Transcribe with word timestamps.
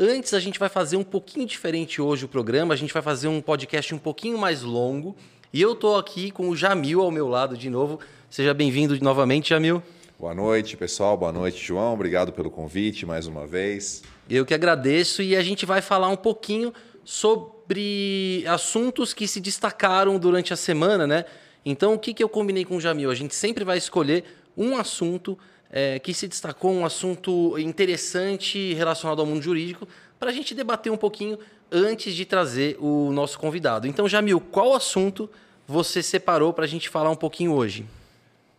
Antes, 0.00 0.32
a 0.32 0.38
gente 0.38 0.60
vai 0.60 0.68
fazer 0.68 0.96
um 0.96 1.02
pouquinho 1.02 1.44
diferente 1.44 2.00
hoje 2.00 2.24
o 2.24 2.28
programa. 2.28 2.72
A 2.72 2.76
gente 2.76 2.92
vai 2.92 3.02
fazer 3.02 3.26
um 3.26 3.40
podcast 3.40 3.92
um 3.92 3.98
pouquinho 3.98 4.38
mais 4.38 4.62
longo. 4.62 5.16
E 5.52 5.60
eu 5.60 5.72
estou 5.72 5.98
aqui 5.98 6.30
com 6.30 6.48
o 6.48 6.54
Jamil 6.54 7.00
ao 7.00 7.10
meu 7.10 7.26
lado 7.26 7.56
de 7.56 7.68
novo. 7.68 7.98
Seja 8.30 8.54
bem-vindo 8.54 8.96
novamente, 9.02 9.48
Jamil. 9.48 9.82
Boa 10.16 10.32
noite, 10.32 10.76
pessoal. 10.76 11.16
Boa 11.16 11.32
noite, 11.32 11.60
João. 11.60 11.94
Obrigado 11.94 12.32
pelo 12.32 12.48
convite 12.48 13.04
mais 13.04 13.26
uma 13.26 13.44
vez. 13.44 14.04
Eu 14.30 14.46
que 14.46 14.54
agradeço 14.54 15.20
e 15.20 15.34
a 15.34 15.42
gente 15.42 15.66
vai 15.66 15.82
falar 15.82 16.06
um 16.10 16.16
pouquinho 16.16 16.72
sobre 17.02 18.44
assuntos 18.46 19.12
que 19.12 19.26
se 19.26 19.40
destacaram 19.40 20.16
durante 20.16 20.52
a 20.52 20.56
semana, 20.56 21.08
né? 21.08 21.24
Então, 21.66 21.94
o 21.94 21.98
que, 21.98 22.14
que 22.14 22.22
eu 22.22 22.28
combinei 22.28 22.64
com 22.64 22.76
o 22.76 22.80
Jamil? 22.80 23.10
A 23.10 23.16
gente 23.16 23.34
sempre 23.34 23.64
vai 23.64 23.78
escolher 23.78 24.22
um 24.56 24.76
assunto 24.76 25.36
é, 25.70 25.98
que 25.98 26.14
se 26.14 26.26
destacou 26.26 26.72
um 26.72 26.84
assunto 26.84 27.58
interessante 27.58 28.72
relacionado 28.74 29.20
ao 29.20 29.26
mundo 29.26 29.42
jurídico 29.42 29.86
para 30.18 30.30
a 30.30 30.32
gente 30.32 30.54
debater 30.54 30.90
um 30.90 30.96
pouquinho 30.96 31.38
antes 31.70 32.14
de 32.14 32.24
trazer 32.24 32.76
o 32.80 33.12
nosso 33.12 33.38
convidado. 33.38 33.86
Então, 33.86 34.08
Jamil, 34.08 34.40
qual 34.40 34.74
assunto 34.74 35.30
você 35.66 36.02
separou 36.02 36.52
para 36.52 36.64
a 36.64 36.68
gente 36.68 36.88
falar 36.88 37.10
um 37.10 37.16
pouquinho 37.16 37.52
hoje? 37.52 37.84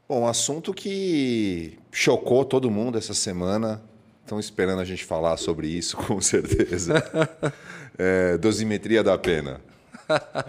Bom, 0.08 0.22
um 0.22 0.27
assunto 0.27 0.73
que 0.73 1.77
chocou 1.91 2.45
todo 2.45 2.70
mundo 2.70 2.98
essa 2.98 3.14
semana. 3.14 3.81
Estão 4.23 4.39
esperando 4.39 4.80
a 4.80 4.86
gente 4.86 5.03
falar 5.03 5.38
sobre 5.38 5.67
isso, 5.67 5.98
com 6.05 6.22
certeza. 6.22 7.03
é, 7.98 8.38
dosimetria 8.38 9.03
da 9.03 9.17
pena. 9.17 9.59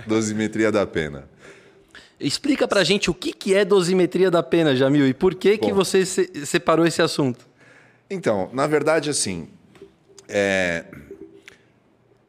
Dosimetria 0.06 0.70
da 0.70 0.86
pena. 0.86 1.28
Explica 2.20 2.68
pra 2.68 2.84
gente 2.84 3.10
o 3.10 3.14
que, 3.14 3.32
que 3.32 3.54
é 3.54 3.64
dosimetria 3.64 4.30
da 4.30 4.42
pena, 4.42 4.76
Jamil, 4.76 5.08
e 5.08 5.14
por 5.14 5.34
que, 5.34 5.56
Bom, 5.56 5.66
que 5.66 5.72
você 5.72 6.04
se 6.04 6.44
separou 6.44 6.86
esse 6.86 7.00
assunto? 7.00 7.48
Então, 8.10 8.50
na 8.52 8.66
verdade, 8.66 9.08
assim, 9.08 9.48
é... 10.28 10.84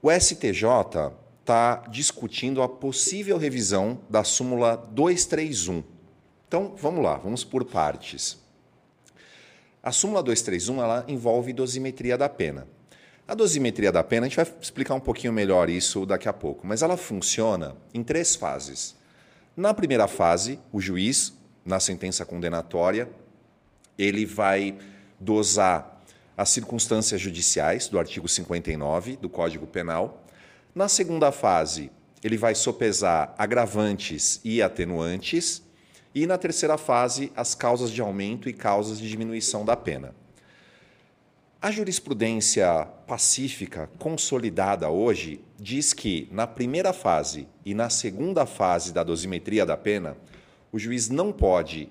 o 0.01 0.09
STJ 0.09 1.11
está 1.41 1.83
discutindo 1.89 2.61
a 2.61 2.69
possível 2.69 3.37
revisão 3.37 3.99
da 4.09 4.23
súmula 4.23 4.77
231. 4.77 5.83
Então, 6.47 6.73
vamos 6.77 7.03
lá, 7.03 7.17
vamos 7.17 7.43
por 7.43 7.65
partes. 7.65 8.39
A 9.83 9.91
súmula 9.91 10.23
231 10.23 10.81
ela 10.81 11.03
envolve 11.07 11.51
dosimetria 11.51 12.17
da 12.17 12.29
pena. 12.29 12.65
A 13.27 13.35
dosimetria 13.35 13.91
da 13.91 14.03
pena, 14.03 14.25
a 14.25 14.29
gente 14.29 14.37
vai 14.37 14.47
explicar 14.61 14.93
um 14.93 14.99
pouquinho 14.99 15.33
melhor 15.33 15.69
isso 15.69 16.05
daqui 16.05 16.29
a 16.29 16.33
pouco, 16.33 16.65
mas 16.65 16.81
ela 16.81 16.95
funciona 16.95 17.75
em 17.93 18.03
três 18.03 18.35
fases. 18.35 19.00
Na 19.61 19.75
primeira 19.75 20.07
fase, 20.07 20.59
o 20.73 20.81
juiz, 20.81 21.37
na 21.63 21.79
sentença 21.79 22.25
condenatória, 22.25 23.07
ele 23.95 24.25
vai 24.25 24.75
dosar 25.19 26.01
as 26.35 26.49
circunstâncias 26.49 27.21
judiciais 27.21 27.87
do 27.87 27.99
artigo 27.99 28.27
59 28.27 29.17
do 29.17 29.29
Código 29.29 29.67
Penal. 29.67 30.25
Na 30.73 30.87
segunda 30.87 31.31
fase, 31.31 31.91
ele 32.23 32.37
vai 32.37 32.55
sopesar 32.55 33.35
agravantes 33.37 34.41
e 34.43 34.63
atenuantes. 34.63 35.61
E 36.15 36.25
na 36.25 36.39
terceira 36.39 36.75
fase, 36.75 37.31
as 37.35 37.53
causas 37.53 37.91
de 37.91 38.01
aumento 38.01 38.49
e 38.49 38.53
causas 38.53 38.97
de 38.97 39.07
diminuição 39.07 39.63
da 39.63 39.77
pena. 39.77 40.15
A 41.61 41.69
jurisprudência 41.69 42.87
pacífica 43.11 43.89
consolidada 43.99 44.89
hoje 44.89 45.41
diz 45.59 45.91
que, 45.91 46.29
na 46.31 46.47
primeira 46.47 46.93
fase 46.93 47.45
e 47.65 47.73
na 47.73 47.89
segunda 47.89 48.45
fase 48.45 48.93
da 48.93 49.03
dosimetria 49.03 49.65
da 49.65 49.75
pena, 49.75 50.15
o 50.71 50.79
juiz 50.79 51.09
não 51.09 51.29
pode 51.33 51.89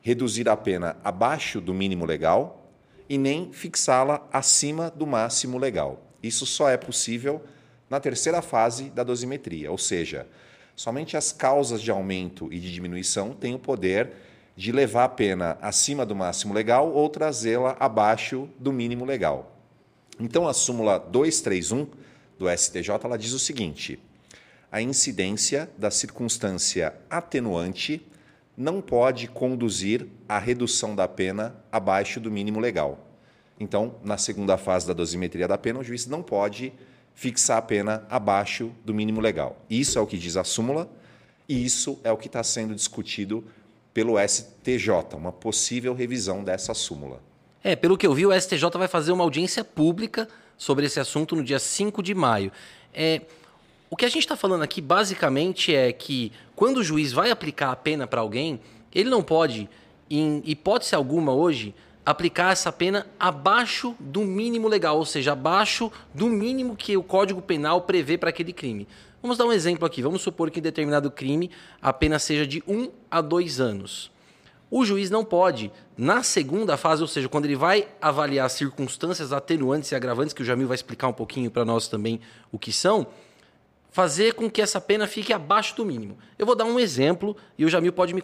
reduzir 0.00 0.48
a 0.48 0.56
pena 0.56 0.96
abaixo 1.02 1.60
do 1.60 1.74
mínimo 1.74 2.04
legal 2.04 2.70
e 3.08 3.18
nem 3.18 3.52
fixá-la 3.52 4.24
acima 4.32 4.88
do 4.88 5.04
máximo 5.08 5.58
legal. 5.58 6.04
Isso 6.22 6.46
só 6.46 6.68
é 6.68 6.76
possível 6.76 7.42
na 7.88 7.98
terceira 7.98 8.40
fase 8.40 8.90
da 8.90 9.02
dosimetria, 9.02 9.72
ou 9.72 9.78
seja, 9.78 10.24
somente 10.76 11.16
as 11.16 11.32
causas 11.32 11.82
de 11.82 11.90
aumento 11.90 12.48
e 12.52 12.60
de 12.60 12.72
diminuição 12.72 13.32
têm 13.34 13.56
o 13.56 13.58
poder 13.58 14.12
de 14.54 14.70
levar 14.70 15.02
a 15.02 15.08
pena 15.08 15.58
acima 15.60 16.06
do 16.06 16.14
máximo 16.14 16.54
legal 16.54 16.92
ou 16.92 17.08
trazê-la 17.08 17.76
abaixo 17.80 18.48
do 18.56 18.72
mínimo 18.72 19.04
legal. 19.04 19.56
Então, 20.20 20.46
a 20.46 20.52
súmula 20.52 20.98
231 20.98 21.86
do 22.38 22.48
STJ 22.50 22.90
ela 23.02 23.16
diz 23.16 23.32
o 23.32 23.38
seguinte: 23.38 23.98
a 24.70 24.82
incidência 24.82 25.70
da 25.78 25.90
circunstância 25.90 26.94
atenuante 27.08 28.06
não 28.56 28.82
pode 28.82 29.26
conduzir 29.28 30.06
à 30.28 30.38
redução 30.38 30.94
da 30.94 31.08
pena 31.08 31.56
abaixo 31.72 32.20
do 32.20 32.30
mínimo 32.30 32.60
legal. 32.60 33.06
Então, 33.58 33.94
na 34.04 34.18
segunda 34.18 34.58
fase 34.58 34.86
da 34.86 34.92
dosimetria 34.92 35.48
da 35.48 35.56
pena, 35.56 35.78
o 35.78 35.84
juiz 35.84 36.06
não 36.06 36.22
pode 36.22 36.72
fixar 37.14 37.56
a 37.56 37.62
pena 37.62 38.06
abaixo 38.10 38.70
do 38.84 38.92
mínimo 38.92 39.20
legal. 39.20 39.64
Isso 39.68 39.98
é 39.98 40.02
o 40.02 40.06
que 40.06 40.18
diz 40.18 40.36
a 40.36 40.44
súmula 40.44 40.90
e 41.48 41.64
isso 41.64 41.98
é 42.04 42.12
o 42.12 42.16
que 42.16 42.26
está 42.26 42.42
sendo 42.42 42.74
discutido 42.74 43.44
pelo 43.92 44.16
STJ, 44.18 45.14
uma 45.14 45.32
possível 45.32 45.94
revisão 45.94 46.44
dessa 46.44 46.74
súmula. 46.74 47.29
É, 47.62 47.76
pelo 47.76 47.98
que 47.98 48.06
eu 48.06 48.14
vi, 48.14 48.26
o 48.26 48.32
STJ 48.38 48.70
vai 48.74 48.88
fazer 48.88 49.12
uma 49.12 49.22
audiência 49.22 49.62
pública 49.62 50.28
sobre 50.56 50.86
esse 50.86 50.98
assunto 50.98 51.36
no 51.36 51.44
dia 51.44 51.58
5 51.58 52.02
de 52.02 52.14
maio. 52.14 52.50
É, 52.92 53.22
o 53.90 53.96
que 53.96 54.04
a 54.04 54.08
gente 54.08 54.22
está 54.22 54.36
falando 54.36 54.62
aqui 54.62 54.80
basicamente 54.80 55.74
é 55.74 55.92
que 55.92 56.32
quando 56.56 56.78
o 56.78 56.84
juiz 56.84 57.12
vai 57.12 57.30
aplicar 57.30 57.70
a 57.70 57.76
pena 57.76 58.06
para 58.06 58.20
alguém, 58.20 58.60
ele 58.94 59.10
não 59.10 59.22
pode, 59.22 59.68
em 60.08 60.42
hipótese 60.44 60.94
alguma 60.94 61.32
hoje, 61.32 61.74
aplicar 62.04 62.52
essa 62.52 62.72
pena 62.72 63.06
abaixo 63.18 63.94
do 64.00 64.22
mínimo 64.22 64.66
legal, 64.68 64.96
ou 64.96 65.04
seja, 65.04 65.32
abaixo 65.32 65.92
do 66.14 66.28
mínimo 66.28 66.74
que 66.74 66.96
o 66.96 67.02
Código 67.02 67.42
Penal 67.42 67.82
prevê 67.82 68.16
para 68.16 68.30
aquele 68.30 68.52
crime. 68.52 68.88
Vamos 69.22 69.36
dar 69.36 69.44
um 69.44 69.52
exemplo 69.52 69.86
aqui. 69.86 70.00
Vamos 70.00 70.22
supor 70.22 70.50
que 70.50 70.60
em 70.60 70.62
determinado 70.62 71.10
crime 71.10 71.50
a 71.80 71.92
pena 71.92 72.18
seja 72.18 72.46
de 72.46 72.62
1 72.66 72.74
um 72.74 72.90
a 73.10 73.20
2 73.20 73.60
anos. 73.60 74.10
O 74.70 74.84
juiz 74.84 75.10
não 75.10 75.24
pode, 75.24 75.72
na 75.96 76.22
segunda 76.22 76.76
fase, 76.76 77.02
ou 77.02 77.08
seja, 77.08 77.28
quando 77.28 77.46
ele 77.46 77.56
vai 77.56 77.88
avaliar 78.00 78.46
as 78.46 78.52
circunstâncias 78.52 79.32
atenuantes 79.32 79.90
e 79.90 79.94
agravantes, 79.94 80.32
que 80.32 80.42
o 80.42 80.44
Jamil 80.44 80.68
vai 80.68 80.76
explicar 80.76 81.08
um 81.08 81.12
pouquinho 81.12 81.50
para 81.50 81.64
nós 81.64 81.88
também 81.88 82.20
o 82.52 82.58
que 82.58 82.72
são, 82.72 83.08
fazer 83.90 84.34
com 84.34 84.48
que 84.48 84.62
essa 84.62 84.80
pena 84.80 85.08
fique 85.08 85.32
abaixo 85.32 85.74
do 85.74 85.84
mínimo. 85.84 86.16
Eu 86.38 86.46
vou 86.46 86.54
dar 86.54 86.64
um 86.64 86.78
exemplo 86.78 87.36
e 87.58 87.64
o 87.64 87.68
Jamil 87.68 87.92
pode 87.92 88.14
me 88.14 88.22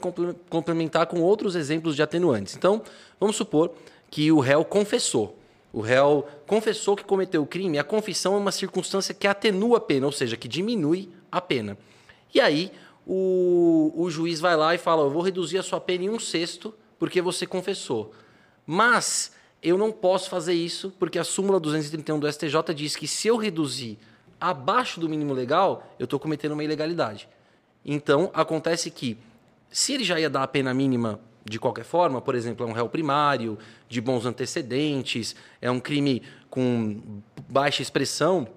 complementar 0.48 1.06
com 1.06 1.20
outros 1.20 1.56
exemplos 1.56 1.96
de 1.96 2.02
atenuantes. 2.02 2.54
Então, 2.56 2.80
vamos 3.18 3.34
supor 3.34 3.72
que 4.08 4.30
o 4.30 4.38
réu 4.38 4.64
confessou 4.64 5.36
o 5.76 5.82
réu 5.82 6.26
confessou 6.46 6.96
que 6.96 7.04
cometeu 7.04 7.42
o 7.42 7.46
crime, 7.46 7.78
a 7.78 7.84
confissão 7.84 8.34
é 8.34 8.38
uma 8.38 8.50
circunstância 8.50 9.12
que 9.12 9.26
atenua 9.26 9.76
a 9.76 9.80
pena, 9.80 10.06
ou 10.06 10.12
seja, 10.12 10.34
que 10.34 10.48
diminui 10.48 11.10
a 11.30 11.38
pena. 11.38 11.76
E 12.32 12.40
aí 12.40 12.72
o, 13.06 13.92
o 13.94 14.10
juiz 14.10 14.40
vai 14.40 14.56
lá 14.56 14.74
e 14.74 14.78
fala: 14.78 15.02
Eu 15.02 15.10
vou 15.10 15.22
reduzir 15.22 15.58
a 15.58 15.62
sua 15.62 15.80
pena 15.80 16.04
em 16.04 16.10
um 16.10 16.18
sexto 16.18 16.74
porque 16.98 17.22
você 17.22 17.46
confessou. 17.46 18.12
Mas 18.66 19.32
eu 19.62 19.78
não 19.78 19.92
posso 19.92 20.28
fazer 20.28 20.54
isso 20.54 20.92
porque 20.98 21.18
a 21.18 21.24
súmula 21.24 21.60
231 21.60 22.18
do 22.18 22.30
STJ 22.30 22.74
diz 22.74 22.96
que 22.96 23.06
se 23.06 23.28
eu 23.28 23.36
reduzir 23.36 23.98
abaixo 24.40 24.98
do 24.98 25.08
mínimo 25.08 25.32
legal, 25.32 25.94
eu 25.98 26.04
estou 26.04 26.18
cometendo 26.18 26.52
uma 26.52 26.64
ilegalidade. 26.64 27.28
Então 27.84 28.30
acontece 28.34 28.90
que, 28.90 29.16
se 29.70 29.92
ele 29.94 30.04
já 30.04 30.18
ia 30.18 30.28
dar 30.28 30.42
a 30.42 30.48
pena 30.48 30.74
mínima 30.74 31.20
de 31.44 31.60
qualquer 31.60 31.84
forma, 31.84 32.20
por 32.20 32.34
exemplo, 32.34 32.66
é 32.66 32.68
um 32.68 32.72
réu 32.72 32.88
primário, 32.88 33.56
de 33.88 34.00
bons 34.00 34.26
antecedentes, 34.26 35.36
é 35.60 35.70
um 35.70 35.78
crime 35.78 36.22
com 36.50 37.00
baixa 37.48 37.82
expressão, 37.82 38.48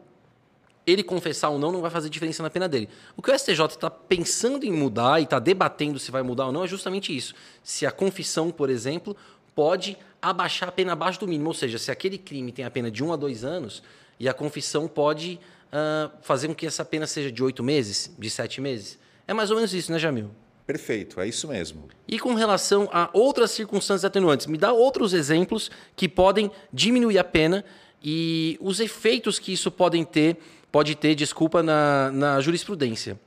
ele 0.89 1.03
confessar 1.03 1.49
ou 1.49 1.59
não 1.59 1.71
não 1.71 1.81
vai 1.81 1.91
fazer 1.91 2.09
diferença 2.09 2.43
na 2.43 2.49
pena 2.49 2.67
dele. 2.67 2.89
O 3.15 3.21
que 3.21 3.31
o 3.31 3.37
STJ 3.37 3.65
está 3.65 3.89
pensando 3.89 4.65
em 4.65 4.71
mudar 4.71 5.19
e 5.19 5.23
está 5.23 5.39
debatendo 5.39 5.99
se 5.99 6.11
vai 6.11 6.21
mudar 6.21 6.47
ou 6.47 6.51
não 6.51 6.63
é 6.63 6.67
justamente 6.67 7.15
isso. 7.15 7.33
Se 7.63 7.85
a 7.85 7.91
confissão, 7.91 8.51
por 8.51 8.69
exemplo, 8.69 9.15
pode 9.55 9.97
abaixar 10.21 10.69
a 10.69 10.71
pena 10.71 10.93
abaixo 10.93 11.19
do 11.19 11.27
mínimo, 11.27 11.49
ou 11.49 11.53
seja, 11.53 11.77
se 11.77 11.91
aquele 11.91 12.17
crime 12.17 12.51
tem 12.51 12.65
a 12.65 12.71
pena 12.71 12.89
de 12.89 13.03
um 13.03 13.13
a 13.13 13.15
dois 13.15 13.43
anos 13.43 13.81
e 14.19 14.27
a 14.27 14.33
confissão 14.33 14.87
pode 14.87 15.39
uh, 15.67 16.11
fazer 16.21 16.47
com 16.47 16.55
que 16.55 16.65
essa 16.65 16.83
pena 16.83 17.07
seja 17.07 17.31
de 17.31 17.43
oito 17.43 17.63
meses, 17.63 18.13
de 18.17 18.29
sete 18.29 18.59
meses. 18.59 18.99
É 19.27 19.33
mais 19.33 19.49
ou 19.49 19.55
menos 19.55 19.73
isso, 19.73 19.91
né, 19.91 19.99
Jamil? 19.99 20.31
Perfeito, 20.69 21.19
é 21.19 21.27
isso 21.27 21.47
mesmo. 21.47 21.89
E 22.07 22.19
com 22.19 22.35
relação 22.35 22.87
a 22.91 23.09
outras 23.11 23.51
circunstâncias 23.51 24.05
atenuantes, 24.05 24.45
me 24.45 24.57
dá 24.57 24.71
outros 24.71 25.13
exemplos 25.13 25.71
que 25.95 26.07
podem 26.07 26.51
diminuir 26.71 27.17
a 27.17 27.23
pena 27.23 27.65
e 28.03 28.57
os 28.61 28.79
efeitos 28.79 29.39
que 29.39 29.51
isso 29.51 29.71
podem 29.71 30.03
ter, 30.03 30.37
pode 30.71 30.95
ter, 30.95 31.15
desculpa, 31.15 31.61
na, 31.63 32.11
na 32.11 32.41
jurisprudência. 32.41 33.19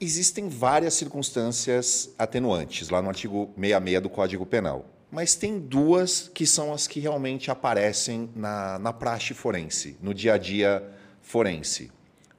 Existem 0.00 0.48
várias 0.48 0.94
circunstâncias 0.94 2.12
atenuantes 2.18 2.88
lá 2.88 3.00
no 3.00 3.08
artigo 3.08 3.50
66 3.56 4.02
do 4.02 4.08
Código 4.08 4.44
Penal. 4.44 4.86
Mas 5.10 5.36
tem 5.36 5.60
duas 5.60 6.28
que 6.34 6.44
são 6.44 6.72
as 6.72 6.88
que 6.88 6.98
realmente 6.98 7.50
aparecem 7.50 8.28
na, 8.34 8.78
na 8.80 8.92
praxe 8.92 9.32
forense, 9.32 9.96
no 10.02 10.12
dia 10.12 10.34
a 10.34 10.38
dia 10.38 10.82
forense. 11.22 11.92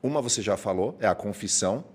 Uma 0.04 0.22
você 0.22 0.42
já 0.42 0.58
falou, 0.58 0.98
é 1.00 1.08
a 1.08 1.16
confissão, 1.16 1.86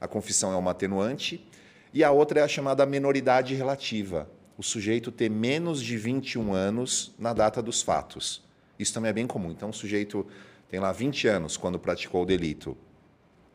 a 0.00 0.06
confissão 0.06 0.52
é 0.52 0.56
uma 0.56 0.70
atenuante, 0.70 1.44
e 1.92 2.04
a 2.04 2.10
outra 2.10 2.40
é 2.40 2.42
a 2.42 2.48
chamada 2.48 2.86
menoridade 2.86 3.54
relativa, 3.54 4.30
o 4.56 4.62
sujeito 4.62 5.10
ter 5.10 5.28
menos 5.28 5.82
de 5.82 5.96
21 5.96 6.54
anos 6.54 7.12
na 7.18 7.32
data 7.32 7.60
dos 7.60 7.82
fatos. 7.82 8.42
Isso 8.78 8.94
também 8.94 9.10
é 9.10 9.12
bem 9.12 9.26
comum. 9.26 9.50
Então, 9.50 9.70
o 9.70 9.74
sujeito 9.74 10.26
tem 10.72 10.80
lá 10.80 10.90
20 10.90 11.28
anos 11.28 11.58
quando 11.58 11.78
praticou 11.78 12.22
o 12.22 12.24
delito. 12.24 12.74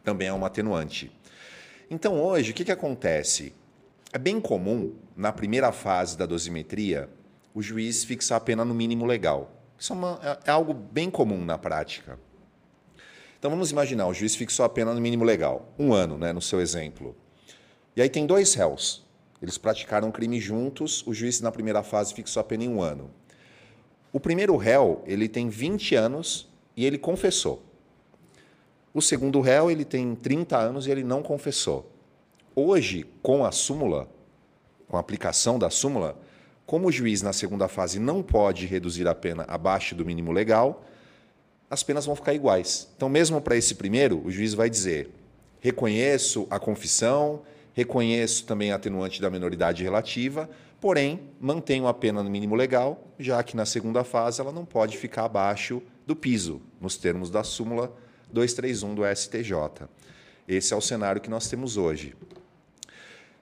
Também 0.03 0.27
é 0.27 0.33
uma 0.33 0.45
atenuante. 0.45 1.11
Então, 1.89 2.21
hoje, 2.21 2.51
o 2.51 2.53
que, 2.53 2.63
que 2.63 2.71
acontece? 2.71 3.55
É 4.13 4.19
bem 4.19 4.39
comum, 4.39 4.93
na 5.15 5.31
primeira 5.31 5.71
fase 5.71 6.15
da 6.15 6.27
dosimetria, 6.27 7.09
o 7.55 7.61
juiz 7.63 8.03
fixar 8.03 8.37
a 8.37 8.39
pena 8.39 8.63
no 8.63 8.75
mínimo 8.75 9.03
legal. 9.03 9.51
Isso 9.79 9.93
é, 9.93 9.95
uma, 9.95 10.19
é, 10.21 10.49
é 10.49 10.51
algo 10.51 10.75
bem 10.75 11.09
comum 11.09 11.43
na 11.43 11.57
prática. 11.57 12.19
Então 13.39 13.49
vamos 13.49 13.71
imaginar, 13.71 14.05
o 14.05 14.13
juiz 14.13 14.35
fixou 14.35 14.63
a 14.63 14.69
pena 14.69 14.93
no 14.93 15.01
mínimo 15.01 15.23
legal, 15.23 15.73
um 15.79 15.93
ano, 15.93 16.19
né, 16.19 16.31
no 16.31 16.41
seu 16.41 16.61
exemplo. 16.61 17.15
E 17.95 18.01
aí 18.03 18.09
tem 18.09 18.27
dois 18.27 18.53
réus. 18.53 19.03
Eles 19.41 19.57
praticaram 19.57 20.09
um 20.09 20.11
crime 20.11 20.39
juntos, 20.39 21.03
o 21.07 21.15
juiz 21.15 21.41
na 21.41 21.51
primeira 21.51 21.81
fase 21.81 22.13
fixou 22.13 22.41
a 22.41 22.43
pena 22.43 22.65
em 22.65 22.69
um 22.69 22.79
ano. 22.79 23.09
O 24.13 24.19
primeiro 24.19 24.55
réu, 24.55 25.03
ele 25.07 25.27
tem 25.27 25.49
20 25.49 25.95
anos 25.95 26.47
e 26.77 26.85
ele 26.85 26.99
confessou. 26.99 27.63
O 28.93 29.01
segundo 29.01 29.41
réu, 29.41 29.69
ele 29.69 29.83
tem 29.83 30.15
30 30.15 30.57
anos 30.57 30.85
e 30.85 30.91
ele 30.91 31.03
não 31.03 31.23
confessou. 31.23 31.91
Hoje, 32.55 33.05
com 33.21 33.43
a 33.43 33.51
súmula, 33.51 34.07
com 34.87 34.95
a 34.95 34.99
aplicação 34.99 35.59
da 35.59 35.69
súmula, 35.71 36.17
como 36.65 36.87
o 36.87 36.91
juiz 36.91 37.21
na 37.21 37.33
segunda 37.33 37.67
fase 37.67 37.99
não 37.99 38.21
pode 38.21 38.65
reduzir 38.65 39.07
a 39.07 39.15
pena 39.15 39.43
abaixo 39.47 39.95
do 39.95 40.05
mínimo 40.05 40.31
legal, 40.31 40.85
as 41.69 41.83
penas 41.83 42.05
vão 42.05 42.15
ficar 42.15 42.33
iguais. 42.33 42.87
Então, 42.95 43.09
mesmo 43.09 43.41
para 43.41 43.55
esse 43.57 43.75
primeiro, 43.75 44.21
o 44.23 44.31
juiz 44.31 44.53
vai 44.53 44.69
dizer: 44.69 45.09
reconheço 45.59 46.47
a 46.49 46.59
confissão, 46.59 47.41
reconheço 47.73 48.45
também 48.45 48.71
a 48.71 48.75
atenuante 48.75 49.21
da 49.21 49.29
menoridade 49.29 49.83
relativa, 49.83 50.49
porém, 50.79 51.29
mantenho 51.39 51.87
a 51.87 51.93
pena 51.93 52.23
no 52.23 52.29
mínimo 52.29 52.55
legal, 52.55 53.07
já 53.17 53.41
que 53.43 53.55
na 53.55 53.65
segunda 53.65 54.03
fase 54.03 54.41
ela 54.41 54.51
não 54.51 54.65
pode 54.65 54.97
ficar 54.97 55.25
abaixo 55.25 55.81
do 56.05 56.15
piso, 56.15 56.61
nos 56.79 56.97
termos 56.97 57.29
da 57.29 57.43
súmula 57.43 57.93
231 58.31 58.95
do 58.95 59.15
STJ. 59.15 59.87
Esse 60.47 60.73
é 60.73 60.77
o 60.77 60.81
cenário 60.81 61.21
que 61.21 61.29
nós 61.29 61.49
temos 61.49 61.77
hoje. 61.77 62.15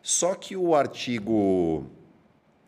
Só 0.01 0.35
que 0.35 0.55
o 0.55 0.75
artigo 0.75 1.85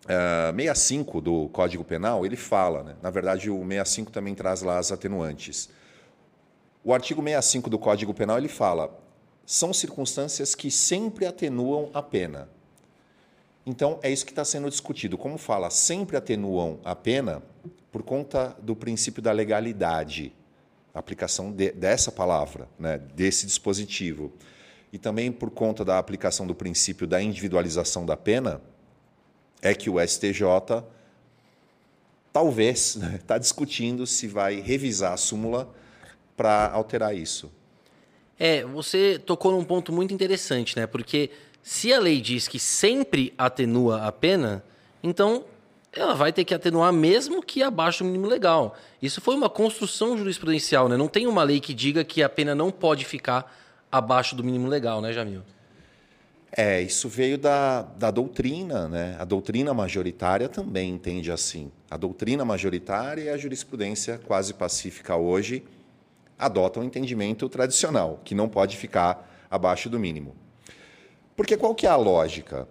uh, 0.06 0.56
65 0.56 1.22
do 1.22 1.50
Código 1.50 1.84
Penal, 1.84 2.26
ele 2.26 2.36
fala, 2.36 2.84
né? 2.84 2.96
na 3.02 3.10
verdade 3.10 3.50
o 3.50 3.60
65 3.60 4.12
também 4.12 4.34
traz 4.34 4.62
lá 4.62 4.78
as 4.78 4.92
atenuantes. 4.92 5.70
O 6.84 6.94
artigo 6.94 7.22
65 7.22 7.70
do 7.70 7.78
Código 7.78 8.14
Penal, 8.14 8.38
ele 8.38 8.48
fala, 8.48 8.98
são 9.46 9.74
circunstâncias 9.74 10.56
que 10.56 10.70
sempre 10.72 11.26
atenuam 11.26 11.90
a 11.94 12.02
pena. 12.02 12.50
Então, 13.70 14.00
é 14.02 14.10
isso 14.10 14.26
que 14.26 14.32
está 14.32 14.46
sendo 14.46 14.70
discutido. 14.70 15.18
Como 15.18 15.38
fala, 15.38 15.70
sempre 15.70 16.16
atenuam 16.16 16.80
a 16.86 16.96
pena 16.96 17.44
por 17.92 18.02
conta 18.02 18.56
do 18.62 18.74
princípio 18.74 19.22
da 19.22 19.34
legalidade, 19.34 20.32
a 20.94 21.00
aplicação 21.00 21.52
de, 21.52 21.72
dessa 21.72 22.10
palavra, 22.10 22.70
né, 22.80 22.98
desse 22.98 23.46
dispositivo. 23.46 24.32
E 24.94 24.98
também 24.98 25.34
por 25.34 25.52
conta 25.52 25.84
da 25.84 26.00
aplicação 26.00 26.48
do 26.48 26.56
princípio 26.56 27.06
da 27.06 27.22
individualização 27.22 28.06
da 28.06 28.16
pena, 28.16 28.62
é 29.62 29.76
que 29.76 29.90
o 29.90 30.00
STJ 30.00 30.46
talvez 32.32 32.96
está 32.96 33.00
né, 33.06 33.20
tá 33.28 33.38
discutindo 33.38 34.08
se 34.08 34.28
vai 34.28 34.62
revisar 34.62 35.12
a 35.12 35.18
súmula 35.18 35.70
para 36.38 36.72
alterar 36.72 37.14
isso. 37.14 37.52
É, 38.40 38.64
você 38.64 39.20
tocou 39.20 39.52
num 39.52 39.66
ponto 39.66 39.92
muito 39.92 40.14
interessante, 40.14 40.78
né? 40.78 40.86
Porque 40.86 41.32
se 41.68 41.92
a 41.92 42.00
lei 42.00 42.22
diz 42.22 42.48
que 42.48 42.58
sempre 42.58 43.34
atenua 43.38 44.08
a 44.08 44.12
pena, 44.12 44.64
então 45.04 45.44
ela 45.92 46.16
vai 46.16 46.32
ter 46.32 46.46
que 46.46 46.54
atenuar 46.54 46.94
mesmo 46.94 47.44
que 47.44 47.62
abaixo 47.62 48.06
do 48.06 48.08
mínimo 48.08 48.26
legal. 48.26 48.74
Isso 49.02 49.20
foi 49.20 49.36
uma 49.36 49.50
construção 49.50 50.18
jurisprudencial, 50.18 50.88
né? 50.88 50.96
Não 50.96 51.10
tem 51.10 51.28
uma 51.28 51.44
lei 51.44 51.60
que 51.60 51.74
diga 51.74 52.06
que 52.06 52.24
a 52.24 52.30
pena 52.30 52.56
não 52.56 52.72
pode 52.72 53.04
ficar 53.04 53.54
abaixo 53.92 54.34
do 54.34 54.46
mínimo 54.46 54.66
legal, 54.66 55.02
né, 55.02 55.12
Jamil? 55.12 55.42
É, 56.56 56.82
isso 56.82 57.10
veio 57.10 57.38
da, 57.38 57.82
da 57.82 58.12
doutrina, 58.12 58.88
né? 58.88 59.18
A 59.20 59.26
doutrina 59.26 59.74
majoritária 59.74 60.48
também 60.48 60.90
entende 60.90 61.34
assim. 61.34 61.70
A 61.92 61.98
doutrina 61.98 62.46
majoritária 62.46 63.24
e 63.24 63.30
a 63.30 63.36
jurisprudência 63.36 64.18
quase 64.26 64.54
pacífica 64.54 65.18
hoje 65.18 65.66
adotam 66.40 66.82
o 66.82 66.86
um 66.86 66.88
entendimento 66.88 67.50
tradicional, 67.50 68.22
que 68.24 68.34
não 68.34 68.48
pode 68.48 68.78
ficar 68.78 69.30
abaixo 69.52 69.90
do 69.90 70.00
mínimo. 70.00 70.47
Porque 71.38 71.56
qual 71.56 71.76
que 71.76 71.86
é 71.86 71.90
a 71.90 71.96
lógica? 71.96 72.68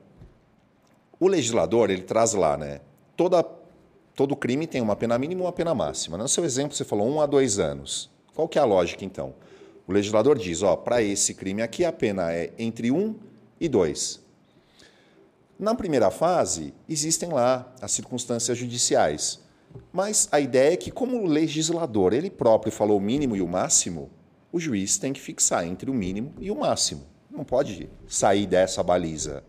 O 1.20 1.28
legislador, 1.28 1.88
ele 1.88 2.02
traz 2.02 2.34
lá, 2.34 2.56
né? 2.56 2.80
Toda, 3.16 3.40
todo 4.12 4.34
crime 4.34 4.66
tem 4.66 4.82
uma 4.82 4.96
pena 4.96 5.16
mínima 5.16 5.42
e 5.42 5.44
uma 5.44 5.52
pena 5.52 5.72
máxima. 5.72 6.18
No 6.18 6.26
seu 6.26 6.44
exemplo, 6.44 6.76
você 6.76 6.84
falou 6.84 7.08
um 7.08 7.20
a 7.20 7.26
dois 7.26 7.60
anos. 7.60 8.10
Qual 8.34 8.48
que 8.48 8.58
é 8.58 8.60
a 8.60 8.64
lógica, 8.64 9.04
então? 9.04 9.34
O 9.86 9.92
legislador 9.92 10.36
diz, 10.36 10.64
ó, 10.64 10.74
para 10.74 11.00
esse 11.00 11.32
crime 11.32 11.62
aqui 11.62 11.84
a 11.84 11.92
pena 11.92 12.32
é 12.32 12.52
entre 12.58 12.90
um 12.90 13.14
e 13.60 13.68
2. 13.68 14.20
Na 15.56 15.72
primeira 15.72 16.10
fase, 16.10 16.74
existem 16.88 17.28
lá 17.28 17.72
as 17.80 17.92
circunstâncias 17.92 18.58
judiciais. 18.58 19.40
Mas 19.92 20.28
a 20.32 20.40
ideia 20.40 20.72
é 20.72 20.76
que, 20.76 20.90
como 20.90 21.18
o 21.18 21.26
legislador 21.26 22.12
ele 22.12 22.30
próprio 22.30 22.72
falou 22.72 22.98
o 22.98 23.00
mínimo 23.00 23.36
e 23.36 23.40
o 23.40 23.46
máximo, 23.46 24.10
o 24.50 24.58
juiz 24.58 24.98
tem 24.98 25.12
que 25.12 25.20
fixar 25.20 25.64
entre 25.64 25.88
o 25.88 25.94
mínimo 25.94 26.34
e 26.40 26.50
o 26.50 26.56
máximo. 26.56 27.14
Não 27.36 27.44
pode 27.44 27.90
sair 28.08 28.46
dessa 28.46 28.82
baliza. 28.82 29.44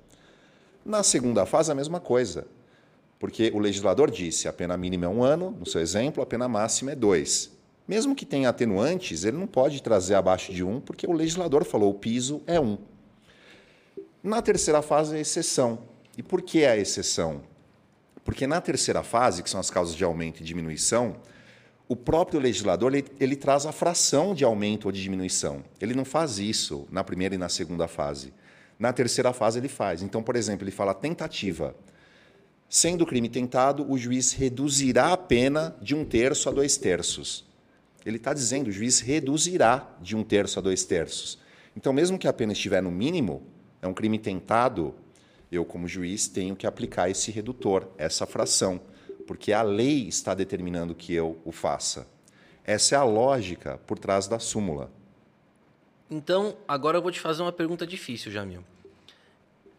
Na 0.84 1.04
segunda 1.04 1.46
fase, 1.46 1.72
a 1.72 1.76
mesma 1.76 2.02
coisa. 2.02 2.46
Porque 3.18 3.50
o 3.54 3.60
legislador 3.60 4.12
disse 4.12 4.48
a 4.48 4.54
pena 4.54 4.76
mínima 4.76 5.06
é 5.06 5.10
um 5.10 5.24
ano, 5.24 5.52
no 5.52 5.66
seu 5.66 5.80
exemplo, 5.80 6.22
a 6.22 6.26
pena 6.26 6.50
máxima 6.50 6.92
é 6.92 6.96
dois. 6.96 7.50
Mesmo 7.88 8.14
que 8.14 8.26
tenha 8.26 8.50
atenuantes, 8.50 9.24
ele 9.24 9.38
não 9.38 9.48
pode 9.48 9.82
trazer 9.82 10.16
abaixo 10.16 10.54
de 10.54 10.64
um, 10.64 10.82
porque 10.82 11.08
o 11.08 11.14
legislador 11.14 11.64
falou 11.64 11.92
o 11.92 11.94
piso 11.94 12.42
é 12.46 12.60
um. 12.60 12.78
Na 14.22 14.42
terceira 14.42 14.82
fase, 14.82 15.16
a 15.16 15.20
exceção. 15.20 15.80
E 16.18 16.22
por 16.22 16.42
que 16.42 16.66
a 16.66 16.76
exceção? 16.76 17.42
Porque 18.26 18.46
na 18.46 18.60
terceira 18.60 19.02
fase, 19.02 19.42
que 19.42 19.50
são 19.50 19.62
as 19.62 19.70
causas 19.70 19.96
de 19.96 20.04
aumento 20.04 20.42
e 20.42 20.44
diminuição, 20.44 21.16
o 21.88 21.96
próprio 21.96 22.40
legislador 22.40 22.94
ele, 22.94 23.06
ele, 23.20 23.36
traz 23.36 23.66
a 23.66 23.72
fração 23.72 24.36
de 24.36 24.44
aumento 24.44 24.86
ou 24.86 24.92
de 24.92 25.02
diminuição. 25.02 25.64
Ele 25.80 25.94
não 25.94 26.04
faz 26.04 26.38
isso 26.38 26.88
na 26.92 27.04
primeira 27.04 27.36
e 27.36 27.38
na 27.38 27.48
segunda 27.48 27.88
fase. 27.88 28.34
Na 28.78 28.92
terceira 28.92 29.32
fase 29.32 29.60
ele 29.60 29.70
faz. 29.70 30.02
Então, 30.02 30.22
por 30.22 30.36
exemplo, 30.36 30.66
ele 30.66 30.72
fala 30.72 30.94
tentativa. 30.94 31.76
Sendo 32.70 33.06
crime 33.06 33.30
tentado, 33.30 33.90
o 33.90 33.98
juiz 33.98 34.34
reduzirá 34.34 35.14
a 35.14 35.18
pena 35.18 35.76
de 35.82 35.96
um 35.96 36.04
terço 36.04 36.50
a 36.50 36.52
dois 36.52 36.76
terços. 36.76 37.46
Ele 38.06 38.18
está 38.18 38.34
dizendo, 38.34 38.68
o 38.68 38.72
juiz 38.72 39.00
reduzirá 39.00 39.96
de 40.02 40.16
um 40.16 40.24
terço 40.24 40.60
a 40.60 40.62
dois 40.62 40.84
terços. 40.84 41.40
Então, 41.76 41.94
mesmo 41.94 42.18
que 42.18 42.28
a 42.28 42.34
pena 42.34 42.52
estiver 42.52 42.82
no 42.82 42.92
mínimo, 42.92 43.44
é 43.82 43.88
um 43.88 43.94
crime 43.94 44.20
tentado, 44.20 44.94
eu, 45.50 45.64
como 45.64 45.88
juiz, 45.88 46.28
tenho 46.28 46.56
que 46.56 46.68
aplicar 46.68 47.10
esse 47.10 47.32
redutor, 47.32 47.88
essa 47.98 48.26
fração, 48.26 48.82
porque 49.28 49.52
a 49.52 49.62
lei 49.62 50.08
está 50.08 50.34
determinando 50.34 50.96
que 50.96 51.14
eu 51.14 51.38
o 51.46 51.52
faça. 51.52 52.08
Essa 52.64 52.96
é 52.96 52.98
a 52.98 53.04
lógica 53.04 53.78
por 53.86 54.00
trás 54.00 54.28
da 54.28 54.40
súmula. 54.40 54.90
Então, 56.10 56.58
agora 56.68 56.98
eu 56.98 57.02
vou 57.02 57.12
te 57.12 57.20
fazer 57.20 57.42
uma 57.42 57.52
pergunta 57.52 57.86
difícil, 57.86 58.32
Jamil. 58.32 58.64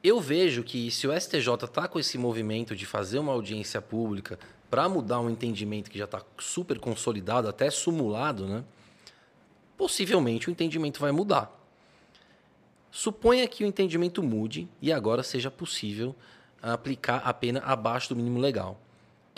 Eu 0.04 0.20
vejo 0.20 0.62
que 0.62 0.90
se 0.90 1.08
o 1.08 1.20
STJ 1.20 1.64
está 1.64 1.88
com 1.88 1.98
esse 1.98 2.16
movimento 2.16 2.76
de 2.76 2.86
fazer 2.86 3.18
uma 3.18 3.32
audiência 3.32 3.80
pública 3.80 4.38
para 4.70 4.88
mudar 4.88 5.20
um 5.20 5.30
entendimento 5.30 5.90
que 5.90 5.98
já 5.98 6.04
está 6.04 6.22
super 6.38 6.78
consolidado, 6.78 7.48
até 7.48 7.70
sumulado, 7.70 8.46
né? 8.46 8.62
possivelmente 9.76 10.48
o 10.48 10.50
entendimento 10.50 11.00
vai 11.00 11.10
mudar. 11.10 11.54
Suponha 12.90 13.46
que 13.48 13.64
o 13.64 13.66
entendimento 13.66 14.22
mude 14.22 14.68
e 14.82 14.92
agora 14.92 15.22
seja 15.22 15.50
possível 15.50 16.14
aplicar 16.60 17.18
a 17.24 17.32
pena 17.32 17.60
abaixo 17.60 18.08
do 18.08 18.16
mínimo 18.16 18.38
legal. 18.38 18.80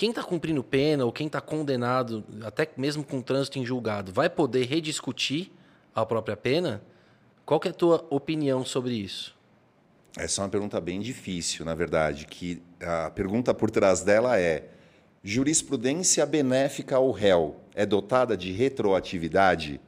Quem 0.01 0.09
está 0.09 0.23
cumprindo 0.23 0.65
pena 0.65 1.05
ou 1.05 1.13
quem 1.13 1.27
está 1.27 1.43
condenado, 1.43 2.25
até 2.43 2.67
mesmo 2.75 3.05
com 3.05 3.21
trânsito 3.21 3.59
em 3.59 3.67
julgado, 3.67 4.11
vai 4.11 4.31
poder 4.31 4.65
rediscutir 4.65 5.51
a 5.95 6.07
própria 6.07 6.35
pena? 6.35 6.81
Qual 7.45 7.61
é 7.67 7.69
a 7.69 7.73
tua 7.75 8.07
opinião 8.09 8.65
sobre 8.65 8.95
isso? 8.95 9.37
Essa 10.17 10.41
é 10.41 10.45
uma 10.45 10.49
pergunta 10.49 10.81
bem 10.81 11.01
difícil, 11.01 11.67
na 11.67 11.75
verdade, 11.75 12.25
que 12.25 12.63
a 12.81 13.11
pergunta 13.11 13.53
por 13.53 13.71
trás 13.71 14.01
dela 14.01 14.41
é: 14.41 14.71
jurisprudência 15.23 16.25
benéfica 16.25 16.97
ao 16.97 17.11
réu 17.11 17.57
é 17.75 17.85
dotada 17.85 18.35
de 18.39 18.53
retroatividade? 18.53 19.83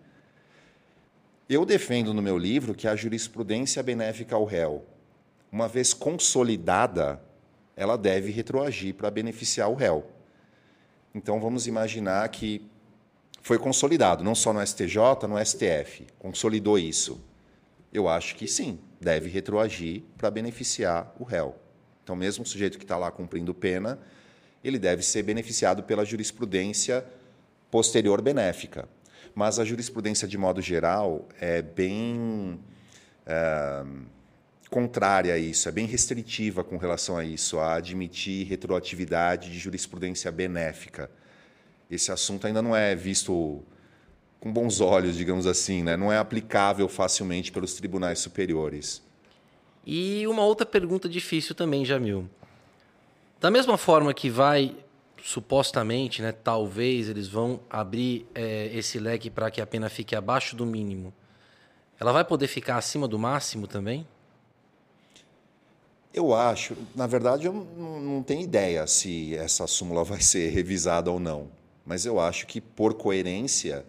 Eu 1.48 1.64
defendo 1.64 2.12
no 2.12 2.20
meu 2.20 2.36
livro 2.36 2.74
que 2.74 2.86
a 2.86 2.94
jurisprudência 2.94 3.82
benéfica 3.82 4.36
ao 4.36 4.44
réu, 4.44 4.84
uma 5.50 5.68
vez 5.68 5.94
consolidada, 5.94 7.18
ela 7.76 7.96
deve 7.96 8.30
retroagir 8.30 8.94
para 8.94 9.10
beneficiar 9.10 9.70
o 9.70 9.74
réu. 9.74 10.06
Então 11.14 11.40
vamos 11.40 11.66
imaginar 11.66 12.28
que 12.28 12.68
foi 13.42 13.58
consolidado, 13.58 14.22
não 14.22 14.34
só 14.34 14.52
no 14.52 14.64
STJ, 14.64 15.26
no 15.28 15.44
STF, 15.44 16.06
consolidou 16.18 16.78
isso. 16.78 17.20
Eu 17.92 18.08
acho 18.08 18.36
que 18.36 18.46
sim, 18.46 18.78
deve 19.00 19.28
retroagir 19.28 20.02
para 20.16 20.30
beneficiar 20.30 21.14
o 21.18 21.24
réu. 21.24 21.56
Então, 22.02 22.16
mesmo 22.16 22.44
o 22.44 22.46
sujeito 22.46 22.78
que 22.78 22.84
está 22.84 22.96
lá 22.96 23.10
cumprindo 23.10 23.52
pena, 23.52 23.98
ele 24.62 24.78
deve 24.78 25.02
ser 25.02 25.22
beneficiado 25.22 25.82
pela 25.82 26.04
jurisprudência 26.04 27.04
posterior 27.70 28.22
benéfica. 28.22 28.88
Mas 29.34 29.58
a 29.58 29.64
jurisprudência, 29.64 30.28
de 30.28 30.38
modo 30.38 30.60
geral, 30.60 31.28
é 31.40 31.62
bem 31.62 32.60
é, 33.26 33.84
contrária 34.72 35.34
a 35.34 35.38
isso, 35.38 35.68
é 35.68 35.72
bem 35.72 35.84
restritiva 35.84 36.64
com 36.64 36.78
relação 36.78 37.18
a 37.18 37.22
isso, 37.22 37.58
a 37.58 37.74
admitir 37.74 38.46
retroatividade 38.46 39.52
de 39.52 39.58
jurisprudência 39.58 40.32
benéfica. 40.32 41.10
Esse 41.90 42.10
assunto 42.10 42.46
ainda 42.46 42.62
não 42.62 42.74
é 42.74 42.96
visto 42.96 43.62
com 44.40 44.50
bons 44.50 44.80
olhos, 44.80 45.14
digamos 45.14 45.46
assim, 45.46 45.82
né? 45.82 45.94
não 45.94 46.10
é 46.10 46.16
aplicável 46.16 46.88
facilmente 46.88 47.52
pelos 47.52 47.74
tribunais 47.74 48.20
superiores. 48.20 49.02
E 49.84 50.26
uma 50.26 50.42
outra 50.42 50.64
pergunta 50.64 51.06
difícil 51.06 51.54
também, 51.54 51.84
Jamil. 51.84 52.26
Da 53.38 53.50
mesma 53.50 53.76
forma 53.76 54.14
que 54.14 54.30
vai 54.30 54.74
supostamente, 55.22 56.22
né, 56.22 56.32
talvez 56.32 57.10
eles 57.10 57.28
vão 57.28 57.60
abrir 57.68 58.26
é, 58.34 58.70
esse 58.72 58.98
leque 58.98 59.28
para 59.28 59.50
que 59.50 59.60
a 59.60 59.66
pena 59.66 59.90
fique 59.90 60.16
abaixo 60.16 60.56
do 60.56 60.64
mínimo. 60.64 61.12
Ela 62.00 62.10
vai 62.10 62.24
poder 62.24 62.46
ficar 62.46 62.78
acima 62.78 63.06
do 63.06 63.18
máximo 63.18 63.66
também? 63.66 64.06
Eu 66.14 66.34
acho, 66.34 66.76
na 66.94 67.06
verdade, 67.06 67.46
eu 67.46 67.52
não 67.54 68.22
tenho 68.22 68.42
ideia 68.42 68.86
se 68.86 69.34
essa 69.34 69.66
súmula 69.66 70.04
vai 70.04 70.20
ser 70.20 70.50
revisada 70.50 71.10
ou 71.10 71.18
não. 71.18 71.50
Mas 71.86 72.04
eu 72.04 72.20
acho 72.20 72.46
que, 72.46 72.60
por 72.60 72.94
coerência, 72.94 73.84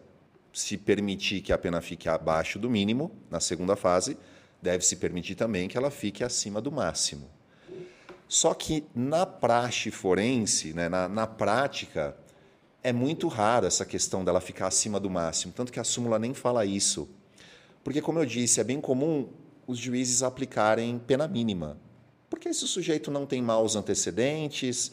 se 0.53 0.77
permitir 0.77 1.41
que 1.41 1.51
a 1.51 1.57
pena 1.57 1.81
fique 1.81 2.07
abaixo 2.07 2.57
do 2.57 2.69
mínimo, 2.69 3.11
na 3.29 3.39
segunda 3.39 3.75
fase, 3.75 4.17
deve-se 4.61 4.95
permitir 4.95 5.35
também 5.35 5.67
que 5.67 5.77
ela 5.77 5.91
fique 5.91 6.23
acima 6.23 6.61
do 6.61 6.71
máximo. 6.71 7.29
Só 8.27 8.53
que 8.53 8.85
na 8.95 9.25
praxe 9.25 9.91
forense, 9.91 10.73
né, 10.73 10.87
na, 10.89 11.09
na 11.09 11.27
prática, 11.27 12.15
é 12.81 12.91
muito 12.91 13.27
raro 13.27 13.67
essa 13.67 13.85
questão 13.85 14.23
dela 14.23 14.41
ficar 14.41 14.67
acima 14.67 14.99
do 14.99 15.09
máximo, 15.09 15.53
tanto 15.53 15.71
que 15.71 15.79
a 15.79 15.83
súmula 15.83 16.17
nem 16.17 16.33
fala 16.33 16.65
isso. 16.65 17.07
Porque, 17.83 18.01
como 18.01 18.19
eu 18.19 18.25
disse, 18.25 18.61
é 18.61 18.63
bem 18.63 18.79
comum 18.79 19.27
os 19.67 19.77
juízes 19.77 20.23
aplicarem 20.23 20.97
pena 20.99 21.27
mínima. 21.27 21.77
Porque 22.43 22.53
se 22.53 22.65
o 22.65 22.67
sujeito 22.67 23.09
não 23.09 23.25
tem 23.25 23.41
maus 23.41 23.77
antecedentes, 23.77 24.91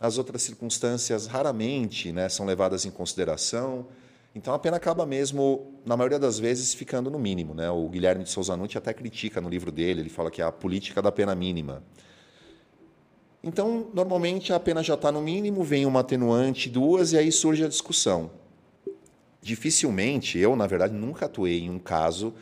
as 0.00 0.16
outras 0.16 0.40
circunstâncias 0.40 1.26
raramente 1.26 2.10
né, 2.10 2.26
são 2.26 2.46
levadas 2.46 2.86
em 2.86 2.90
consideração. 2.90 3.86
Então 4.34 4.54
a 4.54 4.58
pena 4.58 4.78
acaba 4.78 5.04
mesmo, 5.04 5.74
na 5.84 5.94
maioria 5.94 6.18
das 6.18 6.38
vezes, 6.38 6.72
ficando 6.72 7.10
no 7.10 7.18
mínimo. 7.18 7.52
Né? 7.52 7.70
O 7.70 7.86
Guilherme 7.90 8.24
de 8.24 8.30
Souza 8.30 8.56
Nutti 8.56 8.78
até 8.78 8.94
critica 8.94 9.42
no 9.42 9.50
livro 9.50 9.70
dele, 9.70 10.00
ele 10.00 10.08
fala 10.08 10.30
que 10.30 10.40
é 10.40 10.44
a 10.46 10.50
política 10.50 11.02
da 11.02 11.12
pena 11.12 11.34
mínima. 11.34 11.82
Então, 13.44 13.88
normalmente 13.92 14.54
a 14.54 14.58
pena 14.58 14.82
já 14.82 14.94
está 14.94 15.12
no 15.12 15.20
mínimo, 15.20 15.62
vem 15.62 15.84
uma 15.84 16.00
atenuante, 16.00 16.70
duas, 16.70 17.12
e 17.12 17.18
aí 17.18 17.30
surge 17.30 17.62
a 17.62 17.68
discussão. 17.68 18.30
Dificilmente, 19.42 20.38
eu, 20.38 20.56
na 20.56 20.66
verdade, 20.66 20.94
nunca 20.94 21.26
atuei 21.26 21.60
em 21.60 21.68
um 21.68 21.78
caso 21.78 22.32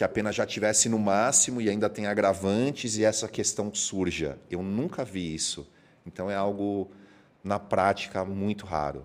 que 0.00 0.04
a 0.04 0.08
pena 0.08 0.32
já 0.32 0.46
tivesse 0.46 0.88
no 0.88 0.98
máximo 0.98 1.60
e 1.60 1.68
ainda 1.68 1.86
tem 1.86 2.06
agravantes 2.06 2.96
e 2.96 3.04
essa 3.04 3.28
questão 3.28 3.70
surja. 3.74 4.38
Eu 4.50 4.62
nunca 4.62 5.04
vi 5.04 5.34
isso. 5.34 5.68
Então 6.06 6.30
é 6.30 6.34
algo, 6.34 6.90
na 7.44 7.58
prática, 7.58 8.24
muito 8.24 8.64
raro. 8.64 9.04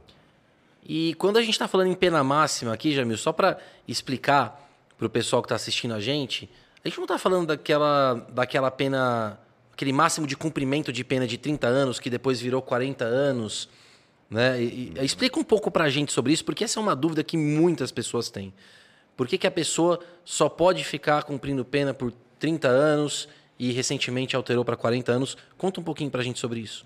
E 0.82 1.14
quando 1.16 1.36
a 1.36 1.42
gente 1.42 1.52
está 1.52 1.68
falando 1.68 1.90
em 1.90 1.96
pena 1.96 2.24
máxima 2.24 2.74
aqui, 2.74 2.94
Jamil, 2.94 3.18
só 3.18 3.34
para 3.34 3.58
explicar 3.86 4.72
para 4.98 5.06
o 5.06 5.10
pessoal 5.10 5.42
que 5.42 5.48
está 5.48 5.56
assistindo 5.56 5.94
a 5.94 6.00
gente, 6.00 6.50
a 6.82 6.88
gente 6.88 6.98
não 6.98 7.04
está 7.04 7.18
falando 7.18 7.48
daquela, 7.48 8.14
daquela 8.30 8.72
pena 8.72 9.38
aquele 9.74 9.92
máximo 9.92 10.26
de 10.26 10.38
cumprimento 10.38 10.94
de 10.94 11.04
pena 11.04 11.28
de 11.28 11.38
30 11.38 11.68
anos, 11.68 12.00
que 12.00 12.10
depois 12.10 12.40
virou 12.40 12.62
40 12.62 13.04
anos. 13.04 13.68
Né? 14.30 14.64
E, 14.64 14.94
e, 14.96 15.04
explica 15.04 15.38
um 15.38 15.44
pouco 15.44 15.70
para 15.70 15.84
a 15.84 15.90
gente 15.90 16.14
sobre 16.14 16.32
isso, 16.32 16.46
porque 16.46 16.64
essa 16.64 16.80
é 16.80 16.82
uma 16.82 16.96
dúvida 16.96 17.22
que 17.22 17.36
muitas 17.36 17.92
pessoas 17.92 18.30
têm. 18.30 18.54
Por 19.16 19.28
que, 19.28 19.38
que 19.38 19.48
a 19.48 19.52
pessoa 19.52 20.00
só 20.24 20.50
pode 20.50 20.84
ficar 20.84 21.24
cumprindo 21.24 21.64
pena 21.64 21.94
por 21.94 22.12
30 22.40 22.68
anos 22.68 23.30
e 23.58 23.72
recentemente 23.72 24.36
alterou 24.36 24.66
para 24.66 24.76
40 24.76 25.12
anos? 25.12 25.38
Conta 25.58 25.80
um 25.80 25.84
pouquinho 25.84 26.12
para 26.12 26.22
a 26.22 26.24
gente 26.24 26.40
sobre 26.40 26.60
isso. 26.60 26.86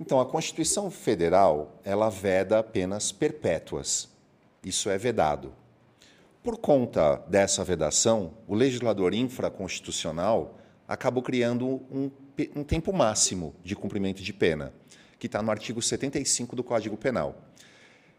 Então, 0.00 0.20
a 0.20 0.26
Constituição 0.26 0.90
Federal 0.90 1.80
ela 1.84 2.08
veda 2.08 2.62
penas 2.62 3.12
perpétuas. 3.12 4.08
Isso 4.64 4.90
é 4.90 4.98
vedado. 4.98 5.54
Por 6.42 6.58
conta 6.58 7.22
dessa 7.28 7.62
vedação, 7.62 8.34
o 8.48 8.54
legislador 8.54 9.14
infraconstitucional 9.14 10.58
acabou 10.88 11.22
criando 11.22 11.80
um, 11.88 12.10
um 12.56 12.64
tempo 12.64 12.92
máximo 12.92 13.54
de 13.62 13.76
cumprimento 13.76 14.24
de 14.24 14.32
pena, 14.32 14.74
que 15.20 15.26
está 15.26 15.40
no 15.40 15.52
artigo 15.52 15.80
75 15.80 16.56
do 16.56 16.64
Código 16.64 16.96
Penal. 16.96 17.36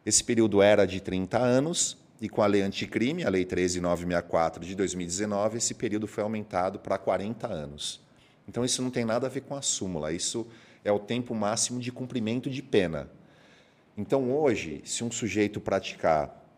Esse 0.06 0.24
período 0.24 0.62
era 0.62 0.86
de 0.86 1.02
30 1.02 1.38
anos 1.38 1.98
e 2.24 2.30
com 2.30 2.42
a 2.42 2.48
lei 2.48 2.62
anticrime, 2.62 3.26
a 3.26 3.30
lei 3.30 3.44
13964 3.44 4.64
de 4.64 4.76
2019, 4.76 5.58
esse 5.58 5.74
período 5.74 6.08
foi 6.08 6.24
aumentado 6.24 6.80
para 6.80 6.98
40 6.98 7.48
anos. 7.48 8.00
Então 8.48 8.64
isso 8.64 8.82
não 8.82 8.90
tem 8.90 9.04
nada 9.04 9.28
a 9.28 9.30
ver 9.30 9.42
com 9.42 9.54
a 9.54 9.62
súmula, 9.62 10.14
isso 10.14 10.48
é 10.86 10.92
o 10.92 11.00
tempo 11.00 11.36
máximo 11.36 11.82
de 11.82 11.92
cumprimento 11.92 12.50
de 12.50 12.64
pena. 12.64 13.10
Então 13.98 14.32
hoje, 14.32 14.82
se 14.86 15.04
um 15.04 15.12
sujeito 15.12 15.60
praticar 15.60 16.50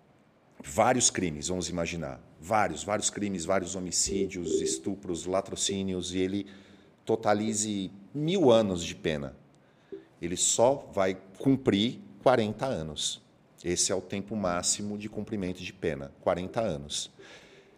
vários 0.64 1.10
crimes, 1.10 1.48
vamos 1.48 1.68
imaginar, 1.68 2.22
vários, 2.40 2.84
vários 2.84 3.10
crimes, 3.10 3.44
vários 3.44 3.76
homicídios, 3.76 4.62
estupros, 4.62 5.26
latrocínios, 5.26 6.14
e 6.14 6.20
ele 6.20 6.46
totalize 7.04 7.92
mil 8.14 8.52
anos 8.52 8.84
de 8.84 8.94
pena. 8.94 9.36
Ele 10.22 10.38
só 10.38 10.88
vai 10.94 11.18
cumprir 11.40 12.02
40 12.22 12.68
anos. 12.68 13.25
Esse 13.66 13.92
é 13.92 13.96
o 13.96 14.00
tempo 14.00 14.36
máximo 14.36 14.96
de 14.96 15.10
cumprimento 15.10 15.64
de 15.64 15.74
pena, 15.74 16.12
40 16.22 16.62
anos. 16.62 17.10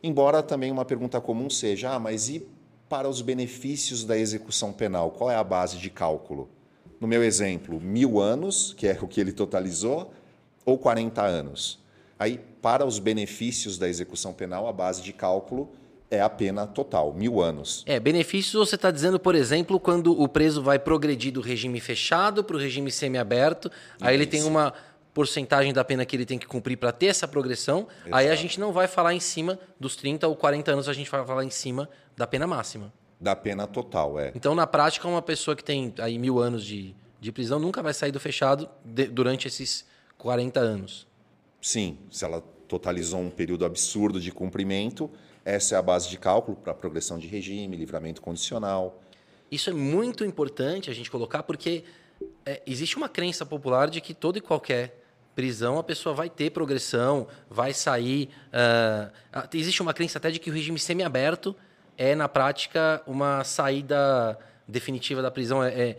Embora 0.04 0.44
também 0.44 0.70
uma 0.70 0.84
pergunta 0.84 1.22
comum 1.22 1.50
seja: 1.50 1.92
ah, 1.92 1.98
mas 1.98 2.28
e 2.28 2.46
para 2.90 3.08
os 3.08 3.22
benefícios 3.22 4.04
da 4.04 4.18
execução 4.18 4.74
penal? 4.74 5.12
Qual 5.12 5.32
é 5.32 5.36
a 5.38 5.44
base 5.46 5.78
de 5.78 5.90
cálculo? 5.90 6.50
No 7.00 7.08
meu 7.08 7.24
exemplo, 7.24 7.80
mil 7.80 8.20
anos, 8.20 8.74
que 8.74 8.86
é 8.86 8.98
o 9.02 9.08
que 9.08 9.22
ele 9.22 9.32
totalizou, 9.32 10.12
ou 10.66 10.78
40 10.78 11.22
anos? 11.22 11.80
Aí, 12.20 12.38
para 12.62 12.86
os 12.86 13.00
benefícios 13.00 13.78
da 13.78 13.88
execução 13.88 14.34
penal, 14.34 14.68
a 14.68 14.74
base 14.74 15.02
de 15.02 15.14
cálculo 15.14 15.72
é 16.12 16.20
a 16.20 16.30
pena 16.30 16.68
total, 16.68 17.14
mil 17.14 17.40
anos. 17.40 17.84
É, 17.86 17.98
benefícios 17.98 18.54
você 18.54 18.76
está 18.76 18.92
dizendo, 18.92 19.20
por 19.20 19.36
exemplo, 19.36 19.80
quando 19.80 20.20
o 20.20 20.28
preso 20.28 20.62
vai 20.62 20.80
progredir 20.80 21.32
do 21.32 21.40
regime 21.40 21.80
fechado 21.80 22.44
para 22.44 22.58
o 22.58 22.60
regime 22.60 22.92
semiaberto, 22.92 23.72
aí 24.02 24.16
ele 24.16 24.26
tem 24.26 24.44
uma 24.44 24.74
porcentagem 25.18 25.74
da 25.74 25.84
pena 25.84 26.06
que 26.06 26.16
ele 26.16 26.28
tem 26.28 26.38
que 26.38 26.46
cumprir 26.46 26.78
para 26.78 26.92
ter 26.92 27.08
essa 27.08 27.28
progressão, 27.28 27.88
Exato. 28.02 28.16
aí 28.16 28.30
a 28.30 28.36
gente 28.36 28.60
não 28.60 28.72
vai 28.72 28.88
falar 28.88 29.16
em 29.16 29.20
cima 29.20 29.58
dos 29.80 29.96
30 29.96 30.28
ou 30.28 30.36
40 30.36 30.74
anos, 30.74 30.88
a 30.88 30.94
gente 30.94 31.10
vai 31.10 31.26
falar 31.26 31.44
em 31.44 31.50
cima 31.50 31.90
da 32.16 32.28
pena 32.28 32.46
máxima. 32.46 32.94
Da 33.20 33.36
pena 33.36 33.66
total, 33.66 34.20
é. 34.20 34.32
Então, 34.36 34.54
na 34.54 34.68
prática, 34.68 35.08
uma 35.08 35.24
pessoa 35.24 35.56
que 35.56 35.64
tem 35.64 35.92
aí 35.98 36.20
mil 36.20 36.38
anos 36.38 36.64
de, 36.64 36.94
de 37.20 37.32
prisão 37.32 37.58
nunca 37.58 37.82
vai 37.82 37.96
sair 37.96 38.12
do 38.12 38.20
fechado 38.20 38.70
de, 38.86 39.08
durante 39.08 39.48
esses 39.48 39.88
40 40.20 40.60
anos. 40.60 41.08
Sim, 41.60 41.98
se 42.12 42.24
ela 42.24 42.44
totalizou 42.68 43.20
um 43.20 43.32
período 43.32 43.66
absurdo 43.66 44.22
de 44.22 44.32
cumprimento, 44.32 45.10
essa 45.44 45.74
é 45.74 45.80
a 45.80 45.82
base 45.82 46.10
de 46.10 46.20
cálculo 46.20 46.58
para 46.58 46.76
progressão 46.76 47.18
de 47.18 47.26
regime, 47.26 47.76
livramento 47.76 48.22
condicional. 48.22 49.02
Isso 49.50 49.72
é 49.72 49.74
muito 49.74 50.24
importante 50.24 50.92
a 50.92 50.94
gente 50.94 51.10
colocar, 51.10 51.42
porque 51.42 51.84
é, 52.46 52.62
existe 52.68 52.98
uma 52.98 53.10
crença 53.10 53.44
popular 53.48 53.90
de 53.90 54.00
que 54.00 54.14
toda 54.14 54.38
e 54.38 54.42
qualquer 54.42 55.07
prisão 55.38 55.78
a 55.78 55.84
pessoa 55.84 56.16
vai 56.16 56.32
ter 56.32 56.50
progressão, 56.50 57.28
vai 57.48 57.72
sair. 57.72 58.28
Uh, 58.48 59.48
existe 59.54 59.84
uma 59.84 59.94
crença 59.94 60.18
até 60.18 60.32
de 60.32 60.40
que 60.40 60.50
o 60.50 60.54
regime 60.54 60.80
semiaberto 60.80 61.56
é, 61.96 62.16
na 62.16 62.28
prática, 62.28 63.04
uma 63.06 63.44
saída 63.44 64.36
definitiva 64.68 65.22
da 65.22 65.30
prisão. 65.30 65.64
É, 65.64 65.70
é 65.70 65.98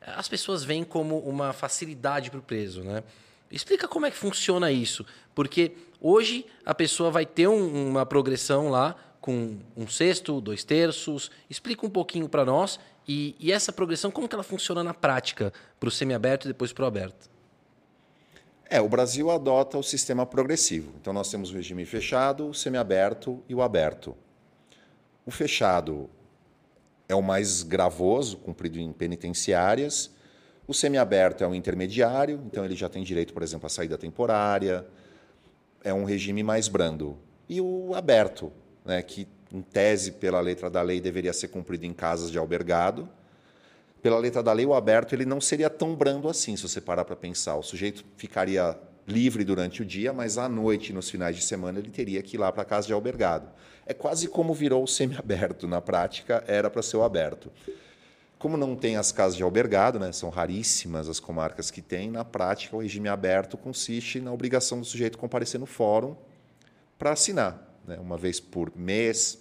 as 0.00 0.26
pessoas 0.26 0.64
veem 0.64 0.84
como 0.84 1.18
uma 1.18 1.52
facilidade 1.52 2.30
para 2.30 2.40
o 2.40 2.42
preso, 2.42 2.82
né? 2.82 3.04
Explica 3.50 3.86
como 3.86 4.06
é 4.06 4.10
que 4.10 4.16
funciona 4.16 4.72
isso, 4.72 5.04
porque 5.34 5.72
hoje 6.00 6.46
a 6.64 6.74
pessoa 6.74 7.10
vai 7.10 7.26
ter 7.26 7.46
um, 7.46 7.90
uma 7.90 8.06
progressão 8.06 8.70
lá 8.70 8.96
com 9.20 9.58
um 9.76 9.86
sexto, 9.86 10.40
dois 10.40 10.64
terços. 10.64 11.30
Explica 11.50 11.84
um 11.84 11.90
pouquinho 11.90 12.26
para 12.26 12.42
nós 12.42 12.80
e, 13.06 13.36
e, 13.38 13.52
essa 13.52 13.70
progressão 13.70 14.10
como 14.10 14.26
que 14.26 14.34
ela 14.34 14.42
funciona 14.42 14.82
na 14.82 14.94
prática 14.94 15.52
para 15.78 15.88
o 15.88 15.92
semiaberto 15.92 16.46
e 16.46 16.48
depois 16.48 16.72
para 16.72 16.84
o 16.84 16.88
aberto. 16.88 17.37
É, 18.70 18.80
o 18.80 18.88
Brasil 18.88 19.30
adota 19.30 19.78
o 19.78 19.82
sistema 19.82 20.26
progressivo. 20.26 20.92
Então 21.00 21.12
nós 21.12 21.30
temos 21.30 21.50
o 21.50 21.54
regime 21.54 21.84
fechado, 21.84 22.48
o 22.48 22.54
semiaberto 22.54 23.42
e 23.48 23.54
o 23.54 23.62
aberto. 23.62 24.14
O 25.24 25.30
fechado 25.30 26.08
é 27.08 27.14
o 27.14 27.22
mais 27.22 27.62
gravoso, 27.62 28.36
cumprido 28.36 28.78
em 28.78 28.92
penitenciárias 28.92 30.10
o 30.68 30.74
semiaberto 30.74 31.42
é 31.42 31.48
um 31.48 31.54
intermediário, 31.54 32.42
então 32.44 32.62
ele 32.62 32.76
já 32.76 32.90
tem 32.90 33.02
direito, 33.02 33.32
por 33.32 33.42
exemplo, 33.42 33.66
à 33.66 33.70
saída 33.70 33.96
temporária, 33.96 34.86
é 35.82 35.94
um 35.94 36.04
regime 36.04 36.42
mais 36.42 36.68
brando. 36.68 37.16
E 37.48 37.58
o 37.58 37.94
aberto, 37.94 38.52
né, 38.84 39.00
que 39.00 39.26
em 39.50 39.62
tese, 39.62 40.12
pela 40.12 40.40
letra 40.40 40.68
da 40.68 40.82
lei, 40.82 41.00
deveria 41.00 41.32
ser 41.32 41.48
cumprido 41.48 41.86
em 41.86 41.94
casas 41.94 42.30
de 42.30 42.36
albergado. 42.36 43.08
Pela 44.02 44.18
letra 44.18 44.42
da 44.42 44.52
lei, 44.52 44.64
o 44.64 44.74
aberto 44.74 45.14
ele 45.14 45.24
não 45.24 45.40
seria 45.40 45.68
tão 45.68 45.94
brando 45.94 46.28
assim, 46.28 46.56
se 46.56 46.62
você 46.62 46.80
parar 46.80 47.04
para 47.04 47.16
pensar. 47.16 47.56
O 47.56 47.62
sujeito 47.62 48.04
ficaria 48.16 48.78
livre 49.06 49.42
durante 49.42 49.82
o 49.82 49.84
dia, 49.84 50.12
mas 50.12 50.38
à 50.38 50.48
noite, 50.48 50.92
nos 50.92 51.10
finais 51.10 51.34
de 51.34 51.42
semana, 51.42 51.78
ele 51.78 51.90
teria 51.90 52.22
que 52.22 52.36
ir 52.36 52.38
lá 52.38 52.52
para 52.52 52.62
a 52.62 52.64
casa 52.64 52.86
de 52.86 52.92
albergado. 52.92 53.48
É 53.86 53.94
quase 53.94 54.28
como 54.28 54.52
virou 54.54 54.84
o 54.84 54.86
semiaberto. 54.86 55.66
Na 55.66 55.80
prática, 55.80 56.44
era 56.46 56.68
para 56.70 56.82
ser 56.82 56.98
o 56.98 57.02
aberto. 57.02 57.50
Como 58.38 58.56
não 58.56 58.76
tem 58.76 58.96
as 58.96 59.10
casas 59.10 59.36
de 59.36 59.42
albergado, 59.42 59.98
né, 59.98 60.12
são 60.12 60.28
raríssimas 60.28 61.08
as 61.08 61.18
comarcas 61.18 61.72
que 61.72 61.82
têm, 61.82 62.08
na 62.08 62.24
prática, 62.24 62.76
o 62.76 62.80
regime 62.80 63.08
aberto 63.08 63.56
consiste 63.56 64.20
na 64.20 64.32
obrigação 64.32 64.78
do 64.78 64.86
sujeito 64.86 65.18
comparecer 65.18 65.58
no 65.58 65.66
fórum 65.66 66.14
para 66.96 67.10
assinar, 67.10 67.60
né, 67.84 67.98
uma 68.00 68.16
vez 68.16 68.38
por 68.38 68.70
mês. 68.76 69.38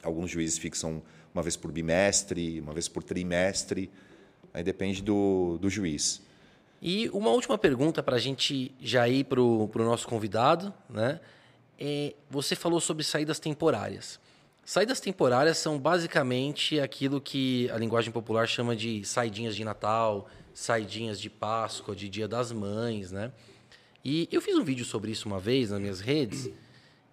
Alguns 0.00 0.30
juízes 0.30 0.58
fixam 0.58 1.02
uma 1.34 1.42
vez 1.42 1.56
por 1.56 1.70
bimestre, 1.72 2.60
uma 2.60 2.72
vez 2.72 2.88
por 2.88 3.02
trimestre. 3.02 3.90
Aí 4.52 4.62
depende 4.62 5.02
do, 5.02 5.58
do 5.60 5.70
juiz. 5.70 6.22
E 6.82 7.08
uma 7.10 7.30
última 7.30 7.58
pergunta 7.58 8.02
para 8.02 8.16
a 8.16 8.18
gente 8.18 8.74
já 8.80 9.08
ir 9.08 9.24
para 9.24 9.40
o 9.40 9.70
nosso 9.74 10.08
convidado. 10.08 10.72
Né? 10.88 11.20
É, 11.78 12.14
você 12.28 12.56
falou 12.56 12.80
sobre 12.80 13.04
saídas 13.04 13.38
temporárias. 13.38 14.18
Saídas 14.64 15.00
temporárias 15.00 15.58
são 15.58 15.78
basicamente 15.78 16.78
aquilo 16.80 17.20
que 17.20 17.70
a 17.70 17.76
linguagem 17.76 18.12
popular 18.12 18.46
chama 18.46 18.74
de 18.76 19.04
saidinhas 19.04 19.56
de 19.56 19.64
Natal, 19.64 20.28
saidinhas 20.54 21.20
de 21.20 21.28
Páscoa, 21.28 21.94
de 21.94 22.08
Dia 22.08 22.28
das 22.28 22.52
Mães. 22.52 23.12
Né? 23.12 23.32
E 24.04 24.28
eu 24.30 24.40
fiz 24.40 24.56
um 24.56 24.64
vídeo 24.64 24.84
sobre 24.84 25.10
isso 25.10 25.28
uma 25.28 25.38
vez 25.38 25.70
nas 25.70 25.80
minhas 25.80 26.00
redes. 26.00 26.50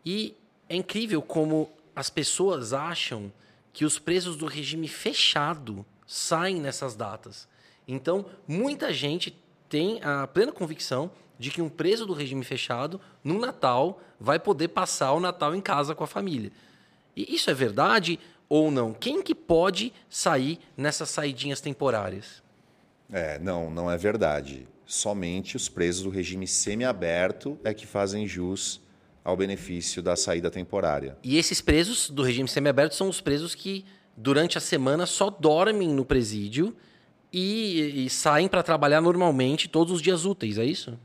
E 0.06 0.36
é 0.70 0.76
incrível 0.76 1.22
como 1.22 1.70
as 1.96 2.10
pessoas 2.10 2.74
acham 2.74 3.32
que 3.78 3.86
os 3.86 4.00
presos 4.00 4.36
do 4.36 4.48
regime 4.48 4.88
fechado 4.88 5.86
saem 6.08 6.60
nessas 6.60 6.96
datas. 6.96 7.48
Então, 7.88 8.26
muita 8.48 8.92
gente 8.92 9.38
tem 9.70 10.02
a 10.02 10.26
plena 10.26 10.52
convicção 10.52 11.12
de 11.38 11.52
que 11.52 11.62
um 11.62 11.70
preso 11.70 12.04
do 12.04 12.12
regime 12.12 12.44
fechado, 12.44 13.00
no 13.24 13.38
Natal, 13.38 14.02
vai 14.20 14.40
poder 14.40 14.70
passar 14.70 15.14
o 15.14 15.20
Natal 15.20 15.54
em 15.54 15.62
casa 15.62 15.94
com 15.94 16.04
a 16.04 16.08
família. 16.08 16.52
E 17.16 17.36
isso 17.36 17.52
é 17.52 17.54
verdade 17.54 18.20
ou 18.50 18.72
não? 18.72 18.96
Quem 18.96 19.22
que 19.22 19.36
pode 19.36 19.94
sair 20.10 20.60
nessas 20.76 21.12
saidinhas 21.12 21.62
temporárias? 21.62 22.42
É, 23.14 23.38
não, 23.38 23.70
não 23.70 23.92
é 23.92 23.96
verdade. 23.96 24.68
Somente 24.88 25.56
os 25.56 25.70
presos 25.70 26.02
do 26.02 26.10
regime 26.10 26.48
semiaberto 26.48 27.60
é 27.64 27.76
que 27.76 27.86
fazem 27.86 28.28
jus 28.28 28.82
ao 29.28 29.36
benefício 29.36 30.02
da 30.02 30.16
saída 30.16 30.50
temporária. 30.50 31.18
E 31.22 31.38
esses 31.38 31.60
presos 31.60 32.10
do 32.10 32.24
regime 32.24 32.48
semiaberto 32.48 32.96
são 32.96 33.10
os 33.10 33.20
presos 33.20 33.54
que, 33.54 33.84
durante 34.16 34.58
a 34.58 34.62
semana, 34.62 35.06
só 35.06 35.30
dormem 35.30 35.90
no 35.90 36.06
presídio 36.06 36.74
e, 37.32 38.06
e 38.06 38.10
saem 38.10 38.48
para 38.48 38.64
trabalhar 38.64 39.02
normalmente 39.02 39.68
todos 39.68 39.92
os 39.92 40.02
dias 40.02 40.24
úteis, 40.24 40.58
é 40.58 40.64
isso? 40.64 40.98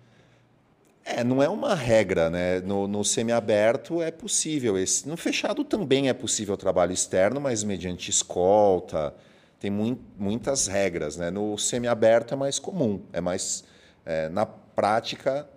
É, 1.05 1.25
não 1.25 1.43
é 1.43 1.49
uma 1.49 1.75
regra, 1.75 2.31
né? 2.31 2.61
No, 2.61 2.87
no 2.87 3.05
semiaberto 3.05 4.01
é 4.01 4.13
possível. 4.13 4.79
Esse, 4.79 5.09
no 5.09 5.17
fechado 5.17 5.65
também 5.65 6.09
é 6.09 6.13
possível 6.13 6.57
trabalho 6.57 6.93
externo, 6.93 7.41
mas 7.41 7.65
mediante 7.65 8.09
escolta. 8.09 9.13
Tem 9.59 9.69
muito, 9.69 10.01
muitas 10.17 10.69
regras, 10.69 11.17
né? 11.17 11.29
No 11.29 11.59
semiaberto 11.59 12.35
é 12.35 12.37
mais 12.37 12.61
comum, 12.61 13.03
é 13.13 13.21
mais 13.21 13.65
é, 14.07 14.29
na 14.29 14.47
prática 14.47 15.49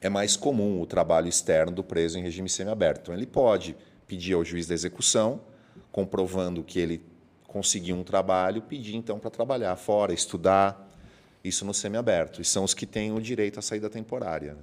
é 0.00 0.08
mais 0.08 0.36
comum 0.36 0.80
o 0.80 0.86
trabalho 0.86 1.28
externo 1.28 1.72
do 1.72 1.82
preso 1.82 2.18
em 2.18 2.22
regime 2.22 2.48
semiaberto. 2.48 3.00
Então 3.02 3.14
ele 3.14 3.26
pode 3.26 3.76
pedir 4.06 4.34
ao 4.34 4.44
juiz 4.44 4.66
da 4.66 4.74
execução, 4.74 5.40
comprovando 5.90 6.62
que 6.62 6.78
ele 6.78 7.02
conseguir 7.46 7.92
um 7.92 8.04
trabalho, 8.04 8.62
pedir 8.62 8.96
então 8.96 9.18
para 9.18 9.30
trabalhar 9.30 9.74
fora, 9.76 10.12
estudar, 10.12 10.86
isso 11.42 11.64
no 11.64 11.72
semiaberto. 11.72 12.40
E 12.40 12.44
são 12.44 12.64
os 12.64 12.74
que 12.74 12.86
têm 12.86 13.12
o 13.12 13.20
direito 13.20 13.58
à 13.58 13.62
saída 13.62 13.88
temporária. 13.88 14.54
Né? 14.54 14.62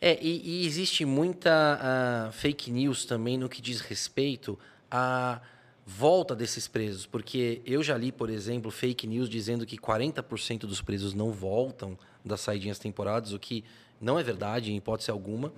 É, 0.00 0.18
e, 0.20 0.62
e, 0.62 0.66
existe 0.66 1.04
muita 1.04 2.28
uh, 2.28 2.32
fake 2.32 2.70
news 2.70 3.04
também 3.06 3.38
no 3.38 3.48
que 3.48 3.62
diz 3.62 3.80
respeito 3.80 4.58
à 4.90 5.40
volta 5.86 6.34
desses 6.34 6.66
presos, 6.66 7.06
porque 7.06 7.62
eu 7.64 7.80
já 7.80 7.96
li, 7.96 8.10
por 8.10 8.28
exemplo, 8.28 8.72
fake 8.72 9.06
news 9.06 9.28
dizendo 9.28 9.64
que 9.64 9.78
40% 9.78 10.60
dos 10.60 10.82
presos 10.82 11.14
não 11.14 11.30
voltam 11.30 11.96
das 12.24 12.40
saidinhas 12.40 12.78
temporárias, 12.78 13.32
o 13.32 13.38
que 13.38 13.64
não 14.00 14.18
é 14.18 14.22
verdade, 14.22 14.72
em 14.72 14.76
hipótese 14.76 15.10
alguma. 15.10 15.52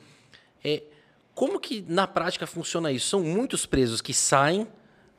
É, 0.65 0.83
como 1.35 1.61
que 1.61 1.85
na 1.87 2.07
prática 2.07 2.47
funciona 2.47 2.91
isso? 2.91 3.09
São 3.09 3.23
muitos 3.23 3.65
presos 3.65 4.01
que 4.01 4.13
saem 4.13 4.67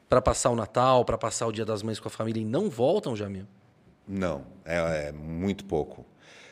para 0.10 0.22
passar 0.22 0.50
o 0.50 0.56
Natal, 0.56 1.06
para 1.06 1.18
passar 1.18 1.48
o 1.48 1.52
Dia 1.52 1.64
das 1.64 1.84
Mães 1.84 2.00
com 2.00 2.08
a 2.08 2.12
família 2.12 2.42
e 2.42 2.46
não 2.46 2.70
voltam, 2.70 3.16
Jamil? 3.16 3.46
Não, 4.08 4.44
é, 4.66 5.08
é, 5.08 5.12
muito 5.12 5.64
pouco. 5.66 6.06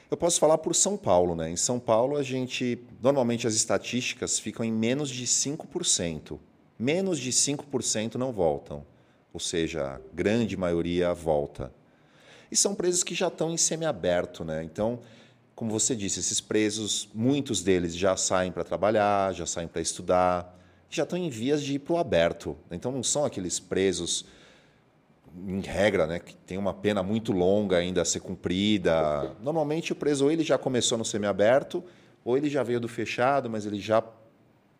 Eu 0.10 0.16
posso 0.16 0.40
falar 0.40 0.60
por 0.60 0.74
São 0.74 0.96
Paulo, 0.96 1.36
né? 1.36 1.50
Em 1.50 1.58
São 1.58 1.80
Paulo, 1.80 2.16
a 2.16 2.24
gente. 2.24 2.80
Normalmente 3.02 3.46
as 3.46 3.56
estatísticas 3.56 4.40
ficam 4.40 4.64
em 4.64 4.72
menos 4.72 5.10
de 5.10 5.26
5%. 5.26 6.40
Menos 6.80 7.20
de 7.20 7.32
5% 7.32 8.16
não 8.16 8.32
voltam. 8.32 8.86
Ou 9.34 9.40
seja, 9.40 9.96
a 9.96 10.00
grande 10.14 10.56
maioria 10.56 11.14
volta. 11.14 11.74
E 12.50 12.56
são 12.56 12.74
presos 12.74 13.04
que 13.04 13.14
já 13.14 13.28
estão 13.28 13.52
em 13.52 13.58
semiaberto, 13.58 14.46
né? 14.46 14.64
Então, 14.64 15.00
como 15.58 15.70
você 15.72 15.94
disse, 15.94 16.22
esses 16.22 16.40
presos, 16.40 17.10
muitos 17.14 17.62
deles 17.62 17.94
já 17.94 18.16
saem 18.16 18.54
para 18.54 18.64
trabalhar, 18.64 19.34
já 19.34 19.46
saem 19.46 19.68
para 19.68 19.82
estudar 19.82 20.58
já 20.90 21.04
estão 21.04 21.18
em 21.18 21.30
vias 21.30 21.62
de 21.62 21.76
ir 21.76 21.80
para 21.80 21.94
o 21.94 21.98
aberto. 21.98 22.58
Então 22.72 22.92
não 22.92 23.04
são 23.04 23.26
aqueles 23.26 23.60
presos, 23.60 24.26
em 25.48 25.62
regra, 25.62 26.08
né, 26.08 26.20
que 26.20 26.36
tem 26.36 26.58
uma 26.58 26.74
pena 26.74 27.04
muito 27.04 27.32
longa 27.32 27.78
ainda 27.78 28.02
a 28.02 28.06
ser 28.06 28.22
cumprida. 28.22 29.36
Normalmente 29.42 29.92
o 29.92 29.96
preso 29.96 30.26
ou 30.26 30.32
ele 30.32 30.44
já 30.44 30.58
começou 30.58 30.98
no 30.98 31.06
semiaberto, 31.06 31.84
ou 32.24 32.38
ele 32.38 32.50
já 32.50 32.64
veio 32.64 32.80
do 32.80 32.88
fechado, 32.88 33.50
mas 33.50 33.66
ele 33.66 33.80
já 33.80 34.04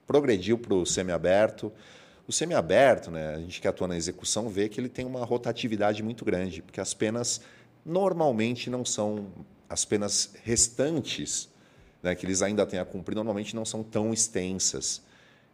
progrediu 0.06 0.58
para 0.58 0.74
o 0.74 0.86
semiaberto. 0.86 1.72
O 2.28 2.32
semiaberto, 2.32 3.12
né, 3.12 3.36
a 3.36 3.40
gente 3.40 3.62
que 3.62 3.68
atua 3.68 3.88
na 3.88 3.96
execução 3.96 4.50
vê 4.50 4.68
que 4.68 4.80
ele 4.80 4.90
tem 4.90 5.06
uma 5.06 5.24
rotatividade 5.24 6.02
muito 6.02 6.26
grande, 6.26 6.62
porque 6.62 6.82
as 6.82 6.94
penas 6.94 7.42
normalmente 7.86 8.70
não 8.70 8.84
são 8.84 9.28
as 9.70 9.86
penas 9.86 10.34
restantes, 10.44 11.50
né, 12.02 12.16
que 12.16 12.26
eles 12.26 12.42
ainda 12.42 12.66
têm 12.66 12.80
a 12.80 12.86
cumprir, 12.86 13.16
normalmente 13.16 13.56
não 13.56 13.66
são 13.66 13.84
tão 13.84 14.14
extensas. 14.14 15.02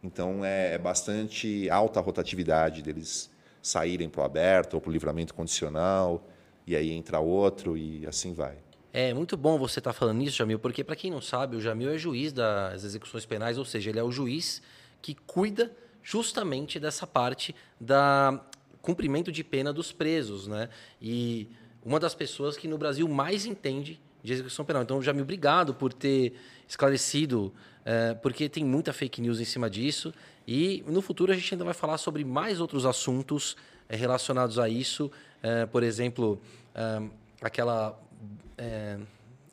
Então 0.03 0.43
é, 0.43 0.73
é 0.73 0.77
bastante 0.77 1.69
alta 1.69 1.99
a 1.99 2.03
rotatividade 2.03 2.81
deles 2.81 3.31
saírem 3.61 4.09
para 4.09 4.21
o 4.21 4.23
aberto 4.25 4.73
ou 4.73 4.81
para 4.81 4.89
o 4.89 4.93
livramento 4.93 5.33
condicional, 5.33 6.27
e 6.67 6.75
aí 6.75 6.91
entra 6.91 7.19
outro 7.19 7.77
e 7.77 8.05
assim 8.05 8.33
vai. 8.33 8.57
É 8.91 9.13
muito 9.13 9.35
bom 9.35 9.57
você 9.57 9.79
estar 9.79 9.93
tá 9.93 9.97
falando 9.97 10.21
isso, 10.21 10.37
Jamil, 10.37 10.59
porque 10.59 10.83
para 10.83 10.95
quem 10.95 11.09
não 11.09 11.21
sabe, 11.21 11.55
o 11.55 11.61
Jamil 11.61 11.89
é 11.89 11.97
juiz 11.97 12.31
das 12.31 12.83
execuções 12.83 13.25
penais, 13.25 13.57
ou 13.57 13.65
seja, 13.65 13.89
ele 13.89 13.99
é 13.99 14.03
o 14.03 14.11
juiz 14.11 14.61
que 15.01 15.15
cuida 15.15 15.71
justamente 16.03 16.79
dessa 16.79 17.07
parte 17.07 17.55
da 17.79 18.39
cumprimento 18.81 19.31
de 19.31 19.43
pena 19.43 19.71
dos 19.71 19.93
presos, 19.93 20.45
né? 20.45 20.69
E 21.01 21.49
uma 21.85 21.99
das 21.99 22.15
pessoas 22.15 22.57
que 22.57 22.67
no 22.67 22.77
Brasil 22.77 23.07
mais 23.07 23.45
entende 23.45 23.99
de 24.23 24.31
execução 24.31 24.63
penal. 24.63 24.83
Então, 24.83 25.01
Jamil, 25.01 25.23
obrigado 25.23 25.73
por 25.73 25.91
ter 25.91 26.33
esclarecido 26.67 27.53
é, 27.85 28.13
porque 28.13 28.47
tem 28.47 28.63
muita 28.63 28.93
fake 28.93 29.21
news 29.21 29.39
em 29.39 29.45
cima 29.45 29.69
disso. 29.69 30.13
E 30.47 30.83
no 30.87 31.01
futuro 31.01 31.31
a 31.31 31.35
gente 31.35 31.53
ainda 31.53 31.65
vai 31.65 31.73
falar 31.73 31.97
sobre 31.97 32.23
mais 32.23 32.61
outros 32.61 32.85
assuntos 32.85 33.55
é, 33.89 33.95
relacionados 33.95 34.57
a 34.57 34.69
isso. 34.69 35.11
É, 35.41 35.65
por 35.65 35.83
exemplo, 35.83 36.39
é, 36.73 37.01
aquela 37.41 37.99
é, 38.57 38.97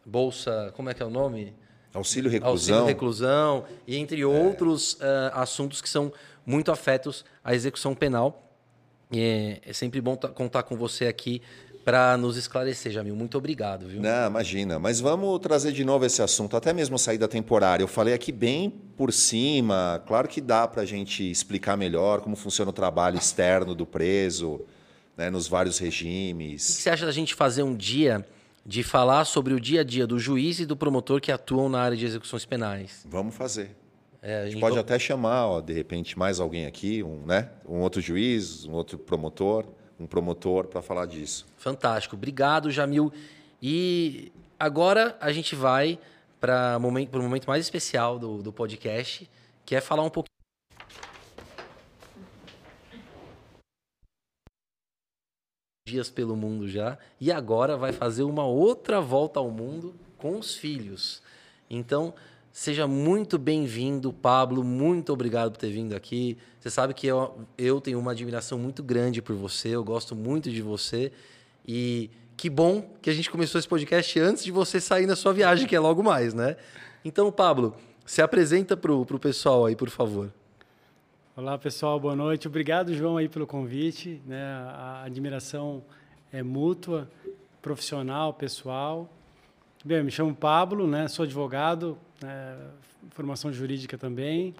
bolsa, 0.06 0.72
como 0.76 0.88
é 0.88 0.94
que 0.94 1.02
é 1.02 1.06
o 1.06 1.10
nome? 1.10 1.54
Auxílio 1.92 2.30
reclusão. 2.30 2.52
Auxílio 2.52 2.84
reclusão, 2.84 3.64
e 3.84 3.96
entre 3.96 4.24
outros 4.24 4.96
é, 5.00 5.32
assuntos 5.34 5.80
que 5.80 5.88
são 5.88 6.12
muito 6.46 6.70
afetos 6.70 7.24
à 7.42 7.52
execução 7.54 7.94
penal. 7.94 8.46
É 9.12 9.72
sempre 9.72 10.00
bom 10.00 10.16
contar 10.16 10.62
com 10.62 10.76
você 10.76 11.08
aqui 11.08 11.42
para 11.84 12.16
nos 12.16 12.36
esclarecer, 12.36 12.92
Jamil. 12.92 13.16
Muito 13.16 13.36
obrigado, 13.38 13.86
viu? 13.86 14.00
Não, 14.00 14.26
imagina. 14.28 14.78
Mas 14.78 15.00
vamos 15.00 15.38
trazer 15.40 15.72
de 15.72 15.84
novo 15.84 16.04
esse 16.04 16.22
assunto, 16.22 16.56
até 16.56 16.72
mesmo 16.72 16.98
saída 16.98 17.26
temporária. 17.26 17.82
Eu 17.82 17.88
falei 17.88 18.14
aqui 18.14 18.30
bem 18.30 18.70
por 18.96 19.12
cima. 19.12 20.02
Claro 20.06 20.28
que 20.28 20.40
dá 20.40 20.68
para 20.68 20.82
a 20.82 20.84
gente 20.86 21.28
explicar 21.28 21.76
melhor 21.76 22.20
como 22.20 22.36
funciona 22.36 22.70
o 22.70 22.72
trabalho 22.72 23.16
externo 23.16 23.74
do 23.74 23.86
preso, 23.86 24.60
né, 25.16 25.30
nos 25.30 25.48
vários 25.48 25.78
regimes. 25.78 26.64
O 26.64 26.76
que 26.76 26.82
você 26.82 26.90
acha 26.90 27.06
da 27.06 27.12
gente 27.12 27.34
fazer 27.34 27.62
um 27.62 27.74
dia 27.74 28.26
de 28.64 28.82
falar 28.82 29.24
sobre 29.24 29.54
o 29.54 29.60
dia 29.60 29.80
a 29.80 29.84
dia 29.84 30.06
do 30.06 30.18
juiz 30.18 30.60
e 30.60 30.66
do 30.66 30.76
promotor 30.76 31.20
que 31.20 31.32
atuam 31.32 31.68
na 31.68 31.80
área 31.80 31.96
de 31.96 32.04
execuções 32.04 32.44
penais? 32.44 33.04
Vamos 33.08 33.34
fazer. 33.34 33.76
É, 34.22 34.42
a 34.42 34.50
gente 34.50 34.60
pode 34.60 34.78
até 34.78 34.98
chamar, 34.98 35.46
ó, 35.46 35.60
de 35.62 35.72
repente, 35.72 36.18
mais 36.18 36.40
alguém 36.40 36.66
aqui, 36.66 37.02
um, 37.02 37.24
né? 37.24 37.48
um 37.66 37.80
outro 37.80 38.02
juiz, 38.02 38.66
um 38.66 38.72
outro 38.72 38.98
promotor 38.98 39.64
um 40.00 40.06
promotor 40.06 40.66
para 40.66 40.80
falar 40.80 41.06
disso. 41.06 41.46
Fantástico. 41.58 42.16
Obrigado, 42.16 42.70
Jamil. 42.70 43.12
E 43.62 44.32
agora 44.58 45.16
a 45.20 45.30
gente 45.30 45.54
vai 45.54 45.98
para 46.40 46.78
o 46.78 46.80
momento, 46.80 47.20
momento 47.20 47.46
mais 47.46 47.62
especial 47.62 48.18
do, 48.18 48.42
do 48.42 48.52
podcast, 48.52 49.28
que 49.64 49.76
é 49.76 49.80
falar 49.80 50.02
um 50.02 50.10
pouquinho. 50.10 50.30
dias 55.86 56.08
pelo 56.08 56.36
mundo 56.36 56.68
já 56.68 56.96
e 57.20 57.32
agora 57.32 57.76
vai 57.76 57.92
fazer 57.92 58.22
uma 58.22 58.46
outra 58.46 59.00
volta 59.00 59.40
ao 59.40 59.50
mundo 59.50 59.92
com 60.16 60.38
os 60.38 60.54
filhos. 60.54 61.20
Então, 61.68 62.14
seja 62.52 62.86
muito 62.86 63.38
bem-vindo, 63.38 64.12
Pablo. 64.12 64.64
Muito 64.64 65.12
obrigado 65.12 65.52
por 65.52 65.58
ter 65.58 65.70
vindo 65.70 65.94
aqui. 65.94 66.36
Você 66.58 66.70
sabe 66.70 66.94
que 66.94 67.06
eu, 67.06 67.38
eu 67.56 67.80
tenho 67.80 67.98
uma 67.98 68.12
admiração 68.12 68.58
muito 68.58 68.82
grande 68.82 69.22
por 69.22 69.34
você, 69.34 69.68
eu 69.68 69.84
gosto 69.84 70.14
muito 70.14 70.50
de 70.50 70.62
você. 70.62 71.12
E 71.66 72.10
que 72.36 72.50
bom 72.50 72.82
que 73.00 73.10
a 73.10 73.12
gente 73.12 73.30
começou 73.30 73.58
esse 73.58 73.68
podcast 73.68 74.18
antes 74.18 74.44
de 74.44 74.50
você 74.50 74.80
sair 74.80 75.06
na 75.06 75.16
sua 75.16 75.32
viagem, 75.32 75.66
que 75.66 75.76
é 75.76 75.80
logo 75.80 76.02
mais, 76.02 76.34
né? 76.34 76.56
Então, 77.04 77.30
Pablo, 77.30 77.74
se 78.04 78.20
apresenta 78.20 78.76
para 78.76 78.92
o 78.92 79.18
pessoal 79.18 79.66
aí, 79.66 79.76
por 79.76 79.88
favor. 79.88 80.32
Olá, 81.36 81.56
pessoal, 81.56 81.98
boa 81.98 82.16
noite. 82.16 82.48
Obrigado, 82.48 82.92
João, 82.92 83.16
aí 83.16 83.28
pelo 83.28 83.46
convite. 83.46 84.20
Né? 84.26 84.42
A 84.42 85.04
admiração 85.04 85.82
é 86.32 86.42
mútua, 86.42 87.08
profissional, 87.62 88.34
pessoal. 88.34 89.08
Bem, 89.84 90.02
me 90.02 90.10
chamo 90.10 90.34
Pablo, 90.34 90.86
né? 90.86 91.08
sou 91.08 91.22
advogado, 91.22 91.96
né? 92.22 92.56
formação 93.10 93.52
jurídica 93.52 93.96
também. 93.96 94.54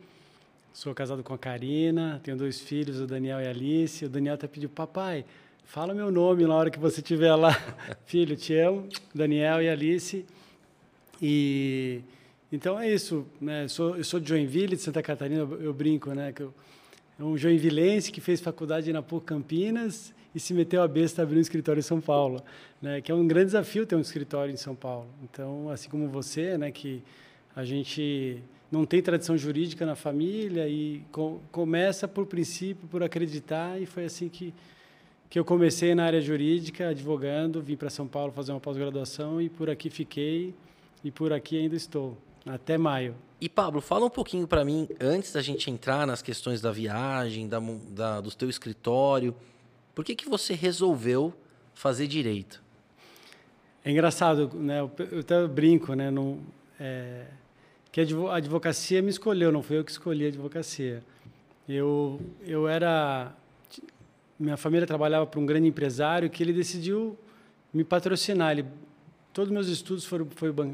Sou 0.72 0.94
casado 0.94 1.22
com 1.22 1.34
a 1.34 1.38
Karina, 1.38 2.20
tenho 2.22 2.36
dois 2.36 2.60
filhos, 2.60 3.00
o 3.00 3.06
Daniel 3.06 3.40
e 3.40 3.46
a 3.46 3.50
Alice. 3.50 4.04
O 4.04 4.08
Daniel 4.08 4.34
até 4.34 4.46
pediu, 4.46 4.68
papai, 4.68 5.24
fala 5.64 5.92
meu 5.92 6.10
nome 6.10 6.46
na 6.46 6.54
hora 6.54 6.70
que 6.70 6.78
você 6.78 7.00
estiver 7.00 7.34
lá. 7.34 7.52
Filho, 8.06 8.36
te 8.36 8.54
amo, 8.54 8.88
Daniel 9.14 9.60
e 9.60 9.68
Alice. 9.68 10.24
E 11.20 12.02
então 12.52 12.78
é 12.80 12.92
isso, 12.92 13.26
né? 13.40 13.64
Eu 13.64 13.68
sou, 13.68 13.96
eu 13.96 14.04
sou 14.04 14.18
de 14.18 14.28
Joinville, 14.28 14.74
de 14.74 14.82
Santa 14.82 15.02
Catarina, 15.02 15.40
eu, 15.40 15.62
eu 15.62 15.74
brinco, 15.74 16.12
né? 16.12 16.32
Que 16.32 16.42
eu, 16.42 16.54
é 17.18 17.22
um 17.22 17.36
joinvilense 17.36 18.10
que 18.10 18.20
fez 18.20 18.40
faculdade 18.40 18.92
na 18.92 19.02
PUC 19.02 19.26
Campinas 19.26 20.12
e 20.34 20.40
se 20.40 20.54
meteu 20.54 20.82
a 20.82 20.88
besta 20.88 21.22
abrir 21.22 21.36
um 21.36 21.40
escritório 21.40 21.78
em 21.78 21.82
São 21.82 22.00
Paulo, 22.00 22.42
né? 22.80 23.00
Que 23.00 23.12
é 23.12 23.14
um 23.14 23.26
grande 23.26 23.46
desafio 23.46 23.84
ter 23.84 23.94
um 23.94 24.00
escritório 24.00 24.52
em 24.52 24.56
São 24.56 24.74
Paulo. 24.74 25.08
Então, 25.22 25.68
assim 25.68 25.88
como 25.88 26.08
você, 26.08 26.56
né? 26.56 26.70
Que 26.70 27.02
a 27.54 27.64
gente 27.64 28.42
não 28.70 28.84
tem 28.84 29.02
tradição 29.02 29.36
jurídica 29.36 29.84
na 29.84 29.96
família 29.96 30.68
e 30.68 31.02
co 31.10 31.40
começa 31.50 32.06
por 32.06 32.26
princípio, 32.26 32.86
por 32.88 33.02
acreditar 33.02 33.80
e 33.80 33.86
foi 33.86 34.04
assim 34.04 34.28
que 34.28 34.54
que 35.30 35.38
eu 35.38 35.44
comecei 35.44 35.94
na 35.94 36.04
área 36.04 36.20
jurídica, 36.20 36.88
advogando, 36.88 37.62
vim 37.62 37.76
para 37.76 37.88
São 37.88 38.08
Paulo 38.08 38.32
fazer 38.32 38.50
uma 38.50 38.58
pós-graduação 38.58 39.40
e 39.40 39.48
por 39.48 39.70
aqui 39.70 39.88
fiquei 39.88 40.52
e 41.04 41.10
por 41.12 41.32
aqui 41.32 41.56
ainda 41.56 41.76
estou. 41.76 42.18
Até 42.44 42.76
maio. 42.76 43.14
E 43.40 43.48
Pablo, 43.48 43.80
fala 43.80 44.06
um 44.06 44.10
pouquinho 44.10 44.48
para 44.48 44.64
mim, 44.64 44.88
antes 45.00 45.32
da 45.32 45.40
gente 45.40 45.70
entrar 45.70 46.04
nas 46.04 46.20
questões 46.20 46.60
da 46.60 46.72
viagem, 46.72 47.48
da, 47.48 47.60
da, 47.90 48.20
do 48.20 48.30
teu 48.34 48.50
escritório, 48.50 49.34
por 49.94 50.04
que, 50.04 50.16
que 50.16 50.28
você 50.28 50.52
resolveu 50.52 51.32
fazer 51.74 52.08
direito? 52.08 52.60
É 53.84 53.90
engraçado, 53.92 54.50
né? 54.54 54.80
Eu, 54.80 54.90
eu 55.12 55.20
até 55.20 55.46
brinco, 55.46 55.94
né? 55.94 56.10
Não, 56.10 56.40
é, 56.80 57.26
que 57.92 58.00
a 58.00 58.34
advocacia 58.34 59.02
me 59.02 59.10
escolheu, 59.10 59.52
não 59.52 59.62
foi 59.62 59.78
eu 59.78 59.84
que 59.84 59.90
escolhi 59.90 60.24
a 60.24 60.28
advocacia. 60.28 61.02
Eu, 61.68 62.18
eu 62.46 62.66
era... 62.66 63.34
Minha 64.38 64.56
família 64.56 64.86
trabalhava 64.86 65.26
para 65.26 65.38
um 65.38 65.44
grande 65.44 65.68
empresário 65.68 66.30
que 66.30 66.42
ele 66.42 66.54
decidiu 66.54 67.18
me 67.74 67.84
patrocinar. 67.84 68.52
Ele, 68.52 68.64
todos 69.34 69.50
os 69.50 69.52
meus 69.52 69.68
estudos 69.68 70.06
foram, 70.06 70.26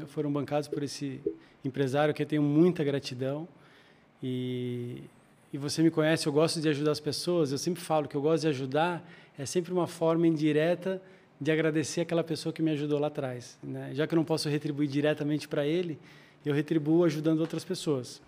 foram 0.07 0.31
bancados 0.31 0.69
por 0.69 0.81
esse 0.81 1.19
empresário 1.65 2.13
que 2.13 2.23
eu 2.23 2.25
tenho 2.25 2.41
muita 2.41 2.83
gratidão. 2.83 3.45
E, 4.23 5.03
e 5.51 5.57
você 5.57 5.83
me 5.83 5.91
conhece, 5.91 6.25
eu 6.25 6.31
gosto 6.31 6.61
de 6.61 6.69
ajudar 6.69 6.91
as 6.91 6.99
pessoas. 7.01 7.51
Eu 7.51 7.57
sempre 7.57 7.81
falo 7.81 8.07
que 8.07 8.15
eu 8.15 8.21
gosto 8.21 8.43
de 8.43 8.47
ajudar, 8.47 9.05
é 9.37 9.45
sempre 9.45 9.73
uma 9.73 9.87
forma 9.87 10.25
indireta 10.25 11.01
agradecer 11.51 12.01
aquela 12.01 12.23
pessoa 12.23 12.51
que 12.51 12.61
me 12.61 12.71
ajudou 12.71 12.99
lá 12.99 13.07
atrás. 13.07 13.57
Né? 13.63 13.91
Já 13.93 14.07
que 14.07 14.13
eu 14.13 14.17
não 14.17 14.25
posso 14.25 14.49
retribuir 14.49 14.89
diretamente 14.89 15.47
para 15.47 15.65
ele, 15.65 15.99
eu 16.45 16.53
retribuo 16.53 17.03
ajudando 17.03 17.39
outras 17.39 17.63
pessoas. 17.63 18.21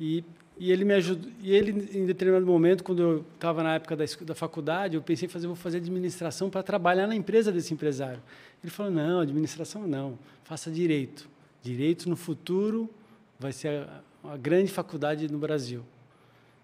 E, 0.00 0.24
e 0.58 0.72
ele 0.72 0.84
me 0.84 0.94
ajudou. 0.94 1.30
E 1.40 1.52
ele, 1.52 1.70
em 1.96 2.04
determinado 2.04 2.44
momento, 2.44 2.82
quando 2.82 3.02
eu 3.02 3.24
estava 3.34 3.62
na 3.62 3.74
época 3.74 3.96
da, 3.96 4.04
da 4.22 4.34
faculdade, 4.34 4.96
eu 4.96 5.02
pensei 5.02 5.26
em 5.26 5.28
fazer, 5.28 5.46
vou 5.46 5.56
fazer 5.56 5.78
administração 5.78 6.50
para 6.50 6.62
trabalhar 6.62 7.06
na 7.06 7.14
empresa 7.14 7.52
desse 7.52 7.72
empresário. 7.72 8.22
Ele 8.62 8.70
falou: 8.70 8.90
não, 8.90 9.20
administração 9.20 9.86
não, 9.86 10.18
faça 10.44 10.70
direito. 10.70 11.28
Direito 11.62 12.08
no 12.08 12.16
futuro 12.16 12.90
vai 13.38 13.52
ser 13.52 13.68
a, 13.68 14.32
a 14.32 14.36
grande 14.36 14.70
faculdade 14.70 15.30
no 15.30 15.38
Brasil. 15.38 15.82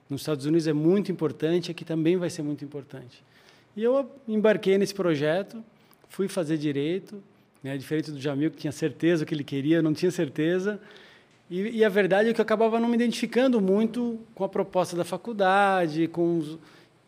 Nos 0.09 0.23
Estados 0.23 0.45
Unidos 0.45 0.67
é 0.67 0.73
muito 0.73 1.11
importante, 1.11 1.71
aqui 1.71 1.85
também 1.85 2.17
vai 2.17 2.29
ser 2.29 2.43
muito 2.43 2.65
importante. 2.65 3.25
E 3.77 3.83
eu 3.83 4.11
embarquei 4.29 4.77
nesse 4.77 4.95
projeto, 4.95 5.63
fui 6.09 6.29
fazer 6.29 6.59
direito, 6.59 7.23
né, 7.63 7.77
diferente 7.77 8.11
do 8.11 8.21
Jamil, 8.21 8.51
que 8.51 8.59
tinha 8.59 8.73
certeza 8.73 9.25
o 9.25 9.27
que 9.27 9.35
ele 9.35 9.45
queria, 9.45 9.81
não 9.81 9.95
tinha 9.95 10.11
certeza. 10.11 10.81
E, 11.51 11.79
e, 11.79 11.85
a 11.85 11.89
verdade 11.89 12.29
é 12.29 12.35
que 12.35 12.41
eu 12.41 12.43
acabava 12.43 12.81
não 12.81 12.89
me 12.89 12.95
identificando 12.95 13.61
muito 13.61 14.19
com 14.35 14.45
a 14.45 14.49
proposta 14.49 14.97
da 14.97 15.05
faculdade, 15.05 16.09
com 16.09 16.39
os, 16.39 16.59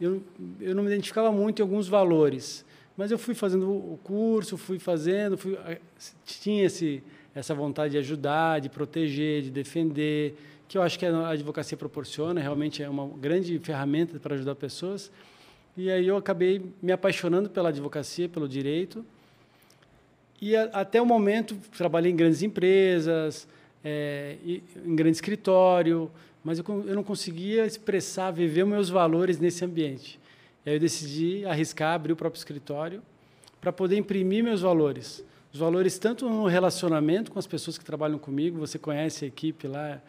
eu, 0.01 0.23
eu 0.61 0.75
não 0.75 0.83
me 0.83 0.91
identificava 0.91 1.33
muito 1.33 1.61
em 1.61 1.63
alguns 1.63 1.89
valores. 1.89 2.65
Mas 2.97 3.11
eu 3.11 3.19
fui 3.19 3.35
fazendo 3.35 3.71
o 3.71 3.99
curso, 4.05 4.57
fui 4.57 4.79
fazendo, 4.79 5.37
fui, 5.37 5.59
tinha 6.25 6.65
esse, 6.65 7.03
essa 7.35 7.55
vontade 7.55 7.93
de 7.93 7.99
ajudar, 7.99 8.61
de 8.61 8.69
proteger, 8.69 9.43
de 9.43 9.51
defender, 9.51 10.37
que 10.69 10.79
eu 10.79 10.83
acho 10.83 10.99
que 10.99 11.07
a 11.07 11.29
advocacia 11.29 11.77
proporciona, 11.77 12.41
realmente 12.41 12.83
é 12.83 12.89
uma 12.89 13.07
grande 13.19 13.59
ferramenta 13.59 14.19
para 14.21 14.35
ajudar 14.35 14.55
pessoas. 14.55 15.11
E 15.77 15.91
aí 15.91 16.07
eu 16.07 16.17
acabei 16.17 16.63
me 16.81 16.93
apaixonando 16.93 17.51
pela 17.51 17.71
advocacia, 17.71 18.29
pelo 18.29 18.49
direito. 18.49 19.05
E 20.41 20.55
a, 20.57 20.65
até 20.65 21.01
o 21.01 21.07
momento 21.07 21.57
trabalhei 21.77 22.13
em 22.13 22.17
grandes 22.17 22.43
empresas, 22.43 23.49
é, 23.85 24.37
em 24.45 24.95
grande 24.95 25.17
escritório, 25.17 26.11
mas 26.43 26.59
eu, 26.59 26.65
eu 26.87 26.95
não 26.95 27.03
conseguia 27.03 27.67
expressar, 27.67 28.31
viver 28.31 28.65
meus 28.65 28.89
valores 28.89 29.39
nesse 29.39 29.65
ambiente. 29.65 30.21
E 30.65 30.71
aí 30.71 30.77
eu 30.77 30.81
decidi 30.81 31.45
arriscar, 31.47 31.95
abrir 31.95 32.13
o 32.13 32.17
próprio 32.17 32.39
escritório 32.39 33.03
para 33.61 33.73
poder 33.73 33.97
imprimir 33.97 34.45
meus 34.45 34.61
valores 34.61 35.25
os 35.55 35.61
valores 35.61 35.97
tanto 36.01 36.29
no 36.29 36.47
relacionamento 36.47 37.31
com 37.31 37.39
as 37.39 37.47
pessoas 37.47 37.79
que 37.79 37.85
trabalham 37.85 38.19
comigo, 38.19 38.59
você 38.59 38.77
conhece 38.77 39.25
a 39.25 39.29
equipe 39.29 39.69
lá, 39.69 40.03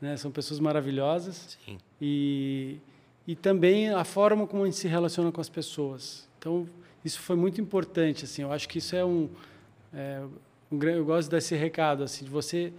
né? 0.00 0.16
são 0.16 0.30
pessoas 0.30 0.60
maravilhosas. 0.60 1.58
Sim. 1.66 1.78
E, 2.00 2.76
e 3.26 3.34
também 3.34 3.90
a 3.90 4.04
forma 4.04 4.46
como 4.46 4.62
a 4.62 4.66
gente 4.66 4.76
se 4.76 4.88
relaciona 4.88 5.32
com 5.32 5.40
as 5.40 5.48
pessoas. 5.48 6.28
Então, 6.38 6.68
isso 7.04 7.20
foi 7.20 7.36
muito 7.36 7.60
importante. 7.60 8.24
Assim, 8.24 8.42
eu 8.42 8.52
acho 8.52 8.68
que 8.68 8.78
isso 8.78 8.94
é 8.94 9.04
um, 9.04 9.28
é, 9.92 10.22
um 10.70 10.82
eu 10.82 11.04
gosto 11.04 11.30
desse 11.30 11.54
recado 11.54 12.02
assim, 12.02 12.24
de 12.24 12.30
você 12.30 12.72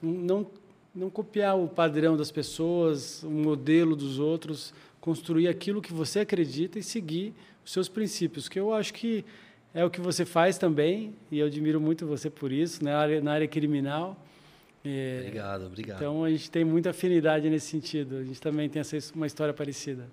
não 0.00 0.46
não 0.94 1.08
copiar 1.08 1.58
o 1.58 1.68
padrão 1.68 2.16
das 2.16 2.30
pessoas, 2.30 3.22
o 3.22 3.30
modelo 3.30 3.96
dos 3.96 4.18
outros, 4.18 4.74
construir 5.00 5.48
aquilo 5.48 5.80
que 5.80 5.92
você 5.92 6.20
acredita 6.20 6.78
e 6.78 6.82
seguir 6.82 7.34
os 7.64 7.72
seus 7.72 7.88
princípios, 7.88 8.48
que 8.48 8.60
eu 8.60 8.74
acho 8.74 8.92
que 8.92 9.24
é 9.74 9.84
o 9.84 9.90
que 9.90 10.00
você 10.00 10.24
faz 10.26 10.58
também, 10.58 11.14
e 11.30 11.38
eu 11.38 11.46
admiro 11.46 11.80
muito 11.80 12.06
você 12.06 12.28
por 12.28 12.52
isso, 12.52 12.84
na 12.84 12.98
área, 12.98 13.20
na 13.22 13.32
área 13.32 13.48
criminal. 13.48 14.16
É, 14.84 15.18
obrigado, 15.20 15.66
obrigado. 15.66 15.96
Então 15.96 16.24
a 16.24 16.30
gente 16.30 16.50
tem 16.50 16.64
muita 16.64 16.90
afinidade 16.90 17.48
nesse 17.48 17.66
sentido. 17.66 18.16
A 18.16 18.24
gente 18.24 18.40
também 18.40 18.68
tem 18.68 18.80
essa, 18.80 18.96
uma 19.14 19.26
história 19.26 19.54
parecida. 19.54 20.08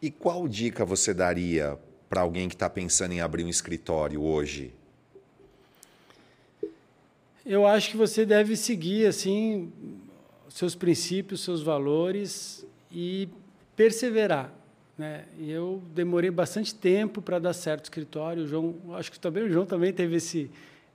E 0.00 0.10
qual 0.10 0.46
dica 0.48 0.84
você 0.84 1.12
daria 1.12 1.78
para 2.08 2.22
alguém 2.22 2.48
que 2.48 2.54
está 2.54 2.70
pensando 2.70 3.12
em 3.12 3.20
abrir 3.20 3.44
um 3.44 3.48
escritório 3.48 4.22
hoje? 4.22 4.72
Eu 7.44 7.66
acho 7.66 7.90
que 7.90 7.96
você 7.96 8.24
deve 8.24 8.56
seguir 8.56 9.06
assim 9.06 9.72
seus 10.48 10.74
princípios, 10.74 11.42
seus 11.42 11.62
valores 11.62 12.66
e 12.92 13.28
perseverar. 13.76 14.52
Né? 14.98 15.24
E 15.38 15.50
eu 15.50 15.82
demorei 15.94 16.30
bastante 16.30 16.74
tempo 16.74 17.22
para 17.22 17.38
dar 17.38 17.54
certo 17.54 17.80
o 17.80 17.84
escritório. 17.84 18.44
O 18.44 18.46
João, 18.46 18.74
acho 18.94 19.10
que 19.10 19.18
também 19.18 19.44
o 19.44 19.50
João 19.50 19.64
também 19.64 19.92
teve 19.92 20.16
esse. 20.16 20.50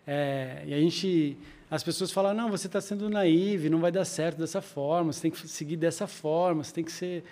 É, 0.05 0.63
e 0.67 0.73
a 0.73 0.79
gente, 0.79 1.35
as 1.75 1.83
pessoas 1.83 2.11
falam: 2.11 2.33
não, 2.33 2.49
você 2.49 2.67
está 2.67 2.81
sendo 2.81 3.09
naive, 3.09 3.69
não 3.69 3.79
vai 3.79 3.91
dar 3.91 4.05
certo 4.05 4.37
dessa 4.37 4.61
forma, 4.61 5.11
você 5.11 5.21
tem 5.21 5.31
que 5.31 5.47
seguir 5.47 5.77
dessa 5.77 6.07
forma, 6.07 6.63
você 6.63 6.73
tem 6.73 6.83
que 6.83 6.91
ser 6.91 7.23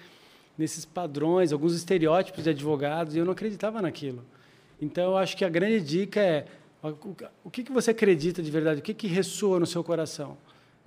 nesses 0.57 0.85
padrões, 0.85 1.51
alguns 1.51 1.75
estereótipos 1.75 2.43
de 2.43 2.49
advogados. 2.49 3.15
E 3.15 3.19
eu 3.19 3.25
não 3.25 3.33
acreditava 3.33 3.81
naquilo. 3.81 4.23
Então, 4.81 5.11
eu 5.11 5.17
acho 5.17 5.35
que 5.37 5.45
a 5.45 5.49
grande 5.49 5.81
dica 5.81 6.19
é 6.19 6.45
o 7.43 7.49
que, 7.49 7.63
que 7.63 7.71
você 7.71 7.91
acredita 7.91 8.43
de 8.43 8.51
verdade, 8.51 8.81
o 8.81 8.83
que, 8.83 8.93
que 8.93 9.07
ressoa 9.07 9.59
no 9.59 9.65
seu 9.65 9.83
coração. 9.83 10.37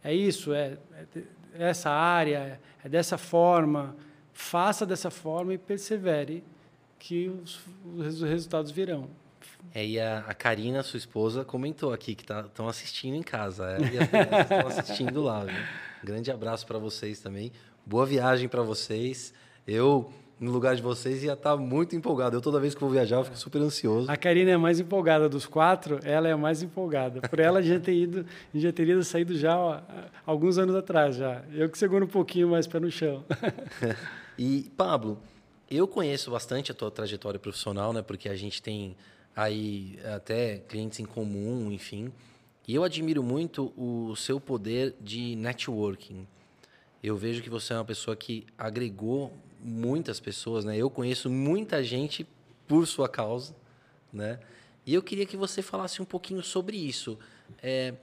É 0.05 0.15
isso, 0.15 0.53
é, 0.53 0.77
é 1.15 1.23
essa 1.59 1.91
área, 1.91 2.61
é 2.85 2.89
dessa 2.89 3.17
forma 3.17 3.97
faça 4.37 4.85
dessa 4.85 5.11
forma 5.11 5.55
e 5.55 5.59
persevere 5.59 6.45
que 6.99 7.29
os, 7.29 7.59
os 7.97 8.21
resultados 8.23 8.71
virão. 8.71 9.09
É, 9.75 9.85
e 9.85 10.01
a, 10.01 10.19
a 10.21 10.35
Karina, 10.35 10.83
sua 10.83 10.99
esposa, 10.99 11.45
comentou 11.45 11.93
aqui 11.93 12.15
que 12.15 12.23
estão 12.23 12.49
tá, 12.49 12.69
assistindo 12.69 13.15
em 13.15 13.23
casa. 13.23 13.65
Ela 13.65 13.87
e 13.87 13.99
as 13.99 14.09
crianças 14.09 14.41
estão 14.41 14.67
assistindo 14.67 15.23
lá. 15.23 15.45
Viu? 15.45 15.55
Grande 16.03 16.31
abraço 16.31 16.67
para 16.67 16.79
vocês 16.79 17.21
também. 17.21 17.53
Boa 17.85 18.07
viagem 18.07 18.49
para 18.49 18.63
vocês. 18.63 19.33
Eu 19.67 20.11
no 20.39 20.51
lugar 20.51 20.77
de 20.77 20.83
vocês 20.83 21.25
ia 21.25 21.33
estar 21.33 21.53
tá 21.53 21.57
muito 21.57 21.97
empolgado. 21.97 22.37
Eu 22.37 22.41
toda 22.41 22.61
vez 22.61 22.75
que 22.75 22.81
vou 22.81 22.91
viajar, 22.91 23.17
eu 23.17 23.25
fico 23.25 23.39
super 23.39 23.61
ansioso. 23.63 24.11
A 24.11 24.17
Karina 24.17 24.51
é 24.51 24.55
a 24.55 24.59
mais 24.59 24.79
empolgada 24.79 25.29
dos 25.29 25.47
quatro, 25.47 25.99
ela 26.03 26.29
é 26.29 26.33
a 26.33 26.37
mais 26.37 26.63
empolgada. 26.63 27.27
Por 27.27 27.41
ela, 27.41 27.61
a 27.61 27.63
gente, 27.63 27.83
ter 27.83 27.95
ido, 27.95 28.21
a 28.21 28.57
gente 28.57 28.63
já 28.63 28.73
teria 28.73 29.03
saído 29.03 29.37
já 29.37 29.57
ó, 29.59 29.81
alguns 30.27 30.59
anos 30.59 30.75
atrás 30.75 31.17
já. 31.17 31.43
Eu 31.53 31.69
que 31.71 31.79
seguro 31.79 32.05
um 32.05 32.09
pouquinho 32.09 32.49
mais 32.49 32.67
pé 32.67 32.79
no 32.79 32.91
chão. 32.91 33.25
e, 34.39 34.71
Pablo, 34.77 35.19
eu 35.71 35.89
conheço 35.89 36.31
bastante 36.31 36.71
a 36.71 36.75
tua 36.75 36.91
trajetória 36.91 37.41
profissional, 37.41 37.93
né? 37.93 38.03
Porque 38.03 38.29
a 38.29 38.37
gente 38.37 38.63
tem 38.63 38.97
aí 39.37 39.99
até 40.17 40.59
clientes 40.61 40.99
em 40.99 41.05
comum, 41.05 41.71
enfim. 41.71 42.11
E 42.67 42.75
eu 42.75 42.83
admiro 42.83 43.23
muito 43.23 43.73
o 43.77 44.17
seu 44.17 44.41
poder 44.41 44.97
de 45.01 45.37
networking. 45.37 46.27
Eu 47.03 47.17
vejo 47.17 47.43
que 47.43 47.51
você 47.51 47.75
é 47.75 47.77
uma 47.77 47.85
pessoa 47.85 48.17
que 48.17 48.47
agregou 48.57 49.33
muitas 49.61 50.19
pessoas, 50.19 50.65
né? 50.65 50.77
Eu 50.77 50.89
conheço 50.89 51.29
muita 51.29 51.85
gente 51.85 52.27
por 52.67 52.87
sua 52.87 53.09
causa, 53.09 53.55
né? 54.13 54.41
E 54.85 54.95
eu 54.95 55.03
queria 55.03 55.27
que 55.27 55.37
você 55.37 55.63
falasse 55.63 56.01
um 56.01 56.05
pouquinho 56.05 56.43
sobre 56.43 56.77
isso. 56.77 57.19
É, 57.63 57.95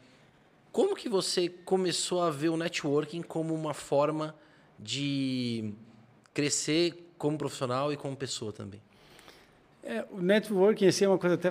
como 0.71 0.95
que 0.95 1.09
você 1.09 1.49
começou 1.49 2.21
a 2.21 2.29
ver 2.29 2.49
o 2.49 2.57
networking 2.57 3.21
como 3.21 3.53
uma 3.53 3.73
forma 3.73 4.35
de 4.79 5.73
crescer 6.33 7.11
como 7.17 7.37
profissional 7.37 7.91
e 7.91 7.97
como 7.97 8.15
pessoa 8.15 8.53
também? 8.53 8.81
É, 9.83 10.05
o 10.11 10.21
networking 10.21 10.87
assim, 10.87 11.03
é 11.03 11.09
uma 11.09 11.17
coisa 11.17 11.35
até 11.35 11.49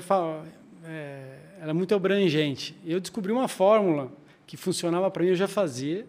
é, 0.84 1.38
era 1.60 1.74
muito 1.74 1.94
abrangente. 1.94 2.74
Eu 2.84 2.98
descobri 2.98 3.30
uma 3.30 3.46
fórmula 3.46 4.10
que 4.46 4.56
funcionava 4.56 5.10
para 5.10 5.22
mim, 5.22 5.30
eu 5.30 5.36
já 5.36 5.46
fazia, 5.46 6.06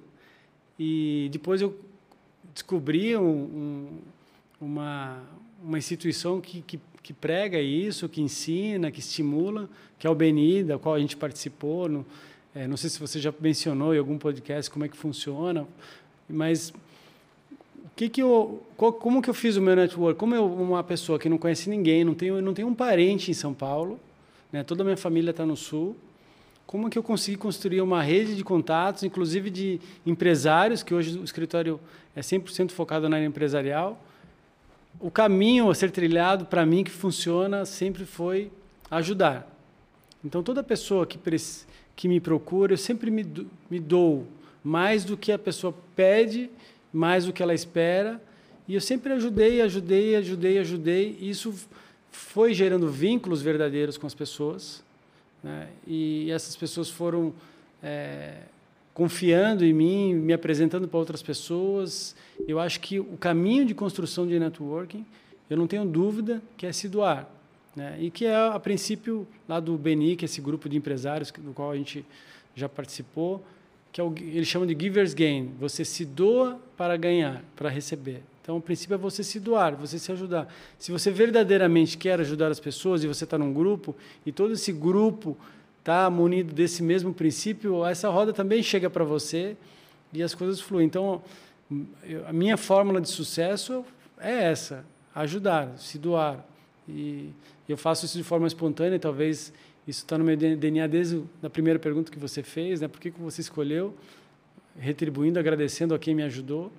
e 0.80 1.30
depois 1.32 1.62
eu 1.62 1.78
descobri 2.54 3.16
um, 3.18 3.24
um, 3.24 4.02
uma, 4.60 5.22
uma 5.62 5.78
instituição 5.78 6.40
que, 6.40 6.62
que, 6.62 6.80
que, 7.02 7.14
prega 7.14 7.60
isso, 7.60 8.08
que 8.08 8.22
ensina, 8.22 8.90
que 8.90 9.00
estimula, 9.00 9.70
que 10.00 10.08
é 10.08 10.10
o 10.10 10.16
Beni, 10.16 10.64
da 10.64 10.80
qual 10.80 10.96
a 10.96 11.00
gente 11.00 11.18
participou. 11.18 11.90
No, 11.90 12.06
é, 12.56 12.68
não 12.68 12.78
sei 12.78 12.90
se 12.90 13.00
você 13.00 13.20
já 13.20 13.34
mencionou 13.40 13.94
em 13.94 13.98
algum 13.98 14.18
podcast 14.18 14.72
como 14.72 14.86
é 14.86 14.88
que 14.88 14.98
funciona, 14.98 15.68
mas 16.28 16.74
que 17.96 18.10
que 18.10 18.22
eu, 18.22 18.64
como 18.78 19.22
que 19.22 19.30
eu 19.30 19.34
fiz 19.34 19.56
o 19.56 19.62
meu 19.62 19.76
network? 19.76 20.20
Como 20.20 20.36
eu 20.36 20.46
uma 20.46 20.84
pessoa 20.84 21.20
que 21.20 21.30
não 21.30 21.38
conhece 21.38 21.70
ninguém, 21.70 22.04
não 22.04 22.14
tenho, 22.14 22.42
não 22.42 22.54
tenho 22.54 22.68
um 22.68 22.74
parente 22.74 23.30
em 23.30 23.34
São 23.34 23.54
Paulo, 23.54 24.00
né? 24.52 24.64
toda 24.64 24.82
a 24.82 24.86
minha 24.86 24.98
família 24.98 25.32
está 25.32 25.46
no 25.46 25.56
Sul, 25.56 25.96
como 26.66 26.90
que 26.90 26.98
eu 26.98 27.04
consegui 27.04 27.38
construir 27.38 27.82
uma 27.82 28.02
rede 28.02 28.36
de 28.36 28.44
contatos, 28.44 29.04
inclusive 29.04 29.50
de 29.50 29.80
empresários, 30.06 30.82
que 30.82 30.94
hoje 30.94 31.20
o 31.20 31.24
escritório 31.24 31.80
é 32.16 32.22
100% 32.22 32.72
focado 32.72 33.08
na 33.08 33.18
área 33.18 33.28
empresarial. 33.28 34.02
O 35.00 35.12
caminho 35.12 35.70
a 35.70 35.76
ser 35.76 35.92
trilhado, 35.92 36.46
para 36.46 36.66
mim, 36.66 36.84
que 36.84 36.92
funciona, 36.92 37.66
sempre 37.66 38.06
foi 38.06 38.52
ajudar. 38.90 39.48
Então, 40.24 40.42
toda 40.42 40.64
pessoa 40.64 41.06
que, 41.06 41.20
que 41.96 42.08
me 42.08 42.20
procura, 42.20 42.74
eu 42.74 42.78
sempre 42.78 43.12
me, 43.12 43.26
me 43.70 43.80
dou 43.80 44.26
mais 44.64 45.04
do 45.04 45.18
que 45.18 45.32
a 45.32 45.38
pessoa 45.38 45.76
pede, 45.96 46.50
mais 46.94 47.26
do 47.26 47.34
que 47.34 47.42
ela 47.42 47.54
espera. 47.54 48.22
E 48.68 48.76
eu 48.76 48.82
sempre 48.82 49.12
ajudei, 49.14 49.62
ajudei, 49.62 50.16
ajudei, 50.16 50.60
ajudei. 50.60 51.18
E 51.20 51.30
isso 51.30 51.54
foi 52.12 52.54
gerando 52.54 52.90
vínculos 52.90 53.42
verdadeiros 53.42 53.98
com 53.98 54.06
as 54.06 54.14
pessoas. 54.14 54.84
Né? 55.44 55.68
E 55.86 56.30
essas 56.32 56.56
pessoas 56.56 56.90
foram 56.90 57.34
é, 57.82 58.36
confiando 58.94 59.66
em 59.66 59.74
mim, 59.74 60.14
me 60.14 60.32
apresentando 60.32 60.88
para 60.88 61.00
outras 61.00 61.22
pessoas. 61.24 62.16
Eu 62.48 62.60
acho 62.60 62.80
que 62.80 63.00
o 63.00 63.18
caminho 63.18 63.66
de 63.66 63.74
construção 63.74 64.28
de 64.28 64.40
networking, 64.40 65.06
eu 65.50 65.58
não 65.58 65.68
tenho 65.68 65.84
dúvida 65.86 66.42
que 66.56 66.66
é 66.66 66.72
se 66.72 66.88
doar. 66.88 67.28
Né? 67.76 67.98
E 68.00 68.12
que 68.12 68.26
é, 68.26 68.36
a 68.36 68.60
princípio, 68.60 69.28
lá 69.50 69.60
do 69.60 69.76
Beni, 69.78 70.16
que 70.16 70.24
é 70.24 70.28
esse 70.28 70.40
grupo 70.40 70.70
de 70.70 70.78
empresários 70.78 71.32
do 71.32 71.54
qual 71.54 71.72
a 71.72 71.76
gente 71.76 72.06
já 72.56 72.70
participou, 72.70 73.44
que 73.94 74.02
é 74.02 74.04
o, 74.04 74.14
eles 74.18 74.48
chamam 74.48 74.68
de 74.68 74.76
giver's 74.78 75.14
gain. 75.14 75.54
Você 75.60 75.86
se 75.86 76.04
doa 76.04 76.60
para 76.76 76.98
ganhar, 76.98 77.44
para 77.56 77.70
receber. 77.70 78.24
Então, 78.42 78.58
o 78.58 78.62
princípio 78.62 78.96
é 78.96 78.98
você 78.98 79.24
se 79.24 79.40
doar, 79.40 79.76
você 79.76 79.98
se 79.98 80.12
ajudar. 80.12 80.54
Se 80.78 80.92
você 80.92 81.12
verdadeiramente 81.12 81.98
quer 81.98 82.20
ajudar 82.20 82.52
as 82.52 82.60
pessoas 82.60 83.04
e 83.04 83.08
você 83.08 83.24
está 83.24 83.38
num 83.38 83.54
grupo 83.54 83.96
e 84.26 84.32
todo 84.32 84.52
esse 84.52 84.74
grupo 84.74 85.38
está 85.80 86.10
munido 86.10 86.54
desse 86.54 86.82
mesmo 86.82 87.14
princípio, 87.14 87.86
essa 87.86 88.10
roda 88.10 88.34
também 88.34 88.62
chega 88.64 88.90
para 88.90 89.06
você 89.06 89.56
e 90.12 90.24
as 90.24 90.34
coisas 90.34 90.60
fluem. 90.60 90.88
Então, 90.88 91.22
a 92.28 92.34
minha 92.34 92.58
fórmula 92.58 93.00
de 93.00 93.10
sucesso 93.10 93.86
é 94.20 94.46
essa: 94.46 94.84
ajudar, 95.14 95.78
se 95.78 95.98
doar. 95.98 96.44
E 96.90 97.30
eu 97.70 97.78
faço 97.78 98.06
isso 98.06 98.18
de 98.18 98.24
forma 98.24 98.48
espontânea, 98.48 99.00
talvez 99.00 99.54
isso 99.88 100.04
está 100.04 100.18
no 100.18 100.24
meu 100.24 100.38
DNA 100.38 100.88
desde 100.88 101.22
a 101.42 101.50
primeira 101.50 101.78
pergunta 101.78 102.12
que 102.12 102.18
você 102.18 102.42
fez, 102.42 102.80
né? 102.80 102.88
Por 102.88 103.02
que, 103.02 103.12
que 103.12 103.20
você 103.20 103.42
escolheu? 103.42 103.94
Retribuindo, 104.80 105.38
agradecendo 105.38 105.94
a 105.94 106.00
quem 106.00 106.16
me 106.16 106.24
ajudou. 106.24 106.72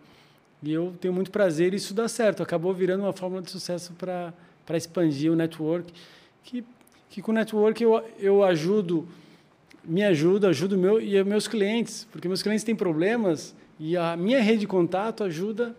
E 0.62 0.72
eu 0.72 0.94
tenho 0.98 1.12
muito 1.12 1.30
prazer 1.30 1.74
e 1.74 1.76
isso 1.76 1.92
dá 1.92 2.08
certo. 2.08 2.42
Acabou 2.42 2.72
virando 2.72 3.02
uma 3.02 3.12
fórmula 3.12 3.42
de 3.42 3.50
sucesso 3.50 3.92
para 3.92 4.32
expandir 4.76 5.30
o 5.30 5.36
network. 5.36 5.92
Que, 6.42 6.64
que 7.10 7.20
com 7.20 7.32
o 7.32 7.34
network 7.34 7.82
eu, 7.82 8.02
eu 8.18 8.42
ajudo, 8.42 9.06
me 9.84 10.02
ajuda, 10.02 10.48
ajudo 10.48 10.78
meu 10.78 10.98
e 10.98 11.22
meus 11.22 11.46
clientes, 11.46 12.08
porque 12.10 12.26
meus 12.26 12.42
clientes 12.42 12.64
têm 12.64 12.74
problemas 12.74 13.54
e 13.78 13.96
a 13.96 14.16
minha 14.16 14.40
rede 14.40 14.60
de 14.60 14.66
contato 14.66 15.22
ajuda 15.22 15.76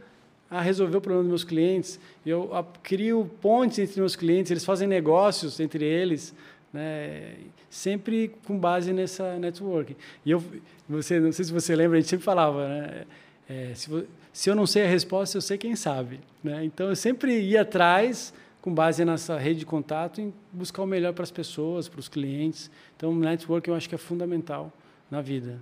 a 0.49 0.61
resolver 0.61 0.97
o 0.97 1.01
problema 1.01 1.23
dos 1.23 1.29
meus 1.29 1.43
clientes. 1.43 1.99
Eu 2.23 2.51
crio 2.83 3.29
pontes 3.41 3.79
entre 3.79 3.99
meus 3.99 4.15
clientes, 4.15 4.51
eles 4.51 4.63
fazem 4.63 4.87
negócios 4.87 5.59
entre 5.59 5.83
eles, 5.83 6.33
né? 6.75 7.35
sempre 7.69 8.31
com 8.45 8.57
base 8.57 8.93
nessa 8.93 9.37
network. 9.37 9.95
E 10.25 10.31
eu, 10.31 10.43
você, 10.87 11.19
não 11.19 11.31
sei 11.31 11.45
se 11.45 11.51
você 11.51 11.75
lembra, 11.75 11.97
a 11.97 12.01
gente 12.01 12.09
sempre 12.09 12.25
falava, 12.25 12.67
né? 12.67 13.05
É, 13.49 13.73
se, 13.75 14.07
se, 14.33 14.49
eu 14.49 14.55
não 14.55 14.65
sei 14.65 14.83
a 14.83 14.87
resposta, 14.87 15.37
eu 15.37 15.41
sei 15.41 15.57
quem 15.57 15.75
sabe. 15.75 16.19
Né? 16.43 16.65
Então, 16.65 16.89
eu 16.89 16.95
sempre 16.95 17.39
ia 17.39 17.61
atrás, 17.61 18.33
com 18.61 18.73
base 18.73 19.03
nessa 19.05 19.37
rede 19.37 19.59
de 19.59 19.65
contato, 19.65 20.19
em 20.19 20.33
buscar 20.51 20.83
o 20.83 20.87
melhor 20.87 21.13
para 21.13 21.23
as 21.23 21.31
pessoas, 21.31 21.87
para 21.87 21.99
os 21.99 22.07
clientes. 22.07 22.71
Então, 22.97 23.13
network 23.13 23.67
eu 23.67 23.75
acho 23.75 23.87
que 23.87 23.95
é 23.95 23.97
fundamental 23.97 24.71
na 25.09 25.21
vida. 25.21 25.59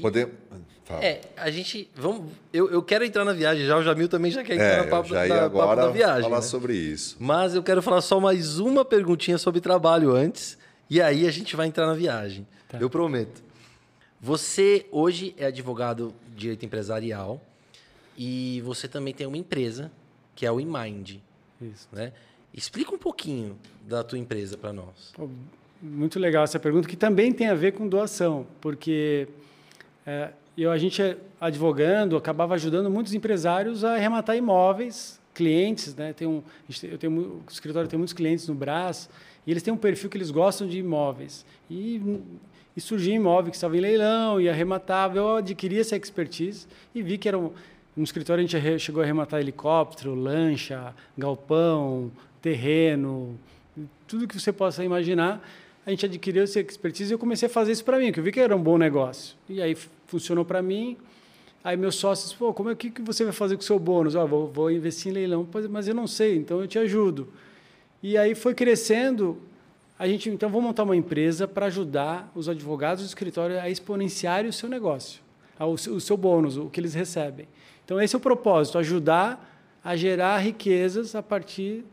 Poder... 0.00 0.30
É, 1.00 1.20
a 1.36 1.50
gente. 1.50 1.88
Vamos, 1.94 2.32
eu, 2.52 2.70
eu 2.70 2.82
quero 2.82 3.04
entrar 3.04 3.24
na 3.24 3.32
viagem 3.32 3.64
já, 3.64 3.78
o 3.78 3.82
Jamil 3.82 4.08
também 4.08 4.30
já 4.30 4.42
quer 4.42 4.54
entrar 4.54 4.66
é, 4.66 4.84
na 4.84 4.90
papo, 4.90 5.08
já 5.08 5.26
da, 5.26 5.44
agora 5.44 5.68
papo 5.68 5.82
da 5.82 5.90
viagem. 5.90 6.22
falar 6.22 6.36
né? 6.36 6.42
sobre 6.42 6.74
isso. 6.74 7.16
Mas 7.18 7.54
eu 7.54 7.62
quero 7.62 7.80
falar 7.80 8.00
só 8.00 8.20
mais 8.20 8.58
uma 8.58 8.84
perguntinha 8.84 9.38
sobre 9.38 9.60
trabalho 9.60 10.14
antes, 10.14 10.58
e 10.90 11.00
aí 11.00 11.26
a 11.26 11.30
gente 11.30 11.56
vai 11.56 11.66
entrar 11.66 11.86
na 11.86 11.94
viagem. 11.94 12.46
Tá. 12.68 12.78
Eu 12.78 12.90
prometo. 12.90 13.42
Você 14.20 14.86
hoje 14.90 15.34
é 15.38 15.46
advogado 15.46 16.14
de 16.28 16.36
direito 16.36 16.64
empresarial 16.64 17.40
e 18.16 18.60
você 18.64 18.86
também 18.86 19.12
tem 19.14 19.26
uma 19.26 19.36
empresa 19.36 19.90
que 20.34 20.46
é 20.46 20.52
o 20.52 20.60
eMind. 20.60 21.16
Isso. 21.60 21.88
Né? 21.90 22.12
Explica 22.54 22.94
um 22.94 22.98
pouquinho 22.98 23.58
da 23.86 24.04
tua 24.04 24.18
empresa 24.18 24.56
para 24.56 24.72
nós. 24.72 25.12
Muito 25.80 26.20
legal 26.20 26.44
essa 26.44 26.60
pergunta, 26.60 26.88
que 26.88 26.96
também 26.96 27.32
tem 27.32 27.48
a 27.48 27.54
ver 27.54 27.72
com 27.72 27.88
doação, 27.88 28.46
porque 28.60 29.26
é, 30.06 30.30
eu, 30.56 30.70
a 30.70 30.78
gente 30.78 31.16
advogando 31.40 32.16
acabava 32.16 32.54
ajudando 32.54 32.90
muitos 32.90 33.14
empresários 33.14 33.84
a 33.84 33.94
arrematar 33.94 34.36
imóveis, 34.36 35.20
clientes, 35.32 35.94
né? 35.94 36.12
Tem 36.12 36.28
um, 36.28 36.42
eu 36.82 36.98
tenho, 36.98 37.12
o 37.12 37.42
escritório 37.50 37.88
tem 37.88 37.98
muitos 37.98 38.12
clientes 38.12 38.46
no 38.48 38.54
Brás 38.54 39.08
e 39.46 39.50
eles 39.50 39.62
têm 39.62 39.72
um 39.72 39.76
perfil 39.76 40.10
que 40.10 40.16
eles 40.16 40.30
gostam 40.30 40.66
de 40.66 40.78
imóveis 40.78 41.44
e 41.70 42.20
e 42.76 42.80
surgia 42.80 43.14
imóvel 43.14 43.50
que 43.50 43.56
estava 43.56 43.76
em 43.76 43.80
leilão 43.80 44.40
e 44.40 44.48
arrematava. 44.48 45.18
Eu 45.18 45.36
adquiri 45.36 45.78
essa 45.78 45.96
expertise 45.96 46.66
e 46.94 47.02
vi 47.02 47.18
que 47.18 47.28
era 47.28 47.38
um, 47.38 47.52
um 47.96 48.02
escritório 48.02 48.42
a 48.42 48.46
gente 48.46 48.78
chegou 48.78 49.02
a 49.02 49.04
arrematar 49.04 49.40
helicóptero, 49.40 50.14
lancha, 50.14 50.94
galpão, 51.16 52.10
terreno, 52.40 53.38
tudo 54.06 54.26
que 54.26 54.38
você 54.38 54.52
possa 54.52 54.82
imaginar. 54.84 55.46
A 55.84 55.90
gente 55.90 56.06
adquiriu 56.06 56.42
essa 56.44 56.60
expertise 56.60 57.12
e 57.12 57.14
eu 57.14 57.18
comecei 57.18 57.46
a 57.46 57.50
fazer 57.50 57.72
isso 57.72 57.84
para 57.84 57.98
mim, 57.98 58.06
porque 58.06 58.20
eu 58.20 58.24
vi 58.24 58.32
que 58.32 58.40
era 58.40 58.54
um 58.54 58.62
bom 58.62 58.78
negócio. 58.78 59.36
E 59.48 59.60
aí 59.60 59.76
funcionou 60.06 60.44
para 60.44 60.62
mim. 60.62 60.96
Aí 61.64 61.76
meus 61.76 61.96
sócios, 61.96 62.32
pô, 62.32 62.52
como 62.52 62.70
é 62.70 62.74
que, 62.74 62.90
que 62.90 63.02
você 63.02 63.24
vai 63.24 63.32
fazer 63.32 63.56
com 63.56 63.62
o 63.62 63.64
seu 63.64 63.78
bônus? 63.78 64.14
Oh, 64.14 64.26
vou, 64.26 64.46
vou 64.48 64.70
investir 64.70 65.10
em 65.10 65.14
leilão, 65.14 65.48
mas 65.70 65.88
eu 65.88 65.94
não 65.94 66.06
sei, 66.06 66.36
então 66.36 66.60
eu 66.60 66.66
te 66.66 66.78
ajudo. 66.78 67.28
E 68.02 68.18
aí 68.18 68.34
foi 68.34 68.54
crescendo 68.54 69.40
a 70.02 70.08
gente 70.08 70.28
então 70.28 70.50
vou 70.50 70.60
montar 70.60 70.82
uma 70.82 70.96
empresa 70.96 71.46
para 71.46 71.66
ajudar 71.66 72.28
os 72.34 72.48
advogados 72.48 73.04
do 73.04 73.06
escritório 73.06 73.60
a 73.60 73.70
exponenciarem 73.70 74.50
o 74.50 74.52
seu 74.52 74.68
negócio, 74.68 75.20
o 75.60 76.00
seu 76.00 76.16
bônus, 76.16 76.56
o 76.56 76.68
que 76.68 76.80
eles 76.80 76.92
recebem. 76.92 77.46
Então 77.84 78.00
esse 78.00 78.12
é 78.12 78.18
o 78.18 78.20
propósito, 78.20 78.78
ajudar 78.78 79.48
a 79.84 79.94
gerar 79.94 80.38
riquezas 80.38 81.14
a 81.14 81.22
partir 81.22 81.84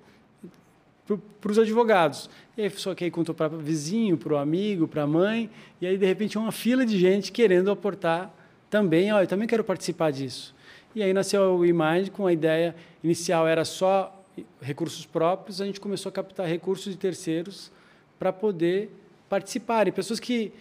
para 1.17 1.51
os 1.51 1.59
advogados. 1.59 2.29
E 2.57 2.63
aí, 2.63 2.69
só 2.69 2.93
que 2.93 3.05
aí 3.05 3.11
contou 3.11 3.33
para 3.33 3.53
o 3.53 3.59
vizinho, 3.59 4.17
para 4.17 4.33
o 4.33 4.37
amigo, 4.37 4.87
para 4.87 5.03
a 5.03 5.07
mãe, 5.07 5.49
e 5.79 5.87
aí 5.87 5.97
de 5.97 6.05
repente 6.05 6.37
uma 6.37 6.51
fila 6.51 6.85
de 6.85 6.99
gente 6.99 7.31
querendo 7.31 7.71
aportar 7.71 8.33
também, 8.69 9.11
ó, 9.11 9.21
eu 9.21 9.27
também 9.27 9.47
quero 9.47 9.63
participar 9.63 10.11
disso. 10.11 10.53
E 10.93 11.01
aí 11.01 11.13
nasceu 11.13 11.55
o 11.55 11.65
eMind 11.65 12.09
com 12.09 12.27
a 12.27 12.33
ideia 12.33 12.75
inicial 13.03 13.47
era 13.47 13.63
só 13.63 14.15
recursos 14.61 15.05
próprios, 15.05 15.61
a 15.61 15.65
gente 15.65 15.79
começou 15.79 16.09
a 16.09 16.13
captar 16.13 16.47
recursos 16.47 16.93
de 16.93 16.99
terceiros 16.99 17.71
para 18.17 18.31
poder 18.31 18.89
participar. 19.27 19.87
E 19.87 19.91
pessoas 19.91 20.19
que, 20.19 20.51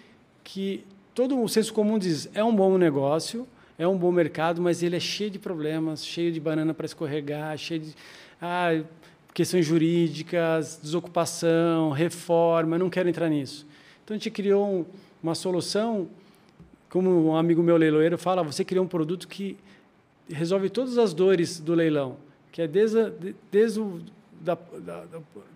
que 0.45 0.85
todo 1.15 1.41
o 1.41 1.49
senso 1.49 1.73
comum 1.73 1.99
diz 1.99 2.29
é 2.35 2.43
um 2.43 2.55
bom 2.55 2.77
negócio, 2.79 3.47
é 3.79 3.87
um 3.87 3.97
bom 3.97 4.11
mercado, 4.11 4.61
mas 4.61 4.83
ele 4.83 4.97
é 4.97 5.01
cheio 5.01 5.31
de 5.31 5.39
problemas, 5.39 6.05
cheio 6.05 6.33
de 6.33 6.41
banana 6.41 6.75
para 6.75 6.87
escorregar, 6.87 7.57
cheio 7.57 7.81
de 7.81 7.95
ah, 8.41 8.71
questões 9.39 9.65
jurídicas, 9.65 10.81
desocupação, 10.83 11.93
reforma, 11.93 12.77
não 12.77 12.91
quero 12.91 13.09
entrar 13.09 13.29
nisso. 13.29 13.65
Então 14.03 14.17
a 14.17 14.19
gente 14.19 14.33
criou 14.33 14.69
um, 14.69 14.85
uma 15.23 15.33
solução, 15.33 16.09
como 16.91 17.29
um 17.29 17.37
amigo 17.37 17.63
meu 17.63 17.77
leiloeiro 17.77 18.19
fala, 18.19 18.43
você 18.43 18.65
criou 18.65 18.85
um 18.85 18.89
produto 18.89 19.29
que 19.29 19.57
resolve 20.29 20.69
todas 20.69 20.99
as 20.99 21.15
dores 21.15 21.61
do 21.61 21.73
leilão, 21.73 22.17
que 22.51 22.63
é 22.63 22.67
desde, 22.67 22.99
a, 22.99 23.13
desde 23.49 23.79
o, 23.79 24.03
da, 24.41 24.59
da, 24.81 25.05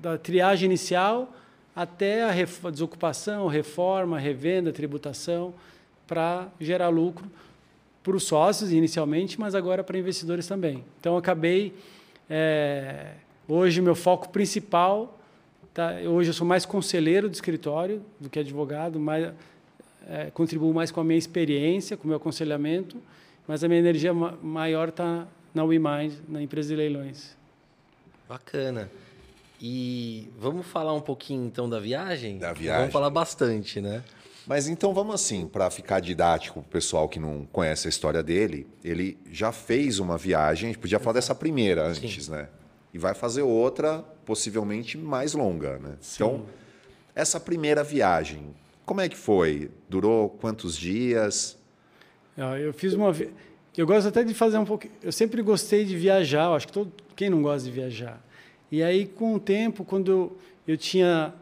da, 0.00 0.16
triagem 0.16 0.66
inicial 0.66 1.34
até 1.74 2.22
a, 2.22 2.30
ref, 2.30 2.64
a 2.64 2.70
desocupação, 2.70 3.48
reforma, 3.48 4.16
revenda, 4.16 4.72
tributação, 4.72 5.52
para 6.06 6.46
gerar 6.60 6.88
lucro 6.88 7.28
para 8.00 8.14
os 8.14 8.22
sócios 8.22 8.70
inicialmente, 8.70 9.40
mas 9.40 9.56
agora 9.56 9.82
para 9.82 9.98
investidores 9.98 10.46
também. 10.46 10.84
Então, 11.00 11.16
acabei. 11.16 11.74
É, 12.30 13.14
hoje, 13.52 13.80
meu 13.80 13.94
foco 13.94 14.28
principal. 14.30 15.18
Tá, 15.74 15.94
hoje, 16.06 16.30
eu 16.30 16.34
sou 16.34 16.46
mais 16.46 16.66
conselheiro 16.66 17.28
do 17.28 17.34
escritório 17.34 18.02
do 18.20 18.28
que 18.28 18.38
advogado, 18.38 19.00
mais, 19.00 19.32
é, 20.08 20.30
contribuo 20.30 20.72
mais 20.72 20.90
com 20.90 21.00
a 21.00 21.04
minha 21.04 21.18
experiência, 21.18 21.96
com 21.96 22.04
o 22.04 22.08
meu 22.08 22.16
aconselhamento, 22.16 22.96
mas 23.46 23.64
a 23.64 23.68
minha 23.68 23.80
energia 23.80 24.12
maior 24.12 24.88
está 24.88 25.26
na 25.54 25.64
WeMind, 25.64 26.14
na 26.28 26.42
empresa 26.42 26.68
de 26.68 26.76
leilões. 26.76 27.36
Bacana. 28.28 28.90
E 29.60 30.28
vamos 30.38 30.66
falar 30.66 30.92
um 30.92 31.00
pouquinho 31.00 31.46
então 31.46 31.68
da 31.68 31.78
viagem? 31.78 32.38
Da 32.38 32.52
viagem. 32.52 32.80
Vamos 32.80 32.92
falar 32.92 33.10
bastante, 33.10 33.80
né? 33.80 34.02
Mas 34.46 34.66
então 34.66 34.92
vamos 34.92 35.14
assim, 35.14 35.46
para 35.46 35.70
ficar 35.70 36.00
didático 36.00 36.60
para 36.60 36.68
o 36.68 36.70
pessoal 36.70 37.08
que 37.08 37.20
não 37.20 37.46
conhece 37.52 37.86
a 37.86 37.90
história 37.90 38.22
dele, 38.22 38.66
ele 38.82 39.16
já 39.30 39.52
fez 39.52 40.00
uma 40.00 40.18
viagem, 40.18 40.70
a 40.70 40.72
gente 40.72 40.80
podia 40.80 40.98
falar 40.98 41.14
dessa 41.14 41.34
primeira 41.34 41.86
antes, 41.86 42.24
Sim. 42.24 42.32
né? 42.32 42.48
E 42.92 42.98
vai 42.98 43.14
fazer 43.14 43.42
outra, 43.42 44.04
possivelmente 44.24 44.98
mais 44.98 45.32
longa, 45.32 45.78
né? 45.78 45.96
Sim. 46.00 46.24
Então, 46.24 46.46
essa 47.14 47.40
primeira 47.40 47.82
viagem, 47.82 48.54
como 48.84 49.00
é 49.00 49.08
que 49.08 49.16
foi? 49.16 49.70
Durou 49.88 50.28
quantos 50.28 50.76
dias? 50.76 51.58
Ah, 52.36 52.58
eu 52.58 52.72
fiz 52.72 52.92
uma. 52.94 53.14
Eu 53.76 53.86
gosto 53.86 54.08
até 54.08 54.22
de 54.22 54.34
fazer 54.34 54.58
um 54.58 54.64
pouco. 54.64 54.86
Eu 55.02 55.12
sempre 55.12 55.40
gostei 55.42 55.84
de 55.84 55.96
viajar, 55.96 56.46
eu 56.46 56.54
acho 56.54 56.66
que 56.66 56.72
todo... 56.72 56.92
quem 57.16 57.30
não 57.30 57.42
gosta 57.42 57.64
de 57.66 57.74
viajar. 57.74 58.22
E 58.70 58.82
aí, 58.82 59.06
com 59.06 59.34
o 59.34 59.40
tempo, 59.40 59.84
quando 59.84 60.32
eu 60.66 60.76
tinha 60.76 61.34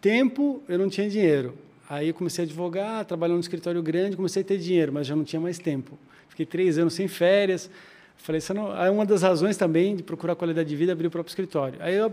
tempo, 0.00 0.62
eu 0.68 0.78
não 0.78 0.88
tinha 0.88 1.08
dinheiro. 1.08 1.56
Aí 1.88 2.08
eu 2.08 2.14
comecei 2.14 2.44
a 2.44 2.46
advogar, 2.46 3.04
trabalhando 3.04 3.36
no 3.36 3.40
escritório 3.40 3.82
grande, 3.82 4.16
comecei 4.16 4.42
a 4.42 4.44
ter 4.44 4.58
dinheiro, 4.58 4.92
mas 4.92 5.06
já 5.06 5.14
não 5.14 5.24
tinha 5.24 5.40
mais 5.40 5.58
tempo. 5.58 5.98
Fiquei 6.28 6.46
três 6.46 6.78
anos 6.78 6.94
sem 6.94 7.06
férias. 7.06 7.70
Falei, 8.16 8.38
isso 8.38 8.54
não... 8.54 8.76
é 8.76 8.90
uma 8.90 9.04
das 9.04 9.22
razões 9.22 9.56
também 9.56 9.96
de 9.96 10.02
procurar 10.02 10.34
qualidade 10.34 10.68
de 10.68 10.76
vida, 10.76 10.92
abrir 10.92 11.08
o 11.08 11.10
próprio 11.10 11.30
escritório. 11.30 11.78
Aí 11.80 11.94
eu 11.94 12.10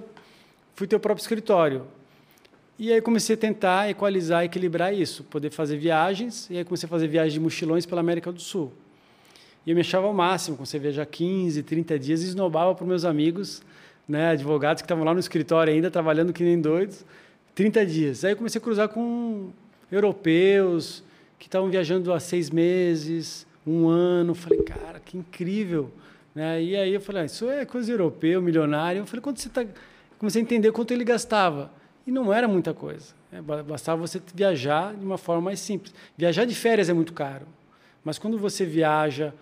fui 0.75 0.87
ter 0.87 0.95
o 0.95 0.99
próprio 0.99 1.21
escritório. 1.21 1.83
E 2.77 2.91
aí 2.91 3.01
comecei 3.01 3.35
a 3.35 3.37
tentar 3.37 3.89
equalizar, 3.89 4.43
equilibrar 4.43 4.93
isso, 4.93 5.23
poder 5.25 5.51
fazer 5.51 5.77
viagens. 5.77 6.49
E 6.49 6.57
aí 6.57 6.65
comecei 6.65 6.87
a 6.87 6.89
fazer 6.89 7.07
viagens 7.07 7.33
de 7.33 7.39
mochilões 7.39 7.85
pela 7.85 8.01
América 8.01 8.31
do 8.31 8.41
Sul. 8.41 8.73
E 9.65 9.69
eu 9.69 9.75
me 9.75 9.81
achava 9.81 10.07
ao 10.07 10.13
máximo, 10.13 10.57
comecei 10.57 10.79
a 10.79 10.83
viajar 10.83 11.05
15, 11.05 11.61
30 11.61 11.99
dias 11.99 12.23
e 12.23 12.25
esnobava 12.25 12.73
para 12.73 12.85
meus 12.85 13.05
amigos, 13.05 13.61
né, 14.07 14.31
advogados 14.31 14.81
que 14.81 14.85
estavam 14.85 15.03
lá 15.03 15.13
no 15.13 15.19
escritório 15.19 15.71
ainda, 15.71 15.91
trabalhando 15.91 16.33
que 16.33 16.43
nem 16.43 16.59
doidos, 16.59 17.05
30 17.53 17.85
dias. 17.85 18.25
Aí 18.25 18.35
comecei 18.35 18.59
a 18.59 18.63
cruzar 18.63 18.89
com 18.89 19.51
europeus 19.91 21.03
que 21.37 21.47
estavam 21.47 21.69
viajando 21.69 22.11
há 22.11 22.19
seis 22.19 22.49
meses, 22.49 23.45
um 23.65 23.87
ano. 23.87 24.33
Falei, 24.33 24.61
cara, 24.63 24.99
que 24.99 25.17
incrível. 25.17 25.91
Né? 26.33 26.63
E 26.63 26.75
aí 26.75 26.93
eu 26.93 27.01
falei, 27.01 27.23
ah, 27.23 27.25
isso 27.25 27.49
é 27.49 27.65
coisa 27.65 27.91
europeu, 27.91 28.41
milionário. 28.41 28.99
Eu 28.99 29.05
falei, 29.05 29.21
quanto 29.21 29.39
você 29.39 29.47
está... 29.47 29.65
Comecei 30.17 30.41
a 30.41 30.43
entender 30.43 30.71
quanto 30.71 30.91
ele 30.91 31.03
gastava. 31.03 31.71
E 32.05 32.11
não 32.11 32.33
era 32.33 32.47
muita 32.47 32.73
coisa. 32.73 33.13
Né? 33.31 33.41
Bastava 33.41 34.01
você 34.01 34.21
viajar 34.33 34.93
de 34.93 35.03
uma 35.03 35.17
forma 35.17 35.41
mais 35.41 35.59
simples. 35.59 35.93
Viajar 36.17 36.45
de 36.45 36.55
férias 36.55 36.89
é 36.89 36.93
muito 36.93 37.13
caro. 37.13 37.45
Mas 38.03 38.17
quando 38.17 38.37
você 38.37 38.65
viaja 38.65 39.33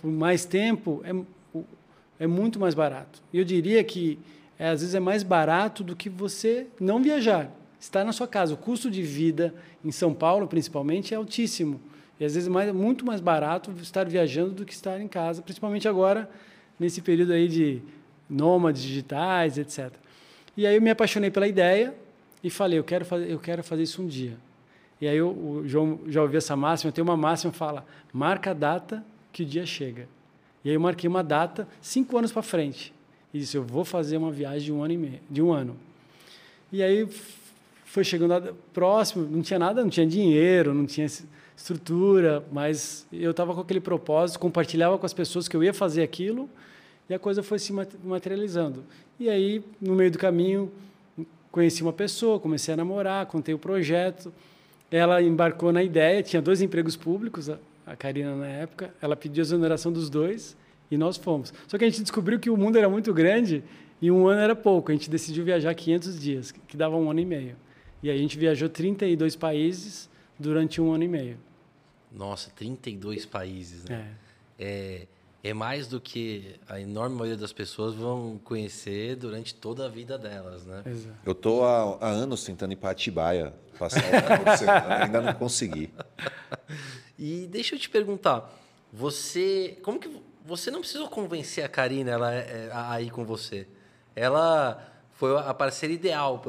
por 0.00 0.10
mais 0.10 0.46
tempo, 0.46 1.02
é, 1.04 2.24
é 2.24 2.26
muito 2.26 2.58
mais 2.58 2.74
barato. 2.74 3.22
E 3.32 3.38
eu 3.38 3.44
diria 3.44 3.84
que 3.84 4.18
é, 4.58 4.68
às 4.68 4.80
vezes 4.80 4.94
é 4.94 5.00
mais 5.00 5.22
barato 5.22 5.84
do 5.84 5.94
que 5.94 6.08
você 6.08 6.66
não 6.78 7.02
viajar 7.02 7.50
está 7.80 8.04
na 8.04 8.12
sua 8.12 8.28
casa. 8.28 8.54
O 8.54 8.56
custo 8.56 8.90
de 8.90 9.02
vida 9.02 9.54
em 9.82 9.90
São 9.90 10.12
Paulo, 10.12 10.46
principalmente, 10.46 11.14
é 11.14 11.16
altíssimo. 11.16 11.80
E 12.20 12.24
às 12.24 12.34
vezes 12.34 12.54
é 12.54 12.72
muito 12.72 13.04
mais 13.06 13.18
barato 13.18 13.72
estar 13.80 14.04
viajando 14.04 14.50
do 14.50 14.66
que 14.66 14.74
estar 14.74 15.00
em 15.00 15.08
casa, 15.08 15.40
principalmente 15.40 15.88
agora, 15.88 16.28
nesse 16.78 17.00
período 17.00 17.32
aí 17.32 17.48
de 17.48 17.80
nômades 18.28 18.82
digitais, 18.82 19.56
etc. 19.56 19.90
E 20.54 20.66
aí 20.66 20.76
eu 20.76 20.82
me 20.82 20.90
apaixonei 20.90 21.30
pela 21.30 21.48
ideia 21.48 21.94
e 22.44 22.50
falei, 22.50 22.78
eu 22.78 22.84
quero 22.84 23.06
fazer, 23.06 23.30
eu 23.30 23.38
quero 23.38 23.64
fazer 23.64 23.84
isso 23.84 24.02
um 24.02 24.06
dia. 24.06 24.36
E 25.00 25.08
aí 25.08 25.16
eu, 25.16 25.30
o 25.30 25.62
João 25.66 25.98
já 26.08 26.20
ouviu 26.20 26.36
essa 26.36 26.54
máxima, 26.54 26.92
tem 26.92 27.02
uma 27.02 27.16
máxima 27.16 27.50
que 27.50 27.58
fala, 27.58 27.86
marca 28.12 28.50
a 28.50 28.54
data 28.54 29.02
que 29.32 29.42
o 29.42 29.46
dia 29.46 29.64
chega. 29.64 30.06
E 30.62 30.68
aí 30.68 30.74
eu 30.74 30.80
marquei 30.80 31.08
uma 31.08 31.24
data 31.24 31.66
cinco 31.80 32.18
anos 32.18 32.30
para 32.30 32.42
frente. 32.42 32.92
E 33.32 33.38
disse, 33.38 33.56
eu 33.56 33.62
vou 33.62 33.82
fazer 33.82 34.18
uma 34.18 34.30
viagem 34.30 34.66
de 34.66 34.72
um 34.72 34.82
ano 34.82 34.92
e 34.92 34.98
meio, 34.98 35.20
de 35.30 35.40
um 35.40 35.52
ano. 35.52 35.74
E 36.70 36.82
aí 36.82 37.08
foi 37.86 38.04
chegando 38.04 38.54
próximo, 38.74 39.26
não 39.26 39.40
tinha 39.40 39.58
nada, 39.58 39.82
não 39.82 39.88
tinha 39.88 40.06
dinheiro, 40.06 40.74
não 40.74 40.84
tinha 40.84 41.06
estrutura, 41.60 42.42
mas 42.50 43.06
eu 43.12 43.32
estava 43.32 43.54
com 43.54 43.60
aquele 43.60 43.80
propósito, 43.80 44.38
compartilhava 44.38 44.96
com 44.98 45.04
as 45.04 45.12
pessoas 45.12 45.46
que 45.46 45.54
eu 45.54 45.62
ia 45.62 45.74
fazer 45.74 46.02
aquilo 46.02 46.48
e 47.08 47.12
a 47.12 47.18
coisa 47.18 47.42
foi 47.42 47.58
se 47.58 47.70
materializando. 48.02 48.82
E 49.18 49.28
aí, 49.28 49.62
no 49.78 49.94
meio 49.94 50.10
do 50.10 50.18
caminho, 50.18 50.72
conheci 51.52 51.82
uma 51.82 51.92
pessoa, 51.92 52.40
comecei 52.40 52.72
a 52.72 52.76
namorar, 52.76 53.26
contei 53.26 53.54
o 53.54 53.58
projeto. 53.58 54.32
Ela 54.90 55.20
embarcou 55.20 55.70
na 55.70 55.82
ideia, 55.82 56.22
tinha 56.22 56.40
dois 56.40 56.62
empregos 56.62 56.96
públicos, 56.96 57.50
a 57.86 57.94
Karina 57.94 58.34
na 58.34 58.46
época, 58.46 58.94
ela 59.02 59.14
pediu 59.14 59.42
a 59.42 59.44
exoneração 59.44 59.92
dos 59.92 60.08
dois 60.08 60.56
e 60.90 60.96
nós 60.96 61.18
fomos. 61.18 61.52
Só 61.68 61.76
que 61.76 61.84
a 61.84 61.88
gente 61.88 62.00
descobriu 62.00 62.40
que 62.40 62.48
o 62.48 62.56
mundo 62.56 62.78
era 62.78 62.88
muito 62.88 63.12
grande 63.12 63.62
e 64.00 64.10
um 64.10 64.26
ano 64.26 64.40
era 64.40 64.56
pouco. 64.56 64.90
A 64.90 64.94
gente 64.94 65.10
decidiu 65.10 65.44
viajar 65.44 65.74
500 65.74 66.18
dias, 66.18 66.52
que 66.52 66.76
dava 66.76 66.96
um 66.96 67.10
ano 67.10 67.20
e 67.20 67.26
meio. 67.26 67.56
E 68.02 68.10
a 68.10 68.16
gente 68.16 68.38
viajou 68.38 68.68
32 68.68 69.36
países 69.36 70.08
durante 70.38 70.80
um 70.80 70.92
ano 70.92 71.04
e 71.04 71.08
meio. 71.08 71.49
Nossa, 72.12 72.50
32 72.50 73.24
países, 73.26 73.84
né? 73.84 74.14
É. 74.58 75.06
é, 75.44 75.50
é 75.50 75.54
mais 75.54 75.86
do 75.86 76.00
que 76.00 76.56
a 76.68 76.80
enorme 76.80 77.16
maioria 77.16 77.36
das 77.36 77.52
pessoas 77.52 77.94
vão 77.94 78.38
conhecer 78.44 79.16
durante 79.16 79.54
toda 79.54 79.86
a 79.86 79.88
vida 79.88 80.18
delas, 80.18 80.66
né? 80.66 80.82
Exato. 80.84 81.16
Eu 81.24 81.32
estou 81.32 81.64
há, 81.64 81.98
há, 82.00 82.08
anos 82.08 82.44
tentando 82.44 82.72
ir 82.72 82.76
para 82.76 82.90
Atibaia, 82.90 83.54
passar 83.78 84.00
o 84.00 85.02
ainda 85.02 85.20
não 85.20 85.34
consegui. 85.34 85.90
E 87.22 87.46
deixa 87.48 87.74
eu 87.74 87.78
te 87.78 87.90
perguntar, 87.90 88.50
você, 88.90 89.78
como 89.82 90.00
que 90.00 90.10
você 90.42 90.70
não 90.70 90.80
precisou 90.80 91.06
convencer 91.06 91.62
a 91.62 91.68
Karina 91.68 92.12
ela, 92.12 92.32
é, 92.32 92.70
a 92.72 92.98
ir 93.02 93.10
com 93.10 93.26
você? 93.26 93.68
Ela 94.16 94.89
foi 95.20 95.36
a 95.36 95.52
parceira 95.52 95.94
ideal 95.94 96.42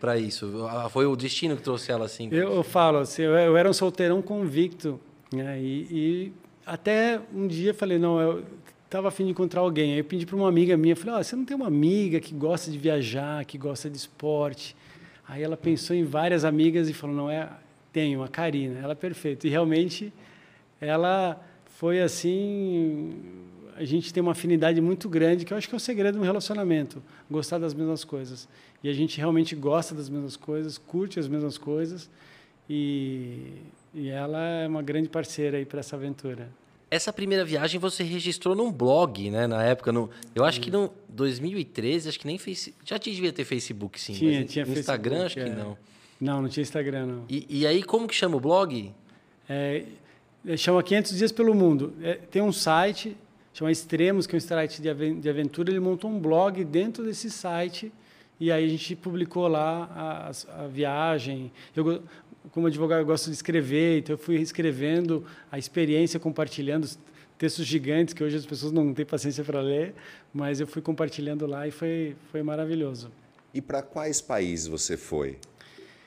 para 0.00 0.16
isso. 0.16 0.50
Foi 0.88 1.04
o 1.04 1.14
destino 1.14 1.54
que 1.54 1.62
trouxe 1.62 1.92
ela 1.92 2.06
assim. 2.06 2.30
Eu, 2.32 2.54
eu 2.54 2.62
falo 2.62 2.96
assim, 2.96 3.20
eu 3.20 3.54
era 3.54 3.68
um 3.68 3.74
solteirão 3.74 4.22
convicto, 4.22 4.98
né? 5.30 5.60
E, 5.60 5.86
e 5.90 6.32
até 6.64 7.20
um 7.30 7.46
dia 7.46 7.74
falei, 7.74 7.98
não, 7.98 8.18
eu 8.18 8.42
estava 8.86 9.08
afim 9.08 9.26
de 9.26 9.32
encontrar 9.32 9.60
alguém. 9.60 9.92
Aí 9.92 9.98
eu 9.98 10.04
pedi 10.04 10.24
para 10.24 10.34
uma 10.34 10.48
amiga 10.48 10.78
minha, 10.78 10.96
falei, 10.96 11.20
oh, 11.20 11.22
você 11.22 11.36
não 11.36 11.44
tem 11.44 11.54
uma 11.54 11.66
amiga 11.66 12.18
que 12.18 12.32
gosta 12.32 12.70
de 12.70 12.78
viajar, 12.78 13.44
que 13.44 13.58
gosta 13.58 13.90
de 13.90 13.98
esporte? 13.98 14.74
Aí 15.28 15.42
ela 15.42 15.56
pensou 15.56 15.94
em 15.94 16.04
várias 16.04 16.42
amigas 16.42 16.88
e 16.88 16.94
falou, 16.94 17.14
não, 17.14 17.30
é, 17.30 17.50
tenho, 17.92 18.22
a 18.22 18.28
Karina, 18.28 18.80
ela 18.80 18.92
é 18.92 18.96
perfeita. 18.96 19.46
E 19.46 19.50
realmente 19.50 20.10
ela 20.80 21.38
foi 21.66 22.00
assim 22.00 23.45
a 23.76 23.84
gente 23.84 24.12
tem 24.12 24.22
uma 24.22 24.32
afinidade 24.32 24.80
muito 24.80 25.08
grande, 25.08 25.44
que 25.44 25.52
eu 25.52 25.56
acho 25.56 25.68
que 25.68 25.74
é 25.74 25.76
o 25.76 25.80
segredo 25.80 26.18
do 26.18 26.24
relacionamento, 26.24 27.02
gostar 27.30 27.58
das 27.58 27.74
mesmas 27.74 28.04
coisas. 28.04 28.48
E 28.82 28.88
a 28.88 28.92
gente 28.92 29.18
realmente 29.18 29.54
gosta 29.54 29.94
das 29.94 30.08
mesmas 30.08 30.36
coisas, 30.36 30.78
curte 30.78 31.20
as 31.20 31.28
mesmas 31.28 31.58
coisas, 31.58 32.10
e, 32.68 33.52
e 33.94 34.08
ela 34.08 34.42
é 34.42 34.66
uma 34.66 34.82
grande 34.82 35.08
parceira 35.08 35.58
aí 35.58 35.64
para 35.64 35.80
essa 35.80 35.96
aventura. 35.96 36.48
Essa 36.90 37.12
primeira 37.12 37.44
viagem 37.44 37.80
você 37.80 38.02
registrou 38.02 38.54
num 38.54 38.70
blog, 38.70 39.30
né? 39.30 39.46
Na 39.46 39.62
época, 39.62 39.92
no, 39.92 40.08
eu 40.34 40.44
acho 40.44 40.60
que 40.60 40.70
no 40.70 40.90
2013, 41.08 42.08
acho 42.08 42.18
que 42.18 42.26
nem 42.26 42.38
fez, 42.38 42.72
já 42.84 42.96
devia 42.96 43.32
ter 43.32 43.44
Facebook, 43.44 44.00
sim. 44.00 44.12
Tinha, 44.14 44.44
tinha 44.44 44.64
no 44.64 44.72
Instagram, 44.72 45.26
acho 45.26 45.38
é. 45.38 45.44
que 45.44 45.50
não. 45.50 45.76
Não, 46.20 46.42
não 46.42 46.48
tinha 46.48 46.62
Instagram, 46.62 47.06
não. 47.06 47.24
E, 47.28 47.46
e 47.48 47.66
aí, 47.66 47.82
como 47.82 48.06
que 48.06 48.14
chama 48.14 48.36
o 48.36 48.40
blog? 48.40 48.92
É, 49.48 49.84
É, 50.46 50.56
chama 50.56 50.80
500 50.80 51.16
Dias 51.16 51.32
pelo 51.32 51.54
Mundo. 51.54 51.92
É, 52.00 52.14
tem 52.14 52.40
um 52.40 52.52
site, 52.52 53.16
chama 53.56 53.72
Extremos, 53.72 54.26
que 54.26 54.36
é 54.36 54.38
um 54.38 54.40
site 54.40 54.82
de 54.82 55.28
aventura. 55.30 55.70
Ele 55.70 55.80
montou 55.80 56.10
um 56.10 56.20
blog 56.20 56.62
dentro 56.62 57.02
desse 57.04 57.30
site 57.30 57.90
e 58.38 58.52
aí 58.52 58.62
a 58.62 58.68
gente 58.68 58.94
publicou 58.94 59.48
lá 59.48 59.90
a, 60.46 60.64
a 60.64 60.66
viagem. 60.66 61.50
Eu, 61.74 62.02
como 62.52 62.66
advogado, 62.66 63.00
eu 63.00 63.06
gosto 63.06 63.26
de 63.26 63.32
escrever, 63.32 64.00
então 64.00 64.12
eu 64.12 64.18
fui 64.18 64.36
escrevendo 64.36 65.24
a 65.50 65.58
experiência, 65.58 66.20
compartilhando 66.20 66.86
textos 67.38 67.64
gigantes 67.66 68.12
que 68.12 68.22
hoje 68.22 68.36
as 68.36 68.44
pessoas 68.44 68.72
não 68.72 68.92
têm 68.92 69.06
paciência 69.06 69.42
para 69.42 69.60
ler, 69.60 69.94
mas 70.34 70.60
eu 70.60 70.66
fui 70.66 70.82
compartilhando 70.82 71.46
lá 71.46 71.66
e 71.66 71.70
foi, 71.70 72.14
foi 72.30 72.42
maravilhoso. 72.42 73.10
E 73.54 73.62
para 73.62 73.80
quais 73.80 74.20
países 74.20 74.66
você 74.66 74.98
foi? 74.98 75.38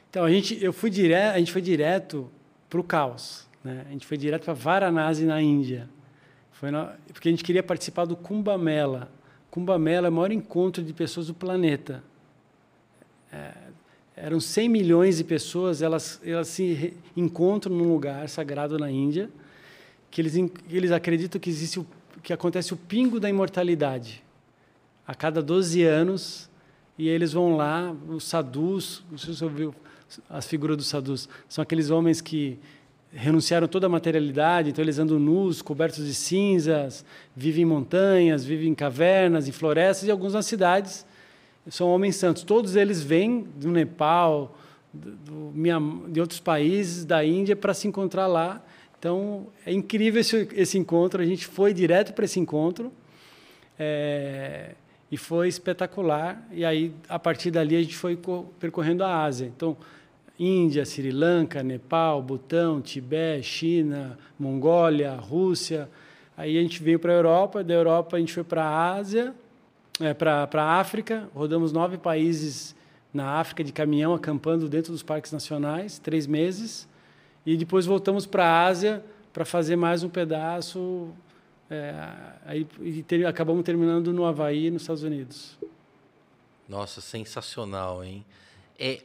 Então 0.08 0.24
a 0.24 0.32
gente, 0.32 0.64
eu 0.64 0.72
fui 0.72 0.92
direto, 0.92 1.34
a 1.34 1.40
gente 1.40 1.52
foi 1.52 1.64
direto 1.64 2.30
para 2.70 2.80
o 2.80 2.84
caos, 2.84 3.48
né? 3.64 3.86
A 3.88 3.92
gente 3.92 4.06
foi 4.06 4.18
direto 4.18 4.46
para 4.46 4.54
Varanasi 4.54 5.26
na 5.26 5.42
Índia, 5.42 5.90
foi 6.60 6.72
na, 6.72 6.94
porque 7.14 7.30
a 7.30 7.32
gente 7.32 7.42
queria 7.42 7.64
participar 7.64 8.04
do 8.04 8.18
Kumbh 8.18 8.58
Mela. 8.60 9.10
Kumbh 9.50 9.80
Mela 9.80 10.08
é 10.08 10.10
o 10.10 10.14
maior 10.14 10.30
encontro 10.30 10.84
de 10.84 10.92
pessoas 10.92 11.28
do 11.28 11.34
planeta. 11.34 12.04
É, 13.32 13.54
eram 14.14 14.42
100 14.42 14.68
milhões 14.68 15.16
de 15.20 15.24
pessoas, 15.24 15.82
elas, 15.82 16.20
elas 16.22 16.50
se 16.50 16.94
encontram 17.16 17.74
num 17.74 17.90
lugar 17.94 18.28
sagrado 18.28 18.78
na 18.78 18.92
Índia, 18.92 19.30
que 20.12 20.20
eles, 20.20 20.34
eles 20.70 20.92
acreditam 20.92 21.40
que 21.40 21.50
existe 21.50 21.80
o, 21.80 21.88
que 22.22 22.34
acontece 22.34 22.74
o 22.74 22.78
pingo 22.78 23.22
da 23.22 23.30
imortalidade. 23.30 24.22
A 25.08 25.16
cada 25.16 25.42
12 25.42 25.82
anos, 25.84 26.50
e 26.98 27.08
eles 27.08 27.32
vão 27.32 27.56
lá, 27.56 27.96
os 28.10 28.26
sadhus, 28.26 29.02
não 29.10 29.18
sei 29.18 29.34
se 29.34 29.40
você 29.40 29.46
ouviu 29.46 29.74
as 30.30 30.46
figuras 30.46 30.76
dos 30.76 30.88
sadhus, 30.88 31.30
são 31.48 31.62
aqueles 31.62 31.90
homens 31.90 32.20
que 32.20 32.60
renunciaram 33.12 33.68
toda 33.68 33.88
a 33.88 33.90
materialidade, 33.90 34.70
então 34.70 34.84
eles 34.84 35.00
andam 35.00 35.18
nus, 35.18 35.62
cobertos 35.62 36.06
de 36.06 36.14
cinzas, 36.14 37.04
vivem 37.36 37.64
em 37.64 37.66
montanhas, 37.66 38.46
vivem 38.46 38.70
em 38.70 38.76
cavernas, 38.76 39.48
em 39.48 39.52
florestas 39.52 40.08
e 40.08 40.12
alguns 40.12 40.34
nas 40.34 40.46
cidades. 40.46 41.06
São 41.70 41.88
homens 41.88 42.16
santos. 42.16 42.44
Todos 42.44 42.76
eles 42.76 43.02
vêm 43.02 43.48
do 43.56 43.70
Nepal, 43.72 44.58
do, 44.94 45.12
do, 45.52 46.10
de 46.10 46.20
outros 46.22 46.40
países, 46.40 47.06
da 47.06 47.24
Índia, 47.24 47.56
para 47.56 47.74
se 47.74 47.88
encontrar 47.88 48.28
lá 48.28 48.64
então, 49.00 49.48
é 49.66 49.72
incrível 49.72 50.20
esse, 50.20 50.50
esse 50.54 50.78
encontro. 50.78 51.22
A 51.22 51.26
gente 51.26 51.48
foi 51.48 51.74
direto 51.74 52.14
para 52.14 52.26
esse 52.26 52.38
encontro 52.38 52.92
é, 53.80 54.72
e 55.10 55.16
foi 55.16 55.48
espetacular. 55.48 56.46
E 56.52 56.66
aí, 56.66 56.94
a 57.08 57.18
partir 57.18 57.50
dali, 57.50 57.78
a 57.78 57.82
gente 57.82 57.96
foi 57.96 58.20
percorrendo 58.60 59.06
a 59.06 59.24
Ásia. 59.24 59.46
Então, 59.46 59.78
Índia, 60.40 60.86
Sri 60.86 61.12
Lanka, 61.12 61.62
Nepal, 61.62 62.24
Butão, 62.24 62.82
Tibete, 62.82 63.46
China, 63.46 64.18
Mongólia, 64.40 65.14
Rússia. 65.16 65.90
Aí 66.38 66.58
a 66.58 66.62
gente 66.62 66.82
veio 66.82 66.98
para 66.98 67.12
a 67.12 67.16
Europa, 67.16 67.62
da 67.62 67.74
Europa 67.74 68.16
a 68.16 68.20
gente 68.20 68.34
foi 68.34 68.46
para 68.46 68.64
a 68.64 68.94
Ásia, 68.94 69.36
é, 70.00 70.14
para 70.14 70.48
a 70.54 70.80
África, 70.80 71.30
rodamos 71.36 71.74
nove 71.74 71.98
países 71.98 72.74
na 73.14 73.34
África 73.34 73.64
de 73.64 73.74
caminhão, 73.74 74.14
acampando 74.14 74.70
dentro 74.70 74.94
dos 74.94 75.04
parques 75.04 75.34
nacionais, 75.34 76.00
três 76.00 76.26
meses. 76.26 76.88
E 77.46 77.58
depois 77.58 77.86
voltamos 77.86 78.26
para 78.26 78.46
a 78.46 78.66
Ásia 78.66 79.04
para 79.34 79.44
fazer 79.44 79.76
mais 79.76 80.04
um 80.04 80.10
pedaço. 80.10 81.10
É, 81.70 81.94
aí, 82.46 82.68
e 82.82 83.04
ter, 83.04 83.26
acabamos 83.26 83.64
terminando 83.64 84.14
no 84.14 84.26
Havaí, 84.26 84.72
nos 84.72 84.84
Estados 84.84 85.04
Unidos. 85.04 85.58
Nossa, 86.68 87.02
sensacional, 87.02 88.04
hein? 88.04 88.24
É, 88.78 89.02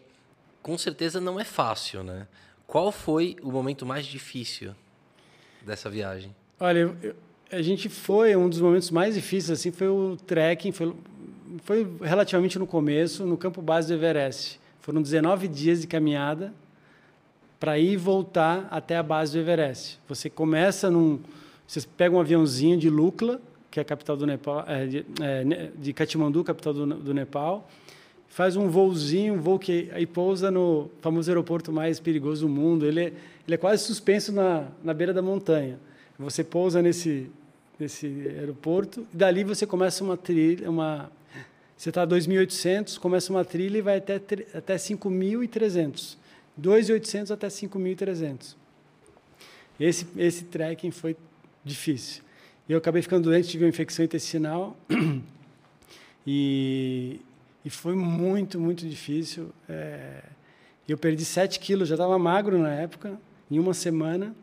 com 0.64 0.78
certeza 0.78 1.20
não 1.20 1.38
é 1.38 1.44
fácil, 1.44 2.02
né? 2.02 2.26
Qual 2.66 2.90
foi 2.90 3.36
o 3.42 3.52
momento 3.52 3.84
mais 3.84 4.06
difícil 4.06 4.74
dessa 5.60 5.90
viagem? 5.90 6.34
Olha, 6.58 6.96
eu, 7.02 7.14
a 7.52 7.60
gente 7.60 7.90
foi 7.90 8.34
um 8.34 8.48
dos 8.48 8.60
momentos 8.60 8.90
mais 8.90 9.14
difíceis 9.14 9.60
assim 9.60 9.70
foi 9.70 9.88
o 9.88 10.16
trekking, 10.26 10.72
foi, 10.72 10.94
foi 11.62 11.86
relativamente 12.00 12.58
no 12.58 12.66
começo, 12.66 13.26
no 13.26 13.36
campo 13.36 13.60
base 13.60 13.88
do 13.88 13.94
Everest. 13.94 14.58
Foram 14.80 15.02
19 15.02 15.48
dias 15.48 15.82
de 15.82 15.86
caminhada 15.86 16.52
para 17.60 17.78
ir 17.78 17.92
e 17.92 17.96
voltar 17.98 18.66
até 18.70 18.96
a 18.96 19.02
base 19.02 19.32
do 19.32 19.38
Everest. 19.38 20.00
Você 20.08 20.30
começa 20.30 20.90
num. 20.90 21.20
Você 21.66 21.82
pega 21.96 22.16
um 22.16 22.20
aviãozinho 22.20 22.78
de 22.78 22.88
Lukla, 22.88 23.38
que 23.70 23.78
é 23.78 23.82
a 23.82 23.84
capital 23.84 24.16
do 24.16 24.26
Nepal, 24.26 24.64
é, 24.66 24.86
de, 24.86 25.06
é, 25.20 25.70
de 25.76 25.92
Katmandu, 25.92 26.42
capital 26.42 26.72
do, 26.72 26.86
do, 26.86 27.12
Nepal, 27.12 27.68
faz 28.34 28.56
um 28.56 28.68
voozinho, 28.68 29.34
um 29.34 29.40
voo 29.40 29.60
que 29.60 29.88
aí 29.92 30.04
pousa 30.04 30.50
no 30.50 30.90
famoso 31.00 31.30
aeroporto 31.30 31.70
mais 31.70 32.00
perigoso 32.00 32.48
do 32.48 32.52
mundo. 32.52 32.84
Ele 32.84 33.00
é, 33.00 33.12
ele 33.46 33.54
é 33.54 33.56
quase 33.56 33.84
suspenso 33.84 34.32
na, 34.32 34.66
na 34.82 34.92
beira 34.92 35.14
da 35.14 35.22
montanha. 35.22 35.78
Você 36.18 36.42
pousa 36.42 36.82
nesse, 36.82 37.30
nesse 37.78 38.06
aeroporto 38.36 39.06
e 39.14 39.16
dali 39.16 39.44
você 39.44 39.64
começa 39.68 40.02
uma 40.02 40.16
trilha, 40.16 40.68
uma 40.68 41.12
você 41.76 41.90
está 41.90 42.02
a 42.02 42.06
2.800, 42.08 42.98
começa 42.98 43.32
uma 43.32 43.44
trilha 43.44 43.78
e 43.78 43.80
vai 43.80 43.98
até 43.98 44.16
até 44.16 44.74
5.300. 44.74 46.16
2.800 46.60 47.30
até 47.30 47.46
5.300. 47.46 48.56
Esse, 49.78 50.08
esse 50.16 50.44
trekking 50.46 50.90
foi 50.90 51.16
difícil. 51.64 52.24
Eu 52.68 52.78
acabei 52.78 53.00
ficando 53.00 53.30
doente, 53.30 53.48
tive 53.48 53.64
uma 53.64 53.68
infecção 53.70 54.04
intestinal 54.04 54.76
e, 56.26 57.20
e 57.64 57.70
foi 57.70 57.94
muito, 57.94 58.60
muito 58.60 58.86
difícil. 58.86 59.50
É, 59.68 60.22
eu 60.88 60.98
perdi 60.98 61.24
7 61.24 61.58
quilos, 61.58 61.88
já 61.88 61.94
estava 61.94 62.18
magro 62.18 62.58
na 62.58 62.72
época, 62.72 63.18
em 63.50 63.58
uma 63.58 63.74
semana. 63.74 64.34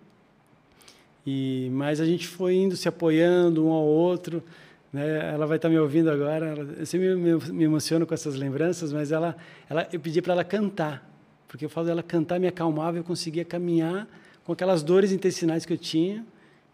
E, 1.25 1.69
mas 1.71 2.01
a 2.01 2.05
gente 2.05 2.27
foi 2.27 2.55
indo, 2.55 2.75
se 2.75 2.87
apoiando 2.87 3.65
um 3.65 3.71
ao 3.71 3.83
outro. 3.83 4.43
Né? 4.91 5.33
Ela 5.33 5.45
vai 5.45 5.57
estar 5.57 5.67
tá 5.67 5.73
me 5.73 5.79
ouvindo 5.79 6.09
agora. 6.09 6.47
Ela, 6.47 6.75
eu 6.79 6.85
sempre 6.85 7.15
me, 7.15 7.35
me 7.35 7.63
emociono 7.63 8.07
com 8.07 8.13
essas 8.13 8.35
lembranças, 8.35 8.91
mas 8.91 9.11
ela, 9.11 9.35
ela, 9.69 9.87
eu 9.93 9.99
pedi 9.99 10.21
para 10.21 10.33
ela 10.33 10.43
cantar 10.43 11.11
porque 11.51 11.65
o 11.65 11.69
fato 11.69 11.87
dela 11.87 12.01
cantar 12.01 12.39
me 12.39 12.47
acalmava, 12.47 12.95
eu 12.95 13.03
conseguia 13.03 13.43
caminhar 13.43 14.07
com 14.45 14.53
aquelas 14.53 14.81
dores 14.81 15.11
intestinais 15.11 15.65
que 15.65 15.73
eu 15.73 15.77
tinha. 15.77 16.25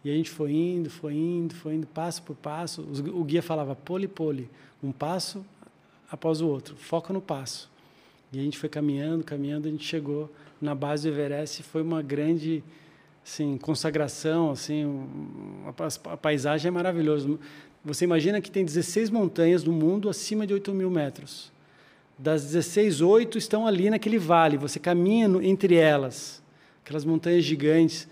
E 0.04 0.10
a 0.10 0.14
gente 0.14 0.30
foi 0.30 0.52
indo, 0.52 0.88
foi 0.88 1.14
indo, 1.14 1.52
foi 1.52 1.74
indo, 1.74 1.84
passo 1.84 2.22
por 2.22 2.36
passo. 2.36 2.82
O 3.12 3.24
guia 3.24 3.42
falava 3.42 3.74
pole, 3.74 4.06
pole, 4.06 4.48
um 4.80 4.92
passo 4.92 5.44
após 6.10 6.40
o 6.40 6.48
outro, 6.48 6.76
foca 6.76 7.12
no 7.12 7.20
passo. 7.20 7.70
E 8.32 8.38
a 8.38 8.42
gente 8.42 8.58
foi 8.58 8.68
caminhando, 8.68 9.24
caminhando, 9.24 9.68
a 9.68 9.70
gente 9.70 9.84
chegou 9.84 10.30
na 10.60 10.74
base 10.74 11.08
do 11.08 11.14
Everest. 11.14 11.62
Foi 11.62 11.82
uma 11.82 12.02
grande 12.02 12.62
assim, 13.24 13.56
consagração, 13.58 14.50
assim, 14.50 14.84
a, 15.66 16.16
paisagem 16.16 16.68
é 16.68 16.70
maravilhosa. 16.70 17.38
Você 17.84 18.04
imagina 18.04 18.40
que 18.40 18.50
tem 18.50 18.64
16 18.64 19.10
montanhas 19.10 19.64
no 19.64 19.72
mundo 19.72 20.08
acima 20.08 20.46
de 20.46 20.52
8 20.52 20.72
mil 20.74 20.90
metros 20.90 21.50
das 22.18 22.44
16, 22.46 23.00
oito 23.00 23.38
estão 23.38 23.66
ali 23.66 23.88
naquele 23.88 24.18
vale. 24.18 24.56
Você 24.56 24.80
caminha 24.80 25.28
no, 25.28 25.40
entre 25.40 25.76
elas, 25.76 26.42
aquelas 26.84 27.04
montanhas 27.04 27.44
gigantes. 27.44 28.08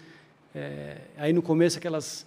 É, 0.55 0.99
aí 1.18 1.32
no 1.32 1.42
começo 1.42 1.76
aquelas, 1.76 2.24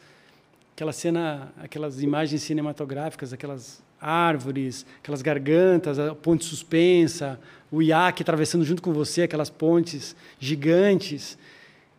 aquela 0.76 0.92
cena, 0.92 1.54
aquelas 1.58 2.04
imagens 2.04 2.44
cinematográficas, 2.44 3.32
aquelas 3.32 3.82
árvores, 4.02 4.86
aquelas 5.02 5.22
gargantas, 5.22 6.00
a 6.00 6.16
ponte 6.16 6.46
suspensa, 6.46 7.40
o 7.72 7.82
iaque 7.82 8.24
atravessando 8.24 8.64
junto 8.64 8.82
com 8.82 8.92
você 8.92 9.24
aquelas 9.24 9.50
pontes 9.50 10.16
gigantes. 10.40 11.38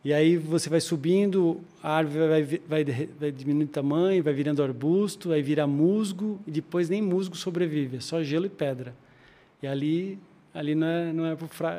E 0.03 0.14
aí 0.14 0.36
você 0.36 0.70
vai 0.70 0.80
subindo, 0.80 1.61
a 1.82 1.92
árvore 1.96 2.28
vai, 2.28 2.84
vai, 2.84 3.09
vai 3.18 3.30
diminuindo 3.30 3.66
de 3.66 3.72
tamanho, 3.72 4.22
vai 4.22 4.32
virando 4.32 4.62
arbusto, 4.62 5.30
aí 5.30 5.42
vira 5.42 5.66
musgo, 5.66 6.40
e 6.46 6.51
depois 6.51 6.88
nem 6.88 7.03
musgo 7.03 7.36
sobrevive, 7.36 7.98
é 7.98 8.01
só 8.01 8.22
gelo 8.22 8.46
e 8.46 8.48
pedra. 8.48 8.94
E 9.62 9.66
ali, 9.66 10.18
ali 10.55 10.74
não, 10.74 10.86
é, 10.86 11.12
não, 11.12 11.26
é, 11.26 11.36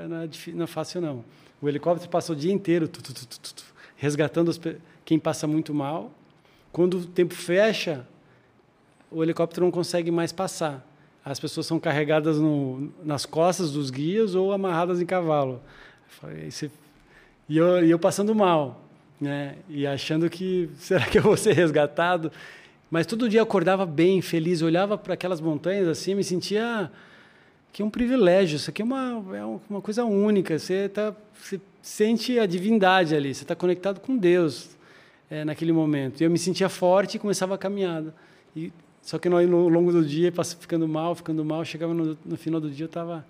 não, 0.08 0.22
é, 0.22 0.30
não 0.54 0.64
é 0.64 0.68
fácil, 0.68 1.02
não. 1.02 1.26
O 1.60 1.68
helicóptero 1.68 2.10
passa 2.10 2.34
o 2.34 2.36
dia 2.36 2.52
inteiro 2.52 2.88
tu, 2.88 3.02
tu, 3.02 3.14
tu, 3.14 3.64
resgatando 3.98 4.50
as, 4.50 4.60
quem 5.04 5.18
passa 5.18 5.48
muito 5.48 5.74
mal. 5.74 6.12
Quando 6.72 7.00
o 7.00 7.06
tempo 7.06 7.34
fecha, 7.34 8.06
o 9.12 9.22
helicóptero 9.22 9.66
não 9.66 9.72
consegue 9.72 10.10
mais 10.10 10.32
passar. 10.32 10.86
As 11.24 11.40
pessoas 11.40 11.68
são 11.68 11.80
carregadas 11.80 12.40
no, 12.40 12.92
nas 13.04 13.26
costas 13.26 13.72
dos 13.72 13.90
guias 13.92 14.34
ou 14.34 14.52
amarradas 14.52 15.02
em 15.02 15.06
cavalo. 15.06 15.62
E 17.48 17.58
eu, 17.58 17.86
e 17.86 17.92
eu 17.92 18.00
passando 18.00 18.34
mal, 18.34 18.82
né? 19.20 19.56
E 19.70 19.86
achando 19.86 20.30
que 20.30 20.70
será 20.80 21.06
que 21.06 21.20
eu 21.20 21.24
vou 21.24 21.38
ser 21.38 21.54
resgatado? 21.54 22.32
Mas 22.90 23.06
todo 23.06 23.30
dia 23.30 23.40
eu 23.40 23.44
acordava 23.44 23.86
bem, 23.86 24.22
feliz, 24.22 24.62
olhava 24.62 24.98
para 24.98 25.14
aquelas 25.14 25.40
montanhas 25.40 25.88
assim, 25.88 26.16
me 26.16 26.24
sentia 26.24 26.92
que 27.72 27.82
é 27.82 27.86
um 27.86 27.90
privilégio, 27.90 28.58
isso 28.58 28.70
aqui 28.70 28.82
é 28.82 28.86
uma, 28.86 29.24
é 29.34 29.46
uma 29.70 29.82
coisa 29.82 30.04
única. 30.04 30.58
Você, 30.60 30.90
tá, 30.90 31.16
você 31.34 31.62
sente 31.82 32.38
a 32.38 32.46
divindade 32.46 33.16
ali, 33.16 33.34
você 33.34 33.44
está 33.44 33.56
conectado 33.56 34.00
com 34.02 34.18
Deus 34.18 34.76
é, 35.30 35.46
naquele 35.46 35.72
momento. 35.72 36.20
E 36.20 36.26
eu 36.26 36.30
me 36.30 36.38
sentia 36.38 36.68
forte 36.68 37.16
e 37.16 37.20
começava 37.20 37.56
a 37.56 37.58
caminhada. 37.58 38.14
E, 38.54 38.74
só 39.02 39.18
que 39.18 39.28
no, 39.28 39.42
no 39.48 39.68
longo 39.68 39.92
do 39.92 40.06
dia, 40.06 40.32
ficando 40.60 40.88
mal, 40.88 41.16
ficando 41.16 41.44
mal, 41.44 41.66
chegava 41.66 41.94
no, 41.94 42.18
no 42.24 42.38
final 42.38 42.62
do 42.62 42.70
dia, 42.70 42.86
eu 42.86 42.88
estava 42.88 43.26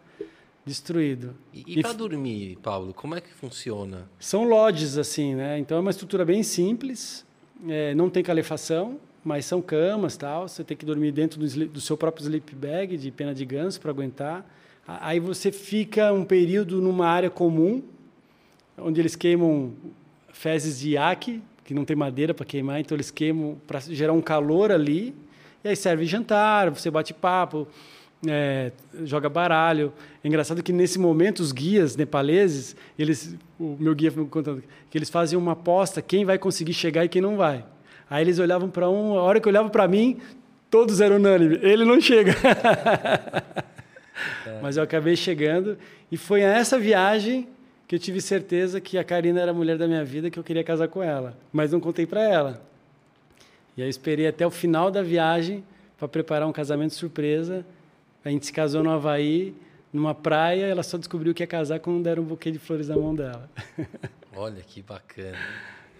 destruído. 0.65 1.34
E, 1.53 1.80
e, 1.80 1.82
para 1.82 1.93
dormir, 1.93 2.57
Paulo, 2.61 2.93
como 2.93 3.15
é 3.15 3.22
que 3.22 3.34
funciona? 3.34 4.07
São 4.19 4.43
lodges, 4.43 4.97
assim, 4.97 5.36
né? 5.36 5.57
Então 5.59 5.78
é 5.78 5.80
uma 5.80 5.91
estrutura 5.91 6.26
bem 6.26 6.43
simples, 6.43 7.26
é, 7.67 7.95
não 7.95 8.09
tem 8.09 8.24
calefação, 8.24 8.99
mas 9.24 9.45
são 9.45 9.61
camas 9.61 10.17
tal. 10.17 10.47
Você 10.47 10.63
tem 10.63 10.76
que 10.76 10.86
dormir 10.86 11.11
dentro 11.11 11.39
do, 11.39 11.67
do 11.67 11.82
seu 11.82 11.97
próprio 11.97 12.24
sleep 12.24 12.55
bag 12.55 12.97
de 12.97 13.11
pena 13.11 13.34
de 13.34 13.45
ganso 13.45 13.80
para 13.80 13.91
aguentar. 13.91 14.45
Aí 14.88 15.19
você 15.19 15.51
fica 15.51 16.11
um 16.11 16.26
período 16.26 16.82
numa 16.82 17.07
área 17.07 17.30
comum, 17.30 17.82
onde 18.78 18.99
eles 18.99 19.15
queimam 19.15 19.74
fezes 20.34 20.80
de 20.80 20.91
iaque, 20.91 21.41
que 21.63 21.74
não 21.74 21.86
tem 21.86 21.95
madeira 21.95 22.34
para 22.34 22.45
queimar, 22.45 22.80
então 22.80 22.95
eles 22.95 23.11
queimam 23.11 23.57
para 23.67 23.80
gerar 23.80 24.13
um 24.13 24.22
calor 24.22 24.72
ali. 24.72 25.13
E 25.64 25.70
aí 25.70 25.76
serve 25.76 26.05
jantar, 26.05 26.70
você 26.70 26.89
bate 26.89 27.14
papo, 27.14 27.68
é, 28.28 28.72
joga 29.03 29.30
baralho. 29.30 29.93
É 30.24 30.28
engraçado 30.28 30.62
que 30.62 30.74
nesse 30.74 30.99
momento 30.99 31.39
os 31.39 31.51
guias 31.51 31.95
nepaleses, 31.95 32.76
eles, 32.97 33.36
o 33.59 33.76
meu 33.80 33.93
guia 33.95 34.12
me 34.12 34.26
contando 34.26 34.64
que 34.89 34.97
eles 34.97 35.09
fazem 35.09 35.38
uma 35.38 35.53
aposta 35.53 36.01
quem 36.01 36.26
vai 36.26 36.38
conseguir 36.38 36.74
chegar 36.74 37.05
e 37.05 37.09
quem 37.09 37.22
não 37.22 37.38
vai. 37.38 37.64
Aí 38.09 38.24
eles 38.24 38.39
olhavam 38.39 38.70
para 38.70 38.89
um, 38.89 39.18
a 39.18 39.22
hora 39.22 39.39
que 39.39 39.47
olhavam 39.47 39.70
para 39.70 39.88
mim, 39.88 40.18
todos 40.70 40.99
eram 40.99 41.16
unânimes. 41.18 41.59
Ele 41.62 41.86
não 41.86 41.99
chega. 41.99 42.34
É. 44.45 44.59
Mas 44.62 44.78
eu 44.78 44.84
acabei 44.84 45.16
chegando 45.16 45.78
e 46.12 46.18
foi 46.18 46.41
essa 46.41 46.78
viagem 46.78 47.47
que 47.88 47.95
eu 47.95 47.99
tive 47.99 48.22
certeza 48.22 48.80
que 48.80 48.97
a 48.97 49.03
Karina 49.03 49.41
era 49.41 49.51
a 49.51 49.53
mulher 49.53 49.78
da 49.78 49.88
minha 49.88 50.03
vida, 50.03 50.30
que 50.30 50.38
eu 50.38 50.43
queria 50.43 50.64
casar 50.64 50.88
com 50.88 51.01
ela. 51.01 51.36
Mas 51.51 51.72
não 51.72 51.80
contei 51.80 52.05
para 52.05 52.22
ela. 52.22 52.62
E 53.76 53.84
aí 53.84 53.89
esperei 53.89 54.28
até 54.28 54.45
o 54.45 54.51
final 54.51 54.91
da 54.91 55.01
viagem 55.01 55.63
para 55.97 56.07
preparar 56.07 56.47
um 56.47 56.51
casamento 56.51 56.93
surpresa. 56.93 57.65
A 58.24 58.30
gente 58.30 58.45
se 58.45 58.53
casou 58.53 58.84
no 58.84 58.91
Havaí, 58.91 59.55
numa 59.91 60.13
praia, 60.13 60.65
ela 60.65 60.84
só 60.84 60.97
descobriu 60.97 61.34
que 61.34 61.43
ia 61.43 61.47
casar 61.47 61.80
quando 61.80 62.03
deram 62.03 62.24
um 62.24 62.26
buquê 62.26 62.51
de 62.51 62.59
flores 62.59 62.88
na 62.88 62.95
mão 62.95 63.15
dela. 63.15 63.49
Olha 64.36 64.61
que 64.61 64.82
bacana. 64.82 65.38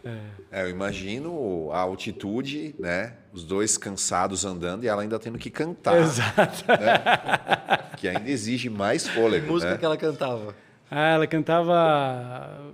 É. 0.04 0.18
é. 0.52 0.64
eu 0.64 0.70
imagino 0.70 1.70
a 1.72 1.80
altitude, 1.80 2.76
né? 2.80 3.14
Os 3.32 3.44
dois 3.44 3.78
cansados 3.78 4.46
andando 4.46 4.84
e 4.84 4.88
ela 4.88 5.02
ainda 5.02 5.20
tendo 5.20 5.38
que 5.38 5.50
cantar. 5.50 6.02
Exato. 6.02 6.66
Né? 6.68 7.82
que 7.98 8.08
ainda 8.08 8.30
exige 8.30 8.70
mais 8.70 9.08
fôlego. 9.08 9.46
Que 9.46 9.52
música 9.52 9.72
né? 9.74 9.78
que 9.78 9.86
ela 9.86 9.98
cantava? 9.98 10.56
Ah, 10.90 11.10
ela 11.10 11.28
cantava 11.28 12.74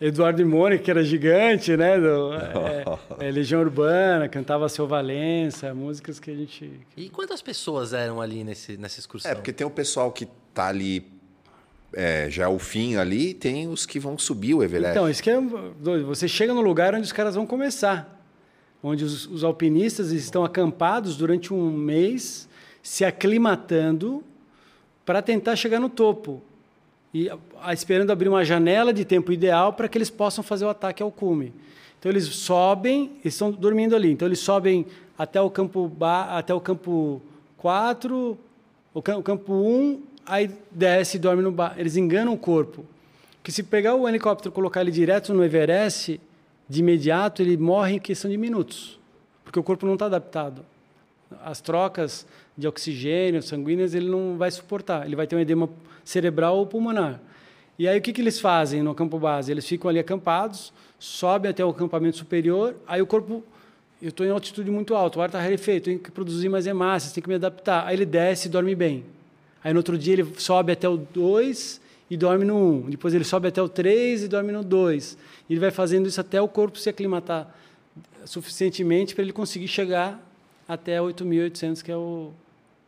Eduardo 0.00 0.40
e 0.40 0.44
Mônica, 0.44 0.82
que 0.82 0.90
era 0.90 1.02
gigante, 1.02 1.76
né? 1.76 1.98
Do, 1.98 2.32
é, 3.20 3.26
é, 3.26 3.30
Legião 3.30 3.60
Urbana, 3.60 4.28
cantava 4.28 4.68
Seu 4.68 4.86
Valença, 4.86 5.74
músicas 5.74 6.20
que 6.20 6.30
a 6.30 6.34
gente. 6.34 6.70
E 6.96 7.08
quantas 7.08 7.42
pessoas 7.42 7.92
eram 7.92 8.20
ali 8.20 8.44
nesse, 8.44 8.76
nessa 8.76 9.00
excursão? 9.00 9.30
É, 9.30 9.34
porque 9.34 9.52
tem 9.52 9.66
o 9.66 9.70
pessoal 9.70 10.12
que 10.12 10.28
tá 10.54 10.68
ali 10.68 11.04
é, 11.92 12.28
já 12.30 12.44
é 12.44 12.48
o 12.48 12.58
fim 12.58 12.96
ali, 12.96 13.34
tem 13.34 13.68
os 13.68 13.86
que 13.86 13.98
vão 13.98 14.18
subir 14.18 14.54
o 14.54 14.62
Everest. 14.62 14.90
Então, 14.92 15.08
isso 15.08 15.22
que 15.22 15.30
é 15.30 15.40
doido. 15.80 16.06
Você 16.06 16.28
chega 16.28 16.54
no 16.54 16.60
lugar 16.60 16.94
onde 16.94 17.04
os 17.04 17.12
caras 17.12 17.34
vão 17.34 17.46
começar. 17.46 18.16
Onde 18.82 19.04
os, 19.04 19.26
os 19.26 19.42
alpinistas 19.42 20.12
estão 20.12 20.44
acampados 20.44 21.16
durante 21.16 21.52
um 21.52 21.70
mês, 21.70 22.48
se 22.82 23.04
aclimatando 23.04 24.22
para 25.04 25.20
tentar 25.22 25.56
chegar 25.56 25.80
no 25.80 25.88
topo. 25.88 26.42
E 27.12 27.28
esperando 27.72 28.10
abrir 28.10 28.28
uma 28.28 28.44
janela 28.44 28.92
de 28.92 29.04
tempo 29.04 29.32
ideal 29.32 29.72
para 29.72 29.88
que 29.88 29.98
eles 29.98 30.10
possam 30.10 30.42
fazer 30.42 30.64
o 30.64 30.68
ataque 30.68 31.02
ao 31.02 31.10
cume. 31.10 31.52
Então 31.98 32.10
eles 32.10 32.24
sobem, 32.26 33.12
eles 33.20 33.34
estão 33.34 33.50
dormindo 33.50 33.94
ali. 33.96 34.12
Então 34.12 34.26
eles 34.26 34.38
sobem 34.38 34.86
até 35.16 35.40
o 35.40 35.50
campo 35.50 35.90
até 36.00 36.54
o 36.54 36.60
campo 36.60 37.20
4, 37.56 38.38
o 38.94 39.02
campo 39.02 39.52
1 39.52 40.02
aí 40.24 40.50
desce 40.70 41.16
e 41.16 41.20
dorme 41.20 41.42
no 41.42 41.50
bar. 41.50 41.74
Eles 41.76 41.96
enganam 41.96 42.32
o 42.32 42.38
corpo. 42.38 42.84
Que 43.42 43.50
se 43.50 43.62
pegar 43.62 43.94
o 43.94 44.08
helicóptero 44.08 44.52
e 44.52 44.54
colocar 44.54 44.82
ele 44.82 44.90
direto 44.90 45.32
no 45.32 45.42
Everest, 45.42 46.20
de 46.68 46.80
imediato 46.80 47.42
ele 47.42 47.56
morre 47.56 47.94
em 47.94 47.98
questão 47.98 48.30
de 48.30 48.36
minutos, 48.36 48.98
porque 49.42 49.58
o 49.58 49.62
corpo 49.62 49.86
não 49.86 49.94
está 49.94 50.06
adaptado. 50.06 50.64
As 51.44 51.60
trocas 51.60 52.26
de 52.56 52.66
oxigênio 52.68 53.42
sanguíneas 53.42 53.94
ele 53.94 54.08
não 54.08 54.36
vai 54.36 54.50
suportar. 54.50 55.06
Ele 55.06 55.16
vai 55.16 55.26
ter 55.26 55.36
um 55.36 55.40
edema 55.40 55.68
cerebral 56.04 56.56
ou 56.56 56.66
pulmonar. 56.66 57.20
E 57.78 57.86
aí 57.86 57.98
o 57.98 58.02
que, 58.02 58.12
que 58.12 58.20
eles 58.20 58.40
fazem 58.40 58.82
no 58.82 58.94
campo 58.94 59.18
base? 59.18 59.52
Eles 59.52 59.66
ficam 59.66 59.88
ali 59.88 59.98
acampados, 59.98 60.72
sobem 60.98 61.50
até 61.50 61.64
o 61.64 61.70
acampamento 61.70 62.16
superior, 62.16 62.74
aí 62.86 63.00
o 63.00 63.06
corpo 63.06 63.44
eu 64.00 64.10
estou 64.10 64.24
em 64.24 64.30
altitude 64.30 64.70
muito 64.70 64.94
alta, 64.94 65.18
o 65.18 65.22
ar 65.22 65.28
está 65.28 65.40
rarefeito, 65.40 65.86
tenho 65.86 65.98
que 65.98 66.10
produzir 66.10 66.48
mais 66.48 66.66
hemácias, 66.66 67.12
tenho 67.12 67.22
que 67.22 67.28
me 67.28 67.34
adaptar. 67.34 67.84
Aí 67.86 67.96
ele 67.96 68.06
desce 68.06 68.46
e 68.46 68.50
dorme 68.50 68.74
bem. 68.74 69.04
Aí 69.62 69.72
no 69.72 69.80
outro 69.80 69.98
dia 69.98 70.12
ele 70.12 70.34
sobe 70.38 70.72
até 70.72 70.88
o 70.88 70.96
2 70.96 71.80
e 72.08 72.16
dorme 72.16 72.44
no 72.44 72.54
1. 72.54 72.58
Um. 72.58 72.90
Depois 72.90 73.12
ele 73.12 73.24
sobe 73.24 73.48
até 73.48 73.60
o 73.60 73.68
3 73.68 74.22
e 74.22 74.28
dorme 74.28 74.52
no 74.52 74.62
2. 74.62 75.18
Ele 75.50 75.58
vai 75.58 75.72
fazendo 75.72 76.06
isso 76.06 76.20
até 76.20 76.40
o 76.40 76.46
corpo 76.46 76.78
se 76.78 76.88
aclimatar 76.88 77.52
suficientemente 78.24 79.14
para 79.14 79.24
ele 79.24 79.32
conseguir 79.32 79.66
chegar 79.66 80.20
até 80.68 80.98
8.800, 80.98 81.82
que 81.82 81.90
é 81.90 81.96
o 81.96 82.30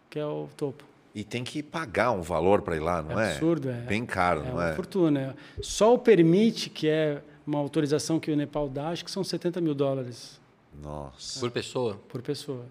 que 0.09 0.19
é 0.19 0.27
o 0.27 0.49
topo. 0.57 0.90
E 1.15 1.25
tem 1.25 1.43
que 1.43 1.63
pagar 1.63 2.13
um 2.13 2.23
valor 2.23 2.63
para 2.63 2.77
ir 2.77 2.81
lá, 2.81 3.03
não 3.03 3.19
é? 3.19 3.33
Absurdo, 3.33 3.69
é. 3.69 3.81
Bem 3.81 4.07
caro, 4.07 4.43
é 4.43 4.51
não 4.51 4.63
é? 4.63 4.65
É 4.65 4.69
uma 4.69 4.77
fortuna. 4.77 5.37
Só 5.61 5.95
o 5.95 5.99
permite, 5.99 6.71
que 6.71 6.89
é 6.89 7.23
uma 7.47 7.59
autorização 7.59 8.21
que 8.21 8.31
o 8.31 8.37
Nepal 8.37 8.69
dá, 8.69 8.91
acho 8.91 9.05
que 9.05 9.11
são 9.11 9.25
70 9.25 9.61
mil 9.61 9.75
dólares. 9.75 10.41
Nossa. 10.81 11.41
Por 11.41 11.51
pessoa? 11.51 12.01
Por 12.09 12.23
pessoa. 12.23 12.65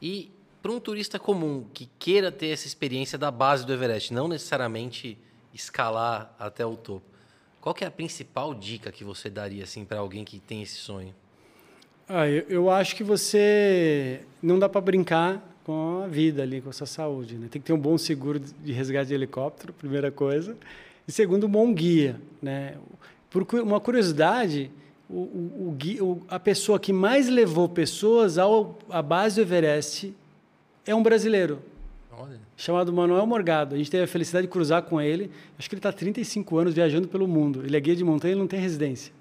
E 0.00 0.30
para 0.62 0.72
um 0.72 0.80
turista 0.80 1.18
comum 1.18 1.64
que 1.72 1.88
queira 1.98 2.32
ter 2.32 2.48
essa 2.48 2.66
experiência 2.66 3.18
da 3.18 3.30
base 3.30 3.66
do 3.66 3.72
Everest, 3.72 4.12
não 4.12 4.28
necessariamente 4.28 5.18
escalar 5.52 6.34
até 6.38 6.64
o 6.64 6.76
topo, 6.76 7.04
qual 7.60 7.74
que 7.74 7.84
é 7.84 7.86
a 7.86 7.90
principal 7.90 8.54
dica 8.54 8.90
que 8.90 9.04
você 9.04 9.28
daria 9.28 9.64
assim 9.64 9.84
para 9.84 9.98
alguém 9.98 10.24
que 10.24 10.38
tem 10.38 10.62
esse 10.62 10.76
sonho? 10.76 11.14
Ah, 12.08 12.28
eu, 12.28 12.44
eu 12.48 12.70
acho 12.70 12.94
que 12.94 13.02
você 13.02 14.22
não 14.42 14.58
dá 14.58 14.68
para 14.68 14.80
brincar 14.80 15.42
com 15.66 16.02
a 16.04 16.06
vida 16.06 16.44
ali, 16.44 16.60
com 16.60 16.70
a 16.70 16.72
sua 16.72 16.86
saúde. 16.86 17.34
Né? 17.34 17.48
Tem 17.50 17.60
que 17.60 17.66
ter 17.66 17.72
um 17.72 17.78
bom 17.78 17.98
seguro 17.98 18.38
de 18.38 18.72
resgate 18.72 19.08
de 19.08 19.14
helicóptero, 19.14 19.72
primeira 19.74 20.12
coisa. 20.12 20.56
E 21.08 21.10
segundo, 21.10 21.48
um 21.48 21.50
bom 21.50 21.74
guia. 21.74 22.20
Né? 22.40 22.76
Por 23.28 23.44
uma 23.60 23.80
curiosidade, 23.80 24.70
o, 25.10 25.16
o, 25.16 25.76
o, 26.00 26.22
a 26.28 26.38
pessoa 26.38 26.78
que 26.78 26.92
mais 26.92 27.28
levou 27.28 27.68
pessoas 27.68 28.38
ao, 28.38 28.78
à 28.88 29.02
base 29.02 29.34
do 29.34 29.42
Everest 29.42 30.14
é 30.86 30.94
um 30.94 31.02
brasileiro. 31.02 31.58
Olha. 32.16 32.38
Chamado 32.56 32.92
Manuel 32.92 33.26
Morgado. 33.26 33.74
A 33.74 33.78
gente 33.78 33.90
teve 33.90 34.04
a 34.04 34.06
felicidade 34.06 34.46
de 34.46 34.52
cruzar 34.52 34.82
com 34.82 35.00
ele. 35.00 35.32
Acho 35.58 35.68
que 35.68 35.74
ele 35.74 35.80
está 35.80 35.88
há 35.88 35.92
35 35.92 36.58
anos 36.58 36.74
viajando 36.74 37.08
pelo 37.08 37.26
mundo. 37.26 37.64
Ele 37.66 37.76
é 37.76 37.80
guia 37.80 37.96
de 37.96 38.04
montanha 38.04 38.36
e 38.36 38.38
não 38.38 38.46
tem 38.46 38.60
residência. 38.60 39.12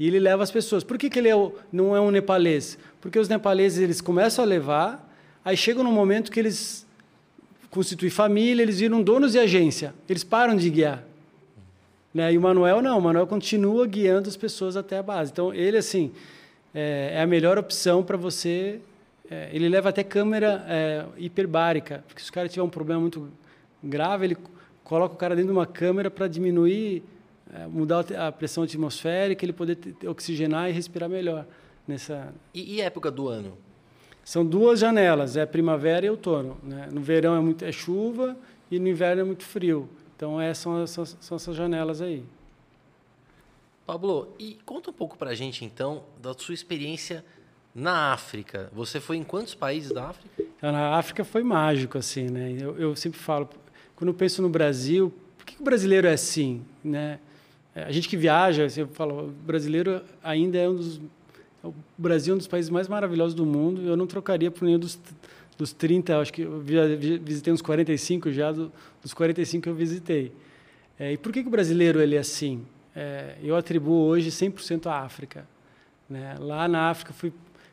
E 0.00 0.08
ele 0.08 0.18
leva 0.18 0.42
as 0.42 0.50
pessoas. 0.50 0.82
Por 0.82 0.98
que, 0.98 1.08
que 1.08 1.16
ele 1.16 1.28
é 1.28 1.36
o, 1.36 1.52
não 1.72 1.94
é 1.94 2.00
um 2.00 2.10
nepalês? 2.10 2.76
Porque 3.00 3.20
os 3.20 3.28
nepaleses 3.28 3.78
eles 3.78 4.00
começam 4.00 4.44
a 4.44 4.48
levar, 4.48 5.13
aí 5.44 5.56
chegam 5.56 5.84
num 5.84 5.92
momento 5.92 6.30
que 6.30 6.40
eles 6.40 6.86
constituem 7.70 8.10
família, 8.10 8.62
eles 8.62 8.80
viram 8.80 9.02
donos 9.02 9.32
de 9.32 9.38
agência. 9.38 9.94
Eles 10.08 10.24
param 10.24 10.56
de 10.56 10.70
guiar. 10.70 11.04
Né? 12.12 12.32
E 12.32 12.38
o 12.38 12.40
Manuel 12.40 12.80
não. 12.80 12.98
O 12.98 13.02
Manuel 13.02 13.26
continua 13.26 13.86
guiando 13.86 14.28
as 14.28 14.36
pessoas 14.36 14.76
até 14.76 14.98
a 14.98 15.02
base. 15.02 15.32
Então, 15.32 15.52
ele, 15.52 15.76
assim, 15.76 16.12
é, 16.72 17.12
é 17.14 17.22
a 17.22 17.26
melhor 17.26 17.58
opção 17.58 18.02
para 18.02 18.16
você 18.16 18.80
é, 19.30 19.48
ele 19.52 19.68
leva 19.68 19.88
até 19.88 20.04
câmera 20.04 20.64
é, 20.68 21.04
hiperbárica, 21.16 22.04
porque 22.06 22.22
se 22.22 22.28
o 22.28 22.32
cara 22.32 22.48
tiver 22.48 22.62
um 22.62 22.68
problema 22.68 23.00
muito 23.00 23.30
grave, 23.82 24.26
ele 24.26 24.36
coloca 24.82 25.14
o 25.14 25.18
cara 25.18 25.34
dentro 25.34 25.50
de 25.50 25.56
uma 25.56 25.66
câmera 25.66 26.10
para 26.10 26.28
diminuir, 26.28 27.02
é, 27.52 27.66
mudar 27.66 28.04
a 28.18 28.30
pressão 28.30 28.64
atmosférica, 28.64 29.44
ele 29.44 29.52
poder 29.52 29.78
oxigenar 30.06 30.68
e 30.68 30.72
respirar 30.72 31.08
melhor. 31.08 31.46
Nessa... 31.88 32.32
E, 32.52 32.76
e 32.76 32.80
época 32.80 33.10
do 33.10 33.28
ano? 33.28 33.56
São 34.24 34.44
duas 34.44 34.80
janelas, 34.80 35.36
é 35.36 35.44
primavera 35.44 36.06
e 36.06 36.10
outono. 36.10 36.56
Né? 36.62 36.88
No 36.90 37.00
verão 37.00 37.36
é, 37.36 37.40
muito, 37.40 37.64
é 37.64 37.70
chuva 37.70 38.36
e 38.70 38.78
no 38.78 38.88
inverno 38.88 39.22
é 39.22 39.24
muito 39.24 39.44
frio. 39.44 39.88
Então 40.16 40.40
essas 40.40 40.58
são, 40.62 40.86
são, 40.86 41.04
são 41.20 41.36
essas 41.36 41.54
janelas 41.54 42.00
aí. 42.00 42.24
Pablo, 43.86 44.34
e 44.38 44.56
conta 44.64 44.90
um 44.90 44.94
pouco 44.94 45.18
para 45.18 45.30
a 45.30 45.34
gente 45.34 45.64
então 45.64 46.04
da 46.20 46.32
sua 46.32 46.54
experiência 46.54 47.22
na 47.74 48.12
África, 48.12 48.70
você 48.72 49.00
foi 49.00 49.16
em 49.16 49.24
quantos 49.24 49.54
países 49.54 49.90
da 49.90 50.10
África? 50.10 50.44
Então, 50.56 50.70
na 50.70 50.96
África 50.96 51.24
foi 51.24 51.42
mágico, 51.42 51.98
assim, 51.98 52.30
né? 52.30 52.56
Eu, 52.58 52.78
eu 52.78 52.94
sempre 52.94 53.18
falo, 53.18 53.48
quando 53.96 54.08
eu 54.08 54.14
penso 54.14 54.40
no 54.40 54.48
Brasil, 54.48 55.12
por 55.36 55.44
que, 55.44 55.60
o 55.60 55.64
brasileiro 55.64 56.06
é 56.06 56.12
assim, 56.12 56.62
né? 56.84 57.18
É, 57.74 57.82
a 57.82 57.90
gente 57.90 58.08
que 58.08 58.16
viaja, 58.16 58.68
você 58.68 58.86
fala, 58.86 59.24
o 59.24 59.26
brasileiro 59.28 60.02
ainda 60.22 60.56
é 60.56 60.68
um 60.68 60.76
dos... 60.76 61.00
O 61.64 61.74
Brasil 61.96 62.32
é 62.32 62.34
um 62.34 62.38
dos 62.38 62.46
países 62.46 62.70
mais 62.70 62.88
maravilhosos 62.88 63.34
do 63.34 63.46
mundo. 63.46 63.82
Eu 63.82 63.96
não 63.96 64.06
trocaria 64.06 64.50
por 64.50 64.64
nenhum 64.64 64.78
dos, 64.78 64.98
dos 65.56 65.72
30, 65.72 66.18
acho 66.18 66.32
que 66.32 66.42
eu 66.42 66.60
visitei 66.60 67.52
uns 67.52 67.62
45 67.62 68.30
já, 68.32 68.52
dos 68.52 69.14
45 69.14 69.62
que 69.62 69.68
eu 69.68 69.74
visitei. 69.74 70.32
É, 70.98 71.12
e 71.12 71.16
por 71.16 71.32
que, 71.32 71.42
que 71.42 71.48
o 71.48 71.50
brasileiro 71.50 72.00
ele 72.00 72.16
é 72.16 72.18
assim? 72.18 72.62
É, 72.94 73.36
eu 73.42 73.56
atribuo 73.56 74.06
hoje 74.06 74.30
100% 74.30 74.86
à 74.86 75.00
África. 75.00 75.46
Né? 76.08 76.36
Lá 76.38 76.68
na 76.68 76.90
África 76.90 77.12
fui 77.12 77.32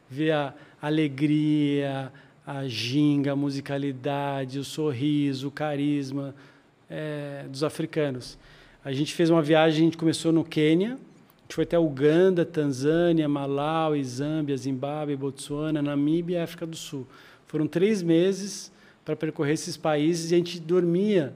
ver 0.09 0.31
a 0.31 0.53
alegria, 0.81 2.11
a 2.47 2.67
ginga, 2.67 3.33
a 3.33 3.35
musicalidade, 3.35 4.57
o 4.57 4.63
sorriso, 4.63 5.49
o 5.49 5.51
carisma. 5.51 6.33
é, 6.91 7.45
dos 7.49 7.63
africanos. 7.63 8.37
A 8.83 8.91
gente 8.91 9.13
fez 9.13 9.29
uma 9.29 9.41
viagem, 9.41 9.81
a 9.81 9.85
gente 9.85 9.97
começou 9.97 10.33
no 10.33 10.43
Quênia, 10.43 10.97
gente 11.51 11.55
foi 11.55 11.63
até 11.65 11.77
Uganda, 11.77 12.45
Tanzânia, 12.45 13.27
Malawi, 13.27 14.01
Zâmbia, 14.03 14.55
Zimbábue, 14.55 15.17
Botsuana, 15.17 15.81
Namíbia 15.81 16.39
e 16.39 16.41
África 16.41 16.65
do 16.65 16.77
Sul. 16.77 17.05
Foram 17.45 17.67
três 17.67 18.01
meses 18.01 18.71
para 19.03 19.17
percorrer 19.17 19.53
esses 19.53 19.75
países 19.75 20.31
e 20.31 20.35
a 20.35 20.37
gente 20.37 20.61
dormia 20.61 21.33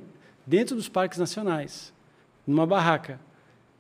dentro 0.48 0.74
dos 0.74 0.88
parques 0.88 1.20
nacionais, 1.20 1.94
numa 2.48 2.66
barraca. 2.66 3.20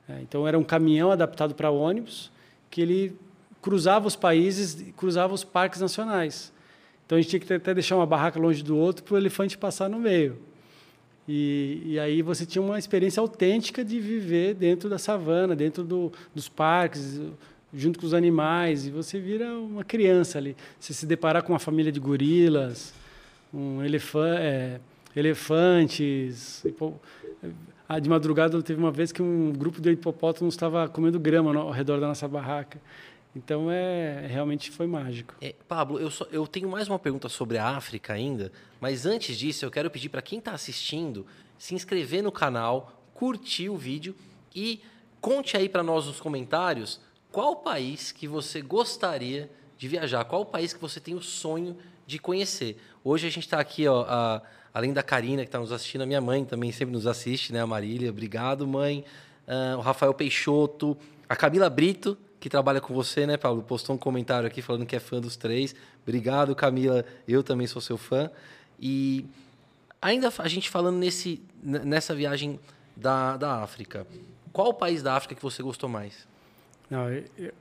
É, 0.09 0.19
então 0.21 0.45
era 0.45 0.59
um 0.59 0.63
caminhão 0.63 1.09
adaptado 1.09 1.55
para 1.55 1.71
ônibus 1.71 2.29
que 2.69 2.81
ele 2.81 3.17
cruzava 3.61 4.05
os 4.05 4.17
países, 4.17 4.93
cruzava 4.97 5.33
os 5.33 5.45
parques 5.45 5.79
nacionais. 5.79 6.51
Então 7.05 7.17
a 7.17 7.21
gente 7.21 7.29
tinha 7.29 7.39
que 7.39 7.53
até 7.53 7.73
deixar 7.73 7.95
uma 7.95 8.05
barraca 8.05 8.37
longe 8.37 8.61
do 8.61 8.75
outro 8.77 9.05
para 9.05 9.13
o 9.13 9.17
elefante 9.17 9.57
passar 9.57 9.89
no 9.89 9.99
meio. 9.99 10.37
E, 11.27 11.81
e, 11.85 11.99
aí 11.99 12.21
você 12.21 12.45
tinha 12.45 12.61
uma 12.61 12.77
experiência 12.77 13.19
autêntica 13.19 13.83
de 13.83 13.99
viver 13.99 14.53
dentro 14.53 14.87
da 14.87 14.99
savana, 14.99 15.55
dentro 15.55 15.83
do, 15.83 16.11
dos 16.33 16.47
parques, 16.47 17.19
junto 17.73 17.99
com 17.99 18.05
os 18.05 18.13
animais. 18.13 18.85
E 18.85 18.91
você 18.91 19.19
vira 19.19 19.57
uma 19.57 19.83
criança 19.83 20.37
ali. 20.37 20.55
Você 20.79 20.93
se 20.93 21.05
deparar 21.05 21.43
com 21.43 21.51
uma 21.53 21.59
família 21.59 21.91
de 21.91 21.99
gorilas, 21.99 22.93
um 23.53 23.79
é, 23.81 24.79
elefantes. 25.15 26.63
Ah, 27.87 27.99
de 27.99 28.09
madrugada 28.09 28.61
teve 28.63 28.79
uma 28.79 28.91
vez 28.91 29.11
que 29.11 29.21
um 29.21 29.51
grupo 29.51 29.79
de 29.79 29.91
hipopótamos 29.91 30.55
estava 30.55 30.87
comendo 30.87 31.19
grama 31.19 31.55
ao 31.55 31.71
redor 31.71 31.99
da 31.99 32.07
nossa 32.07 32.27
barraca. 32.27 32.79
Então 33.35 33.69
é 33.69 34.25
realmente 34.27 34.71
foi 34.71 34.87
mágico. 34.87 35.35
É, 35.41 35.53
Pablo, 35.67 35.99
eu, 35.99 36.09
só, 36.09 36.25
eu 36.31 36.47
tenho 36.47 36.69
mais 36.69 36.87
uma 36.87 36.97
pergunta 36.97 37.27
sobre 37.27 37.57
a 37.57 37.67
África 37.67 38.13
ainda, 38.13 38.51
mas 38.79 39.05
antes 39.05 39.37
disso 39.37 39.65
eu 39.65 39.71
quero 39.71 39.91
pedir 39.91 40.09
para 40.09 40.21
quem 40.21 40.39
está 40.39 40.53
assistindo 40.53 41.25
se 41.57 41.75
inscrever 41.75 42.23
no 42.23 42.31
canal, 42.31 43.03
curtir 43.13 43.69
o 43.69 43.75
vídeo 43.75 44.15
e 44.53 44.81
conte 45.19 45.57
aí 45.57 45.67
para 45.67 45.83
nós 45.83 46.05
nos 46.05 46.19
comentários 46.19 47.01
qual 47.31 47.57
país 47.57 48.13
que 48.13 48.27
você 48.27 48.61
gostaria 48.61 49.51
de 49.77 49.87
viajar, 49.87 50.23
qual 50.23 50.45
país 50.45 50.73
que 50.73 50.79
você 50.79 51.01
tem 51.01 51.13
o 51.13 51.21
sonho 51.21 51.77
de 52.07 52.17
conhecer. 52.17 52.77
Hoje 53.03 53.27
a 53.27 53.29
gente 53.29 53.43
está 53.43 53.59
aqui, 53.59 53.85
ó, 53.87 54.05
a, 54.07 54.41
além 54.73 54.93
da 54.93 55.03
Karina 55.03 55.41
que 55.41 55.49
está 55.49 55.59
nos 55.59 55.73
assistindo, 55.73 56.01
a 56.01 56.05
minha 56.05 56.21
mãe 56.21 56.45
também 56.45 56.71
sempre 56.71 56.93
nos 56.93 57.05
assiste, 57.05 57.51
né, 57.51 57.61
a 57.61 57.67
Marília. 57.67 58.09
Obrigado, 58.09 58.65
mãe. 58.65 59.03
Uh, 59.45 59.77
o 59.77 59.81
Rafael 59.81 60.13
Peixoto, 60.13 60.97
a 61.27 61.35
Camila 61.35 61.69
Brito, 61.69 62.17
que 62.45 62.49
trabalha 62.49 62.79
com 62.79 62.93
você, 62.93 63.25
né, 63.25 63.37
Paulo? 63.37 63.63
Postou 63.63 63.95
um 63.95 63.97
comentário 63.97 64.45
aqui 64.45 64.61
falando 64.61 64.85
que 64.85 64.95
é 64.95 64.99
fã 64.99 65.19
dos 65.19 65.35
três. 65.35 65.75
Obrigado, 66.03 66.55
Camila. 66.55 67.03
Eu 67.27 67.41
também 67.41 67.65
sou 67.65 67.81
seu 67.81 67.97
fã. 67.97 68.29
E 68.79 69.25
ainda 69.99 70.31
a 70.37 70.47
gente 70.47 70.69
falando 70.69 70.95
nesse, 70.95 71.41
nessa 71.63 72.13
viagem 72.13 72.59
da, 72.95 73.35
da 73.35 73.63
África, 73.63 74.05
qual 74.53 74.67
o 74.67 74.73
país 74.75 75.01
da 75.01 75.15
África 75.15 75.33
que 75.33 75.41
você 75.41 75.63
gostou 75.63 75.89
mais? 75.89 76.27
Não, 76.87 77.09
eu, 77.09 77.51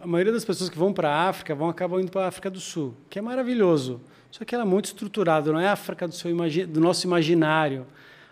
a 0.00 0.06
maioria 0.08 0.32
das 0.32 0.44
pessoas 0.44 0.68
que 0.68 0.76
vão 0.76 0.92
para 0.92 1.08
a 1.08 1.28
África 1.28 1.54
vão 1.54 1.68
acabar 1.68 2.00
indo 2.00 2.10
para 2.10 2.24
a 2.24 2.26
África 2.26 2.50
do 2.50 2.58
Sul, 2.58 2.96
que 3.08 3.20
é 3.20 3.22
maravilhoso. 3.22 4.00
Só 4.28 4.44
que 4.44 4.56
ela 4.56 4.64
é 4.64 4.66
muito 4.66 4.86
estruturada, 4.86 5.52
não 5.52 5.60
é 5.60 5.68
a 5.68 5.72
África 5.74 6.08
do, 6.08 6.14
seu, 6.16 6.36
do 6.66 6.80
nosso 6.80 7.06
imaginário. 7.06 7.86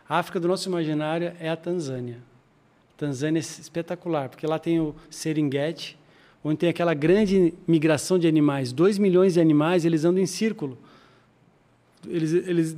A 0.09 0.19
África 0.19 0.41
do 0.41 0.49
nosso 0.49 0.69
imaginário 0.69 1.37
é 1.39 1.49
a 1.49 1.57
Tanzânia. 1.57 2.19
Tanzânia 2.97 3.39
é 3.39 3.41
espetacular, 3.41 4.29
porque 4.29 4.45
lá 4.45 4.59
tem 4.59 4.81
o 4.81 4.95
Serengeti, 5.09 6.00
onde 6.43 6.57
tem 6.57 6.69
aquela 6.69 6.95
grande 6.95 7.55
migração 7.67 8.19
de 8.19 8.27
animais. 8.27 8.73
Dois 8.73 8.99
milhões 8.99 9.35
de 9.35 9.41
animais, 9.41 9.85
eles 9.85 10.05
andam 10.05 10.23
em 10.23 10.27
círculo. 10.27 10.79
Eles, 12.09 12.33
eles 12.33 12.75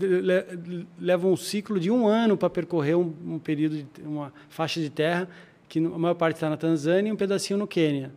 levam 0.99 1.33
um 1.33 1.37
ciclo 1.37 1.79
de 1.79 1.91
um 1.91 2.07
ano 2.09 2.37
para 2.37 2.51
percorrer 2.51 2.97
um, 2.97 3.15
um, 3.25 3.39
período, 3.39 3.77
de, 3.77 3.87
uma 4.03 4.33
faixa 4.49 4.81
de 4.81 4.91
terra, 4.91 5.29
que 5.69 5.79
a 5.79 5.83
maior 5.83 6.15
parte 6.15 6.37
está 6.37 6.51
na 6.51 6.57
Tanzânia 6.57 7.09
e 7.09 7.13
um 7.13 7.17
pedacinho 7.17 7.59
no 7.59 7.67
Quênia. 7.67 8.13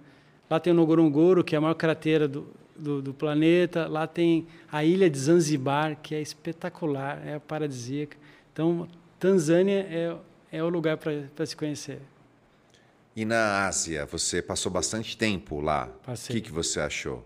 Lá 0.50 0.60
tem 0.60 0.74
o 0.74 0.76
Ngorongoro, 0.76 1.44
que 1.44 1.56
é 1.56 1.58
a 1.58 1.62
maior 1.62 1.76
cratera 1.76 2.28
do, 2.28 2.48
do, 2.76 3.02
do, 3.02 3.14
planeta. 3.14 3.88
Lá 3.88 4.08
tem 4.08 4.48
a 4.72 4.84
ilha 4.84 5.10
de 5.10 5.18
Zanzibar, 5.18 5.98
que 6.02 6.16
é 6.16 6.22
espetacular, 6.22 7.22
é 7.26 7.38
paradisíaca. 7.38 8.18
Então, 8.52 8.88
Tanzânia 9.20 9.88
é, 9.90 10.16
é 10.52 10.64
o 10.64 10.70
lugar 10.70 10.98
para 10.98 11.46
se 11.46 11.56
conhecer. 11.56 12.00
E 13.16 13.24
na 13.24 13.66
Ásia, 13.66 14.06
você 14.06 14.42
passou 14.42 14.70
bastante 14.70 15.16
tempo 15.16 15.62
lá. 15.62 15.88
Passei. 16.06 16.36
O 16.36 16.42
que, 16.42 16.50
que 16.50 16.52
você 16.52 16.82
achou? 16.82 17.26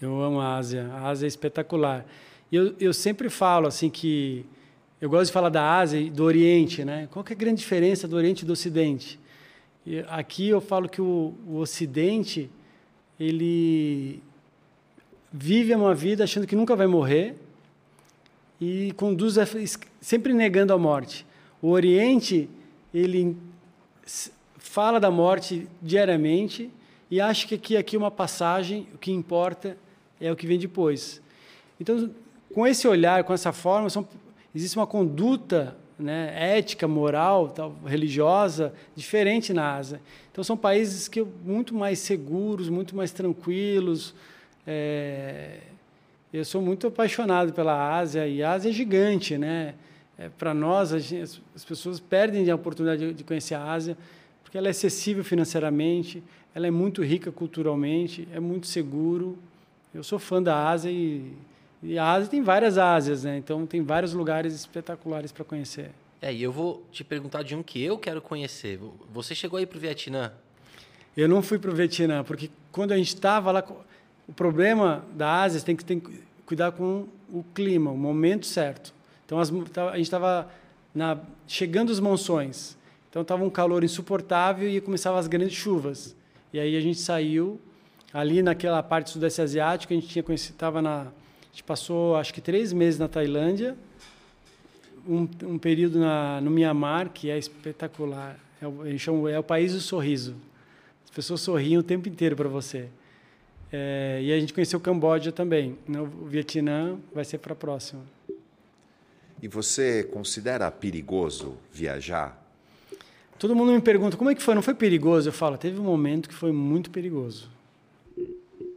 Eu 0.00 0.22
amo 0.22 0.40
a 0.40 0.56
Ásia. 0.56 0.90
A 0.90 1.08
Ásia 1.08 1.26
é 1.26 1.28
espetacular. 1.28 2.06
E 2.50 2.56
eu, 2.56 2.74
eu 2.80 2.94
sempre 2.94 3.28
falo 3.28 3.66
assim 3.66 3.90
que 3.90 4.46
eu 4.98 5.10
gosto 5.10 5.26
de 5.26 5.32
falar 5.32 5.50
da 5.50 5.78
Ásia 5.78 6.00
e 6.00 6.08
do 6.08 6.24
Oriente, 6.24 6.82
né? 6.82 7.08
Qual 7.10 7.22
que 7.22 7.34
é 7.34 7.36
a 7.36 7.38
grande 7.38 7.60
diferença 7.60 8.08
do 8.08 8.16
Oriente 8.16 8.42
e 8.42 8.46
do 8.46 8.54
Ocidente? 8.54 9.20
E 9.84 9.98
aqui 10.08 10.48
eu 10.48 10.62
falo 10.62 10.88
que 10.88 11.02
o, 11.02 11.34
o 11.46 11.58
Ocidente 11.58 12.50
ele 13.20 14.22
vive 15.30 15.74
uma 15.74 15.94
vida 15.94 16.24
achando 16.24 16.46
que 16.46 16.56
nunca 16.56 16.74
vai 16.74 16.86
morrer 16.86 17.36
e 18.58 18.92
conduz 18.96 19.36
a, 19.36 19.44
sempre 20.00 20.32
negando 20.32 20.72
a 20.72 20.78
morte. 20.78 21.26
O 21.60 21.68
Oriente 21.68 22.48
ele 22.94 23.36
fala 24.68 25.00
da 25.00 25.10
morte 25.10 25.66
diariamente 25.80 26.70
e 27.10 27.20
acha 27.20 27.46
que 27.46 27.54
aqui, 27.54 27.76
aqui 27.76 27.96
é 27.96 27.98
uma 27.98 28.10
passagem, 28.10 28.86
o 28.94 28.98
que 28.98 29.12
importa 29.12 29.76
é 30.20 30.30
o 30.30 30.36
que 30.36 30.46
vem 30.46 30.58
depois. 30.58 31.22
Então, 31.80 32.10
com 32.52 32.66
esse 32.66 32.86
olhar, 32.88 33.22
com 33.24 33.32
essa 33.32 33.52
forma, 33.52 33.88
são, 33.88 34.06
existe 34.54 34.76
uma 34.76 34.86
conduta 34.86 35.76
né, 35.98 36.34
ética, 36.36 36.86
moral, 36.86 37.48
tal, 37.48 37.74
religiosa 37.86 38.74
diferente 38.94 39.52
na 39.52 39.76
Ásia. 39.76 40.00
Então, 40.32 40.42
são 40.42 40.56
países 40.56 41.08
que 41.08 41.22
muito 41.22 41.74
mais 41.74 42.00
seguros, 42.00 42.68
muito 42.68 42.94
mais 42.96 43.12
tranquilos. 43.12 44.14
É, 44.66 45.58
eu 46.32 46.44
sou 46.44 46.60
muito 46.60 46.88
apaixonado 46.88 47.52
pela 47.52 47.96
Ásia 47.96 48.26
e 48.26 48.42
a 48.42 48.52
Ásia 48.52 48.70
é 48.70 48.72
gigante, 48.72 49.38
né? 49.38 49.74
É, 50.18 50.28
Para 50.28 50.52
nós, 50.52 50.90
gente, 50.90 51.40
as 51.54 51.64
pessoas 51.64 52.00
perdem 52.00 52.50
a 52.50 52.54
oportunidade 52.54 53.12
de 53.12 53.24
conhecer 53.24 53.54
a 53.54 53.64
Ásia 53.72 53.96
porque 54.56 54.58
ela 54.58 54.68
é 54.68 54.70
acessível 54.70 55.22
financeiramente, 55.22 56.22
ela 56.54 56.66
é 56.66 56.70
muito 56.70 57.02
rica 57.02 57.30
culturalmente, 57.30 58.26
é 58.32 58.40
muito 58.40 58.66
seguro. 58.66 59.36
Eu 59.94 60.02
sou 60.02 60.18
fã 60.18 60.42
da 60.42 60.68
Ásia 60.68 60.90
e, 60.90 61.30
e 61.82 61.98
a 61.98 62.10
Ásia 62.10 62.30
tem 62.30 62.42
várias 62.42 62.78
Ásias, 62.78 63.24
né? 63.24 63.36
Então 63.36 63.66
tem 63.66 63.82
vários 63.82 64.14
lugares 64.14 64.54
espetaculares 64.54 65.30
para 65.30 65.44
conhecer. 65.44 65.90
É, 66.22 66.32
e 66.32 66.42
eu 66.42 66.50
vou 66.50 66.82
te 66.90 67.04
perguntar 67.04 67.42
de 67.42 67.54
um 67.54 67.62
que 67.62 67.82
eu 67.82 67.98
quero 67.98 68.22
conhecer. 68.22 68.80
Você 69.12 69.34
chegou 69.34 69.58
aí 69.58 69.66
para 69.66 69.76
o 69.76 69.80
Vietnã? 69.80 70.32
Eu 71.14 71.28
não 71.28 71.42
fui 71.42 71.58
para 71.58 71.70
o 71.70 71.74
Vietnã, 71.74 72.24
porque 72.24 72.50
quando 72.72 72.92
a 72.92 72.96
gente 72.96 73.08
estava 73.08 73.52
lá, 73.52 73.62
o 74.26 74.32
problema 74.32 75.04
da 75.14 75.42
Ásia 75.42 75.60
tem 75.60 75.76
que, 75.76 75.84
tem 75.84 76.00
que 76.00 76.18
cuidar 76.46 76.72
com 76.72 77.06
o 77.30 77.44
clima, 77.54 77.90
o 77.90 77.98
momento 77.98 78.46
certo. 78.46 78.94
Então 79.26 79.38
as, 79.38 79.50
a 79.50 79.96
gente 79.96 80.02
estava 80.02 80.50
chegando 81.46 81.90
os 81.90 82.00
monções. 82.00 82.76
Então 83.16 83.22
estava 83.22 83.42
um 83.42 83.48
calor 83.48 83.82
insuportável 83.82 84.68
e 84.68 84.78
começavam 84.78 85.18
as 85.18 85.26
grandes 85.26 85.56
chuvas. 85.56 86.14
E 86.52 86.60
aí 86.60 86.76
a 86.76 86.80
gente 86.82 87.00
saiu 87.00 87.58
ali 88.12 88.42
naquela 88.42 88.82
parte 88.82 89.08
sudeste 89.08 89.40
asiático, 89.40 89.90
a 89.94 89.96
gente 89.96 90.06
tinha 90.06 90.22
conhecido, 90.22 90.52
estava 90.52 90.82
na, 90.82 91.00
a 91.00 91.06
gente 91.50 91.64
passou 91.64 92.14
acho 92.16 92.34
que 92.34 92.42
três 92.42 92.74
meses 92.74 93.00
na 93.00 93.08
Tailândia, 93.08 93.74
um, 95.08 95.26
um 95.44 95.58
período 95.58 95.98
na, 95.98 96.42
no 96.42 96.50
Mianmar 96.50 97.08
que 97.08 97.30
é 97.30 97.38
espetacular. 97.38 98.38
É 98.60 98.68
o, 98.68 99.26
é 99.26 99.38
o 99.38 99.42
país 99.42 99.72
do 99.72 99.80
sorriso. 99.80 100.36
As 101.02 101.10
pessoas 101.10 101.40
sorriam 101.40 101.80
o 101.80 101.82
tempo 101.82 102.10
inteiro 102.10 102.36
para 102.36 102.50
você. 102.50 102.90
É, 103.72 104.20
e 104.22 104.30
a 104.30 104.38
gente 104.38 104.52
conheceu 104.52 104.78
o 104.78 104.82
Camboja 104.82 105.32
também. 105.32 105.78
O 105.88 106.26
Vietnã 106.26 106.98
vai 107.14 107.24
ser 107.24 107.38
para 107.38 107.54
a 107.54 107.56
próxima. 107.56 108.02
E 109.40 109.48
você 109.48 110.04
considera 110.04 110.70
perigoso 110.70 111.56
viajar 111.72 112.44
Todo 113.38 113.54
mundo 113.54 113.72
me 113.72 113.80
pergunta 113.80 114.16
como 114.16 114.30
é 114.30 114.34
que 114.34 114.42
foi, 114.42 114.54
não 114.54 114.62
foi 114.62 114.74
perigoso? 114.74 115.28
Eu 115.28 115.32
falo, 115.32 115.58
teve 115.58 115.78
um 115.78 115.84
momento 115.84 116.28
que 116.28 116.34
foi 116.34 116.52
muito 116.52 116.90
perigoso. 116.90 117.50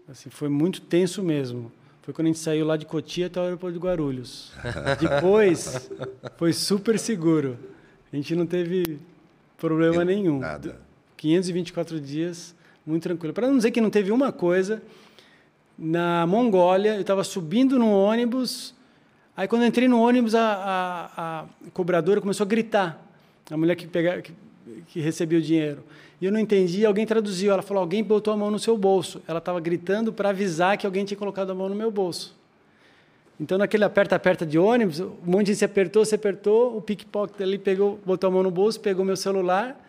Assim, 0.07 0.29
foi 0.29 0.49
muito 0.49 0.81
tenso 0.81 1.23
mesmo. 1.23 1.71
Foi 2.01 2.13
quando 2.13 2.25
a 2.25 2.29
gente 2.29 2.39
saiu 2.39 2.65
lá 2.65 2.75
de 2.75 2.85
Cotia 2.85 3.27
até 3.27 3.39
o 3.39 3.43
aeroporto 3.43 3.77
de 3.77 3.79
Guarulhos. 3.79 4.51
Depois, 4.99 5.89
foi 6.37 6.51
super 6.51 6.97
seguro. 6.97 7.57
A 8.11 8.15
gente 8.15 8.35
não 8.35 8.45
teve 8.45 8.99
problema 9.57 10.03
nenhum. 10.03 10.39
Nada. 10.39 10.81
524 11.15 11.99
dias, 11.99 12.55
muito 12.85 13.03
tranquilo. 13.03 13.33
Para 13.33 13.47
não 13.47 13.57
dizer 13.57 13.71
que 13.71 13.79
não 13.79 13.89
teve 13.89 14.11
uma 14.11 14.31
coisa, 14.31 14.81
na 15.77 16.25
Mongólia, 16.27 16.95
eu 16.95 17.01
estava 17.01 17.23
subindo 17.23 17.77
no 17.77 17.91
ônibus, 17.91 18.73
aí 19.37 19.47
quando 19.47 19.65
entrei 19.65 19.87
no 19.87 20.01
ônibus, 20.01 20.35
a, 20.35 20.41
a, 20.41 21.39
a 21.41 21.45
cobradora 21.71 22.19
começou 22.19 22.45
a 22.45 22.47
gritar. 22.47 23.05
A 23.49 23.57
mulher 23.57 23.75
que, 23.75 23.87
pega, 23.87 24.21
que 24.21 24.33
que 24.87 24.99
recebia 24.99 25.39
o 25.39 25.41
dinheiro. 25.41 25.83
E 26.21 26.25
eu 26.25 26.31
não 26.31 26.39
entendi, 26.39 26.85
alguém 26.85 27.05
traduziu. 27.05 27.51
Ela 27.51 27.61
falou: 27.61 27.81
alguém 27.81 28.03
botou 28.03 28.33
a 28.33 28.37
mão 28.37 28.51
no 28.51 28.59
seu 28.59 28.77
bolso. 28.77 29.21
Ela 29.27 29.39
estava 29.39 29.59
gritando 29.59 30.11
para 30.11 30.29
avisar 30.29 30.77
que 30.77 30.85
alguém 30.85 31.05
tinha 31.05 31.17
colocado 31.17 31.51
a 31.51 31.55
mão 31.55 31.69
no 31.69 31.75
meu 31.75 31.89
bolso. 31.89 32.37
Então, 33.39 33.57
naquele 33.57 33.85
aperta-aperta 33.85 34.45
de 34.45 34.59
ônibus, 34.59 34.99
um 34.99 35.15
monte 35.23 35.45
de 35.45 35.51
gente 35.53 35.59
se 35.59 35.65
apertou, 35.65 36.03
se 36.03 36.13
apertou, 36.13 36.75
o 36.75 36.81
pickpocket 36.81 37.39
ali 37.39 37.57
pegou, 37.57 37.97
botou 38.05 38.27
a 38.27 38.31
mão 38.31 38.43
no 38.43 38.51
bolso, 38.51 38.81
pegou 38.81 39.05
meu 39.05 39.15
celular, 39.15 39.79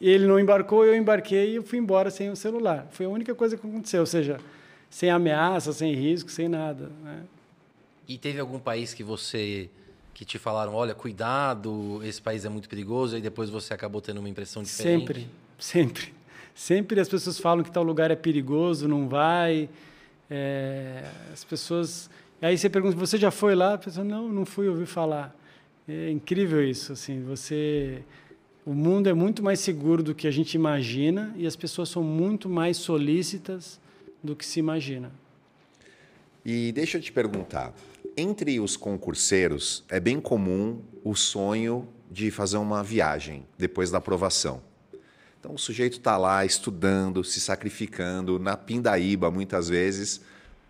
ele 0.00 0.24
não 0.24 0.38
embarcou, 0.38 0.84
eu 0.84 0.94
embarquei 0.94 1.52
e 1.52 1.54
eu 1.56 1.64
fui 1.64 1.80
embora 1.80 2.10
sem 2.10 2.30
o 2.30 2.36
celular. 2.36 2.86
Foi 2.92 3.06
a 3.06 3.08
única 3.08 3.34
coisa 3.34 3.56
que 3.56 3.66
aconteceu, 3.66 4.00
ou 4.00 4.06
seja, 4.06 4.38
sem 4.88 5.10
ameaça, 5.10 5.72
sem 5.72 5.92
risco, 5.94 6.30
sem 6.30 6.48
nada. 6.48 6.92
Né? 7.02 7.22
E 8.08 8.16
teve 8.16 8.38
algum 8.38 8.60
país 8.60 8.94
que 8.94 9.02
você 9.02 9.68
que 10.14 10.24
te 10.24 10.38
falaram, 10.38 10.74
olha, 10.74 10.94
cuidado, 10.94 12.00
esse 12.04 12.20
país 12.20 12.44
é 12.44 12.48
muito 12.48 12.68
perigoso, 12.68 13.16
e 13.16 13.20
depois 13.20 13.48
você 13.50 13.72
acabou 13.72 14.00
tendo 14.00 14.18
uma 14.18 14.28
impressão 14.28 14.62
diferente? 14.62 15.00
Sempre, 15.00 15.28
sempre. 15.58 16.14
Sempre 16.54 17.00
as 17.00 17.08
pessoas 17.08 17.38
falam 17.38 17.64
que 17.64 17.70
tal 17.70 17.82
lugar 17.82 18.10
é 18.10 18.16
perigoso, 18.16 18.86
não 18.86 19.08
vai. 19.08 19.68
É, 20.30 21.04
as 21.32 21.44
pessoas. 21.44 22.10
Aí 22.40 22.58
você 22.58 22.68
pergunta, 22.68 22.96
você 22.96 23.16
já 23.16 23.30
foi 23.30 23.54
lá? 23.54 23.74
A 23.74 23.78
pessoa, 23.78 24.04
não, 24.04 24.28
não 24.28 24.44
fui, 24.44 24.68
ouvi 24.68 24.84
falar. 24.84 25.34
É 25.88 26.10
incrível 26.10 26.62
isso, 26.62 26.92
assim, 26.92 27.22
você... 27.22 28.02
O 28.64 28.72
mundo 28.72 29.08
é 29.08 29.12
muito 29.12 29.42
mais 29.42 29.58
seguro 29.58 30.04
do 30.04 30.14
que 30.14 30.28
a 30.28 30.30
gente 30.30 30.54
imagina 30.54 31.34
e 31.36 31.48
as 31.48 31.56
pessoas 31.56 31.88
são 31.88 32.02
muito 32.02 32.48
mais 32.48 32.76
solícitas 32.76 33.80
do 34.22 34.36
que 34.36 34.46
se 34.46 34.60
imagina. 34.60 35.10
E 36.44 36.70
deixa 36.70 36.98
eu 36.98 37.02
te 37.02 37.10
perguntar, 37.10 37.74
entre 38.16 38.60
os 38.60 38.76
concurseiros 38.76 39.84
é 39.88 39.98
bem 39.98 40.20
comum 40.20 40.82
o 41.04 41.14
sonho 41.14 41.88
de 42.10 42.30
fazer 42.30 42.58
uma 42.58 42.82
viagem 42.82 43.46
depois 43.56 43.90
da 43.90 43.98
aprovação. 43.98 44.62
Então 45.40 45.54
o 45.54 45.58
sujeito 45.58 45.98
está 45.98 46.16
lá 46.16 46.44
estudando, 46.44 47.24
se 47.24 47.40
sacrificando, 47.40 48.38
na 48.38 48.56
pindaíba 48.56 49.30
muitas 49.30 49.68
vezes, 49.68 50.20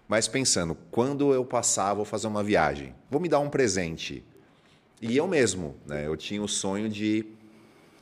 mas 0.08 0.28
pensando, 0.28 0.74
quando 0.90 1.32
eu 1.34 1.44
passar, 1.44 1.94
vou 1.94 2.04
fazer 2.04 2.26
uma 2.26 2.42
viagem, 2.42 2.94
vou 3.10 3.20
me 3.20 3.28
dar 3.28 3.40
um 3.40 3.50
presente. 3.50 4.24
E 5.00 5.16
eu 5.16 5.26
mesmo, 5.26 5.76
né, 5.86 6.06
eu 6.06 6.16
tinha 6.16 6.42
o 6.42 6.48
sonho 6.48 6.88
de 6.88 7.26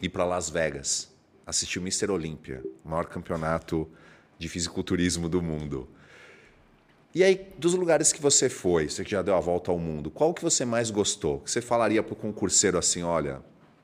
ir 0.01 0.09
para 0.11 0.25
Las 0.25 0.51
Vegas, 0.51 1.11
assistir 1.47 1.79
o 1.79 1.83
Mr. 1.83 2.11
Olímpia, 2.11 2.63
o 2.85 2.89
maior 2.89 3.07
campeonato 3.07 3.89
de 4.39 4.49
fisiculturismo 4.49 5.29
do 5.29 5.43
mundo. 5.43 5.89
E 7.15 7.25
aí, 7.25 7.49
dos 7.59 7.75
lugares 7.75 8.13
que 8.13 8.23
você 8.23 8.49
foi, 8.49 8.89
você 8.89 9.05
que 9.05 9.11
já 9.11 9.21
deu 9.21 9.35
a 9.35 9.41
volta 9.41 9.71
ao 9.71 9.79
mundo, 9.79 10.11
qual 10.11 10.33
que 10.33 10.43
você 10.43 10.65
mais 10.65 10.91
gostou? 10.91 11.41
Que 11.41 11.51
você 11.51 11.61
falaria 11.61 12.03
para 12.03 12.13
o 12.13 12.17
concurseiro 12.17 12.79
assim, 12.79 13.03
olha, 13.03 13.43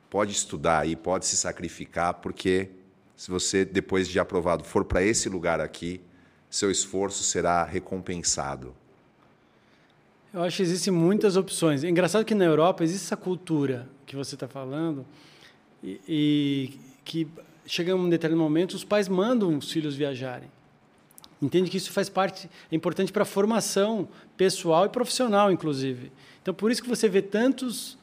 pode 0.09 0.33
estudar 0.33 0.81
aí, 0.81 0.95
pode 0.95 1.27
se 1.27 1.37
sacrificar, 1.37 2.14
porque 2.14 2.68
se 3.16 3.31
você, 3.31 3.64
depois 3.64 4.07
de 4.09 4.20
aprovado, 4.20 4.62
for 4.62 4.85
para 4.85 5.03
esse 5.03 5.29
lugar 5.29 5.61
aqui, 5.61 6.01
seu 6.49 6.70
esforço 6.70 7.24
será 7.24 7.64
recompensado. 7.64 8.74
Eu 10.33 10.43
acho 10.43 10.59
que 10.59 10.62
existem 10.62 10.93
muitas 10.93 11.37
opções. 11.37 11.83
É 11.83 11.89
engraçado 11.89 12.24
que 12.24 12.35
na 12.35 12.45
Europa 12.45 12.85
existe 12.85 13.07
essa 13.07 13.16
cultura 13.16 13.89
que 14.05 14.14
você 14.14 14.35
está 14.37 14.47
falando 14.47 15.05
e, 15.83 16.01
e, 16.07 16.81
que 17.05 17.27
chega 17.66 17.97
um 17.97 18.09
determinado 18.09 18.43
momento 18.43 18.74
os 18.74 18.85
pais 18.85 19.09
mandam 19.09 19.57
os 19.57 19.72
filhos 19.72 19.97
viajarem. 19.97 20.49
Entende 21.41 21.70
que 21.70 21.76
isso 21.76 21.93
faz 21.93 22.09
parte, 22.09 22.49
é 22.70 22.74
importante 22.74 23.12
para 23.12 23.22
a 23.22 23.26
formação 23.26 24.09
pessoal 24.37 24.87
e 24.87 24.89
profissional, 24.89 25.53
inclusive. 25.53 26.11
Então, 26.43 26.55
por 26.55 26.70
isso 26.70 26.82
que 26.82 26.89
você 26.89 27.09
vê 27.09 27.20
tantos 27.20 27.99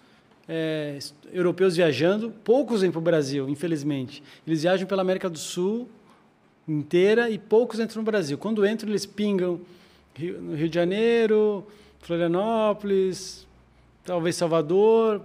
é, 0.48 1.00
europeus 1.32 1.76
viajando, 1.76 2.32
poucos 2.44 2.82
vêm 2.82 2.92
para 2.92 3.00
o 3.00 3.02
Brasil, 3.02 3.50
infelizmente. 3.50 4.22
Eles 4.46 4.62
viajam 4.62 4.88
pela 4.88 5.02
América 5.02 5.30
do 5.30 5.40
Sul 5.40 5.90
inteira 6.68 7.30
e 7.30 7.38
poucos 7.38 7.80
entram 7.80 8.02
no 8.02 8.06
Brasil. 8.06 8.38
Quando 8.38 8.66
entram, 8.66 8.90
eles 8.90 9.06
pingam 9.06 9.60
no 10.18 10.56
Rio 10.56 10.70
de 10.70 10.76
Janeiro, 10.76 11.66
Florianópolis, 12.00 13.48
talvez 14.06 14.36
Salvador, 14.36 15.22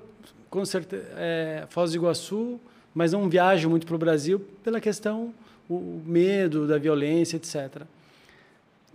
com 0.49 0.65
certeza, 0.65 1.07
é, 1.17 1.67
Foz 1.69 1.91
do 1.91 1.97
Iguaçu, 1.97 2.59
mas 2.95 3.13
não 3.13 3.29
viajam 3.29 3.71
muito 3.71 3.87
para 3.87 3.97
o 3.97 3.99
Brasil 3.99 4.41
pela 4.65 4.81
questão, 4.81 5.35
o 5.69 6.01
medo 6.07 6.67
da 6.67 6.79
violência, 6.79 7.37
etc. 7.37 7.83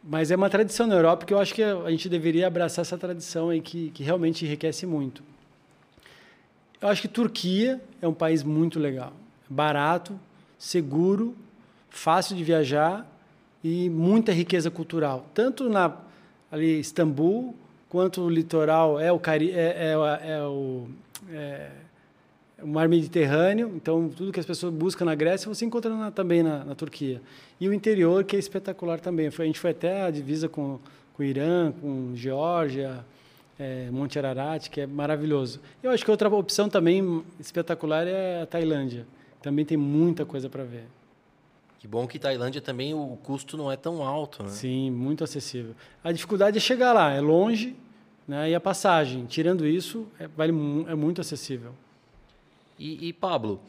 Mas 0.03 0.31
é 0.31 0.35
uma 0.35 0.49
tradição 0.49 0.85
na 0.85 0.95
Europa 0.95 1.25
que 1.25 1.33
eu 1.33 1.39
acho 1.39 1.53
que 1.53 1.63
a 1.63 1.89
gente 1.89 2.09
deveria 2.09 2.47
abraçar 2.47 2.81
essa 2.81 2.97
tradição 2.97 3.49
aí 3.49 3.61
que, 3.61 3.89
que 3.91 4.03
realmente 4.03 4.45
enriquece 4.45 4.85
muito. 4.85 5.23
Eu 6.81 6.89
acho 6.89 7.01
que 7.01 7.07
Turquia 7.07 7.81
é 8.01 8.07
um 8.07 8.13
país 8.13 8.43
muito 8.43 8.77
legal, 8.77 9.13
barato, 9.49 10.19
seguro, 10.59 11.33
fácil 11.89 12.35
de 12.35 12.43
viajar 12.43 13.09
e 13.63 13.89
muita 13.89 14.33
riqueza 14.33 14.69
cultural, 14.69 15.25
tanto 15.33 15.69
na 15.69 15.95
ali 16.51 16.81
Istambul 16.81 17.55
quanto 17.87 18.21
o 18.21 18.29
litoral 18.29 18.99
é 18.99 19.11
o 19.11 19.19
Cari 19.19 19.51
é, 19.51 19.93
é, 19.93 20.31
é 20.31 20.43
o 20.43 20.87
é, 21.31 21.69
o 22.63 22.67
mar 22.67 22.87
Mediterrâneo, 22.87 23.73
então 23.75 24.09
tudo 24.09 24.31
que 24.31 24.39
as 24.39 24.45
pessoas 24.45 24.73
buscam 24.73 25.05
na 25.05 25.15
Grécia 25.15 25.47
você 25.47 25.65
encontra 25.65 25.93
na, 25.93 26.11
também 26.11 26.41
na, 26.41 26.63
na, 26.63 26.75
Turquia. 26.75 27.21
E 27.59 27.67
o 27.67 27.73
interior, 27.73 28.23
que 28.23 28.35
é 28.35 28.39
espetacular 28.39 28.99
também. 28.99 29.29
Foi, 29.29 29.45
a 29.45 29.47
gente 29.47 29.59
foi 29.59 29.71
até 29.71 30.03
a 30.03 30.09
divisa 30.09 30.47
com, 30.47 30.79
com 31.13 31.23
o 31.23 31.25
Irã, 31.25 31.71
com 31.71 32.15
Geórgia, 32.15 33.05
é, 33.59 33.89
Monte 33.91 34.17
Ararat, 34.17 34.69
que 34.69 34.81
é 34.81 34.87
maravilhoso. 34.87 35.59
Eu 35.81 35.91
acho 35.91 36.03
que 36.03 36.11
outra 36.11 36.29
opção 36.29 36.69
também 36.69 37.23
espetacular 37.39 38.07
é 38.07 38.41
a 38.41 38.45
Tailândia. 38.45 39.05
Também 39.41 39.65
tem 39.65 39.77
muita 39.77 40.25
coisa 40.25 40.49
para 40.49 40.63
ver. 40.63 40.85
Que 41.79 41.87
bom 41.87 42.07
que 42.07 42.17
Tailândia 42.17 42.61
também 42.61 42.93
o 42.93 43.17
custo 43.21 43.57
não 43.57 43.69
é 43.69 43.75
tão 43.75 44.01
alto, 44.01 44.41
né? 44.41 44.49
Sim, 44.49 44.89
muito 44.89 45.21
acessível. 45.21 45.75
A 46.01 46.13
dificuldade 46.13 46.57
é 46.57 46.61
chegar 46.61 46.93
lá, 46.93 47.11
é 47.11 47.19
longe, 47.19 47.75
né? 48.25 48.49
E 48.49 48.55
a 48.55 48.59
passagem, 48.59 49.25
tirando 49.25 49.67
isso, 49.67 50.07
é, 50.17 50.27
vale, 50.27 50.53
é 50.87 50.95
muito 50.95 51.19
acessível. 51.19 51.73
E, 52.77 53.07
e 53.07 53.13
Pablo, 53.13 53.61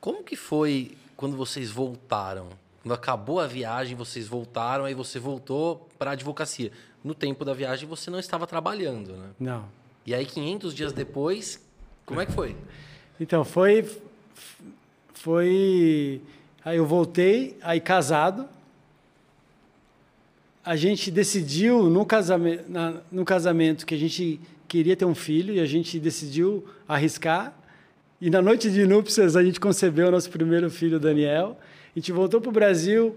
como 0.00 0.22
que 0.22 0.36
foi 0.36 0.96
quando 1.16 1.36
vocês 1.36 1.70
voltaram? 1.70 2.48
Quando 2.82 2.94
acabou 2.94 3.40
a 3.40 3.46
viagem, 3.46 3.96
vocês 3.96 4.28
voltaram, 4.28 4.84
aí 4.84 4.94
você 4.94 5.18
voltou 5.18 5.88
para 5.98 6.10
a 6.10 6.12
advocacia 6.12 6.70
no 7.06 7.14
tempo 7.14 7.44
da 7.44 7.54
viagem 7.54 7.88
você 7.88 8.10
não 8.10 8.18
estava 8.18 8.48
trabalhando, 8.48 9.12
né? 9.12 9.30
Não. 9.38 9.68
E 10.04 10.12
aí 10.12 10.26
500 10.26 10.74
dias 10.74 10.92
depois, 10.92 11.64
como 12.04 12.20
é 12.20 12.26
que 12.26 12.32
foi? 12.32 12.56
Então, 13.20 13.44
foi 13.44 13.88
foi 15.14 16.20
aí 16.64 16.76
eu 16.76 16.86
voltei, 16.86 17.56
aí 17.62 17.80
casado. 17.80 18.48
A 20.64 20.74
gente 20.74 21.12
decidiu 21.12 21.84
no 21.88 22.04
casamento, 22.04 22.64
na, 22.68 23.00
no 23.10 23.24
casamento 23.24 23.86
que 23.86 23.94
a 23.94 23.98
gente 23.98 24.40
queria 24.66 24.96
ter 24.96 25.04
um 25.04 25.14
filho 25.14 25.54
e 25.54 25.60
a 25.60 25.66
gente 25.66 26.00
decidiu 26.00 26.66
arriscar. 26.88 27.54
E 28.18 28.30
na 28.30 28.40
noite 28.40 28.70
de 28.70 28.86
núpcias 28.86 29.36
a 29.36 29.44
gente 29.44 29.60
concebeu 29.60 30.08
o 30.08 30.10
nosso 30.10 30.30
primeiro 30.30 30.70
filho, 30.70 30.98
Daniel. 30.98 31.58
A 31.94 31.98
gente 31.98 32.12
voltou 32.12 32.40
para 32.40 32.48
o 32.48 32.52
Brasil. 32.52 33.14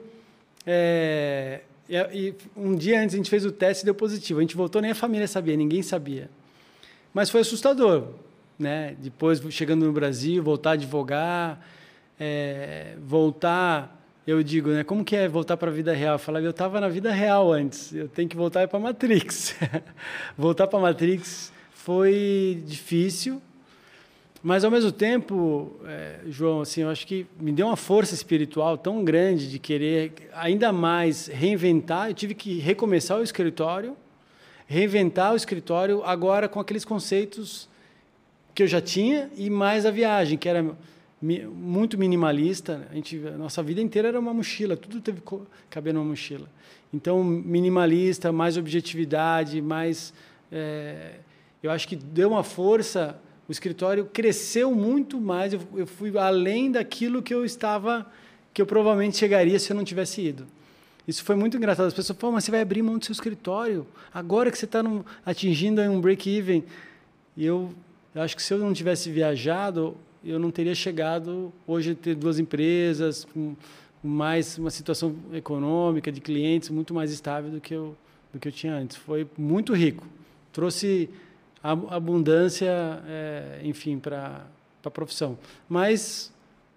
É, 0.68 1.62
e, 1.90 2.34
um 2.56 2.76
dia 2.76 3.02
antes 3.02 3.16
a 3.16 3.18
gente 3.18 3.30
fez 3.30 3.46
o 3.46 3.52
teste 3.52 3.84
e 3.84 3.86
deu 3.86 3.96
positivo. 3.96 4.40
A 4.40 4.42
gente 4.42 4.58
voltou, 4.58 4.82
nem 4.82 4.92
a 4.92 4.96
família 4.96 5.26
sabia, 5.26 5.56
ninguém 5.56 5.82
sabia. 5.82 6.30
Mas 7.14 7.30
foi 7.30 7.42
assustador, 7.42 8.08
né? 8.58 8.96
Depois, 9.00 9.42
chegando 9.52 9.86
no 9.86 9.94
Brasil, 9.94 10.44
voltar 10.44 10.72
a 10.72 10.74
advogar, 10.74 11.66
é, 12.20 12.96
voltar... 13.02 13.98
Eu 14.28 14.44
digo, 14.44 14.70
né? 14.70 14.84
Como 14.84 15.04
que 15.04 15.16
é 15.16 15.28
voltar 15.28 15.58
para 15.58 15.72
a 15.72 15.74
vida 15.74 15.94
real? 15.94 16.20
Falava, 16.20 16.46
eu 16.46 16.52
estava 16.52 16.80
na 16.80 16.90
vida 16.90 17.12
real 17.12 17.52
antes. 17.52 17.96
Eu 17.96 18.08
tenho 18.08 18.30
que 18.30 18.36
voltar 18.36 18.68
para 18.68 18.78
a 18.78 18.82
Matrix. 18.82 19.56
voltar 20.38 20.68
para 20.68 20.78
a 20.78 20.82
Matrix 20.82 21.52
foi 21.74 22.62
difícil, 22.68 23.42
mas 24.42 24.64
ao 24.64 24.72
mesmo 24.72 24.92
tempo, 24.92 25.76
é, 25.86 26.20
João, 26.28 26.62
assim, 26.62 26.82
eu 26.82 26.90
acho 26.90 27.06
que 27.06 27.26
me 27.40 27.52
deu 27.52 27.68
uma 27.68 27.76
força 27.76 28.14
espiritual 28.14 28.78
tão 28.78 29.04
grande 29.04 29.50
de 29.50 29.60
querer 29.60 30.14
ainda 30.34 30.72
mais 30.72 31.28
reinventar. 31.28 32.10
Eu 32.10 32.14
tive 32.14 32.34
que 32.34 32.58
recomeçar 32.58 33.20
o 33.20 33.24
escritório, 33.24 33.98
reinventar 34.66 35.34
o 35.34 35.36
escritório 35.36 36.04
agora 36.06 36.48
com 36.48 36.60
aqueles 36.60 36.86
conceitos 36.86 37.68
que 38.56 38.64
eu 38.64 38.68
já 38.68 38.80
tinha 38.80 39.30
e 39.36 39.50
mais 39.50 39.86
a 39.86 39.92
viagem, 39.92 40.38
que 40.38 40.48
era 40.48 40.66
muito 41.22 41.98
minimalista. 41.98 42.88
A, 42.90 42.96
gente, 42.96 43.22
a 43.28 43.38
nossa 43.38 43.62
vida 43.62 43.82
inteira 43.82 44.08
era 44.08 44.20
uma 44.20 44.34
mochila, 44.34 44.78
tudo 44.78 45.02
teve 45.02 45.22
caber 45.70 45.94
numa 45.94 46.06
mochila. 46.06 46.48
Então, 46.94 47.22
minimalista, 47.24 48.32
mais 48.32 48.56
objetividade, 48.56 49.62
mais. 49.62 50.14
É, 50.50 51.16
eu 51.62 51.72
acho 51.72 51.86
que 51.90 51.96
deu 51.98 52.30
uma 52.30 52.44
força 52.44 53.20
o 53.50 53.52
escritório 53.52 54.06
cresceu 54.06 54.74
muito 54.76 55.20
mais. 55.20 55.52
Eu, 55.54 55.62
eu, 55.76 55.88
fui 55.88 56.16
além 56.16 56.72
daquilo 56.72 57.24
que 57.24 57.34
eu 57.34 57.44
estava, 57.44 58.06
que 58.54 58.62
eu 58.62 58.66
provavelmente 58.68 59.18
chegaria 59.18 59.58
se 59.58 59.72
eu 59.72 59.76
não 59.76 59.84
tivesse 59.84 60.22
ido. 60.22 60.46
Isso 61.08 61.24
foi 61.24 61.36
muito 61.36 61.58
engraçado. 61.58 61.88
As 61.88 61.94
pessoas 61.94 62.18
falam, 62.20 62.36
mas 62.36 62.44
você 62.44 62.52
vai 62.52 62.62
abrir 62.62 62.84
mão 62.84 63.00
do 63.00 63.04
seu 63.04 63.12
escritório 63.12 63.88
agora 64.14 64.52
que 64.52 64.58
você 64.58 64.66
está 64.66 64.84
atingindo 65.26 65.82
um 65.82 66.00
break-even. 66.00 66.64
E 67.36 67.44
eu, 67.44 67.74
eu 68.14 68.22
acho 68.22 68.36
que 68.36 68.44
se 68.44 68.54
eu 68.54 68.60
não 68.60 68.72
tivesse 68.72 69.10
viajado, 69.10 69.98
eu 70.24 70.38
não 70.38 70.52
teria 70.52 70.76
chegado 70.76 71.52
hoje 71.66 71.92
a 71.92 71.96
ter 71.96 72.14
duas 72.14 72.38
empresas, 72.38 73.26
com 73.26 73.56
mais 74.04 74.60
uma 74.60 74.70
situação 74.70 75.16
econômica 75.34 76.12
de 76.12 76.22
clientes 76.22 76.70
muito 76.70 76.94
mais 76.94 77.12
estável 77.12 77.50
do 77.50 77.60
que 77.60 77.74
eu, 77.74 77.98
do 78.32 78.40
que 78.40 78.48
eu 78.48 78.52
tinha 78.52 78.76
antes. 78.76 78.96
Foi 78.96 79.28
muito 79.36 79.74
rico 79.74 80.06
trouxe 80.52 81.10
abundância, 81.64 83.02
é, 83.08 83.62
enfim, 83.64 84.00
para 84.00 84.46
a 84.84 84.90
profissão. 84.90 85.38
Mas 85.68 86.32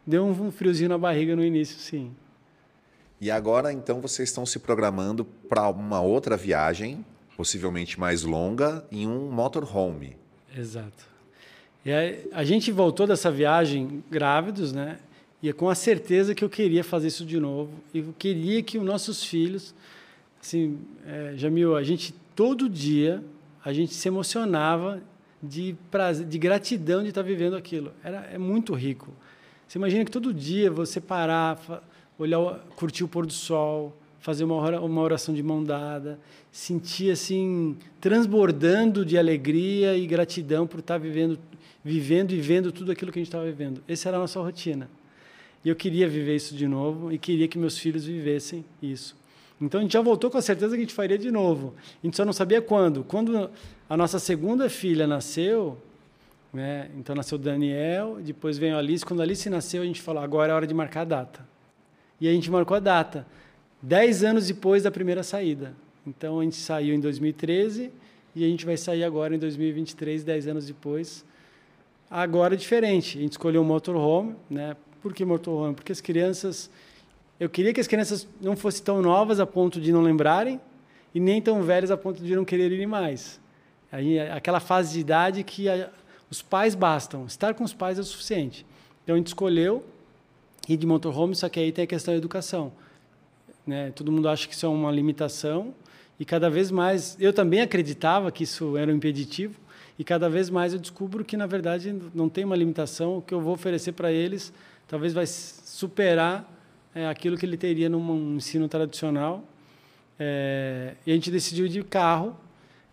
deu 0.06 0.24
um 0.24 0.50
friozinho 0.50 0.88
na 0.88 0.98
barriga 0.98 1.36
no 1.36 1.44
início, 1.44 1.78
sim. 1.78 2.12
E 3.20 3.30
agora, 3.30 3.72
então, 3.72 4.00
vocês 4.00 4.28
estão 4.28 4.44
se 4.44 4.58
programando 4.58 5.24
para 5.24 5.68
uma 5.68 6.00
outra 6.00 6.36
viagem, 6.36 7.04
possivelmente 7.36 7.98
mais 7.98 8.24
longa, 8.24 8.84
em 8.90 9.06
um 9.06 9.30
motorhome. 9.30 10.16
Exato. 10.56 11.06
E 11.84 11.92
aí, 11.92 12.28
a 12.32 12.42
gente 12.42 12.72
voltou 12.72 13.06
dessa 13.06 13.30
viagem 13.30 14.02
grávidos, 14.10 14.72
né? 14.72 14.98
E 15.40 15.48
é 15.48 15.52
com 15.52 15.68
a 15.68 15.74
certeza 15.74 16.34
que 16.34 16.44
eu 16.44 16.48
queria 16.48 16.82
fazer 16.84 17.08
isso 17.08 17.24
de 17.24 17.38
novo. 17.38 17.72
E 17.94 17.98
eu 17.98 18.14
queria 18.18 18.62
que 18.62 18.78
os 18.78 18.84
nossos 18.84 19.24
filhos, 19.24 19.74
assim, 20.40 20.80
é, 21.06 21.34
Jamil, 21.36 21.76
a 21.76 21.82
gente 21.82 22.14
todo 22.34 22.68
dia 22.68 23.22
a 23.64 23.72
gente 23.72 23.94
se 23.94 24.08
emocionava 24.08 25.02
de 25.42 25.74
prazer, 25.90 26.26
de 26.26 26.38
gratidão 26.38 27.02
de 27.02 27.08
estar 27.08 27.22
vivendo 27.22 27.56
aquilo. 27.56 27.92
Era 28.02 28.28
é 28.32 28.38
muito 28.38 28.74
rico. 28.74 29.12
Você 29.66 29.78
imagina 29.78 30.04
que 30.04 30.10
todo 30.10 30.32
dia 30.32 30.70
você 30.70 31.00
parar, 31.00 31.58
olhar, 32.18 32.58
curtir 32.76 33.04
o 33.04 33.08
pôr 33.08 33.26
do 33.26 33.32
sol, 33.32 33.96
fazer 34.20 34.44
uma, 34.44 34.80
uma 34.80 35.00
oração 35.00 35.34
de 35.34 35.42
mão 35.42 35.64
dada, 35.64 36.18
sentir 36.50 37.10
assim 37.10 37.76
transbordando 38.00 39.04
de 39.04 39.18
alegria 39.18 39.96
e 39.96 40.06
gratidão 40.06 40.66
por 40.66 40.80
estar 40.80 40.98
vivendo, 40.98 41.38
vivendo 41.84 42.32
e 42.32 42.40
vendo 42.40 42.70
tudo 42.70 42.92
aquilo 42.92 43.10
que 43.10 43.18
a 43.18 43.20
gente 43.20 43.28
estava 43.28 43.44
vivendo. 43.44 43.82
Essa 43.88 44.08
era 44.08 44.18
a 44.18 44.20
nossa 44.20 44.40
rotina. 44.40 44.88
E 45.64 45.68
eu 45.68 45.76
queria 45.76 46.08
viver 46.08 46.36
isso 46.36 46.54
de 46.54 46.66
novo 46.66 47.12
e 47.12 47.18
queria 47.18 47.48
que 47.48 47.56
meus 47.56 47.78
filhos 47.78 48.04
vivessem 48.04 48.64
isso. 48.80 49.16
Então 49.62 49.78
a 49.78 49.82
gente 49.82 49.92
já 49.92 50.00
voltou 50.00 50.28
com 50.28 50.36
a 50.36 50.42
certeza 50.42 50.70
que 50.70 50.82
a 50.82 50.84
gente 50.84 50.92
faria 50.92 51.16
de 51.16 51.30
novo. 51.30 51.74
A 52.02 52.06
gente 52.06 52.16
só 52.16 52.24
não 52.24 52.32
sabia 52.32 52.60
quando. 52.60 53.04
Quando 53.04 53.48
a 53.88 53.96
nossa 53.96 54.18
segunda 54.18 54.68
filha 54.68 55.06
nasceu, 55.06 55.78
né? 56.52 56.90
então 56.98 57.14
nasceu 57.14 57.38
Daniel, 57.38 58.18
depois 58.20 58.58
veio 58.58 58.74
a 58.74 58.78
Alice. 58.78 59.04
Quando 59.04 59.20
a 59.20 59.22
Alice 59.22 59.48
nasceu, 59.48 59.82
a 59.82 59.86
gente 59.86 60.02
falou: 60.02 60.20
agora 60.20 60.52
é 60.52 60.54
hora 60.56 60.66
de 60.66 60.74
marcar 60.74 61.02
a 61.02 61.04
data. 61.04 61.46
E 62.20 62.28
a 62.28 62.32
gente 62.32 62.50
marcou 62.50 62.76
a 62.76 62.80
data, 62.80 63.24
dez 63.80 64.24
anos 64.24 64.48
depois 64.48 64.82
da 64.82 64.90
primeira 64.90 65.22
saída. 65.22 65.74
Então 66.04 66.40
a 66.40 66.42
gente 66.42 66.56
saiu 66.56 66.92
em 66.94 67.00
2013 67.00 67.92
e 68.34 68.44
a 68.44 68.48
gente 68.48 68.66
vai 68.66 68.76
sair 68.76 69.04
agora 69.04 69.34
em 69.34 69.38
2023, 69.38 70.24
dez 70.24 70.48
anos 70.48 70.66
depois. 70.66 71.24
Agora 72.10 72.54
é 72.54 72.56
diferente. 72.56 73.16
A 73.16 73.20
gente 73.20 73.32
escolheu 73.32 73.62
o 73.62 73.64
motorhome, 73.64 74.34
né? 74.50 74.76
Por 75.00 75.14
que 75.14 75.24
motorhome? 75.24 75.74
Porque 75.74 75.92
as 75.92 76.00
crianças. 76.00 76.68
Eu 77.42 77.50
queria 77.50 77.74
que 77.74 77.80
as 77.80 77.88
crianças 77.88 78.28
não 78.40 78.56
fossem 78.56 78.84
tão 78.84 79.02
novas 79.02 79.40
a 79.40 79.44
ponto 79.44 79.80
de 79.80 79.90
não 79.90 80.00
lembrarem 80.00 80.60
e 81.12 81.18
nem 81.18 81.42
tão 81.42 81.60
velhas 81.60 81.90
a 81.90 81.96
ponto 81.96 82.22
de 82.22 82.36
não 82.36 82.44
quererem 82.44 82.86
mais. 82.86 83.40
Aí, 83.90 84.16
aquela 84.20 84.60
fase 84.60 84.92
de 84.92 85.00
idade 85.00 85.42
que 85.42 85.68
a, 85.68 85.90
os 86.30 86.40
pais 86.40 86.76
bastam. 86.76 87.26
Estar 87.26 87.52
com 87.54 87.64
os 87.64 87.74
pais 87.74 87.98
é 87.98 88.00
o 88.00 88.04
suficiente. 88.04 88.64
Então 89.02 89.16
a 89.16 89.18
gente 89.18 89.26
escolheu 89.26 89.84
ir 90.68 90.76
de 90.76 90.86
motorhome, 90.86 91.34
só 91.34 91.48
que 91.48 91.58
aí 91.58 91.72
tem 91.72 91.82
a 91.82 91.86
questão 91.88 92.14
da 92.14 92.18
educação. 92.18 92.72
Né? 93.66 93.90
Todo 93.90 94.12
mundo 94.12 94.28
acha 94.28 94.46
que 94.46 94.54
isso 94.54 94.64
é 94.64 94.68
uma 94.68 94.92
limitação 94.92 95.74
e 96.20 96.24
cada 96.24 96.48
vez 96.48 96.70
mais. 96.70 97.16
Eu 97.18 97.32
também 97.32 97.60
acreditava 97.60 98.30
que 98.30 98.44
isso 98.44 98.76
era 98.76 98.92
um 98.92 98.94
impeditivo 98.94 99.58
e 99.98 100.04
cada 100.04 100.30
vez 100.30 100.48
mais 100.48 100.74
eu 100.74 100.78
descubro 100.78 101.24
que 101.24 101.36
na 101.36 101.48
verdade 101.48 101.92
não 102.14 102.28
tem 102.28 102.44
uma 102.44 102.54
limitação. 102.54 103.18
O 103.18 103.20
que 103.20 103.34
eu 103.34 103.40
vou 103.40 103.54
oferecer 103.54 103.90
para 103.90 104.12
eles 104.12 104.52
talvez 104.86 105.12
vai 105.12 105.26
superar 105.26 106.48
é, 106.94 107.08
aquilo 107.08 107.36
que 107.36 107.46
ele 107.46 107.56
teria 107.56 107.88
num 107.88 108.36
ensino 108.36 108.68
tradicional. 108.68 109.44
É, 110.18 110.94
e 111.06 111.10
a 111.10 111.14
gente 111.14 111.30
decidiu 111.30 111.68
de 111.68 111.82
carro. 111.82 112.36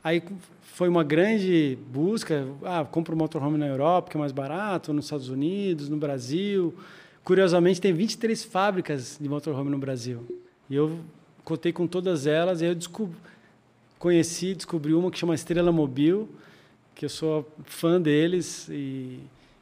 Aí 0.04 0.24
foi 0.62 0.88
uma 0.88 1.04
grande 1.04 1.78
busca. 1.91 2.47
Ah, 2.64 2.88
um 2.95 3.16
motorhome 3.16 3.58
na 3.58 3.68
Europa, 3.68 4.12
que 4.12 4.18
é 4.18 4.20
mais 4.20 4.32
barato, 4.32 4.93
nos 4.93 5.06
Estados 5.06 5.30
Unidos, 5.30 5.89
no 5.89 5.97
Brasil. 5.97 6.74
Curiosamente, 7.24 7.82
tem 7.82 7.93
23 7.93 8.43
fábricas 8.45 9.18
de 9.20 9.28
motorhome 9.28 9.70
no 9.70 9.78
Brasil. 9.78 10.26
E 10.70 10.76
eu 10.76 11.00
contei 11.43 11.74
com 11.74 11.86
todas 11.86 12.26
elas 12.26 12.62
e 12.62 12.66
eu 12.66 12.76
descobri, 12.76 13.16
conheci, 13.97 14.56
descobri 14.56 14.93
uma 14.93 15.12
que 15.12 15.18
chama 15.18 15.36
Estrela 15.36 15.72
Mobil, 15.72 16.30
que 16.95 17.06
eu 17.06 17.10
sou 17.10 17.47
fã 17.66 18.02
deles 18.02 18.70
e 18.70 19.20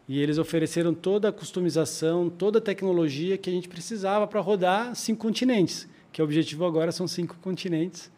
e 0.08 0.22
eles 0.22 0.38
ofereceram 0.38 0.94
toda 0.94 1.30
a 1.30 1.32
customização, 1.32 2.30
toda 2.30 2.60
a 2.60 2.62
tecnologia 2.62 3.38
que 3.38 3.50
a 3.50 3.54
gente 3.54 3.68
precisava 3.68 4.26
para 4.26 4.40
rodar 4.40 4.96
cinco 4.96 5.22
continentes, 5.22 5.88
que 6.14 6.22
o 6.22 6.26
objetivo 6.26 6.66
agora 6.66 6.92
são 6.92 7.08
cinco 7.08 7.36
continentes 7.42 8.10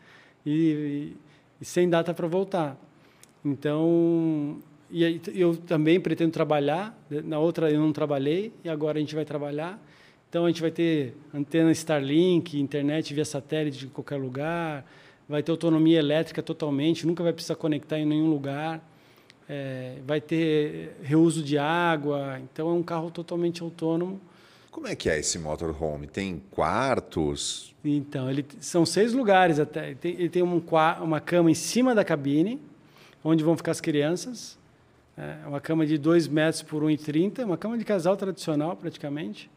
e, 0.45 1.13
e 1.59 1.65
sem 1.65 1.89
data 1.89 2.13
para 2.13 2.27
voltar. 2.27 2.77
Então, 3.43 4.59
e 4.91 5.19
eu 5.33 5.57
também 5.57 5.99
pretendo 5.99 6.31
trabalhar, 6.31 6.95
na 7.09 7.39
outra 7.39 7.71
eu 7.71 7.79
não 7.79 7.91
trabalhei 7.91 8.53
e 8.63 8.69
agora 8.69 8.97
a 8.97 9.01
gente 9.01 9.15
vai 9.15 9.25
trabalhar. 9.25 9.83
Então 10.29 10.45
a 10.45 10.47
gente 10.47 10.61
vai 10.61 10.69
ter 10.69 11.15
antena 11.33 11.71
Starlink, 11.71 12.59
internet 12.59 13.15
via 13.15 13.25
satélite 13.25 13.79
de 13.79 13.87
qualquer 13.87 14.17
lugar, 14.17 14.85
vai 15.27 15.41
ter 15.41 15.49
autonomia 15.49 15.97
elétrica 15.97 16.43
totalmente, 16.43 17.07
nunca 17.07 17.23
vai 17.23 17.33
precisar 17.33 17.55
conectar 17.55 17.97
em 17.97 18.05
nenhum 18.05 18.29
lugar 18.29 18.79
é, 19.49 19.95
vai 20.05 20.21
ter 20.21 20.95
reuso 21.01 21.41
de 21.41 21.57
água, 21.57 22.39
então 22.39 22.69
é 22.69 22.73
um 22.73 22.83
carro 22.83 23.09
totalmente 23.09 23.63
autônomo. 23.63 24.21
Como 24.69 24.87
é 24.87 24.95
que 24.95 25.09
é 25.09 25.19
esse 25.19 25.39
motorhome? 25.39 26.05
Tem 26.05 26.39
quartos? 26.51 27.73
Então, 27.83 28.29
ele 28.29 28.45
são 28.59 28.85
seis 28.85 29.11
lugares 29.11 29.59
até. 29.59 29.87
Ele 29.87 29.95
tem, 29.95 30.13
ele 30.13 30.29
tem 30.29 30.43
um, 30.43 30.63
uma 31.01 31.19
cama 31.19 31.49
em 31.49 31.55
cima 31.55 31.95
da 31.95 32.05
cabine, 32.05 32.61
onde 33.23 33.43
vão 33.43 33.57
ficar 33.57 33.71
as 33.71 33.81
crianças. 33.81 34.59
É 35.17 35.47
uma 35.47 35.59
cama 35.59 35.85
de 35.85 35.97
2 35.97 36.27
metros 36.27 36.61
por 36.61 36.83
1,30, 36.83 37.43
uma 37.43 37.57
cama 37.57 37.77
de 37.77 37.83
casal 37.83 38.15
tradicional 38.15 38.75
praticamente. 38.77 39.49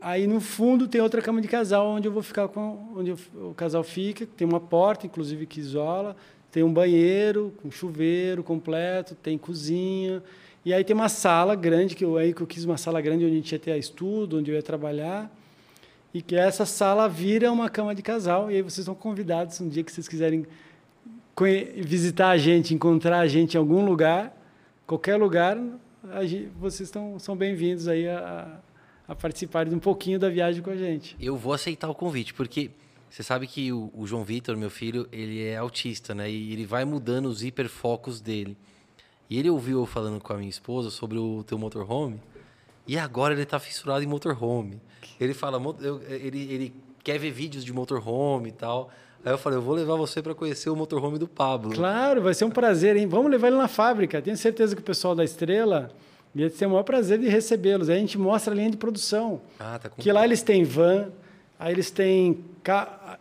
Aí 0.00 0.26
no 0.26 0.40
fundo 0.40 0.88
tem 0.88 1.00
outra 1.00 1.20
cama 1.20 1.42
de 1.42 1.46
casal 1.46 1.86
onde 1.86 2.08
eu 2.08 2.12
vou 2.12 2.22
ficar 2.22 2.48
com 2.48 2.88
onde 2.96 3.12
o 3.12 3.54
casal 3.54 3.84
fica, 3.84 4.26
tem 4.26 4.48
uma 4.48 4.58
porta 4.58 5.06
inclusive 5.06 5.44
que 5.46 5.60
isola, 5.60 6.16
tem 6.50 6.62
um 6.62 6.72
banheiro 6.72 7.52
com 7.62 7.70
chuveiro 7.70 8.42
completo, 8.42 9.14
tem 9.14 9.38
cozinha. 9.38 10.22
E 10.64 10.74
aí 10.74 10.84
tem 10.84 10.94
uma 10.94 11.08
sala 11.08 11.54
grande, 11.54 11.94
que 11.94 12.04
eu, 12.04 12.16
aí 12.16 12.34
que 12.34 12.40
eu 12.40 12.46
quis 12.46 12.64
uma 12.64 12.76
sala 12.76 13.00
grande 13.00 13.24
onde 13.24 13.32
a 13.32 13.36
gente 13.36 13.52
ia 13.52 13.58
ter 13.58 13.76
estudo, 13.78 14.38
onde 14.38 14.50
eu 14.50 14.54
ia 14.56 14.62
trabalhar. 14.62 15.30
E 16.12 16.20
que 16.20 16.34
essa 16.34 16.66
sala 16.66 17.08
vira 17.08 17.50
uma 17.52 17.70
cama 17.70 17.94
de 17.94 18.02
casal. 18.02 18.50
E 18.50 18.56
aí 18.56 18.62
vocês 18.62 18.80
estão 18.80 18.94
convidados, 18.94 19.60
um 19.60 19.68
dia 19.68 19.84
que 19.84 19.92
vocês 19.92 20.08
quiserem 20.08 20.44
visitar 21.76 22.30
a 22.30 22.36
gente, 22.36 22.74
encontrar 22.74 23.20
a 23.20 23.26
gente 23.26 23.54
em 23.54 23.58
algum 23.58 23.84
lugar, 23.84 24.36
qualquer 24.86 25.16
lugar, 25.16 25.56
gente, 26.22 26.50
vocês 26.60 26.88
estão, 26.88 27.18
são 27.18 27.34
bem-vindos 27.34 27.88
aí 27.88 28.06
a, 28.06 28.58
a 29.08 29.14
participarem 29.14 29.72
um 29.72 29.78
pouquinho 29.78 30.18
da 30.18 30.28
viagem 30.28 30.62
com 30.62 30.68
a 30.68 30.76
gente. 30.76 31.16
Eu 31.18 31.36
vou 31.36 31.54
aceitar 31.54 31.88
o 31.88 31.94
convite, 31.94 32.34
porque 32.34 32.70
você 33.10 33.24
sabe 33.24 33.48
que 33.48 33.72
o, 33.72 33.90
o, 33.92 34.06
João 34.06 34.22
Vitor, 34.22 34.56
meu 34.56 34.70
filho, 34.70 35.08
ele 35.10 35.42
é 35.42 35.56
autista, 35.56 36.14
né? 36.14 36.30
E 36.30 36.52
ele 36.52 36.64
vai 36.64 36.84
mudando 36.84 37.26
os 37.26 37.42
hiperfocos 37.42 38.20
dele. 38.20 38.56
E 39.28 39.36
ele 39.36 39.50
ouviu 39.50 39.80
eu 39.80 39.86
falando 39.86 40.20
com 40.20 40.32
a 40.32 40.36
minha 40.36 40.48
esposa 40.48 40.90
sobre 40.90 41.18
o 41.18 41.42
teu 41.42 41.58
motorhome. 41.58 42.20
E 42.86 42.96
agora 42.96 43.34
ele 43.34 43.44
tá 43.44 43.58
fissurado 43.58 44.04
em 44.04 44.06
motorhome. 44.06 44.80
Ele 45.18 45.34
fala, 45.34 45.60
ele, 46.08 46.52
ele 46.52 46.74
quer 47.02 47.18
ver 47.18 47.32
vídeos 47.32 47.64
de 47.64 47.72
motorhome 47.72 48.50
e 48.50 48.52
tal. 48.52 48.90
Aí 49.24 49.32
eu 49.32 49.38
falei, 49.38 49.58
eu 49.58 49.62
vou 49.62 49.74
levar 49.74 49.96
você 49.96 50.22
para 50.22 50.34
conhecer 50.34 50.70
o 50.70 50.76
motorhome 50.76 51.18
do 51.18 51.26
Pablo. 51.26 51.72
Claro, 51.74 52.22
vai 52.22 52.32
ser 52.32 52.44
um 52.44 52.50
prazer, 52.50 52.96
hein? 52.96 53.08
Vamos 53.08 53.30
levar 53.30 53.48
ele 53.48 53.56
na 53.56 53.68
fábrica. 53.68 54.22
Tenho 54.22 54.36
certeza 54.36 54.74
que 54.76 54.82
o 54.82 54.84
pessoal 54.84 55.16
da 55.16 55.24
Estrela 55.24 55.90
ia 56.32 56.48
ter 56.48 56.66
o 56.66 56.70
maior 56.70 56.84
prazer 56.84 57.18
de 57.18 57.28
recebê-los. 57.28 57.88
Aí 57.88 57.96
a 57.96 58.00
gente 58.00 58.16
mostra 58.16 58.54
a 58.54 58.56
linha 58.56 58.70
de 58.70 58.76
produção. 58.76 59.42
Ah, 59.58 59.80
tá 59.80 59.88
com... 59.88 60.00
Que 60.00 60.12
lá 60.12 60.24
eles 60.24 60.42
têm 60.42 60.62
van, 60.62 61.10
Aí 61.60 61.74
eles 61.74 61.90
têm. 61.90 62.42
A 62.68 63.18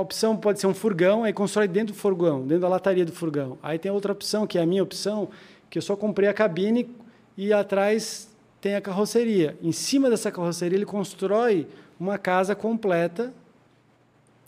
opção 0.00 0.36
pode 0.36 0.60
ser 0.60 0.66
um 0.66 0.74
furgão, 0.74 1.24
aí 1.24 1.32
constrói 1.32 1.68
dentro 1.68 1.94
do 1.94 1.98
furgão, 1.98 2.42
dentro 2.42 2.60
da 2.60 2.68
lataria 2.68 3.04
do 3.04 3.12
furgão. 3.12 3.58
Aí 3.62 3.78
tem 3.78 3.90
outra 3.90 4.12
opção, 4.12 4.46
que 4.46 4.58
é 4.58 4.62
a 4.62 4.66
minha 4.66 4.82
opção, 4.82 5.28
que 5.68 5.78
eu 5.78 5.82
só 5.82 5.96
comprei 5.96 6.28
a 6.28 6.34
cabine 6.34 6.88
e 7.36 7.52
atrás 7.52 8.28
tem 8.60 8.74
a 8.74 8.80
carroceria. 8.80 9.56
Em 9.62 9.72
cima 9.72 10.10
dessa 10.10 10.30
carroceria, 10.30 10.76
ele 10.76 10.86
constrói 10.86 11.66
uma 11.98 12.18
casa 12.18 12.54
completa. 12.54 13.32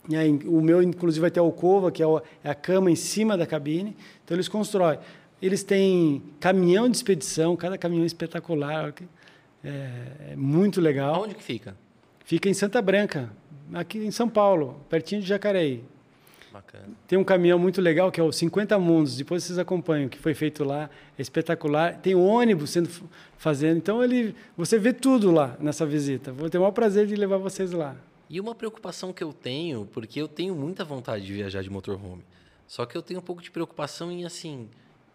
E 0.09 0.15
aí, 0.15 0.29
o 0.45 0.61
meu, 0.61 0.83
inclusive, 0.83 1.21
vai 1.21 1.31
ter 1.31 1.39
a 1.39 1.43
alcova, 1.43 1.91
que 1.91 2.03
é, 2.03 2.05
é 2.43 2.49
a 2.49 2.55
cama 2.55 2.91
em 2.91 2.95
cima 2.95 3.37
da 3.37 3.45
cabine. 3.45 3.95
Então, 4.23 4.35
eles 4.35 4.47
constroem. 4.47 4.99
Eles 5.41 5.63
têm 5.63 6.21
caminhão 6.39 6.89
de 6.89 6.97
expedição, 6.97 7.55
cada 7.55 7.77
caminhão 7.77 8.03
é 8.03 8.07
espetacular. 8.07 8.93
É, 9.63 10.31
é 10.31 10.35
muito 10.35 10.81
legal. 10.81 11.23
Onde 11.23 11.35
que 11.35 11.43
fica? 11.43 11.75
Fica 12.23 12.49
em 12.49 12.53
Santa 12.53 12.81
Branca, 12.81 13.29
aqui 13.73 13.97
em 13.97 14.11
São 14.11 14.29
Paulo, 14.29 14.79
pertinho 14.89 15.21
de 15.21 15.27
Jacareí. 15.27 15.83
Bacana. 16.53 16.85
Tem 17.07 17.17
um 17.17 17.23
caminhão 17.23 17.57
muito 17.57 17.81
legal 17.81 18.11
que 18.11 18.19
é 18.19 18.23
o 18.23 18.31
50 18.31 18.77
Mundos, 18.77 19.17
depois 19.17 19.43
vocês 19.43 19.57
acompanham, 19.57 20.07
que 20.07 20.19
foi 20.19 20.35
feito 20.35 20.63
lá, 20.63 20.89
é 21.17 21.21
espetacular. 21.21 21.97
Tem 21.97 22.13
um 22.13 22.23
ônibus 22.23 22.69
sendo 22.69 22.89
fazendo, 23.37 23.77
então 23.77 24.03
ele, 24.03 24.35
você 24.55 24.77
vê 24.77 24.93
tudo 24.93 25.31
lá 25.31 25.57
nessa 25.59 25.85
visita. 25.85 26.31
Vou 26.31 26.49
ter 26.49 26.59
o 26.59 26.61
maior 26.61 26.71
prazer 26.71 27.07
de 27.07 27.15
levar 27.15 27.37
vocês 27.37 27.71
lá. 27.71 27.95
E 28.29 28.39
uma 28.39 28.53
preocupação 28.55 29.11
que 29.11 29.23
eu 29.23 29.33
tenho, 29.33 29.85
porque 29.91 30.21
eu 30.21 30.27
tenho 30.27 30.55
muita 30.55 30.85
vontade 30.85 31.25
de 31.25 31.33
viajar 31.33 31.61
de 31.61 31.69
motorhome. 31.69 32.23
Só 32.67 32.85
que 32.85 32.95
eu 32.95 33.01
tenho 33.01 33.19
um 33.19 33.23
pouco 33.23 33.41
de 33.41 33.51
preocupação 33.51 34.11
em 34.11 34.23
assim, 34.23 34.69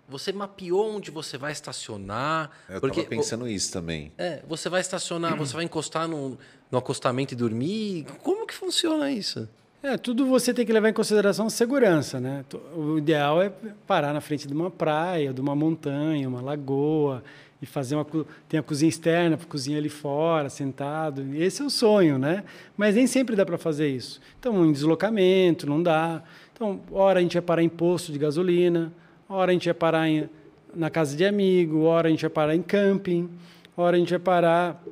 você 0.08 0.32
mapeou 0.32 0.96
onde 0.96 1.10
você 1.10 1.36
vai 1.36 1.52
estacionar? 1.52 2.50
Eu 2.68 2.80
porque 2.80 3.02
tava 3.02 3.10
pensando 3.10 3.46
isso 3.46 3.70
também. 3.70 4.10
É, 4.16 4.42
você 4.48 4.68
vai 4.68 4.80
estacionar, 4.80 5.36
você 5.36 5.52
vai 5.52 5.64
encostar 5.64 6.08
no, 6.08 6.38
no 6.70 6.78
acostamento 6.78 7.34
e 7.34 7.36
dormir? 7.36 8.06
Como 8.22 8.46
que 8.46 8.54
funciona 8.54 9.10
isso? 9.10 9.46
É, 9.82 9.96
tudo 9.96 10.26
você 10.26 10.52
tem 10.52 10.66
que 10.66 10.72
levar 10.72 10.88
em 10.88 10.92
consideração 10.92 11.48
segurança, 11.48 12.18
né? 12.18 12.44
O 12.74 12.98
ideal 12.98 13.40
é 13.40 13.52
parar 13.86 14.12
na 14.12 14.20
frente 14.20 14.48
de 14.48 14.54
uma 14.54 14.70
praia, 14.70 15.32
de 15.32 15.40
uma 15.40 15.54
montanha, 15.54 16.28
uma 16.28 16.40
lagoa 16.40 17.22
e 17.60 17.66
fazer 17.66 17.94
uma 17.94 18.06
tem 18.48 18.58
a 18.58 18.62
cozinha 18.62 18.88
externa 18.88 19.36
para 19.36 19.46
cozinhar 19.46 19.78
ali 19.78 19.88
fora, 19.88 20.48
sentado. 20.48 21.34
Esse 21.34 21.62
é 21.62 21.64
o 21.64 21.70
sonho, 21.70 22.18
né? 22.18 22.44
Mas 22.76 22.94
nem 22.94 23.06
sempre 23.06 23.36
dá 23.36 23.44
para 23.44 23.58
fazer 23.58 23.88
isso. 23.88 24.20
Então, 24.40 24.64
em 24.64 24.72
deslocamento 24.72 25.66
não 25.66 25.82
dá. 25.82 26.22
Então, 26.52 26.80
hora 26.90 27.20
a 27.20 27.22
gente 27.22 27.34
vai 27.34 27.42
parar 27.42 27.62
em 27.62 27.68
posto 27.68 28.10
de 28.10 28.18
gasolina, 28.18 28.92
hora 29.28 29.50
a 29.50 29.52
gente 29.52 29.66
vai 29.66 29.74
parar 29.74 30.08
em, 30.08 30.28
na 30.74 30.88
casa 30.90 31.16
de 31.16 31.24
amigo, 31.24 31.82
hora 31.82 32.08
a 32.08 32.10
gente 32.10 32.22
vai 32.22 32.30
parar 32.30 32.54
em 32.54 32.62
camping, 32.62 33.28
hora 33.76 33.96
a 33.96 33.98
gente 33.98 34.10
vai 34.10 34.18
parar 34.18 34.82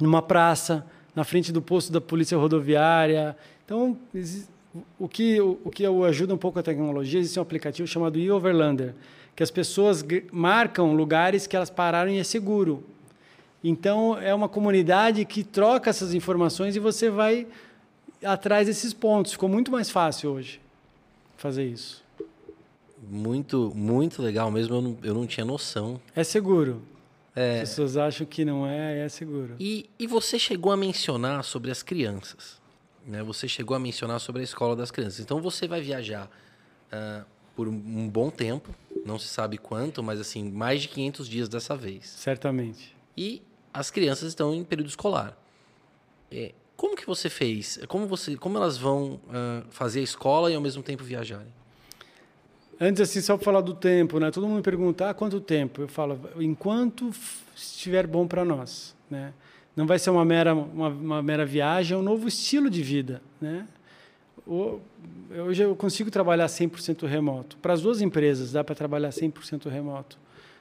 numa 0.00 0.22
praça, 0.22 0.84
na 1.14 1.24
frente 1.24 1.52
do 1.52 1.62
posto 1.62 1.92
da 1.92 2.00
polícia 2.00 2.36
rodoviária. 2.36 3.36
Então, 3.64 3.96
o 4.98 5.08
que, 5.08 5.40
o, 5.40 5.70
que 5.70 5.84
ajuda 5.84 6.34
um 6.34 6.38
pouco 6.38 6.58
a 6.58 6.62
tecnologia, 6.62 7.20
existe 7.20 7.38
um 7.38 7.42
aplicativo 7.42 7.86
chamado 7.86 8.18
e-Overlander, 8.18 8.94
que 9.34 9.42
as 9.42 9.50
pessoas 9.50 10.04
marcam 10.32 10.94
lugares 10.94 11.46
que 11.46 11.56
elas 11.56 11.70
pararam 11.70 12.10
e 12.10 12.18
é 12.18 12.24
seguro. 12.24 12.84
Então, 13.62 14.16
é 14.18 14.32
uma 14.34 14.48
comunidade 14.48 15.24
que 15.24 15.42
troca 15.42 15.90
essas 15.90 16.14
informações 16.14 16.76
e 16.76 16.78
você 16.78 17.10
vai 17.10 17.46
atrás 18.22 18.66
desses 18.66 18.92
pontos. 18.92 19.32
Ficou 19.32 19.48
muito 19.48 19.70
mais 19.70 19.90
fácil 19.90 20.30
hoje 20.30 20.60
fazer 21.36 21.64
isso. 21.64 22.07
Muito, 23.10 23.72
muito 23.74 24.22
legal 24.22 24.50
mesmo. 24.50 24.74
Eu 24.74 24.82
não, 24.82 24.98
eu 25.02 25.14
não 25.14 25.26
tinha 25.26 25.44
noção. 25.44 26.00
É 26.14 26.22
seguro. 26.22 26.82
É. 27.34 27.60
As 27.60 27.70
pessoas 27.70 27.96
acham 27.96 28.26
que 28.26 28.44
não 28.44 28.66
é, 28.66 29.00
é 29.04 29.08
seguro. 29.08 29.54
E, 29.60 29.88
e 29.98 30.06
você 30.06 30.38
chegou 30.38 30.72
a 30.72 30.76
mencionar 30.76 31.44
sobre 31.44 31.70
as 31.70 31.82
crianças. 31.82 32.60
Né? 33.06 33.22
Você 33.22 33.46
chegou 33.46 33.76
a 33.76 33.78
mencionar 33.80 34.20
sobre 34.20 34.40
a 34.40 34.44
escola 34.44 34.74
das 34.74 34.90
crianças. 34.90 35.20
Então 35.20 35.40
você 35.40 35.68
vai 35.68 35.80
viajar 35.80 36.28
uh, 36.92 37.24
por 37.54 37.68
um 37.68 38.08
bom 38.08 38.30
tempo, 38.30 38.74
não 39.04 39.18
se 39.18 39.28
sabe 39.28 39.56
quanto, 39.56 40.02
mas 40.02 40.20
assim, 40.20 40.50
mais 40.50 40.82
de 40.82 40.88
500 40.88 41.28
dias 41.28 41.48
dessa 41.48 41.76
vez. 41.76 42.06
Certamente. 42.06 42.96
E 43.16 43.42
as 43.72 43.90
crianças 43.90 44.28
estão 44.28 44.54
em 44.54 44.62
período 44.64 44.88
escolar. 44.88 45.36
É, 46.30 46.52
como 46.76 46.94
que 46.94 47.06
você 47.06 47.28
fez? 47.28 47.80
Como, 47.88 48.06
você, 48.06 48.36
como 48.36 48.56
elas 48.56 48.76
vão 48.76 49.14
uh, 49.14 49.64
fazer 49.70 50.00
a 50.00 50.02
escola 50.02 50.50
e 50.50 50.54
ao 50.54 50.60
mesmo 50.60 50.82
tempo 50.82 51.02
viajarem? 51.02 51.52
Antes, 52.80 53.02
assim, 53.02 53.20
só 53.20 53.36
para 53.36 53.44
falar 53.44 53.60
do 53.60 53.74
tempo, 53.74 54.20
né? 54.20 54.30
Todo 54.30 54.46
mundo 54.46 54.58
me 54.58 54.62
pergunta, 54.62 55.10
ah, 55.10 55.14
quanto 55.14 55.40
tempo? 55.40 55.82
Eu 55.82 55.88
falo, 55.88 56.20
enquanto 56.38 57.10
estiver 57.56 58.06
bom 58.06 58.26
para 58.26 58.44
nós, 58.44 58.94
né? 59.10 59.32
Não 59.78 59.86
vai 59.86 59.98
ser 59.98 60.10
uma 60.10 60.24
mera, 60.24 60.54
uma, 60.54 60.88
uma 60.88 61.22
mera 61.22 61.46
viagem, 61.46 61.94
é 61.94 61.98
um 61.98 62.02
novo 62.02 62.26
estilo 62.26 62.68
de 62.68 62.82
vida. 62.82 63.22
Né? 63.40 63.64
Hoje 64.44 65.62
eu 65.62 65.76
consigo 65.76 66.10
trabalhar 66.10 66.46
100% 66.46 67.06
remoto. 67.06 67.56
Para 67.58 67.74
as 67.74 67.82
duas 67.82 68.00
empresas 68.00 68.50
dá 68.50 68.64
para 68.64 68.74
trabalhar 68.74 69.10
100% 69.10 69.68
remoto. 69.68 70.18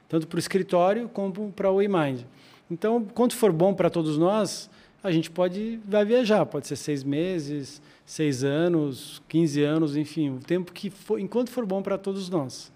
Tanto 0.07 0.27
para 0.27 0.35
o 0.35 0.39
escritório 0.39 1.09
como 1.09 1.51
para 1.51 1.71
o 1.71 1.77
WeMind. 1.77 2.25
Então, 2.69 3.03
quanto 3.05 3.35
for 3.35 3.51
bom 3.51 3.73
para 3.73 3.89
todos 3.89 4.19
nós, 4.19 4.69
a 5.07 5.11
gente 5.11 5.31
pode 5.31 5.79
vai 5.85 6.05
viajar. 6.05 6.45
Pode 6.45 6.67
ser 6.67 6.75
seis 6.75 7.03
meses, 7.03 7.81
seis 8.05 8.43
anos, 8.43 9.21
15 9.27 9.63
anos, 9.63 9.95
enfim. 9.95 10.29
O 10.29 10.39
tempo 10.39 10.71
que 10.71 10.89
for, 10.89 11.19
enquanto 11.19 11.49
for 11.49 11.65
bom 11.65 11.81
para 11.81 11.97
todos 11.97 12.29
nós. 12.29 12.71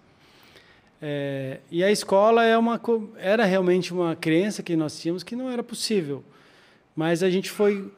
É, 1.01 1.59
e 1.71 1.83
a 1.83 1.91
escola 1.91 2.43
é 2.43 2.57
uma, 2.57 2.79
era 3.17 3.43
realmente 3.43 3.93
uma 3.93 4.15
crença 4.15 4.61
que 4.61 4.75
nós 4.75 4.99
tínhamos 4.99 5.23
que 5.23 5.35
não 5.35 5.49
era 5.49 5.63
possível. 5.63 6.23
Mas 6.95 7.23
a 7.23 7.29
gente 7.29 7.49
foi. 7.49 7.91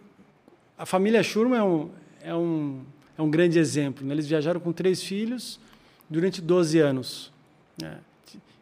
A 0.77 0.86
família 0.86 1.21
Schurman 1.21 1.59
é 1.59 1.63
um, 1.63 1.89
é 2.21 2.36
um, 2.36 2.81
é 3.17 3.21
um 3.21 3.29
grande 3.29 3.59
exemplo. 3.59 4.05
Né? 4.05 4.13
Eles 4.13 4.27
viajaram 4.27 4.59
com 4.59 4.71
três 4.71 5.03
filhos 5.03 5.59
durante 6.09 6.41
12 6.41 6.79
anos. 6.79 7.31
Né? 7.79 7.99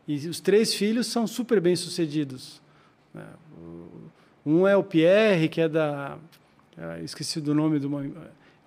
E 0.08 0.28
os 0.28 0.40
três 0.40 0.74
filhos 0.74 1.08
são 1.08 1.28
super 1.28 1.62
bem 1.62 1.76
sucedidos. 1.76 2.62
Né? 3.14 3.26
Um 4.46 4.68
é 4.68 4.76
o 4.76 4.84
Pierre, 4.84 5.48
que 5.48 5.62
é 5.62 5.70
da. 5.70 6.18
Ah, 6.78 7.00
esqueci 7.00 7.40
do 7.40 7.54
nome 7.54 7.80
de 7.80 7.86
uma, 7.86 8.06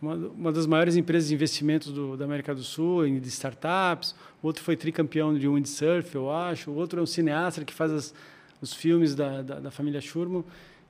uma, 0.01 0.53
das 0.53 0.67
maiores 0.67 0.97
empresas 0.97 1.29
de 1.29 1.35
investimentos 1.35 1.93
do, 1.93 2.17
da 2.17 2.25
América 2.25 2.55
do 2.55 2.63
Sul, 2.63 3.09
de 3.19 3.29
startups. 3.29 4.15
O 4.43 4.47
outro 4.47 4.63
foi 4.63 4.77
tricampeão 4.77 5.37
de 5.37 5.49
windsurf, 5.49 6.15
eu 6.15 6.31
acho. 6.31 6.71
O 6.71 6.75
outro 6.75 7.01
é 7.01 7.03
um 7.03 7.07
cineasta 7.07 7.65
que 7.65 7.75
faz 7.75 7.91
as, 7.91 8.15
os 8.61 8.73
filmes 8.73 9.15
da, 9.15 9.43
da, 9.43 9.61
da 9.61 9.71
família 9.71 10.01
Schurman 10.01 10.45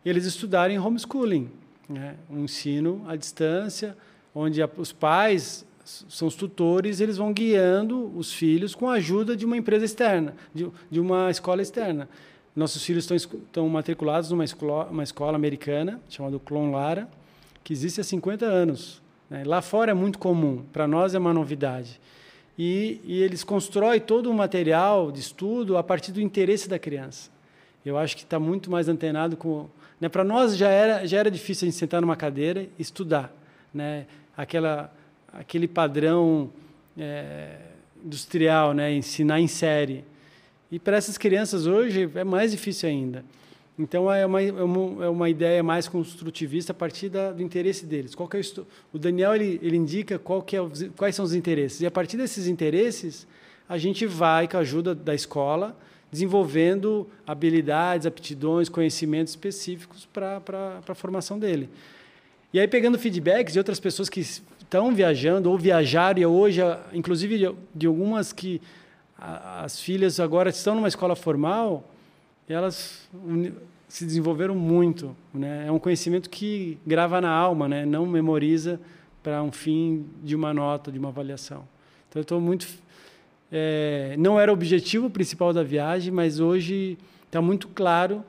eles 0.04 0.26
estudarem 0.26 0.78
homeschooling, 0.78 1.50
né? 1.88 2.16
um 2.28 2.44
ensino 2.44 3.02
à 3.08 3.16
distância, 3.16 3.96
onde 4.34 4.62
a, 4.62 4.68
os 4.76 4.92
pais 4.92 5.64
são 5.84 6.28
os 6.28 6.34
tutores, 6.34 7.00
eles 7.00 7.16
vão 7.16 7.32
guiando 7.32 8.12
os 8.16 8.32
filhos 8.32 8.74
com 8.74 8.88
a 8.88 8.94
ajuda 8.94 9.36
de 9.36 9.44
uma 9.44 9.56
empresa 9.56 9.84
externa, 9.84 10.34
de, 10.54 10.68
de 10.90 11.00
uma 11.00 11.30
escola 11.30 11.62
externa. 11.62 12.08
Nossos 12.54 12.84
filhos 12.84 13.04
estão, 13.04 13.16
estão 13.16 13.68
matriculados 13.68 14.30
numa 14.30 14.44
escola, 14.44 14.86
uma 14.90 15.02
escola 15.02 15.36
americana 15.36 16.00
chamada 16.08 16.38
Clon 16.38 16.70
Lara, 16.70 17.08
que 17.62 17.72
existe 17.72 18.00
há 18.00 18.04
50 18.04 18.44
anos. 18.46 19.02
Né? 19.28 19.42
Lá 19.44 19.60
fora 19.60 19.90
é 19.90 19.94
muito 19.94 20.18
comum, 20.18 20.64
para 20.72 20.86
nós 20.86 21.14
é 21.14 21.18
uma 21.18 21.32
novidade. 21.32 22.00
E, 22.56 23.00
e 23.04 23.22
eles 23.22 23.42
constroem 23.42 24.00
todo 24.00 24.30
o 24.30 24.34
material 24.34 25.10
de 25.10 25.20
estudo 25.20 25.76
a 25.76 25.82
partir 25.82 26.12
do 26.12 26.20
interesse 26.20 26.68
da 26.68 26.78
criança. 26.78 27.30
Eu 27.84 27.98
acho 27.98 28.16
que 28.16 28.22
está 28.22 28.38
muito 28.38 28.70
mais 28.70 28.88
antenado 28.88 29.36
com 29.36 29.68
né? 30.00 30.08
Para 30.10 30.22
nós 30.22 30.56
já 30.56 30.68
era, 30.68 31.06
já 31.06 31.18
era 31.18 31.30
difícil 31.30 31.66
a 31.66 31.70
gente 31.70 31.78
sentar 31.78 32.00
numa 32.00 32.14
cadeira 32.14 32.62
e 32.62 32.82
estudar. 32.82 33.34
Né? 33.72 34.06
Aquela, 34.36 34.92
aquele 35.32 35.66
padrão 35.66 36.50
é, 36.98 37.56
industrial, 38.04 38.74
né? 38.74 38.92
ensinar 38.92 39.40
em 39.40 39.46
série. 39.48 40.04
E 40.74 40.78
para 40.80 40.96
essas 40.96 41.16
crianças 41.16 41.68
hoje 41.68 42.10
é 42.16 42.24
mais 42.24 42.50
difícil 42.50 42.88
ainda. 42.88 43.24
Então 43.78 44.12
é 44.12 44.26
uma, 44.26 44.42
é 44.42 44.50
uma, 44.50 45.04
é 45.04 45.08
uma 45.08 45.30
ideia 45.30 45.62
mais 45.62 45.86
construtivista 45.86 46.72
a 46.72 46.74
partir 46.74 47.08
da, 47.08 47.30
do 47.30 47.40
interesse 47.44 47.86
deles. 47.86 48.12
Qual 48.12 48.28
é 48.34 48.38
o, 48.38 48.66
o 48.92 48.98
Daniel 48.98 49.36
ele, 49.36 49.60
ele 49.62 49.76
indica 49.76 50.18
qual 50.18 50.42
que 50.42 50.56
é 50.56 50.60
quais 50.96 51.14
são 51.14 51.24
os 51.24 51.32
interesses. 51.32 51.80
E 51.80 51.86
a 51.86 51.92
partir 51.92 52.16
desses 52.16 52.48
interesses, 52.48 53.24
a 53.68 53.78
gente 53.78 54.04
vai, 54.04 54.48
com 54.48 54.56
a 54.56 54.60
ajuda 54.60 54.96
da 54.96 55.14
escola, 55.14 55.76
desenvolvendo 56.10 57.06
habilidades, 57.24 58.04
aptidões, 58.04 58.68
conhecimentos 58.68 59.32
específicos 59.32 60.08
para 60.12 60.42
a 60.88 60.94
formação 60.96 61.38
dele. 61.38 61.68
E 62.52 62.58
aí, 62.58 62.66
pegando 62.66 62.98
feedbacks 62.98 63.52
de 63.52 63.60
outras 63.60 63.78
pessoas 63.78 64.08
que 64.08 64.18
estão 64.18 64.92
viajando 64.92 65.48
ou 65.48 65.56
viajaram, 65.56 66.20
e 66.20 66.26
hoje, 66.26 66.60
inclusive 66.92 67.54
de 67.72 67.86
algumas 67.86 68.32
que 68.32 68.60
as 69.18 69.80
filhas 69.80 70.20
agora 70.20 70.50
estão 70.50 70.74
numa 70.74 70.88
escola 70.88 71.14
formal, 71.14 71.84
elas 72.48 73.08
se 73.88 74.04
desenvolveram 74.04 74.54
muito. 74.54 75.16
Né? 75.32 75.66
É 75.66 75.72
um 75.72 75.78
conhecimento 75.78 76.28
que 76.28 76.78
grava 76.86 77.20
na 77.20 77.30
alma, 77.30 77.68
né? 77.68 77.86
não 77.86 78.06
memoriza 78.06 78.80
para 79.22 79.42
um 79.42 79.52
fim 79.52 80.06
de 80.22 80.34
uma 80.34 80.52
nota, 80.52 80.92
de 80.92 80.98
uma 80.98 81.08
avaliação. 81.08 81.66
Então, 82.08 82.20
eu 82.20 82.22
estou 82.22 82.40
muito 82.40 82.66
é, 83.56 84.16
não 84.18 84.40
era 84.40 84.50
o 84.50 84.54
objetivo 84.54 85.08
principal 85.08 85.52
da 85.52 85.62
viagem, 85.62 86.12
mas 86.12 86.40
hoje 86.40 86.98
está 87.24 87.40
muito 87.40 87.68
claro 87.68 88.24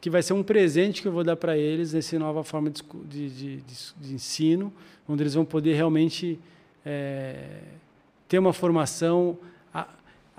que 0.00 0.08
vai 0.08 0.22
ser 0.22 0.32
um 0.32 0.42
presente 0.42 1.02
que 1.02 1.08
eu 1.08 1.12
vou 1.12 1.22
dar 1.22 1.36
para 1.36 1.54
eles 1.54 1.92
nessa 1.92 2.18
nova 2.18 2.42
forma 2.42 2.70
de, 2.70 2.82
de, 3.06 3.28
de, 3.28 3.62
de, 4.00 4.14
ensino, 4.14 4.72
onde 5.06 5.22
eles 5.22 5.34
vão 5.34 5.44
poder 5.44 5.74
realmente 5.74 6.40
é, 6.82 7.60
ter 8.26 8.38
uma 8.38 8.54
formação. 8.54 9.36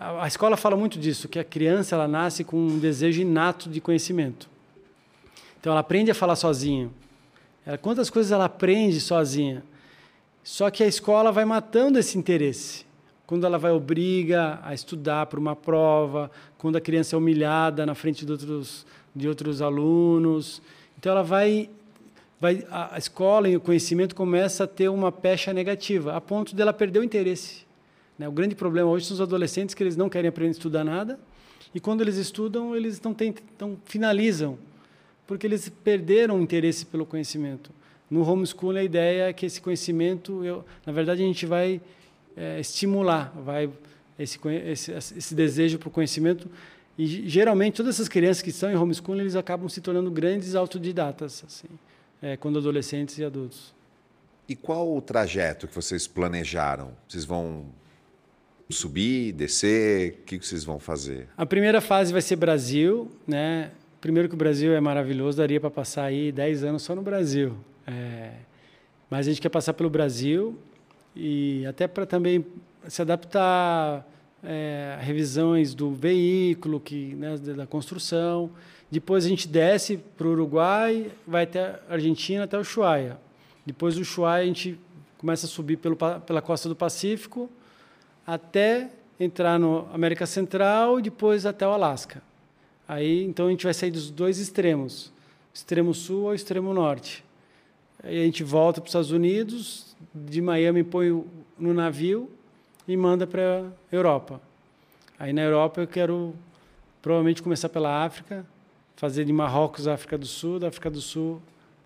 A, 0.02 0.24
a, 0.24 0.28
escola 0.28 0.58
fala 0.58 0.76
muito 0.76 0.98
disso, 0.98 1.30
que 1.30 1.38
a 1.38 1.44
criança 1.44 1.94
ela 1.94 2.08
nasce 2.08 2.44
com 2.44 2.58
um 2.58 2.80
desejo 2.80 3.22
inato 3.22 3.70
de 3.70 3.80
conhecimento. 3.80 4.50
Então 5.60 5.72
ela 5.72 5.82
aprende 5.82 6.10
a 6.10 6.16
falar 6.16 6.36
sozinha. 6.36 6.90
Ela, 7.64 7.78
quantas 7.78 8.10
coisas 8.10 8.32
ela 8.32 8.46
aprende 8.46 9.00
sozinha? 9.00 9.64
Só 10.44 10.72
que 10.72 10.84
a 10.84 10.88
escola 10.88 11.32
vai 11.32 11.46
matando 11.46 12.00
esse 12.00 12.18
interesse 12.18 12.84
quando 13.28 13.46
ela 13.46 13.60
vai 13.60 13.72
obriga 13.72 14.60
a 14.64 14.74
estudar 14.74 15.28
para 15.28 15.40
uma 15.40 15.56
prova, 15.56 16.32
quando 16.58 16.78
a 16.78 16.82
criança 16.82 17.16
é 17.16 17.18
humilhada 17.18 17.86
na 17.86 17.94
frente 17.94 18.26
de 18.26 18.32
outros, 18.32 18.88
de 19.16 19.28
outros 19.28 19.62
alunos. 19.62 20.64
Então 20.98 21.12
ela 21.12 21.24
vai, 21.24 21.70
vai 22.40 22.66
a 22.72 22.98
escola 22.98 23.48
e 23.48 23.56
o 23.56 23.62
conhecimento 23.62 24.16
começa 24.16 24.64
a 24.64 24.68
ter 24.68 24.90
uma 24.90 25.12
pecha 25.12 25.54
negativa, 25.54 26.16
a 26.16 26.20
ponto 26.20 26.56
dela 26.56 26.74
perder 26.74 27.00
o 27.00 27.04
interesse. 27.04 27.70
Né? 28.22 28.28
O 28.28 28.32
grande 28.32 28.54
problema 28.54 28.88
hoje 28.88 29.08
são 29.08 29.16
os 29.16 29.22
adolescentes 29.22 29.74
que 29.74 29.82
eles 29.82 29.98
não 29.98 30.08
querem 30.08 30.30
aprender 30.30 30.50
a 30.50 30.52
estudar 30.52 30.84
nada 30.84 31.20
e 31.74 31.80
quando 31.80 32.02
eles 32.02 32.18
estudam 32.18 32.76
eles 32.76 33.02
não, 33.02 33.16
tem, 33.16 33.34
não 33.60 33.76
finalizam 33.84 34.60
porque 35.26 35.48
eles 35.48 35.70
perderam 35.84 36.38
o 36.38 36.42
interesse 36.42 36.86
pelo 36.86 37.04
conhecimento. 37.04 37.72
No 38.08 38.22
homeschooling 38.22 38.78
a 38.78 38.84
ideia 38.84 39.30
é 39.30 39.34
que 39.34 39.48
esse 39.48 39.60
conhecimento, 39.60 40.46
eu, 40.46 40.64
na 40.86 40.94
verdade 40.94 41.24
a 41.24 41.26
gente 41.26 41.48
vai 41.48 41.82
é, 42.38 42.60
estimular, 42.60 43.34
vai 43.44 43.68
esse, 44.20 44.40
esse, 44.68 44.92
esse 44.92 45.34
desejo 45.34 45.80
para 45.80 45.88
o 45.88 45.92
conhecimento. 45.92 46.48
E 46.96 47.28
geralmente 47.28 47.78
todas 47.78 47.96
essas 47.96 48.08
crianças 48.08 48.44
que 48.44 48.52
estão 48.52 48.70
em 48.70 48.76
homeschooling 48.76 49.22
eles 49.22 49.36
acabam 49.36 49.68
se 49.68 49.82
tornando 49.82 50.12
grandes 50.12 50.54
autodidatas, 50.54 51.44
assim, 51.48 51.70
é, 52.22 52.38
quando 52.38 52.60
adolescentes 52.60 53.18
e 53.18 53.24
adultos. 53.24 53.74
E 54.48 54.56
qual 54.56 54.96
o 54.96 55.02
trajeto 55.02 55.68
que 55.68 55.74
vocês 55.74 56.06
planejaram? 56.06 56.92
Vocês 57.08 57.26
vão 57.26 57.66
subir, 58.72 59.34
descer? 59.34 60.20
O 60.22 60.26
que 60.26 60.38
vocês 60.38 60.64
vão 60.64 60.80
fazer? 60.80 61.28
A 61.38 61.46
primeira 61.46 61.82
fase 61.82 62.12
vai 62.12 62.22
ser 62.22 62.36
Brasil, 62.36 63.12
né? 63.28 63.72
Primeiro 64.00 64.28
que 64.28 64.36
o 64.36 64.38
Brasil 64.38 64.74
é 64.74 64.80
maravilhoso, 64.80 65.38
daria 65.38 65.60
para 65.60 65.70
passar 65.70 66.06
aí 66.06 66.32
10 66.32 66.64
anos 66.64 66.82
só 66.82 66.96
no 66.96 67.02
Brasil. 67.02 67.56
É, 67.86 68.32
mas 69.10 69.28
a 69.28 69.30
gente 69.30 69.42
quer 69.42 69.50
passar 69.50 69.74
pelo 69.74 69.90
Brasil 69.90 70.58
e 71.16 71.66
até 71.68 71.88
para 71.88 72.06
também 72.06 72.46
se 72.88 73.02
adaptar 73.02 74.08
é, 74.44 74.98
revisões 75.02 75.76
do 75.76 75.92
veículo, 75.92 76.80
que, 76.80 77.16
né, 77.16 77.38
da 77.38 77.68
construção. 77.68 78.50
Depois 78.90 79.26
a 79.26 79.30
gente 79.30 79.48
desce 79.48 79.98
para 80.18 80.28
o 80.28 80.32
Uruguai, 80.32 81.12
vai 81.28 81.44
até 81.44 81.80
a 81.88 81.94
Argentina, 81.94 82.46
até 82.46 82.58
o 82.58 82.62
Ushuaia. 82.62 83.18
Depois 83.66 83.96
do 83.96 84.02
Ushuaia 84.02 84.44
a 84.44 84.48
gente 84.48 84.80
começa 85.18 85.46
a 85.46 85.50
subir 85.50 85.78
pelo, 85.78 85.96
pela 85.96 86.42
costa 86.42 86.68
do 86.68 86.76
Pacífico 86.76 87.50
até 88.26 88.90
entrar 89.20 89.60
no 89.60 89.88
América 89.94 90.26
Central 90.26 91.00
e 91.00 91.04
depois 91.04 91.46
até 91.46 91.68
o 91.68 91.72
Alasca. 91.72 92.22
Aí 92.88 93.24
então 93.24 93.48
a 93.48 93.50
gente 93.50 93.64
vai 93.64 93.74
sair 93.74 93.92
dos 93.92 94.10
dois 94.10 94.40
extremos, 94.40 95.12
extremo 95.54 95.94
sul 95.94 96.24
ou 96.24 96.36
extremo 96.36 96.74
norte. 96.74 97.24
Aí 98.04 98.22
a 98.22 98.26
gente 98.26 98.44
volta 98.44 98.82
para 98.82 98.88
os 98.88 98.92
Estados 98.92 99.12
Unidos, 99.12 99.96
de 100.14 100.42
Miami 100.42 100.84
põe 100.84 101.24
no 101.58 101.74
navio 101.74 102.30
e 102.88 102.98
manda 102.98 103.28
para 103.28 103.68
a 103.92 103.96
Europa. 103.96 104.42
Aí 105.20 105.32
na 105.32 105.44
Europa 105.44 105.82
eu 105.82 105.88
quero 105.88 106.34
provavelmente 107.02 107.44
começar 107.44 107.70
pela 107.70 108.04
África, 108.04 108.46
fazer 108.96 109.24
de 109.24 109.32
Marrocos 109.32 109.88
à 109.88 109.94
África 109.94 110.18
do 110.18 110.26
Sul, 110.26 110.60
da 110.60 110.68
África 110.68 110.90
do 110.90 111.00
Sul 111.00 111.42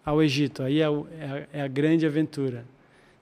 ao 0.05 0.23
Egito. 0.23 0.63
Aí 0.63 0.81
é, 0.81 0.85
é, 0.85 1.47
é 1.53 1.61
a 1.61 1.67
grande 1.67 2.05
aventura. 2.05 2.65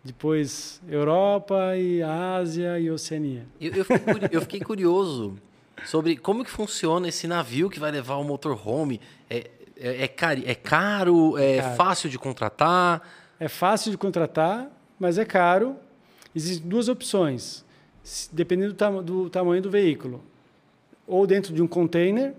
Depois 0.04 0.82
Europa 0.88 1.78
e 1.78 2.04
Ásia 2.04 2.78
e 2.78 2.92
Oceania. 2.92 3.46
Eu, 3.60 3.74
eu, 3.74 3.86
fiquei, 3.86 4.30
eu 4.32 4.42
fiquei 4.42 4.60
curioso 4.60 5.38
sobre 5.86 6.18
como 6.18 6.44
que 6.44 6.52
funciona 6.52 7.08
esse 7.08 7.26
navio 7.26 7.70
que 7.70 7.80
vai 7.80 7.92
levar 7.92 8.18
o 8.18 8.24
motorhome. 8.24 9.00
É, 9.30 9.50
é, 9.78 10.04
é, 10.04 10.08
caro, 10.08 10.42
é 10.46 10.56
caro, 10.56 11.38
é 11.38 11.62
caro. 11.62 11.76
fácil 11.76 12.10
de 12.10 12.20
contratar? 12.20 13.02
É 13.40 13.48
fácil 13.48 13.92
de 13.92 13.98
contratar, 13.98 14.70
mas 15.00 15.18
é 15.18 15.26
caro. 15.26 15.76
Existem 16.36 16.68
duas 16.68 16.90
opções, 16.90 17.64
dependendo 18.32 18.74
do, 18.74 18.78
tam 18.78 19.04
do 19.04 19.30
tamanho 19.30 19.62
do 19.62 19.70
veículo. 19.70 20.24
Ou 21.08 21.26
dentro 21.28 21.54
de 21.54 21.62
um 21.62 21.68
container, 21.68 22.34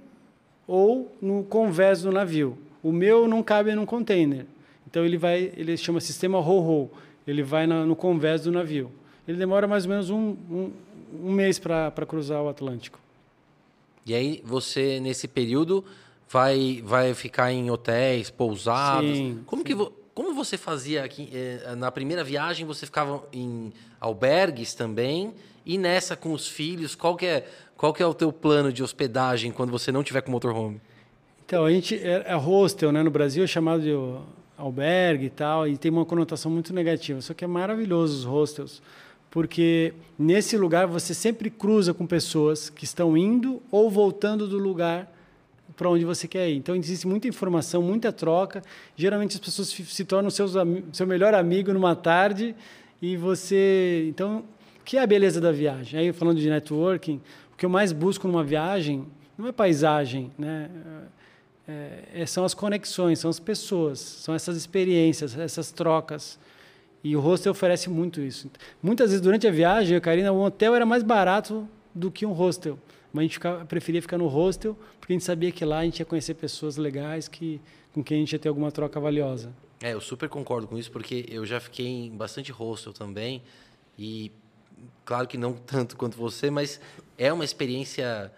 ou 0.66 1.14
no 1.20 1.44
convés 1.44 2.02
do 2.02 2.12
navio. 2.12 2.58
O 2.82 2.92
meu 2.92 3.28
não 3.28 3.42
cabe 3.42 3.74
num 3.74 3.86
container. 3.86 4.46
Então 4.86 5.04
ele 5.04 5.16
vai, 5.16 5.52
ele 5.56 5.76
chama 5.76 6.00
sistema 6.00 6.40
ro-ro. 6.40 6.90
Ele 7.26 7.42
vai 7.42 7.66
na, 7.66 7.84
no 7.84 7.96
convés 7.96 8.42
do 8.42 8.52
navio. 8.52 8.90
Ele 9.26 9.38
demora 9.38 9.66
mais 9.66 9.84
ou 9.84 9.90
menos 9.90 10.10
um, 10.10 10.36
um, 10.50 10.72
um 11.22 11.32
mês 11.32 11.58
para 11.58 11.90
cruzar 12.06 12.42
o 12.42 12.48
Atlântico. 12.48 12.98
E 14.06 14.14
aí 14.14 14.42
você 14.44 15.00
nesse 15.00 15.26
período 15.26 15.84
vai 16.28 16.82
vai 16.84 17.14
ficar 17.14 17.52
em 17.52 17.70
hotéis, 17.70 18.30
pousados. 18.30 19.16
Sim, 19.16 19.40
como 19.46 19.62
sim. 19.62 19.66
que 19.66 19.74
vo, 19.74 19.92
como 20.14 20.34
você 20.34 20.58
fazia 20.58 21.04
aqui 21.04 21.30
eh, 21.32 21.74
na 21.76 21.90
primeira 21.90 22.22
viagem? 22.22 22.66
Você 22.66 22.84
ficava 22.84 23.26
em 23.32 23.72
albergues 23.98 24.74
também 24.74 25.32
e 25.64 25.78
nessa 25.78 26.14
com 26.14 26.32
os 26.32 26.46
filhos? 26.46 26.94
Qual 26.94 27.16
que 27.16 27.24
é 27.24 27.48
qual 27.76 27.92
que 27.92 28.02
é 28.02 28.06
o 28.06 28.14
teu 28.14 28.30
plano 28.32 28.72
de 28.72 28.82
hospedagem 28.82 29.50
quando 29.50 29.70
você 29.70 29.90
não 29.90 30.02
tiver 30.02 30.20
com 30.20 30.30
motorhome? 30.30 30.80
Então 31.46 31.64
a 31.64 31.70
gente 31.70 31.96
é, 31.96 32.24
é 32.26 32.34
hostel, 32.34 32.92
né? 32.92 33.02
No 33.02 33.10
Brasil 33.10 33.42
é 33.42 33.46
chamado 33.46 33.82
de 33.82 33.92
albergue 34.56 35.26
e 35.26 35.30
tal 35.30 35.66
e 35.66 35.76
tem 35.76 35.90
uma 35.90 36.04
conotação 36.04 36.50
muito 36.50 36.72
negativa. 36.72 37.20
Só 37.20 37.34
que 37.34 37.44
é 37.44 37.48
maravilhoso 37.48 38.18
os 38.18 38.24
hostels 38.24 38.82
porque 39.34 39.92
nesse 40.16 40.56
lugar 40.56 40.86
você 40.86 41.12
sempre 41.12 41.50
cruza 41.50 41.92
com 41.92 42.06
pessoas 42.06 42.70
que 42.70 42.84
estão 42.84 43.16
indo 43.16 43.60
ou 43.68 43.90
voltando 43.90 44.46
do 44.46 44.56
lugar 44.56 45.12
para 45.76 45.90
onde 45.90 46.04
você 46.04 46.28
quer 46.28 46.48
ir. 46.48 46.56
Então 46.56 46.76
existe 46.76 47.04
muita 47.04 47.26
informação, 47.26 47.82
muita 47.82 48.12
troca. 48.12 48.62
Geralmente 48.94 49.34
as 49.34 49.40
pessoas 49.40 49.70
se 49.70 50.04
tornam 50.04 50.30
seus, 50.30 50.52
seu 50.92 51.04
melhor 51.04 51.34
amigo 51.34 51.72
numa 51.72 51.96
tarde 51.96 52.54
e 53.02 53.16
você, 53.16 54.06
então, 54.08 54.44
que 54.84 54.96
é 54.96 55.02
a 55.02 55.06
beleza 55.06 55.40
da 55.40 55.50
viagem? 55.50 55.98
Aí 55.98 56.12
falando 56.12 56.38
de 56.38 56.48
networking, 56.48 57.20
o 57.52 57.56
que 57.56 57.66
eu 57.66 57.70
mais 57.70 57.90
busco 57.90 58.28
numa 58.28 58.44
viagem 58.44 59.04
não 59.36 59.48
é 59.48 59.52
paisagem, 59.52 60.30
né? 60.38 60.70
É, 61.66 62.22
é, 62.22 62.26
são 62.26 62.44
as 62.44 62.52
conexões, 62.52 63.18
são 63.18 63.30
as 63.30 63.40
pessoas, 63.40 63.98
são 63.98 64.34
essas 64.34 64.56
experiências, 64.56 65.36
essas 65.38 65.72
trocas. 65.72 66.38
E 67.02 67.16
o 67.16 67.20
hostel 67.20 67.52
oferece 67.52 67.90
muito 67.90 68.20
isso. 68.20 68.50
Muitas 68.82 69.10
vezes 69.10 69.22
durante 69.22 69.46
a 69.46 69.50
viagem, 69.50 69.96
a 69.96 70.00
Karina, 70.00 70.32
o 70.32 70.42
hotel 70.42 70.74
era 70.74 70.86
mais 70.86 71.02
barato 71.02 71.68
do 71.94 72.10
que 72.10 72.24
um 72.24 72.32
hostel. 72.32 72.78
Mas 73.12 73.20
a 73.20 73.22
gente 73.24 73.34
ficava, 73.34 73.64
preferia 73.64 74.02
ficar 74.02 74.18
no 74.18 74.26
hostel, 74.26 74.76
porque 74.98 75.12
a 75.12 75.14
gente 75.14 75.24
sabia 75.24 75.52
que 75.52 75.64
lá 75.64 75.78
a 75.78 75.84
gente 75.84 76.00
ia 76.00 76.04
conhecer 76.04 76.34
pessoas 76.34 76.76
legais 76.76 77.28
que, 77.28 77.60
com 77.92 78.02
quem 78.02 78.16
a 78.16 78.20
gente 78.20 78.32
ia 78.32 78.38
ter 78.38 78.48
alguma 78.48 78.72
troca 78.72 78.98
valiosa. 78.98 79.52
É, 79.82 79.92
eu 79.92 80.00
super 80.00 80.28
concordo 80.28 80.66
com 80.66 80.78
isso, 80.78 80.90
porque 80.90 81.26
eu 81.28 81.44
já 81.44 81.60
fiquei 81.60 81.86
em 81.86 82.10
bastante 82.10 82.50
hostel 82.50 82.92
também. 82.92 83.42
E 83.98 84.32
claro 85.04 85.28
que 85.28 85.36
não 85.36 85.52
tanto 85.52 85.96
quanto 85.96 86.16
você, 86.16 86.50
mas 86.50 86.80
é 87.18 87.32
uma 87.32 87.44
experiência 87.44 88.32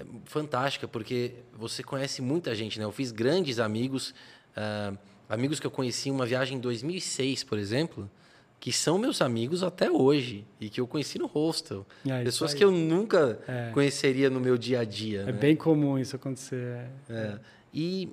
é, 0.00 0.04
fantástica, 0.24 0.88
porque 0.88 1.34
você 1.52 1.82
conhece 1.82 2.22
muita 2.22 2.54
gente, 2.54 2.78
né? 2.78 2.84
Eu 2.84 2.92
fiz 2.92 3.12
grandes 3.12 3.58
amigos, 3.58 4.14
uh, 4.56 4.96
amigos 5.28 5.60
que 5.60 5.66
eu 5.66 5.70
conheci 5.70 6.08
em 6.08 6.12
uma 6.12 6.26
viagem 6.26 6.56
em 6.56 6.60
2006, 6.60 7.44
por 7.44 7.58
exemplo, 7.58 8.10
que 8.58 8.72
são 8.72 8.98
meus 8.98 9.22
amigos 9.22 9.62
até 9.62 9.90
hoje 9.90 10.46
e 10.60 10.68
que 10.68 10.80
eu 10.80 10.86
conheci 10.86 11.18
no 11.18 11.26
hostel. 11.26 11.86
É, 12.06 12.22
Pessoas 12.22 12.52
que 12.52 12.62
eu 12.62 12.70
nunca 12.70 13.38
é. 13.48 13.70
conheceria 13.72 14.28
no 14.28 14.38
meu 14.38 14.58
dia 14.58 14.80
a 14.80 14.84
dia. 14.84 15.22
É 15.22 15.24
né? 15.26 15.32
bem 15.32 15.56
comum 15.56 15.98
isso 15.98 16.14
acontecer. 16.14 16.56
É. 16.66 16.90
é. 17.08 17.38
E 17.72 18.10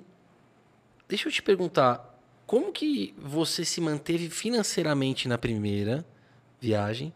deixa 1.06 1.28
eu 1.28 1.32
te 1.32 1.42
perguntar, 1.42 2.18
como 2.46 2.72
que 2.72 3.14
você 3.18 3.62
se 3.62 3.78
manteve 3.78 4.30
financeiramente 4.30 5.28
na 5.28 5.36
primeira 5.36 6.04
viagem 6.58 7.12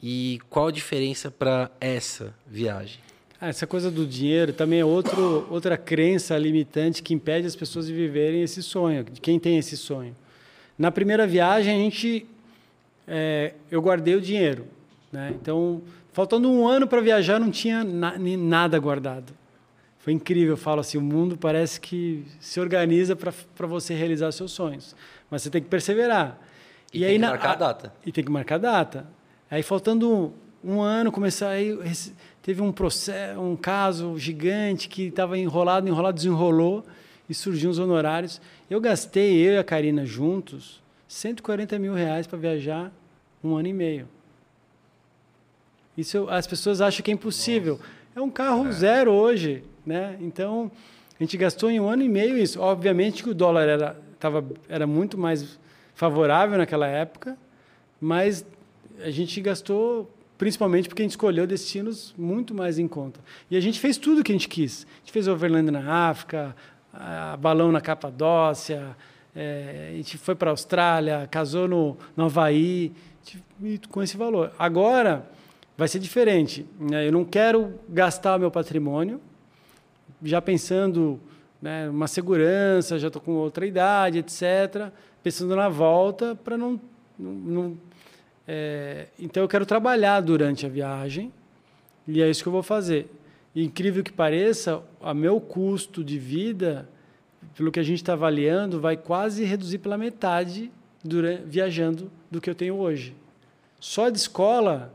e 0.00 0.38
qual 0.48 0.68
a 0.68 0.72
diferença 0.72 1.28
para 1.28 1.70
essa 1.80 2.32
viagem? 2.46 3.00
Ah, 3.40 3.48
essa 3.48 3.66
coisa 3.66 3.90
do 3.90 4.06
dinheiro 4.06 4.52
também 4.52 4.80
é 4.80 4.84
outro, 4.84 5.46
outra 5.50 5.78
crença 5.78 6.36
limitante 6.36 7.02
que 7.02 7.14
impede 7.14 7.46
as 7.46 7.56
pessoas 7.56 7.86
de 7.86 7.94
viverem 7.94 8.42
esse 8.42 8.62
sonho, 8.62 9.02
de 9.02 9.18
quem 9.18 9.38
tem 9.40 9.56
esse 9.56 9.78
sonho. 9.78 10.14
Na 10.78 10.90
primeira 10.90 11.26
viagem, 11.26 11.74
a 11.74 11.78
gente 11.78 12.26
é, 13.08 13.54
eu 13.70 13.80
guardei 13.80 14.14
o 14.14 14.20
dinheiro. 14.20 14.66
Né? 15.10 15.34
Então, 15.40 15.82
faltando 16.12 16.50
um 16.50 16.68
ano 16.68 16.86
para 16.86 17.00
viajar, 17.00 17.40
não 17.40 17.50
tinha 17.50 17.82
na, 17.82 18.18
nada 18.18 18.78
guardado. 18.78 19.32
Foi 19.98 20.12
incrível, 20.12 20.52
eu 20.52 20.56
falo 20.56 20.80
assim, 20.80 20.98
o 20.98 21.02
mundo 21.02 21.36
parece 21.36 21.80
que 21.80 22.24
se 22.40 22.60
organiza 22.60 23.16
para 23.16 23.66
você 23.66 23.94
realizar 23.94 24.32
seus 24.32 24.52
sonhos. 24.52 24.94
Mas 25.30 25.42
você 25.42 25.50
tem 25.50 25.62
que 25.62 25.68
perseverar. 25.68 26.38
E, 26.92 26.98
e 26.98 27.00
tem 27.00 27.08
aí, 27.08 27.14
que 27.14 27.18
marcar 27.20 27.48
a, 27.48 27.52
a 27.52 27.56
data. 27.56 27.94
E 28.04 28.12
tem 28.12 28.24
que 28.24 28.30
marcar 28.30 28.54
a 28.56 28.58
data. 28.58 29.06
Aí, 29.50 29.62
faltando 29.62 30.32
um, 30.64 30.72
um 30.76 30.80
ano, 30.80 31.10
começar 31.10 31.50
aí, 31.50 31.76
teve 32.42 32.62
um 32.62 32.72
processo, 32.72 33.40
um 33.40 33.56
caso 33.56 34.18
gigante 34.18 34.88
que 34.88 35.04
estava 35.04 35.36
enrolado, 35.38 35.88
enrolado, 35.88 36.16
desenrolou 36.16 36.84
e 37.28 37.34
surgiu 37.34 37.70
os 37.70 37.78
honorários. 37.78 38.40
Eu 38.68 38.80
gastei, 38.80 39.36
eu 39.46 39.52
e 39.52 39.58
a 39.58 39.64
Karina 39.64 40.04
juntos, 40.04 40.82
140 41.08 41.78
mil 41.78 41.94
reais 41.94 42.26
para 42.26 42.38
viajar 42.38 42.92
um 43.42 43.56
ano 43.56 43.68
e 43.68 43.72
meio. 43.72 44.08
Isso 45.96 46.26
as 46.30 46.46
pessoas 46.46 46.80
acham 46.80 47.02
que 47.02 47.10
é 47.10 47.14
impossível. 47.14 47.74
Nossa. 47.74 47.90
É 48.16 48.20
um 48.20 48.30
carro 48.30 48.68
é. 48.68 48.72
zero 48.72 49.12
hoje, 49.12 49.62
né? 49.84 50.16
Então 50.20 50.70
a 51.18 51.22
gente 51.22 51.36
gastou 51.36 51.70
em 51.70 51.78
um 51.78 51.88
ano 51.88 52.02
e 52.02 52.08
meio 52.08 52.38
isso. 52.38 52.60
Obviamente 52.60 53.22
que 53.22 53.30
o 53.30 53.34
dólar 53.34 53.68
era, 53.68 53.96
tava, 54.18 54.44
era 54.68 54.86
muito 54.86 55.18
mais 55.18 55.58
favorável 55.94 56.56
naquela 56.56 56.86
época, 56.86 57.36
mas 58.00 58.44
a 59.02 59.10
gente 59.10 59.40
gastou 59.40 60.10
principalmente 60.40 60.88
porque 60.88 61.02
a 61.02 61.04
gente 61.04 61.10
escolheu 61.10 61.46
destinos 61.46 62.14
muito 62.16 62.54
mais 62.54 62.78
em 62.78 62.88
conta. 62.88 63.20
E 63.50 63.58
a 63.58 63.60
gente 63.60 63.78
fez 63.78 63.98
tudo 63.98 64.22
o 64.22 64.24
que 64.24 64.32
a 64.32 64.34
gente 64.34 64.48
quis. 64.48 64.86
A 64.90 64.98
gente 65.00 65.12
fez 65.12 65.28
Overland 65.28 65.70
na 65.70 66.08
África, 66.08 66.56
balão 67.38 67.70
na 67.70 67.78
Capadócia, 67.78 68.96
é, 69.36 69.90
a 69.92 69.96
gente 69.96 70.16
foi 70.16 70.34
para 70.34 70.48
a 70.48 70.52
Austrália, 70.52 71.28
casou 71.30 71.68
no, 71.68 71.94
no 72.16 72.24
Havaí, 72.24 72.90
com 73.90 74.02
esse 74.02 74.16
valor. 74.16 74.50
Agora 74.58 75.28
vai 75.76 75.88
ser 75.88 75.98
diferente. 75.98 76.64
Né? 76.78 77.06
Eu 77.06 77.12
não 77.12 77.24
quero 77.26 77.78
gastar 77.86 78.38
meu 78.38 78.50
patrimônio, 78.50 79.20
já 80.22 80.40
pensando 80.40 81.20
né, 81.60 81.86
uma 81.90 82.08
segurança, 82.08 82.98
já 82.98 83.08
estou 83.08 83.20
com 83.20 83.32
outra 83.32 83.66
idade, 83.66 84.20
etc. 84.20 84.90
Pensando 85.22 85.54
na 85.54 85.68
volta 85.68 86.34
para 86.34 86.56
não, 86.56 86.80
não, 87.18 87.30
não 87.30 87.89
É, 88.52 89.06
então 89.16 89.44
eu 89.44 89.48
quero 89.48 89.64
trabalhar 89.64 90.20
durante 90.20 90.66
a 90.66 90.68
viagem 90.68 91.32
e 92.04 92.20
é 92.20 92.28
isso 92.28 92.42
que 92.42 92.48
eu 92.48 92.52
vou 92.52 92.64
fazer. 92.64 93.08
Incrível 93.54 94.02
que 94.02 94.10
pareça, 94.10 94.82
a 95.00 95.14
meu 95.14 95.40
custo 95.40 96.02
de 96.02 96.18
vida, 96.18 96.88
pelo 97.56 97.70
que 97.70 97.78
a 97.78 97.82
gente 97.84 97.98
está 97.98 98.14
avaliando, 98.14 98.80
vai 98.80 98.96
quase 98.96 99.44
reduzir 99.44 99.78
pela 99.78 99.96
metade 99.96 100.68
durante, 101.04 101.44
viajando 101.44 102.10
do 102.28 102.40
que 102.40 102.50
eu 102.50 102.54
tenho 102.56 102.74
hoje. 102.74 103.14
Só 103.78 104.10
de 104.10 104.18
escola, 104.18 104.92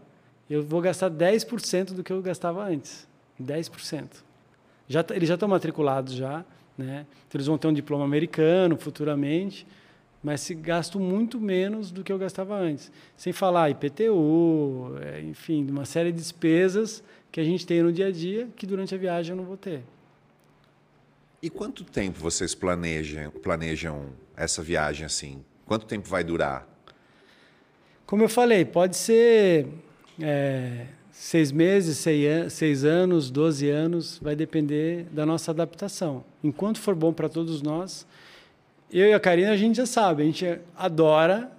eu 0.49 0.61
vou 0.61 0.81
gastar 0.81 1.09
10% 1.09 1.93
do 1.93 2.03
que 2.03 2.11
eu 2.11 2.21
gastava 2.21 2.61
antes. 2.61 3.07
10%. 3.41 4.09
Já, 4.89 5.01
tá, 5.01 5.15
eles 5.15 5.29
já 5.29 5.35
estão 5.35 5.47
matriculados 5.47 6.13
já, 6.13 6.43
né? 6.77 7.05
Então, 7.25 7.37
eles 7.37 7.47
vão 7.47 7.57
ter 7.57 7.69
um 7.69 7.73
diploma 7.73 8.03
americano 8.03 8.75
futuramente 8.75 9.65
mas 10.25 10.41
se 10.41 10.55
gasto 10.55 10.99
muito 10.99 11.39
menos 11.39 11.91
do 11.91 12.03
que 12.03 12.11
eu 12.11 12.17
gastava 12.17 12.55
antes. 12.55 12.91
Sem 13.15 13.31
falar 13.31 13.69
IPTU, 13.69 14.97
é, 14.99 15.21
enfim, 15.21 15.69
uma 15.69 15.85
série 15.85 16.11
de 16.11 16.17
despesas 16.17 17.03
que 17.31 17.39
a 17.39 17.43
gente 17.43 17.63
tem 17.63 17.83
no 17.83 17.93
dia 17.93 18.07
a 18.07 18.11
dia 18.11 18.49
que 18.55 18.65
durante 18.65 18.95
a 18.95 18.97
viagem 18.97 19.33
eu 19.33 19.37
não 19.37 19.43
vou 19.43 19.55
ter. 19.55 19.83
E 21.43 21.47
quanto 21.47 21.83
tempo 21.83 22.19
vocês 22.19 22.55
planejam, 22.55 23.29
planejam 23.29 24.07
essa 24.35 24.63
viagem 24.63 25.05
assim? 25.05 25.45
Quanto 25.63 25.85
tempo 25.85 26.09
vai 26.09 26.23
durar? 26.23 26.67
Como 28.07 28.23
eu 28.23 28.29
falei, 28.29 28.65
pode 28.65 28.97
ser 28.97 29.67
é, 30.19 30.87
seis 31.11 31.51
meses, 31.51 32.03
seis 32.49 32.83
anos, 32.83 33.29
doze 33.29 33.69
anos, 33.69 34.17
vai 34.19 34.35
depender 34.35 35.03
da 35.11 35.23
nossa 35.23 35.51
adaptação. 35.51 36.25
Enquanto 36.43 36.79
for 36.79 36.95
bom 36.95 37.13
para 37.13 37.29
todos 37.29 37.61
nós, 37.61 38.07
eu 39.01 39.09
e 39.09 39.13
a 39.13 39.19
Karina, 39.19 39.51
a 39.51 39.57
gente 39.57 39.75
já 39.75 39.85
sabe, 39.85 40.23
a 40.23 40.25
gente 40.25 40.59
adora 40.75 41.51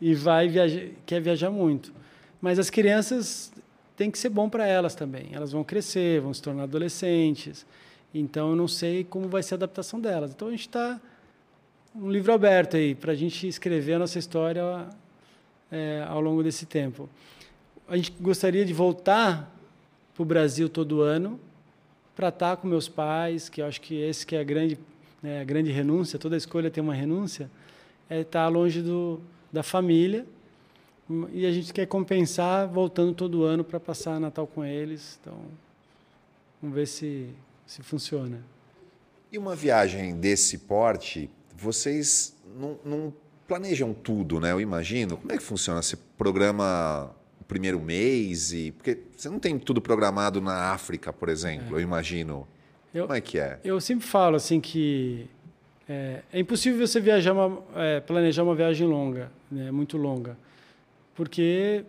e 0.00 0.14
vai 0.14 0.48
viajar, 0.48 0.82
quer 1.04 1.20
viajar 1.20 1.50
muito. 1.50 1.92
Mas 2.40 2.58
as 2.58 2.70
crianças 2.70 3.52
tem 3.96 4.10
que 4.10 4.18
ser 4.18 4.30
bom 4.30 4.48
para 4.48 4.66
elas 4.66 4.94
também. 4.94 5.28
Elas 5.32 5.52
vão 5.52 5.62
crescer, 5.62 6.20
vão 6.20 6.32
se 6.32 6.40
tornar 6.40 6.62
adolescentes. 6.62 7.66
Então 8.14 8.50
eu 8.50 8.56
não 8.56 8.66
sei 8.66 9.04
como 9.04 9.28
vai 9.28 9.42
ser 9.42 9.54
a 9.54 9.56
adaptação 9.56 10.00
delas. 10.00 10.30
Então 10.30 10.48
a 10.48 10.50
gente 10.52 10.68
está 10.68 10.98
um 11.94 12.10
livro 12.10 12.32
aberto 12.32 12.76
aí 12.76 12.94
para 12.94 13.12
a 13.12 13.14
gente 13.14 13.46
escrever 13.46 13.94
a 13.94 13.98
nossa 13.98 14.18
história 14.18 14.88
é, 15.70 16.04
ao 16.08 16.20
longo 16.20 16.42
desse 16.42 16.64
tempo. 16.64 17.10
A 17.86 17.96
gente 17.96 18.12
gostaria 18.20 18.64
de 18.64 18.72
voltar 18.72 19.54
para 20.14 20.22
o 20.22 20.24
Brasil 20.24 20.68
todo 20.68 21.02
ano 21.02 21.38
para 22.16 22.28
estar 22.28 22.50
tá 22.50 22.56
com 22.56 22.66
meus 22.68 22.88
pais, 22.88 23.48
que 23.48 23.60
eu 23.60 23.66
acho 23.66 23.80
que 23.80 23.94
esse 23.94 24.26
que 24.26 24.34
é 24.34 24.40
a 24.40 24.44
grande 24.44 24.78
né, 25.22 25.40
a 25.40 25.44
grande 25.44 25.70
renúncia, 25.70 26.18
toda 26.18 26.36
escolha 26.36 26.70
tem 26.70 26.82
uma 26.82 26.94
renúncia, 26.94 27.50
é 28.08 28.20
estar 28.20 28.48
longe 28.48 28.82
do, 28.82 29.20
da 29.52 29.62
família. 29.62 30.26
E 31.32 31.44
a 31.44 31.50
gente 31.50 31.72
quer 31.72 31.86
compensar 31.86 32.68
voltando 32.68 33.12
todo 33.12 33.42
ano 33.42 33.64
para 33.64 33.80
passar 33.80 34.20
Natal 34.20 34.46
com 34.46 34.64
eles. 34.64 35.18
Então, 35.20 35.36
vamos 36.62 36.76
ver 36.76 36.86
se, 36.86 37.28
se 37.66 37.82
funciona. 37.82 38.40
E 39.32 39.36
uma 39.36 39.56
viagem 39.56 40.14
desse 40.14 40.58
porte, 40.58 41.28
vocês 41.56 42.36
não, 42.56 42.78
não 42.84 43.14
planejam 43.46 43.92
tudo, 43.92 44.38
né? 44.38 44.52
Eu 44.52 44.60
imagino. 44.60 45.16
Como 45.16 45.32
é 45.32 45.36
que 45.36 45.42
funciona? 45.42 45.82
Você 45.82 45.96
programa 46.16 47.10
o 47.40 47.44
primeiro 47.44 47.80
mês 47.80 48.52
e 48.52 48.70
porque 48.70 48.98
você 49.16 49.28
não 49.28 49.40
tem 49.40 49.58
tudo 49.58 49.80
programado 49.80 50.40
na 50.40 50.70
África, 50.70 51.12
por 51.12 51.28
exemplo. 51.28 51.76
É. 51.76 51.80
Eu 51.80 51.82
imagino. 51.82 52.46
Eu, 52.92 53.04
Como 53.04 53.16
é 53.16 53.20
que 53.20 53.38
é? 53.38 53.58
Eu 53.62 53.80
sempre 53.80 54.04
falo 54.04 54.34
assim 54.34 54.60
que 54.60 55.26
é, 55.88 56.22
é 56.32 56.40
impossível 56.40 56.84
você 56.84 57.00
viajar 57.00 57.32
uma, 57.32 57.62
é, 57.76 58.00
planejar 58.00 58.42
uma 58.42 58.54
viagem 58.54 58.86
longa, 58.86 59.30
né, 59.50 59.70
muito 59.70 59.96
longa, 59.96 60.36
porque 61.14 61.84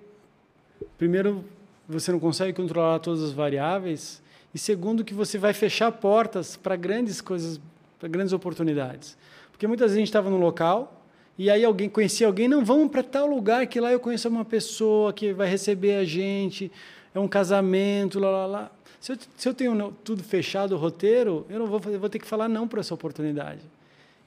primeiro 0.99 1.43
você 1.89 2.11
não 2.11 2.19
consegue 2.19 2.53
controlar 2.53 2.99
todas 2.99 3.23
as 3.23 3.31
variáveis 3.31 4.21
e 4.53 4.59
segundo 4.59 5.03
que 5.03 5.13
você 5.13 5.39
vai 5.39 5.53
fechar 5.53 5.91
portas 5.91 6.55
para 6.55 6.75
grandes 6.75 7.19
coisas, 7.19 7.59
para 7.99 8.07
grandes 8.07 8.31
oportunidades, 8.31 9.17
porque 9.51 9.65
muitas 9.65 9.85
vezes 9.85 9.97
a 9.97 9.99
gente 9.99 10.07
estava 10.07 10.29
no 10.29 10.37
local 10.37 11.03
e 11.35 11.49
aí 11.49 11.65
alguém 11.65 11.89
conhecia 11.89 12.27
alguém, 12.27 12.47
não 12.47 12.63
vamos 12.63 12.91
para 12.91 13.01
tal 13.01 13.25
lugar 13.25 13.65
que 13.65 13.79
lá 13.79 13.91
eu 13.91 13.99
conheço 13.99 14.29
uma 14.29 14.45
pessoa 14.45 15.11
que 15.11 15.33
vai 15.33 15.47
receber 15.47 15.95
a 15.95 16.05
gente, 16.05 16.71
é 17.13 17.19
um 17.19 17.27
casamento, 17.27 18.19
lá 18.19 18.29
lá 18.29 18.45
lá. 18.45 18.71
Se 19.01 19.13
eu, 19.13 19.17
se 19.35 19.49
eu 19.49 19.53
tenho 19.53 19.91
tudo 20.03 20.23
fechado, 20.23 20.75
o 20.75 20.77
roteiro, 20.77 21.43
eu 21.49 21.57
não 21.57 21.65
vou, 21.65 21.79
vou 21.79 22.07
ter 22.07 22.19
que 22.19 22.27
falar 22.27 22.47
não 22.47 22.67
para 22.67 22.81
essa 22.81 22.93
oportunidade. 22.93 23.61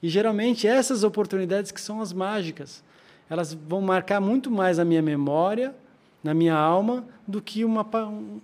E 0.03 0.09
geralmente 0.09 0.67
essas 0.67 1.01
oportunidades 1.05 1.71
que 1.71 1.79
são 1.79 2.01
as 2.01 2.11
mágicas, 2.11 2.83
elas 3.29 3.53
vão 3.53 3.79
marcar 3.79 4.19
muito 4.19 4.51
mais 4.51 4.77
a 4.77 4.83
minha 4.83 5.01
memória, 5.01 5.73
na 6.21 6.33
minha 6.33 6.55
alma, 6.55 7.07
do 7.25 7.41
que 7.41 7.63
uma, 7.63 7.87
um, 8.05 8.41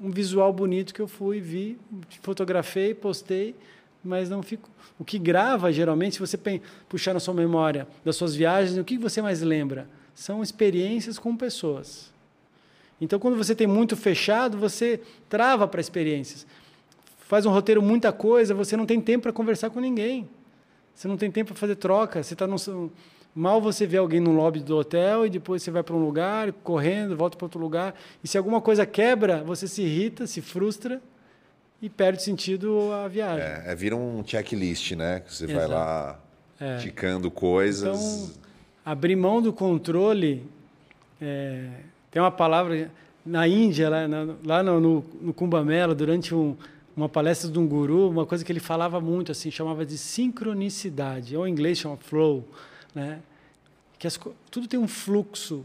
um 0.00 0.10
visual 0.12 0.52
bonito 0.52 0.94
que 0.94 1.02
eu 1.02 1.08
fui, 1.08 1.40
vi, 1.40 1.76
fotografei, 2.22 2.94
postei, 2.94 3.56
mas 4.02 4.30
não 4.30 4.44
fico. 4.44 4.70
O 4.96 5.04
que 5.04 5.18
grava, 5.18 5.72
geralmente, 5.72 6.14
se 6.14 6.20
você 6.20 6.38
puxar 6.88 7.14
na 7.14 7.20
sua 7.20 7.34
memória 7.34 7.88
das 8.04 8.14
suas 8.14 8.36
viagens, 8.36 8.78
o 8.78 8.84
que 8.84 8.96
você 8.96 9.20
mais 9.20 9.42
lembra? 9.42 9.88
São 10.14 10.40
experiências 10.40 11.18
com 11.18 11.36
pessoas. 11.36 12.13
Então, 13.04 13.18
quando 13.18 13.36
você 13.36 13.54
tem 13.54 13.66
muito 13.66 13.96
fechado, 13.96 14.56
você 14.56 15.00
trava 15.28 15.68
para 15.68 15.80
experiências. 15.80 16.46
Faz 17.18 17.44
um 17.46 17.50
roteiro, 17.50 17.82
muita 17.82 18.12
coisa, 18.12 18.54
você 18.54 18.76
não 18.76 18.86
tem 18.86 19.00
tempo 19.00 19.24
para 19.24 19.32
conversar 19.32 19.70
com 19.70 19.80
ninguém. 19.80 20.28
Você 20.94 21.06
não 21.06 21.16
tem 21.16 21.30
tempo 21.30 21.52
para 21.52 21.60
fazer 21.60 21.76
troca. 21.76 22.22
Você 22.22 22.34
tá 22.34 22.46
mal 23.34 23.60
você 23.60 23.86
vê 23.86 23.96
alguém 23.96 24.20
no 24.20 24.32
lobby 24.32 24.60
do 24.60 24.76
hotel 24.76 25.26
e 25.26 25.30
depois 25.30 25.62
você 25.62 25.70
vai 25.70 25.82
para 25.82 25.94
um 25.94 26.04
lugar, 26.04 26.52
correndo, 26.52 27.16
volta 27.16 27.36
para 27.36 27.44
outro 27.44 27.60
lugar. 27.60 27.94
E 28.22 28.28
se 28.28 28.38
alguma 28.38 28.60
coisa 28.60 28.86
quebra, 28.86 29.42
você 29.42 29.66
se 29.66 29.82
irrita, 29.82 30.26
se 30.26 30.40
frustra 30.40 31.02
e 31.82 31.90
perde 31.90 32.22
sentido 32.22 32.92
a 32.92 33.08
viagem. 33.08 33.44
É, 33.44 33.64
é 33.66 33.74
vira 33.74 33.96
um 33.96 34.24
checklist, 34.24 34.92
né? 34.92 35.20
Que 35.20 35.34
você 35.34 35.44
Exato. 35.44 35.58
vai 35.58 35.68
lá 35.68 36.20
é. 36.60 36.76
ticando 36.78 37.30
coisas. 37.30 37.98
Então, 37.98 38.42
abrir 38.84 39.16
mão 39.16 39.42
do 39.42 39.52
controle 39.52 40.46
é, 41.20 41.68
tem 42.14 42.22
uma 42.22 42.30
palavra 42.30 42.92
na 43.26 43.48
Índia, 43.48 43.90
lá, 43.90 44.06
na, 44.06 44.36
lá 44.44 44.62
no, 44.62 44.78
no, 44.78 45.04
no 45.20 45.94
durante 45.96 46.32
um, 46.32 46.56
uma 46.96 47.08
palestra 47.08 47.50
de 47.50 47.58
um 47.58 47.66
guru, 47.66 48.08
uma 48.08 48.24
coisa 48.24 48.44
que 48.44 48.52
ele 48.52 48.60
falava 48.60 49.00
muito, 49.00 49.32
assim, 49.32 49.50
chamava 49.50 49.84
de 49.84 49.98
sincronicidade, 49.98 51.36
ou 51.36 51.44
em 51.44 51.50
inglês 51.50 51.76
chama 51.76 51.96
flow, 51.96 52.48
né? 52.94 53.18
Que 53.98 54.06
as, 54.06 54.16
tudo 54.48 54.68
tem 54.68 54.78
um 54.78 54.86
fluxo 54.86 55.64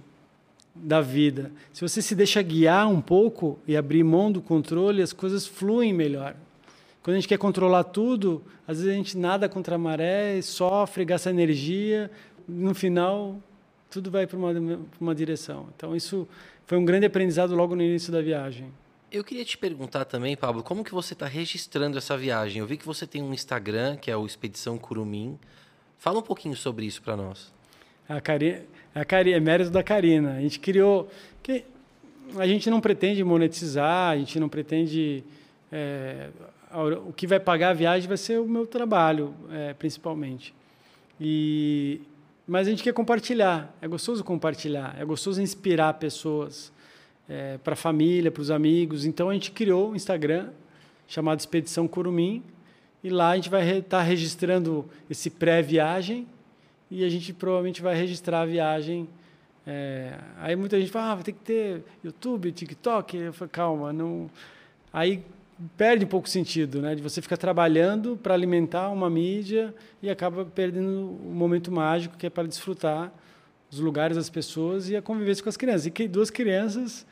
da 0.73 1.01
vida. 1.01 1.51
Se 1.71 1.81
você 1.81 2.01
se 2.01 2.15
deixa 2.15 2.41
guiar 2.41 2.89
um 2.89 2.99
pouco 2.99 3.59
e 3.67 3.77
abrir 3.77 4.03
mão 4.03 4.31
do 4.31 4.41
controle, 4.41 5.03
as 5.03 5.13
coisas 5.13 5.45
fluem 5.45 5.93
melhor. 5.93 6.35
Quando 7.03 7.17
a 7.17 7.19
gente 7.19 7.27
quer 7.27 7.38
controlar 7.38 7.84
tudo, 7.84 8.41
às 8.67 8.77
vezes 8.77 8.91
a 8.91 8.95
gente 8.95 9.15
nada 9.15 9.47
contra 9.47 9.76
a 9.76 9.77
maré, 9.77 10.41
sofre, 10.41 11.05
gasta 11.05 11.30
energia, 11.30 12.09
no 12.47 12.73
final 12.73 13.39
tudo 13.90 14.11
vai 14.11 14.28
para 14.28 14.38
uma, 14.38 14.80
uma 14.99 15.16
direção. 15.16 15.68
Então, 15.76 15.95
isso 15.95 16.28
foi 16.66 16.78
um 16.78 16.86
grande 16.86 17.06
aprendizado 17.06 17.56
logo 17.56 17.76
no 17.76 17.82
início 17.82 18.11
da 18.11 18.22
viagem. 18.22 18.72
Eu 19.11 19.24
queria 19.24 19.44
te 19.44 19.57
perguntar 19.57 20.06
também, 20.06 20.38
Pablo, 20.38 20.61
como 20.61 20.84
que 20.84 20.94
você 20.94 21.14
está 21.14 21.26
registrando 21.26 21.98
essa 21.98 22.16
viagem? 22.16 22.60
Eu 22.60 22.68
vi 22.68 22.78
que 22.78 22.86
você 22.86 23.07
tem 23.07 23.24
um 23.24 23.34
Instagram, 23.34 23.98
que 23.98 24.11
é 24.11 24.16
o 24.16 24.26
Expedição 24.26 24.78
Curumim. 24.78 25.40
Fala 25.98 26.20
um 26.20 26.22
pouquinho 26.22 26.56
sobre 26.56 26.86
isso 26.86 27.02
para 27.02 27.18
nós. 27.18 27.52
A 28.07 28.22
Karina, 28.22 28.61
a 28.94 29.03
Karina, 29.03 29.38
é 29.38 29.40
mérito 29.40 29.72
da 29.72 29.82
Karina. 29.82 30.36
A 30.36 30.41
gente 30.41 30.60
criou... 30.60 31.10
Que 31.41 31.66
a 32.38 32.45
gente 32.45 32.70
não 32.70 32.80
pretende 32.80 33.24
monetizar, 33.24 34.11
a 34.11 34.18
gente 34.18 34.40
não 34.40 34.48
pretende... 34.48 35.24
É, 35.72 36.30
o 37.07 37.11
que 37.11 37.26
vai 37.26 37.40
pagar 37.40 37.70
a 37.70 37.74
viagem 37.74 38.07
vai 38.07 38.18
ser 38.18 38.40
o 38.40 38.48
meu 38.48 38.68
trabalho, 38.68 39.34
é, 39.52 39.74
principalmente. 39.74 40.53
E 41.20 41.99
mas 42.49 42.67
a 42.67 42.71
gente 42.71 42.81
quer 42.81 42.93
compartilhar. 42.93 43.71
É 43.80 43.88
gostoso 43.88 44.23
compartilhar, 44.23 44.95
é 44.99 45.05
gostoso 45.05 45.39
inspirar 45.39 45.93
pessoas, 45.93 46.73
é, 47.30 47.59
para 47.59 47.73
a 47.73 47.76
família, 47.76 48.31
para 48.31 48.41
os 48.41 48.49
amigos. 48.49 49.05
Então 49.05 49.30
a 49.30 49.34
gente 49.34 49.51
criou 49.51 49.91
um 49.91 49.95
Instagram 49.95 50.49
chamado 51.07 51.39
Expedição 51.39 51.88
Curumim 51.88 52.43
e 53.03 53.09
lá 53.09 53.30
a 53.30 53.35
gente 53.35 53.49
vai 53.49 53.61
estar 53.77 53.99
tá 53.99 54.03
registrando 54.03 54.89
esse 55.07 55.30
pré-viagem 55.30 56.27
e 56.89 57.05
a 57.05 57.09
gente 57.09 57.31
provavelmente 57.34 57.84
vai 57.84 57.95
registrar 57.95 58.41
a 58.41 58.45
viagem. 58.47 59.07
É, 59.65 60.17
aí 60.39 60.55
muita 60.55 60.80
gente 60.80 60.91
fala, 60.91 61.13
ah, 61.13 61.23
ter 61.23 61.34
que 61.34 61.41
ter 61.41 61.84
YouTube, 62.03 62.51
TikTok. 62.51 63.15
Eu 63.15 63.34
falo, 63.34 63.49
calma, 63.51 63.93
não. 63.93 64.27
Aí 64.91 65.23
perde 65.77 66.06
um 66.06 66.07
pouco 66.07 66.27
o 66.27 66.30
sentido, 66.30 66.81
né? 66.81 66.95
De 66.95 67.02
você 67.02 67.22
ficar 67.22 67.38
trabalhando 67.38 68.18
para 68.22 68.34
alimentar 68.34 68.90
uma 68.90 69.10
mídia 69.10 69.73
e 70.02 70.10
acaba 70.10 70.45
perdendo 70.45 71.18
o 71.23 71.34
momento 71.34 71.72
mágico 71.72 72.18
que 72.18 72.26
é 72.26 72.30
para 72.30 72.48
desfrutar 72.48 73.11
os 73.72 73.80
lugares, 73.80 74.18
as 74.18 74.30
pessoas 74.30 74.90
e 74.90 74.95
a 74.95 75.02
convivência 75.02 75.44
com 75.44 75.49
as 75.49 75.57
crianças. 75.57 75.86
E 75.86 75.91
que 75.91 76.07
duas 76.07 76.30
crianças 76.30 77.06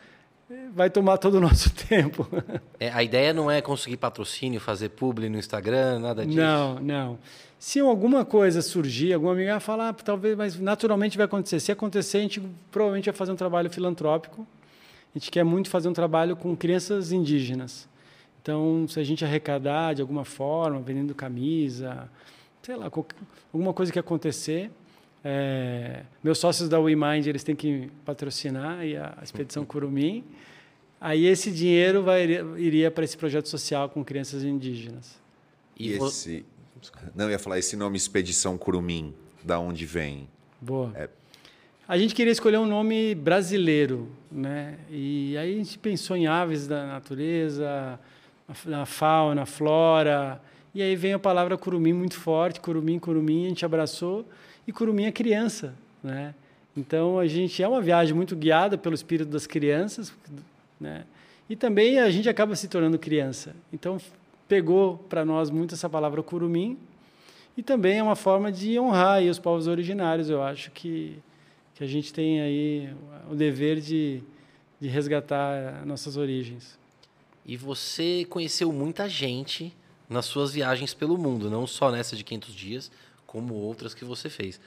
vai 0.74 0.90
tomar 0.90 1.18
todo 1.18 1.36
o 1.36 1.40
nosso 1.42 1.70
tempo. 1.88 2.28
É, 2.80 2.90
a 2.90 3.04
ideia 3.04 3.34
não 3.34 3.52
é 3.52 3.62
conseguir 3.62 3.98
patrocínio, 3.98 4.60
fazer 4.60 4.90
publi 4.90 5.30
no 5.30 5.38
Instagram, 5.38 6.00
nada 6.00 6.26
disso. 6.26 6.38
Não, 6.38 6.80
não. 6.80 7.20
Se 7.60 7.80
alguma 7.80 8.24
coisa 8.24 8.62
surgir, 8.62 9.14
alguma 9.14 9.34
amiga 9.34 9.52
vai 9.52 9.60
falar, 9.60 9.90
ah, 9.90 9.94
talvez, 9.94 10.38
mas 10.38 10.60
naturalmente 10.60 11.18
vai 11.18 11.26
acontecer. 11.26 11.60
Se 11.60 11.72
acontecer, 11.72 12.20
a 12.20 12.22
gente 12.22 12.42
provavelmente 12.72 13.06
vai 13.06 13.16
fazer 13.16 13.32
um 13.32 13.36
trabalho 13.36 13.70
filantrópico. 13.70 14.48
A 15.14 15.20
gente 15.20 15.32
quer 15.32 15.44
muito 15.44 15.70
fazer 15.70 15.90
um 15.90 15.94
trabalho 15.94 16.36
com 16.36 16.56
crianças 16.56 17.12
indígenas. 17.12 17.90
Então, 18.48 18.88
se 18.88 18.98
a 18.98 19.04
gente 19.04 19.26
arrecadar 19.26 19.94
de 19.94 20.02
alguma 20.02 20.24
forma, 20.24 20.80
vendendo 20.80 21.14
camisa, 21.14 22.10
sei 22.64 22.78
lá, 22.78 22.90
alguma 23.52 23.74
coisa 23.74 23.92
que 23.92 24.00
acontecer, 24.00 24.72
é, 25.22 26.04
meus 26.24 26.38
sócios 26.38 26.70
da 26.70 26.80
WeMind, 26.80 27.28
eles 27.28 27.44
têm 27.44 27.54
que 27.54 27.92
patrocinar 28.06 28.86
e 28.86 28.96
a 28.96 29.18
Expedição 29.22 29.66
Curumim. 29.68 30.24
Aí 31.02 31.26
esse 31.26 31.52
dinheiro 31.52 32.04
vai, 32.04 32.24
iria 32.58 32.90
para 32.90 33.04
esse 33.04 33.18
projeto 33.18 33.50
social 33.50 33.90
com 33.90 34.02
crianças 34.02 34.46
indígenas. 34.46 35.20
E 35.78 35.92
esse... 35.92 36.46
Não, 37.14 37.30
ia 37.30 37.38
falar 37.38 37.60
esse 37.60 37.76
nome 37.76 37.98
Expedição 37.98 38.58
Curumim, 38.58 39.14
da 39.44 39.60
onde 39.60 39.86
vem? 39.86 40.30
Boa. 40.62 40.94
É... 40.96 41.10
A 41.86 41.98
gente 41.98 42.16
queria 42.16 42.32
escolher 42.32 42.60
um 42.60 42.66
nome 42.66 43.14
brasileiro, 43.14 44.10
né? 44.32 44.78
E 44.90 45.36
aí 45.38 45.54
a 45.54 45.58
gente 45.58 45.78
pensou 45.78 46.16
em 46.16 46.28
aves 46.28 46.66
da 46.66 46.86
natureza, 46.86 48.00
na 48.66 48.86
fauna, 48.86 49.46
flora. 49.46 50.42
E 50.74 50.82
aí 50.82 50.96
vem 50.96 51.14
a 51.14 51.20
palavra 51.20 51.58
curumim 51.58 51.94
muito 51.94 52.16
forte, 52.16 52.60
curumim, 52.60 53.00
curumim, 53.00 53.46
a 53.46 53.50
gente 53.50 53.66
abraçou 53.66 54.26
e 54.68 54.72
curumim 54.72 55.06
é 55.06 55.12
criança, 55.12 55.74
né? 56.04 56.34
Então 56.76 57.18
a 57.18 57.26
gente 57.26 57.62
é 57.62 57.68
uma 57.68 57.82
viagem 57.82 58.14
muito 58.14 58.36
guiada 58.36 58.78
pelo 58.78 58.94
espírito 58.94 59.30
das 59.30 59.48
crianças, 59.48 60.14
né? 60.80 61.06
E 61.50 61.56
também 61.56 62.00
a 62.00 62.10
gente 62.10 62.30
acaba 62.30 62.56
se 62.56 62.68
tornando 62.68 63.00
criança. 63.00 63.56
Então 63.74 63.98
pegou 64.48 64.98
para 65.10 65.26
nós 65.26 65.50
muito 65.50 65.74
essa 65.74 65.90
palavra 65.90 66.22
curumim 66.22 66.78
e 67.56 67.64
também 67.64 67.98
é 67.98 68.04
uma 68.04 68.16
forma 68.16 68.52
de 68.52 68.80
honrar 68.80 69.24
os 69.24 69.40
povos 69.40 69.68
originários. 69.68 70.30
Eu 70.30 70.44
acho 70.44 70.70
que 70.72 71.18
que 71.78 71.84
a 71.84 71.88
gente 71.88 72.12
tem 72.12 72.42
aí 72.42 72.90
o 73.30 73.36
dever 73.36 73.80
de, 73.80 74.24
de 74.80 74.88
resgatar 74.88 75.86
nossas 75.86 76.18
origens. 76.18 76.76
E 77.48 77.56
você 77.56 78.26
conheceu 78.30 78.74
muita 78.74 79.08
gente 79.08 79.74
nas 80.10 80.26
suas 80.26 80.52
viagens 80.52 80.94
pelo 80.94 81.18
mundo, 81.18 81.50
não 81.50 81.66
só 81.66 81.90
nessa 81.90 82.16
de 82.16 82.24
500 82.24 82.54
dias, 82.54 82.92
como 83.26 83.54
outras 83.54 83.94
que 83.94 84.04
você 84.04 84.30
fez. 84.30 84.60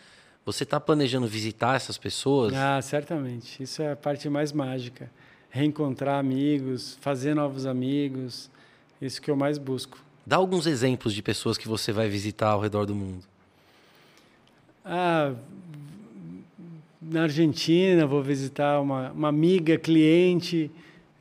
Você 0.46 0.64
está 0.64 0.80
planejando 0.80 1.26
visitar 1.26 1.76
essas 1.76 1.98
pessoas? 1.98 2.54
Ah, 2.54 2.80
certamente. 2.80 3.62
Isso 3.62 3.82
é 3.82 3.92
a 3.92 3.96
parte 3.96 4.28
mais 4.30 4.50
mágica. 4.50 5.10
Reencontrar 5.50 6.18
amigos, 6.18 6.96
fazer 7.02 7.34
novos 7.34 7.66
amigos. 7.66 8.50
Isso 9.00 9.20
que 9.20 9.30
eu 9.30 9.36
mais 9.36 9.58
busco. 9.58 10.02
Dá 10.26 10.36
alguns 10.36 10.66
exemplos 10.66 11.12
de 11.12 11.22
pessoas 11.22 11.58
que 11.58 11.68
você 11.68 11.92
vai 11.92 12.08
visitar 12.08 12.50
ao 12.50 12.60
redor 12.60 12.86
do 12.86 12.94
mundo. 12.94 13.24
Ah, 14.84 15.34
na 17.00 17.24
Argentina, 17.24 18.06
vou 18.06 18.22
visitar 18.22 18.80
uma, 18.80 19.10
uma 19.10 19.28
amiga, 19.28 19.76
cliente. 19.76 20.70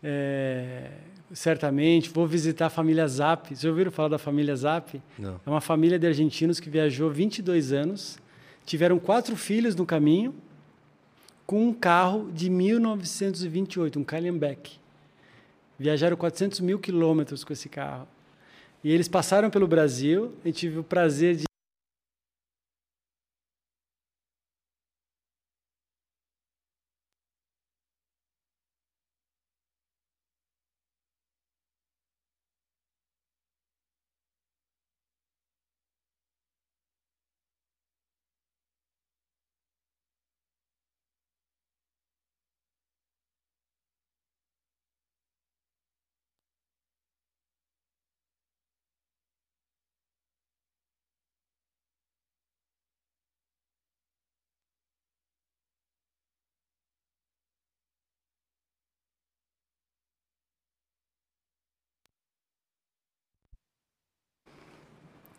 É, 0.01 0.91
certamente. 1.33 2.09
Vou 2.09 2.27
visitar 2.27 2.67
a 2.67 2.69
família 2.69 3.07
Zap. 3.07 3.47
Vocês 3.47 3.63
ouviram 3.65 3.91
falar 3.91 4.09
da 4.09 4.17
família 4.17 4.55
Zap? 4.55 5.01
Não. 5.17 5.39
É 5.45 5.49
uma 5.49 5.61
família 5.61 5.99
de 5.99 6.07
argentinos 6.07 6.59
que 6.59 6.69
viajou 6.69 7.09
22 7.09 7.71
anos, 7.71 8.19
tiveram 8.65 8.99
quatro 8.99 9.35
filhos 9.35 9.75
no 9.75 9.85
caminho, 9.85 10.33
com 11.45 11.67
um 11.67 11.73
carro 11.73 12.29
de 12.31 12.49
1928, 12.49 13.99
um 13.99 14.03
Callenbeck. 14.03 14.77
Viajaram 15.79 16.15
400 16.17 16.59
mil 16.59 16.77
quilômetros 16.77 17.43
com 17.43 17.53
esse 17.53 17.69
carro. 17.69 18.07
E 18.83 18.91
eles 18.91 19.07
passaram 19.07 19.49
pelo 19.49 19.67
Brasil. 19.67 20.33
Eu 20.43 20.53
tive 20.53 20.79
o 20.79 20.83
prazer 20.83 21.35
de 21.35 21.48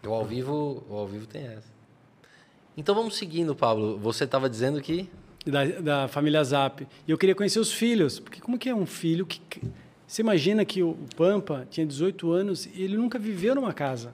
O 0.06 0.12
ao 0.12 0.24
vivo, 0.24 0.82
o 0.88 0.96
ao 0.96 1.06
vivo 1.06 1.26
tem 1.26 1.46
essa. 1.46 1.68
Então 2.76 2.94
vamos 2.94 3.16
seguindo, 3.16 3.54
Pablo. 3.54 3.98
Você 3.98 4.24
estava 4.24 4.48
dizendo 4.48 4.80
que 4.80 5.08
da, 5.44 5.64
da 5.64 6.08
família 6.08 6.42
Zap. 6.42 6.86
E 7.06 7.10
eu 7.10 7.18
queria 7.18 7.34
conhecer 7.34 7.58
os 7.58 7.72
filhos, 7.72 8.18
porque 8.18 8.40
como 8.40 8.58
que 8.58 8.68
é 8.68 8.74
um 8.74 8.86
filho 8.86 9.26
que 9.26 9.40
você 10.10 10.22
imagina 10.22 10.64
que 10.64 10.82
o 10.82 10.96
Pampa 11.16 11.68
tinha 11.70 11.86
18 11.86 12.32
anos 12.32 12.66
e 12.66 12.82
ele 12.82 12.96
nunca 12.96 13.16
viveu 13.16 13.54
numa 13.54 13.72
casa. 13.72 14.12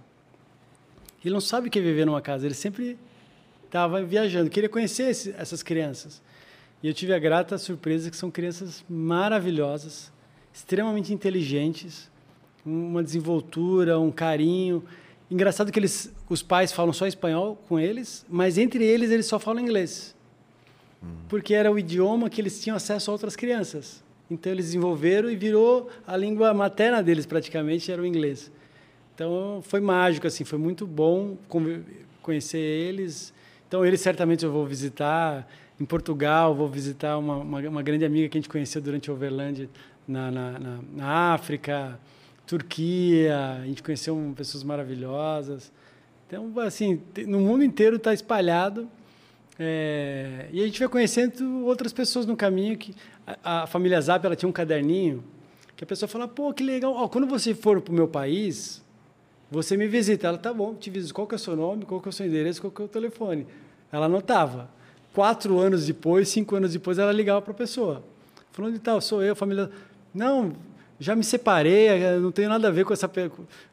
Ele 1.24 1.32
não 1.32 1.40
sabe 1.40 1.68
o 1.68 1.70
que 1.70 1.78
é 1.78 1.82
viver 1.82 2.04
numa 2.04 2.20
casa, 2.20 2.44
ele 2.44 2.54
sempre 2.54 2.98
estava 3.64 4.02
viajando. 4.02 4.50
Queria 4.50 4.68
conhecer 4.68 5.04
esse, 5.04 5.34
essas 5.38 5.62
crianças. 5.62 6.20
E 6.82 6.88
eu 6.88 6.92
tive 6.92 7.14
a 7.14 7.18
grata 7.18 7.56
surpresa 7.56 8.10
que 8.10 8.16
são 8.16 8.30
crianças 8.30 8.84
maravilhosas, 8.86 10.12
extremamente 10.52 11.14
inteligentes, 11.14 12.10
uma 12.64 13.02
desenvoltura, 13.02 13.98
um 13.98 14.12
carinho. 14.12 14.84
Engraçado 15.30 15.72
que 15.72 15.78
eles, 15.78 16.12
os 16.28 16.42
pais 16.42 16.72
falam 16.72 16.92
só 16.92 17.06
espanhol 17.06 17.56
com 17.68 17.80
eles, 17.80 18.24
mas 18.28 18.58
entre 18.58 18.84
eles 18.84 19.10
eles 19.10 19.26
só 19.26 19.38
falam 19.38 19.60
inglês. 19.60 20.14
Porque 21.28 21.54
era 21.54 21.70
o 21.70 21.78
idioma 21.78 22.30
que 22.30 22.40
eles 22.40 22.60
tinham 22.60 22.76
acesso 22.76 23.10
a 23.10 23.12
outras 23.12 23.34
crianças. 23.36 24.04
Então 24.30 24.50
eles 24.52 24.66
desenvolveram 24.66 25.30
e 25.30 25.36
virou 25.36 25.88
a 26.06 26.16
língua 26.16 26.52
materna 26.52 27.02
deles 27.02 27.26
praticamente 27.26 27.90
era 27.90 28.02
o 28.02 28.06
inglês. 28.06 28.50
Então 29.14 29.60
foi 29.62 29.80
mágico 29.80 30.26
assim, 30.26 30.44
foi 30.44 30.58
muito 30.58 30.86
bom 30.86 31.36
conhecer 32.22 32.58
eles. 32.58 33.32
Então 33.66 33.84
eles 33.84 34.00
certamente 34.00 34.44
eu 34.44 34.52
vou 34.52 34.66
visitar 34.66 35.48
em 35.80 35.84
Portugal, 35.84 36.54
vou 36.54 36.68
visitar 36.68 37.18
uma, 37.18 37.36
uma, 37.36 37.60
uma 37.60 37.82
grande 37.82 38.04
amiga 38.04 38.28
que 38.28 38.38
a 38.38 38.40
gente 38.40 38.48
conheceu 38.48 38.80
durante 38.80 39.10
o 39.10 39.14
Overland 39.14 39.68
na, 40.06 40.30
na, 40.30 40.58
na, 40.58 40.78
na 40.94 41.34
África. 41.34 41.98
Turquia, 42.46 43.58
a 43.62 43.66
gente 43.66 43.82
conheceu 43.82 44.32
pessoas 44.36 44.62
maravilhosas. 44.62 45.72
Então, 46.26 46.52
assim, 46.60 47.02
no 47.26 47.40
mundo 47.40 47.64
inteiro 47.64 47.96
está 47.96 48.14
espalhado. 48.14 48.88
É, 49.58 50.48
e 50.52 50.62
a 50.62 50.66
gente 50.66 50.78
vai 50.78 50.88
conhecendo 50.88 51.64
outras 51.64 51.92
pessoas 51.92 52.24
no 52.24 52.36
caminho. 52.36 52.76
que 52.76 52.94
A, 53.26 53.62
a, 53.62 53.66
família 53.66 54.00
Zap 54.00 54.24
ela 54.24 54.36
tinha 54.36 54.48
um 54.48 54.52
caderninho 54.52 55.24
que 55.76 55.84
a 55.84 55.86
pessoa 55.86 56.08
fala, 56.08 56.28
pô, 56.28 56.52
que 56.52 56.62
legal. 56.62 56.92
Ó, 56.94 57.08
quando 57.08 57.26
você 57.26 57.54
for 57.54 57.80
para 57.80 57.92
o 57.92 57.94
meu 57.94 58.06
país, 58.06 58.82
você 59.50 59.76
me 59.76 59.88
visita. 59.88 60.28
Ela, 60.28 60.38
tá 60.38 60.52
bom, 60.52 60.74
te 60.74 60.88
visito. 60.88 61.14
Qual 61.14 61.26
que 61.26 61.34
é 61.34 61.36
o 61.36 61.38
seu 61.38 61.56
nome, 61.56 61.84
qual 61.84 62.00
que 62.00 62.08
é 62.08 62.10
o 62.10 62.12
seu 62.12 62.26
endereço, 62.26 62.60
qual 62.60 62.70
que 62.70 62.80
é 62.80 62.84
o 62.84 62.88
telefone. 62.88 63.46
Ela 63.90 64.06
anotava. 64.06 64.70
Quatro 65.12 65.58
anos 65.58 65.86
depois, 65.86 66.28
cinco 66.28 66.54
anos 66.56 66.72
depois, 66.72 66.98
ela 66.98 67.12
ligava 67.12 67.42
para 67.42 67.52
a 67.52 67.56
pessoa. 67.56 68.04
Falando 68.52 68.74
de 68.74 68.80
tal, 68.80 69.00
sou 69.00 69.22
eu, 69.22 69.34
família... 69.34 69.70
Não, 70.14 70.54
já 70.98 71.14
me 71.14 71.22
separei, 71.22 71.88
eh, 71.88 72.18
não 72.18 72.32
tenho 72.32 72.48
nada 72.48 72.68
a 72.68 72.70
ver 72.70 72.84
com 72.84 72.92
essa 72.92 73.08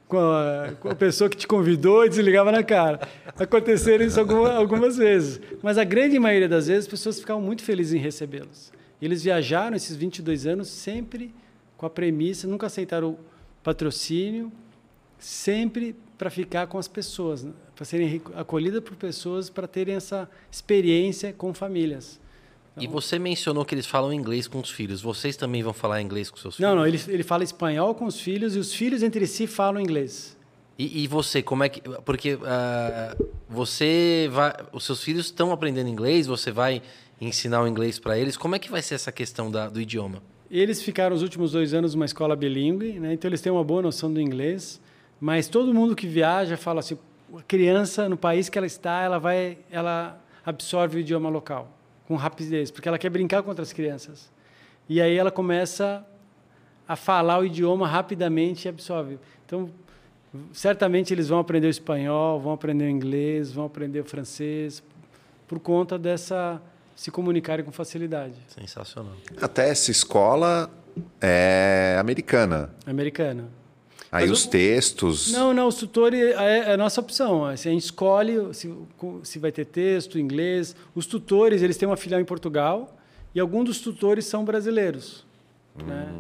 com 0.08 0.20
a, 0.20 0.74
com 0.80 0.90
a 0.90 0.96
pessoa 0.96 1.30
que 1.30 1.38
te 1.38 1.48
convidou 1.48 2.06
e 2.06 2.10
desligava 2.10 2.52
na 2.52 2.64
cara. 2.64 3.00
Aconteceram 3.38 4.06
isso 4.06 4.20
algumas, 4.20 4.52
algumas 4.52 4.98
vezes. 4.98 5.42
Mas 5.62 5.78
a 5.78 5.84
grande 5.84 6.20
maioria 6.20 6.50
das 6.50 6.68
vezes, 6.68 6.86
as 6.86 6.90
pessoas 6.90 7.20
ficavam 7.20 7.42
muito 7.42 7.64
felizes 7.64 7.94
em 7.94 7.98
recebê-los. 7.98 8.72
Eles 9.02 9.24
viajaram 9.24 9.76
esses 9.76 9.96
22 9.96 10.46
anos 10.46 10.68
sempre 10.70 11.34
com 11.76 11.86
a 11.86 11.90
premissa, 11.90 12.48
nunca 12.48 12.68
aceitaram 12.68 13.18
patrocínio, 13.64 14.52
sempre 15.18 15.96
para 16.18 16.30
ficar 16.30 16.68
com 16.68 16.78
as 16.78 16.88
pessoas, 16.88 17.44
né? 17.44 17.52
para 17.76 17.86
serem 17.86 18.22
acolhidas 18.36 18.82
por 18.82 18.96
pessoas, 18.96 19.50
para 19.50 19.68
terem 19.68 19.96
essa 19.96 20.30
experiência 20.52 21.34
com 21.34 21.54
famílias. 21.54 22.20
E 22.78 22.88
você 22.88 23.20
mencionou 23.20 23.64
que 23.64 23.76
eles 23.76 23.86
falam 23.86 24.12
inglês 24.12 24.48
com 24.48 24.60
os 24.60 24.70
filhos. 24.70 25.02
Vocês 25.02 25.38
também 25.38 25.62
vão 25.62 25.74
falar 25.74 26.02
inglês 26.02 26.32
com 26.32 26.38
seus 26.38 26.56
filhos? 26.56 26.70
Não, 26.70 26.76
não. 26.76 26.88
Ele, 26.88 27.00
ele 27.08 27.24
fala 27.24 27.44
espanhol 27.44 27.94
com 27.94 28.06
os 28.06 28.20
filhos 28.20 28.56
e 28.56 28.60
os 28.60 28.74
filhos 28.74 29.04
entre 29.04 29.28
si 29.28 29.46
falam 29.46 29.80
inglês. 29.80 30.36
E, 30.78 31.04
e 31.04 31.08
você, 31.08 31.44
como 31.44 31.64
é 31.64 31.70
que... 31.70 31.82
Porque 32.04 32.34
uh, 32.34 33.30
você 33.48 34.28
vai... 34.32 34.54
Os 34.72 34.86
seus 34.86 35.04
filhos 35.04 35.28
estão 35.28 35.52
aprendendo 35.52 35.88
inglês, 35.88 36.26
você 36.26 36.52
vai 36.52 36.82
ensinar 37.22 37.62
o 37.62 37.68
inglês 37.68 38.00
para 38.00 38.18
eles. 38.18 38.36
Como 38.36 38.56
é 38.56 38.60
que 38.60 38.72
vai 38.72 38.82
ser 38.82 38.96
essa 38.96 39.12
questão 39.12 39.52
da, 39.52 39.70
do 39.70 39.80
idioma? 39.80 40.22
eles 40.50 40.84
ficaram 40.84 41.16
os 41.16 41.24
últimos 41.24 41.54
dois 41.54 41.74
anos 41.74 41.96
numa 41.96 42.06
escola 42.06 42.36
bilíngue, 42.36 43.00
né? 43.00 43.12
então 43.14 43.28
eles 43.28 43.42
têm 43.42 43.52
uma 43.52 43.64
boa 43.64 43.82
noção 43.82 44.14
do 44.14 44.22
inglês, 44.22 44.80
mas 45.20 45.48
todo 45.48 45.74
mundo 45.74 45.96
que 45.96 46.06
viaja 46.06 46.56
fala 46.56 46.80
assim, 46.80 46.96
a 47.36 47.42
criança 47.42 48.08
no 48.08 48.16
país 48.16 48.50
que 48.50 48.58
ela 48.60 48.68
está, 48.68 49.02
ela 49.02 49.18
vai, 49.18 49.58
ela 49.72 50.24
absorve 50.46 50.98
o 50.98 51.00
idioma 51.00 51.28
local 51.28 51.72
com 52.14 52.18
rapidez, 52.18 52.70
porque 52.70 52.88
ela 52.88 53.00
quer 53.00 53.10
brincar 53.10 53.42
com 53.42 53.50
outras 53.50 53.74
crianças. 53.74 54.30
E 54.88 55.02
aí 55.02 55.18
ela 55.18 55.32
começa 55.32 56.06
a 56.88 56.96
falar 56.96 57.40
o 57.40 57.46
idioma 57.46 57.88
rapidamente 57.88 58.68
e 58.68 58.70
absorve. 58.70 59.18
Então, 59.46 59.70
certamente 60.52 61.12
eles 61.12 61.30
vão 61.30 61.40
aprender 61.40 61.66
o 61.66 61.70
espanhol, 61.70 62.40
vão 62.40 62.54
aprender 62.54 62.86
o 62.86 62.90
inglês, 62.90 63.52
vão 63.52 63.66
aprender 63.66 64.02
o 64.02 64.04
francês, 64.04 64.84
por 65.48 65.60
conta 65.60 65.98
dessa 65.98 66.62
se 66.96 67.10
comunicarem 67.10 67.66
com 67.66 67.72
facilidade. 67.72 68.36
Sensacional. 68.48 69.14
Até 69.42 69.70
essa 69.70 69.90
escola 69.90 70.70
é 71.20 71.98
americana. 72.00 72.70
Americana. 72.86 73.46
Aí 74.16 74.28
Mas 74.28 74.32
os 74.32 74.46
textos. 74.46 75.32
Não, 75.32 75.56
não, 75.56 75.68
os 75.68 75.76
tutores 75.76 76.20
é, 76.22 76.70
é 76.70 76.74
a 76.74 76.78
nossa 76.78 77.02
opção. 77.02 77.46
Assim, 77.46 77.70
a 77.70 77.72
gente 77.72 77.86
escolhe 77.86 78.54
se, 78.54 78.72
se 79.24 79.40
vai 79.40 79.52
ter 79.52 79.66
texto, 79.66 80.20
inglês. 80.20 80.76
Os 80.94 81.08
tutores, 81.08 81.64
eles 81.64 81.78
têm 81.78 81.88
uma 81.88 81.98
filial 81.98 82.22
em 82.22 82.26
Portugal 82.26 82.96
e 83.34 83.40
alguns 83.40 83.66
dos 83.66 83.80
tutores 83.82 84.26
são 84.26 84.46
brasileiros. 84.46 85.26
né? 85.84 86.14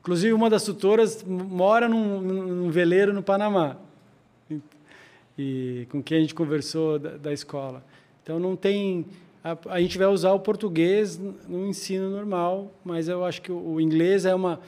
Inclusive, 0.00 0.32
uma 0.32 0.48
das 0.48 0.62
tutoras 0.64 1.24
mora 1.24 1.88
num, 1.88 2.20
num 2.20 2.70
veleiro 2.70 3.12
no 3.12 3.22
Panamá, 3.24 3.76
e, 5.36 5.86
com 5.90 6.02
quem 6.02 6.18
a 6.18 6.20
gente 6.20 6.34
conversou 6.34 6.98
da, 6.98 7.10
da 7.16 7.32
escola. 7.32 7.84
Então, 8.22 8.38
não 8.38 8.54
tem... 8.54 9.04
A, 9.42 9.56
a 9.70 9.80
gente 9.80 9.98
vai 9.98 10.06
usar 10.06 10.32
o 10.32 10.38
português 10.38 11.18
no- 11.18 11.34
no 11.48 11.66
ensino 11.66 12.08
normal, 12.10 12.72
mas 12.84 13.08
eu 13.08 13.24
acho 13.24 13.42
que 13.42 13.50
o, 13.50 13.56
o 13.74 13.80
inglês 13.80 14.24
é 14.24 14.34
uma... 14.34 14.60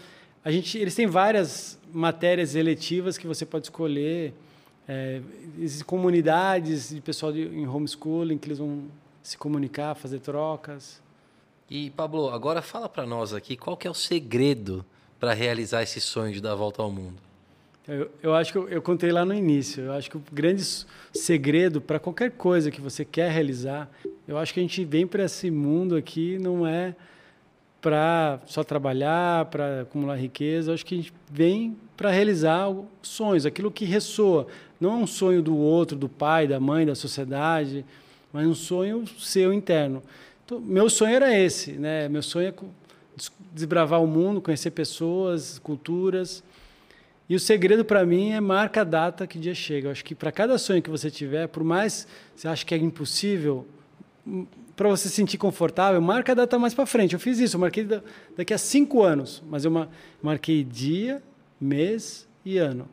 A 0.45 0.51
gente, 0.51 0.77
eles 0.77 0.95
têm 0.95 1.07
várias 1.07 1.79
matérias 1.93 2.55
eletivas 2.55 3.17
que 3.17 3.27
você 3.27 3.47
pode 3.47 3.67
escolher. 3.67 4.35
É, 4.87 5.23
existem 5.59 5.87
comunidades 5.87 6.91
de 6.91 7.01
pessoal 7.01 7.33
de, 7.33 7.41
em 7.41 7.67
homeschooling 7.67 8.37
que 8.37 8.49
eles 8.49 8.59
vão 8.59 8.85
se 9.23 9.39
comunicar, 9.39 9.95
fazer 9.95 10.21
trocas. 10.21 11.01
E, 11.71 11.89
Pablo, 11.91 12.29
agora 12.29 12.61
fala 12.61 12.91
para 12.91 13.07
nós 13.07 13.33
aqui 13.33 13.57
qual 13.57 13.75
que 13.75 13.89
é 13.89 13.91
o 13.91 13.95
segredo 13.95 14.85
para 15.19 15.33
realizar 15.33 15.83
esse 15.83 15.99
sonho 15.99 16.35
de 16.35 16.43
dar 16.43 16.53
a 16.53 16.55
volta 16.55 16.83
ao 16.83 16.91
mundo. 16.91 17.17
Eu, 17.89 18.11
eu 18.23 18.35
acho 18.35 18.53
que 18.53 18.59
eu, 18.59 18.69
eu 18.69 18.83
contei 18.83 19.11
lá 19.11 19.25
no 19.25 19.33
início. 19.33 19.85
Eu 19.85 19.93
acho 19.93 20.11
que 20.11 20.19
o 20.19 20.23
grande 20.31 20.63
segredo 21.15 21.81
para 21.81 21.99
qualquer 21.99 22.33
coisa 22.33 22.71
que 22.71 22.83
você 22.83 23.03
quer 23.03 23.31
realizar, 23.31 23.91
eu 24.29 24.37
acho 24.37 24.53
que 24.53 24.61
a 24.61 24.63
gente 24.63 24.85
vem 24.85 25.07
para 25.07 25.25
esse 25.25 25.51
mundo 25.51 25.97
aqui 25.97 26.39
não 26.39 26.67
é 26.67 26.95
para 27.85 28.41
só 28.47 28.65
trabalhar, 28.65 29.45
para 29.45 29.83
acumular 29.83 30.17
riqueza. 30.17 30.73
Acho 30.73 30.87
que 30.87 30.95
a 30.95 30.97
gente 30.97 31.13
vem 31.31 31.77
para 31.95 32.11
realizar 32.11 32.75
sonhos, 33.03 33.45
aquilo 33.45 33.71
que 33.71 33.85
ressoa. 33.85 34.47
Não 34.81 34.93
é 34.93 34.95
um 34.95 35.07
sonho 35.07 35.43
do 35.43 35.55
outro, 35.55 35.95
do 35.95 36.09
pai, 36.09 36.49
da 36.49 36.59
mãe, 36.59 36.87
da 36.87 36.95
sociedade, 36.95 37.85
mas 38.33 38.47
um 38.47 38.55
sonho 38.55 39.05
seu 39.19 39.53
interno. 39.53 40.03
Então, 40.47 40.59
meu 40.61 40.89
sonho 40.89 41.15
era 41.15 41.39
esse, 41.39 41.73
né? 41.73 42.09
Meu 42.09 42.23
sonho 42.23 42.49
é 42.49 42.55
desbravar 43.53 44.03
o 44.03 44.07
mundo, 44.07 44.41
conhecer 44.41 44.71
pessoas, 44.71 45.59
culturas. 45.59 46.43
E 47.29 47.35
o 47.35 47.41
segredo 47.41 47.85
para 47.85 48.07
mim 48.07 48.31
é 48.31 48.41
marca 48.41 48.81
a 48.81 48.85
data 48.85 49.27
que 49.27 49.39
dia 49.39 49.55
chega. 49.55 49.89
Eu 49.89 49.93
acho 49.93 50.03
que 50.03 50.15
para 50.15 50.33
cada 50.33 50.57
sonho 50.57 50.81
que 50.81 50.89
você 50.89 51.11
tiver, 51.11 51.49
por 51.49 51.63
mais 51.63 52.05
que 52.35 52.41
você 52.41 52.49
ache 52.49 52.65
que 52.65 52.75
é 52.75 52.79
impossível, 52.79 53.67
para 54.77 54.89
você 54.89 55.09
se 55.09 55.15
sentir 55.15 55.39
confortável, 55.39 56.01
marca 56.01 56.33
a 56.33 56.35
data 56.35 56.59
mais 56.59 56.75
para 56.75 56.85
frente. 56.87 57.13
Eu 57.15 57.21
fiz 57.21 57.39
isso, 57.39 57.57
eu 57.57 57.61
marquei 57.61 57.85
da- 57.85 58.03
daqui 58.37 58.53
a 58.53 58.59
cinco 58.59 59.03
anos, 59.03 59.43
mas 59.49 59.65
eu 59.65 59.71
ma- 59.71 59.89
marquei 60.23 60.65
dia, 60.65 61.23
mês 61.61 62.27
e 62.45 62.59
ano. 62.59 62.89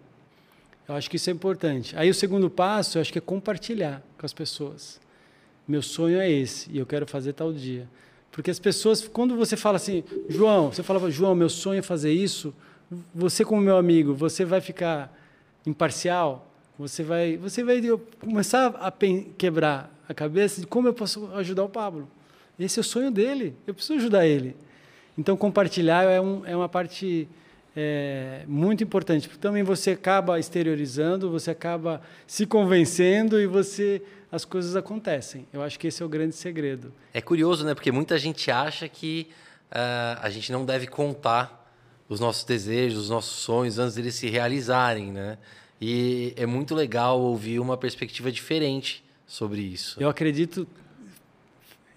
Eu 0.87 0.95
acho 0.95 1.09
que 1.09 1.15
isso 1.15 1.29
é 1.29 1.33
importante. 1.33 1.95
Aí 1.97 2.09
o 2.09 2.13
segundo 2.13 2.49
passo, 2.49 2.97
eu 2.97 3.01
acho 3.01 3.11
que 3.11 3.17
é 3.17 3.21
compartilhar 3.21 4.03
com 4.17 4.25
as 4.25 4.33
pessoas. 4.33 4.99
Meu 5.67 5.81
sonho 5.81 6.19
é 6.19 6.29
esse 6.29 6.69
e 6.71 6.77
eu 6.77 6.85
quero 6.85 7.07
fazer 7.07 7.33
tal 7.33 7.51
dia. 7.53 7.87
Porque 8.31 8.51
as 8.51 8.59
pessoas, 8.59 9.07
quando 9.07 9.35
você 9.35 9.55
fala 9.57 9.77
assim, 9.77 10.03
João, 10.29 10.71
você 10.71 10.83
falava, 10.83 11.09
João, 11.09 11.33
meu 11.35 11.49
sonho 11.49 11.79
é 11.79 11.81
fazer 11.81 12.11
isso, 12.11 12.53
você 13.13 13.43
como 13.45 13.61
meu 13.61 13.77
amigo, 13.77 14.13
você 14.13 14.43
vai 14.45 14.59
ficar 14.61 15.17
imparcial, 15.65 16.50
você 16.81 17.03
vai, 17.03 17.37
você 17.37 17.63
vai 17.63 17.81
começar 18.19 18.67
a 18.79 18.91
quebrar 19.37 19.95
a 20.09 20.13
cabeça 20.13 20.61
de 20.61 20.67
como 20.67 20.87
eu 20.87 20.93
posso 20.93 21.27
ajudar 21.35 21.63
o 21.63 21.69
Pablo. 21.69 22.09
Esse 22.59 22.79
é 22.79 22.81
o 22.81 22.83
sonho 22.83 23.11
dele, 23.11 23.55
eu 23.65 23.73
preciso 23.73 23.99
ajudar 23.99 24.25
ele. 24.25 24.55
Então 25.17 25.37
compartilhar 25.37 26.03
é, 26.03 26.19
um, 26.19 26.45
é 26.45 26.55
uma 26.55 26.67
parte 26.67 27.27
é, 27.75 28.43
muito 28.47 28.83
importante. 28.83 29.27
porque 29.27 29.41
Também 29.41 29.63
você 29.63 29.91
acaba 29.91 30.39
exteriorizando, 30.39 31.29
você 31.29 31.51
acaba 31.51 32.01
se 32.25 32.45
convencendo 32.45 33.39
e 33.39 33.45
você 33.45 34.01
as 34.31 34.45
coisas 34.45 34.75
acontecem. 34.75 35.45
Eu 35.51 35.61
acho 35.61 35.77
que 35.77 35.87
esse 35.87 36.01
é 36.01 36.05
o 36.05 36.09
grande 36.09 36.35
segredo. 36.35 36.93
É 37.13 37.21
curioso, 37.21 37.65
né? 37.65 37.73
Porque 37.73 37.91
muita 37.91 38.17
gente 38.17 38.49
acha 38.49 38.87
que 38.87 39.27
ah, 39.69 40.19
a 40.21 40.29
gente 40.29 40.51
não 40.51 40.65
deve 40.65 40.87
contar 40.87 41.61
os 42.07 42.19
nossos 42.19 42.43
desejos, 42.43 43.03
os 43.03 43.09
nossos 43.09 43.39
sonhos 43.39 43.77
antes 43.77 43.95
deles 43.95 44.15
se 44.15 44.29
realizarem, 44.29 45.11
né? 45.11 45.37
E 45.81 46.33
é 46.37 46.45
muito 46.45 46.75
legal 46.75 47.19
ouvir 47.19 47.59
uma 47.59 47.75
perspectiva 47.75 48.31
diferente 48.31 49.03
sobre 49.25 49.61
isso. 49.61 49.99
Eu 49.99 50.09
acredito, 50.09 50.67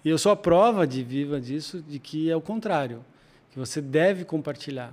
e 0.03 0.09
eu 0.09 0.17
sou 0.17 0.31
a 0.31 0.35
prova 0.35 0.87
de 0.87 1.03
viva 1.03 1.39
disso, 1.39 1.83
de 1.87 1.99
que 1.99 2.31
é 2.31 2.35
o 2.35 2.41
contrário, 2.41 3.05
que 3.51 3.59
você 3.59 3.79
deve 3.79 4.25
compartilhar. 4.25 4.91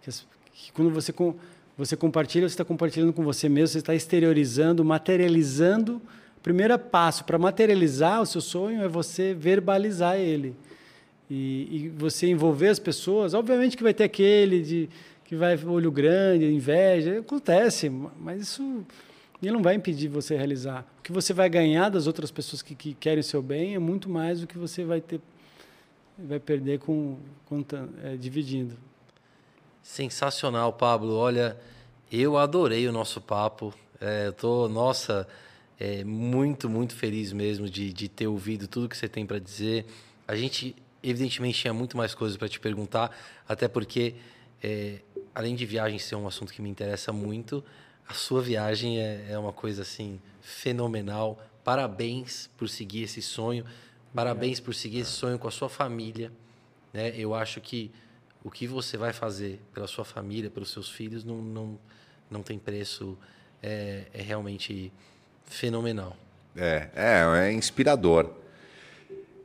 Que, 0.00 0.10
que 0.52 0.72
quando 0.72 0.90
você, 0.90 1.12
com, 1.12 1.34
você 1.76 1.96
compartilha, 1.96 2.48
você 2.48 2.52
está 2.54 2.64
compartilhando 2.64 3.12
com 3.12 3.24
você 3.24 3.48
mesmo, 3.48 3.72
você 3.72 3.78
está 3.78 3.94
exteriorizando, 3.94 4.84
materializando. 4.84 6.00
O 6.36 6.40
primeiro 6.40 6.78
passo 6.78 7.24
para 7.24 7.38
materializar 7.38 8.22
o 8.22 8.26
seu 8.26 8.40
sonho 8.40 8.82
é 8.82 8.86
você 8.86 9.34
verbalizar 9.34 10.16
ele. 10.16 10.54
E, 11.28 11.68
e 11.70 11.88
você 11.88 12.28
envolver 12.28 12.68
as 12.68 12.78
pessoas, 12.78 13.34
obviamente 13.34 13.76
que 13.76 13.82
vai 13.82 13.92
ter 13.92 14.04
aquele 14.04 14.62
de 14.62 14.88
que 15.28 15.36
vai 15.36 15.56
olho 15.64 15.92
grande, 15.92 16.44
inveja, 16.52 17.20
acontece, 17.20 17.88
mas 17.88 18.42
isso 18.42 18.84
ele 19.40 19.52
não 19.52 19.62
vai 19.62 19.74
impedir 19.74 20.08
você 20.08 20.36
realizar. 20.36 20.84
O 20.98 21.02
que 21.02 21.12
você 21.12 21.32
vai 21.32 21.48
ganhar 21.48 21.90
das 21.90 22.08
outras 22.08 22.30
pessoas 22.30 22.62
que, 22.62 22.74
que 22.74 22.94
querem 22.94 23.20
o 23.20 23.24
seu 23.24 23.40
bem 23.40 23.74
é 23.74 23.78
muito 23.78 24.08
mais 24.08 24.40
do 24.40 24.46
que 24.46 24.58
você 24.58 24.84
vai 24.84 25.00
ter 25.00 25.20
vai 26.18 26.40
perder 26.40 26.80
com, 26.80 27.16
com 27.46 27.64
é, 28.02 28.16
dividindo. 28.16 28.76
Sensacional, 29.82 30.72
Pablo. 30.72 31.14
Olha, 31.14 31.56
eu 32.10 32.36
adorei 32.36 32.88
o 32.88 32.92
nosso 32.92 33.20
papo. 33.20 33.72
É, 34.00 34.26
eu 34.26 34.32
tô, 34.32 34.68
nossa, 34.68 35.28
é, 35.78 36.02
muito, 36.02 36.68
muito 36.68 36.96
feliz 36.96 37.32
mesmo 37.32 37.68
de, 37.68 37.92
de 37.92 38.08
ter 38.08 38.26
ouvido 38.26 38.66
tudo 38.66 38.88
que 38.88 38.96
você 38.96 39.08
tem 39.08 39.24
para 39.24 39.38
dizer. 39.38 39.86
A 40.26 40.34
gente, 40.34 40.74
evidentemente, 41.02 41.60
tinha 41.60 41.72
muito 41.72 41.96
mais 41.96 42.14
coisas 42.14 42.36
para 42.36 42.48
te 42.48 42.58
perguntar, 42.58 43.16
até 43.48 43.68
porque, 43.68 44.14
é, 44.62 44.98
além 45.38 45.54
de 45.54 45.64
viagem 45.64 46.00
ser 46.00 46.16
um 46.16 46.26
assunto 46.26 46.52
que 46.52 46.60
me 46.60 46.68
interessa 46.68 47.12
muito, 47.12 47.64
a 48.08 48.12
sua 48.12 48.42
viagem 48.42 48.98
é, 48.98 49.26
é 49.30 49.38
uma 49.38 49.52
coisa 49.52 49.82
assim 49.82 50.20
fenomenal. 50.42 51.40
Parabéns 51.62 52.50
por 52.58 52.68
seguir 52.68 53.04
esse 53.04 53.22
sonho. 53.22 53.64
Parabéns 54.12 54.58
por 54.58 54.74
seguir 54.74 54.98
esse 54.98 55.12
sonho 55.12 55.38
com 55.38 55.46
a 55.46 55.50
sua 55.52 55.68
família. 55.68 56.32
Né? 56.92 57.14
Eu 57.16 57.36
acho 57.36 57.60
que 57.60 57.92
o 58.42 58.50
que 58.50 58.66
você 58.66 58.96
vai 58.96 59.12
fazer 59.12 59.60
pela 59.72 59.86
sua 59.86 60.04
família, 60.04 60.50
pelos 60.50 60.72
seus 60.72 60.90
filhos, 60.90 61.22
não, 61.22 61.36
não, 61.36 61.78
não 62.28 62.42
tem 62.42 62.58
preço. 62.58 63.16
É, 63.62 64.06
é 64.12 64.20
realmente 64.20 64.92
fenomenal. 65.44 66.16
É, 66.56 66.88
é, 66.96 67.46
é 67.46 67.52
inspirador. 67.52 68.28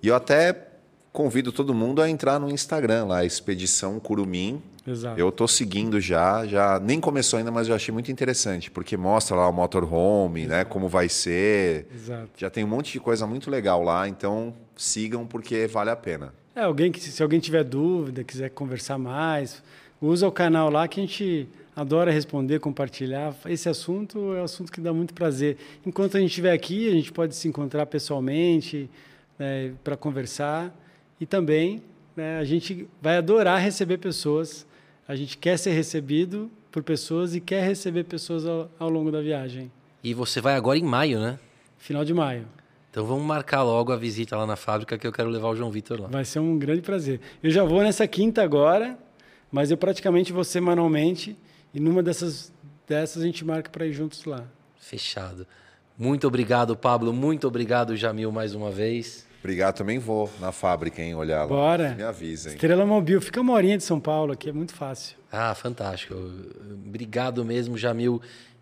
E 0.02 0.08
eu 0.08 0.16
até 0.16 0.70
convido 1.12 1.52
todo 1.52 1.72
mundo 1.72 2.02
a 2.02 2.10
entrar 2.10 2.40
no 2.40 2.50
Instagram 2.50 3.06
lá, 3.06 3.24
Expedição 3.24 4.00
Curumim. 4.00 4.73
Exato. 4.86 5.20
Eu 5.20 5.32
tô 5.32 5.48
seguindo 5.48 6.00
já, 6.02 6.46
já 6.46 6.80
nem 6.80 7.00
começou 7.00 7.38
ainda, 7.38 7.52
mas 7.52 7.70
eu 7.70 7.76
achei 7.76 7.94
muito 7.94 8.12
interessante, 8.12 8.70
porque 8.70 8.98
mostra 8.98 9.36
lá 9.36 9.48
o 9.48 9.54
motorhome, 9.54 10.46
né, 10.46 10.66
como 10.66 10.90
vai 10.90 11.08
ser. 11.08 11.88
Exato. 11.94 12.30
Já 12.36 12.50
tem 12.50 12.64
um 12.64 12.68
monte 12.68 12.92
de 12.92 13.00
coisa 13.00 13.26
muito 13.26 13.50
legal 13.50 13.82
lá, 13.82 14.08
então 14.08 14.54
sigam 14.76 15.26
porque 15.26 15.68
vale 15.68 15.90
a 15.90 15.96
pena. 15.96 16.34
É, 16.56 16.62
alguém 16.62 16.92
que 16.92 17.00
se 17.00 17.24
alguém 17.24 17.40
tiver 17.40 17.64
dúvida, 17.64 18.24
quiser 18.24 18.50
conversar 18.50 18.98
mais, 18.98 19.64
usa 20.02 20.28
o 20.28 20.32
canal 20.32 20.70
lá 20.70 20.88
que 20.88 21.00
a 21.00 21.04
gente 21.04 21.48
adora 21.76 22.12
responder, 22.12 22.60
compartilhar. 22.60 23.34
Esse 23.46 23.70
assunto 23.70 24.34
é 24.34 24.42
um 24.42 24.44
assunto 24.44 24.72
que 24.72 24.82
dá 24.82 24.94
muito 24.94 25.14
prazer. 25.14 25.58
Enquanto 25.86 26.18
a 26.18 26.20
gente 26.20 26.30
estiver 26.30 26.52
aqui, 26.52 26.90
a 26.90 26.92
gente 26.92 27.12
pode 27.12 27.36
se 27.36 27.48
encontrar 27.48 27.86
pessoalmente 27.86 28.90
para 29.84 29.98
conversar 29.98 30.76
e 31.20 31.26
também 31.26 31.82
né, 32.16 32.38
a 32.38 32.44
gente 32.44 32.88
vai 33.02 33.18
adorar 33.18 33.60
receber 33.60 33.98
pessoas. 33.98 34.66
A 35.08 35.16
gente 35.16 35.38
quer 35.38 35.58
ser 35.58 35.72
recebido 35.72 36.50
por 36.72 36.82
pessoas 36.84 37.36
e 37.36 37.42
quer 37.42 37.64
receber 37.66 38.04
pessoas 38.06 38.46
ao, 38.46 38.70
ao 38.80 38.90
longo 38.90 39.12
da 39.12 39.22
viagem. 39.22 39.72
E 40.04 40.14
você 40.14 40.42
vai 40.42 40.56
agora 40.56 40.78
em 40.78 40.84
maio, 40.84 41.20
né? 41.20 41.40
Final 41.78 42.04
de 42.06 42.14
maio. 42.14 42.48
Então 42.90 43.06
vamos 43.06 43.26
marcar 43.26 43.64
logo 43.64 43.92
a 43.92 43.96
visita 43.98 44.38
lá 44.38 44.46
na 44.46 44.56
fábrica 44.56 44.98
que 44.98 45.06
eu 45.06 45.12
quero 45.12 45.30
levar 45.30 45.50
o 45.50 45.56
João 45.56 45.72
Vitor 45.72 46.00
lá. 46.02 46.08
Vai 46.08 46.24
ser 46.26 46.40
um 46.40 46.58
grande 46.58 46.82
prazer. 46.82 47.20
Eu 47.42 47.50
já 47.50 47.64
vou 47.64 47.82
nessa 47.82 48.08
quinta 48.08 48.44
agora, 48.44 48.98
Mas 49.52 49.70
eu 49.70 49.78
praticamente 49.78 50.34
vou 50.34 50.44
semanalmente 50.44 51.38
e 51.74 51.80
numa 51.80 52.02
dessas, 52.02 52.52
dessas 52.88 53.22
a 53.22 53.26
gente 53.26 53.46
marca 53.46 53.70
para 53.70 53.86
ir 53.86 53.94
juntos 53.94 54.26
lá. 54.26 54.46
Fechado. 54.78 55.46
Muito 55.96 56.26
obrigado, 56.28 56.76
Pablo. 56.76 57.14
Muito 57.14 57.48
obrigado, 57.48 57.96
Jamil, 57.96 58.32
mais 58.32 58.56
uma 58.56 58.72
vez. 58.72 59.28
Obrigado, 59.44 59.76
também 59.76 60.00
vou 60.00 60.32
na 60.40 60.54
fábrica, 60.54 61.02
hein, 61.02 61.16
olhar 61.16 61.42
lá. 61.42 61.48
Bora. 61.48 61.96
Me 61.96 62.04
avisem. 62.04 62.54
Estrela 62.54 62.86
Mobil, 62.86 63.20
fica 63.20 63.42
uma 63.42 63.52
horinha 63.52 63.78
de 63.78 63.84
São 63.84 64.00
Paulo 64.00 64.32
aqui, 64.32 64.48
é 64.48 64.54
muito 64.54 64.74
fácil. 64.74 65.18
Ah, 65.30 65.54
fantástico. 65.54 66.16
Obrigado 66.88 67.44
mesmo, 67.44 67.78
Jamil. 67.78 68.22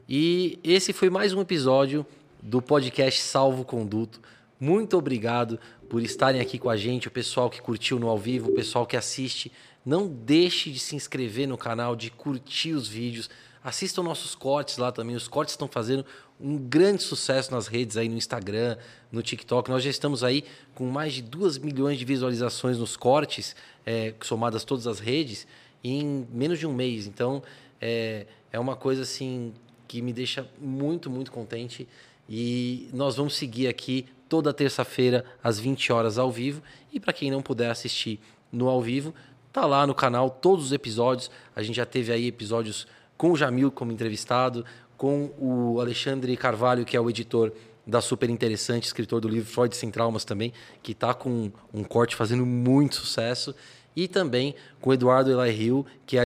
E 0.10 0.58
esse 0.64 0.92
foi 0.92 1.08
mais 1.08 1.34
um 1.34 1.42
episódio 1.42 2.04
do 2.42 2.64
podcast 2.64 3.22
Salvo 3.22 3.64
Conduto. 3.64 4.20
Muito 4.60 4.98
obrigado 4.98 5.60
por 5.88 6.02
estarem 6.02 6.42
aqui 6.42 6.58
com 6.58 6.70
a 6.70 6.76
gente, 6.76 7.08
o 7.08 7.12
pessoal 7.12 7.48
que 7.48 7.62
curtiu 7.62 8.00
no 8.00 8.10
ao 8.10 8.18
vivo, 8.18 8.50
o 8.50 8.56
pessoal 8.56 8.84
que 8.84 8.98
assiste. 8.98 9.52
Não 9.86 10.08
deixe 10.08 10.72
de 10.72 10.80
se 10.80 10.96
inscrever 10.96 11.48
no 11.48 11.60
canal, 11.60 11.96
de 11.96 12.10
curtir 12.10 12.74
os 12.74 12.88
vídeos. 12.88 13.30
Assistam 13.64 14.02
nossos 14.02 14.34
cortes 14.34 14.78
lá 14.78 14.92
também. 14.92 15.16
Os 15.16 15.28
cortes 15.28 15.54
estão 15.54 15.68
fazendo 15.68 16.06
um 16.40 16.58
grande 16.58 17.04
sucesso 17.04 17.52
nas 17.52 17.68
redes 17.68 17.96
aí 17.96 18.10
no 18.10 18.18
Instagram, 18.18 18.76
no 19.12 19.22
TikTok. 19.22 19.70
Nós 19.70 19.84
já 19.84 19.90
estamos 19.90 20.24
aí 20.24 20.44
com 20.74 20.86
mais 20.86 21.14
de 21.14 21.22
2 21.22 21.60
milhões 21.60 22.00
de 22.00 22.06
visualizações 22.06 22.78
nos 22.80 22.98
cortes, 22.98 23.56
é, 23.86 24.14
somadas 24.22 24.64
todas 24.64 24.88
as 24.88 25.00
redes, 25.00 25.46
em 25.84 26.28
menos 26.32 26.58
de 26.58 26.66
um 26.66 26.74
mês. 26.74 27.06
Então, 27.06 27.44
é, 27.80 28.26
é 28.52 28.60
uma 28.60 28.76
coisa 28.76 29.04
assim 29.04 29.54
que 29.88 30.02
me 30.02 30.12
deixa 30.12 30.48
muito, 30.60 31.10
muito 31.10 31.32
contente. 31.32 31.88
E 32.28 32.90
nós 32.94 33.16
vamos 33.16 33.36
seguir 33.36 33.68
aqui 33.68 34.08
toda 34.28 34.54
terça-feira 34.54 35.26
às 35.44 35.60
20 35.60 35.92
horas 35.92 36.18
ao 36.18 36.32
vivo. 36.32 36.64
E 36.92 37.00
para 37.00 37.14
quem 37.14 37.30
não 37.30 37.42
puder 37.42 37.70
assistir 37.70 38.20
no 38.52 38.70
ao 38.70 38.82
vivo, 38.82 39.14
tá 39.52 39.66
lá 39.66 39.86
no 39.86 39.94
canal 39.94 40.30
todos 40.30 40.66
os 40.66 40.72
episódios. 40.72 41.30
A 41.56 41.62
gente 41.62 41.76
já 41.76 41.86
teve 41.86 42.12
aí 42.12 42.28
episódios 42.28 42.88
com 43.22 43.34
o 43.34 43.38
Jamil 43.38 43.70
como 43.70 43.92
entrevistado, 43.92 44.66
com 44.98 45.30
o 45.38 45.80
Alexandre 45.80 46.36
Carvalho, 46.36 46.84
que 46.84 46.98
é 46.98 47.00
o 47.00 47.08
editor 47.08 47.54
da 47.86 48.02
Super 48.02 48.32
Interessante, 48.32 48.86
escritor 48.88 49.22
do 49.22 49.28
livro 49.28 49.48
Freud 49.48 49.76
Sem 49.76 49.92
Traumas 49.92 50.26
também, 50.26 50.52
que 50.82 50.94
está 50.94 51.14
com 51.14 51.52
um 51.72 51.84
corte 51.84 52.16
fazendo 52.16 52.48
muito 52.48 52.96
sucesso, 52.96 53.54
e 53.96 54.08
também 54.08 54.56
com 54.80 54.90
o 54.90 54.94
Eduardo 54.94 55.30
Elai 55.30 55.52
Rio, 55.52 55.86
que 56.04 56.18
é 56.18 56.24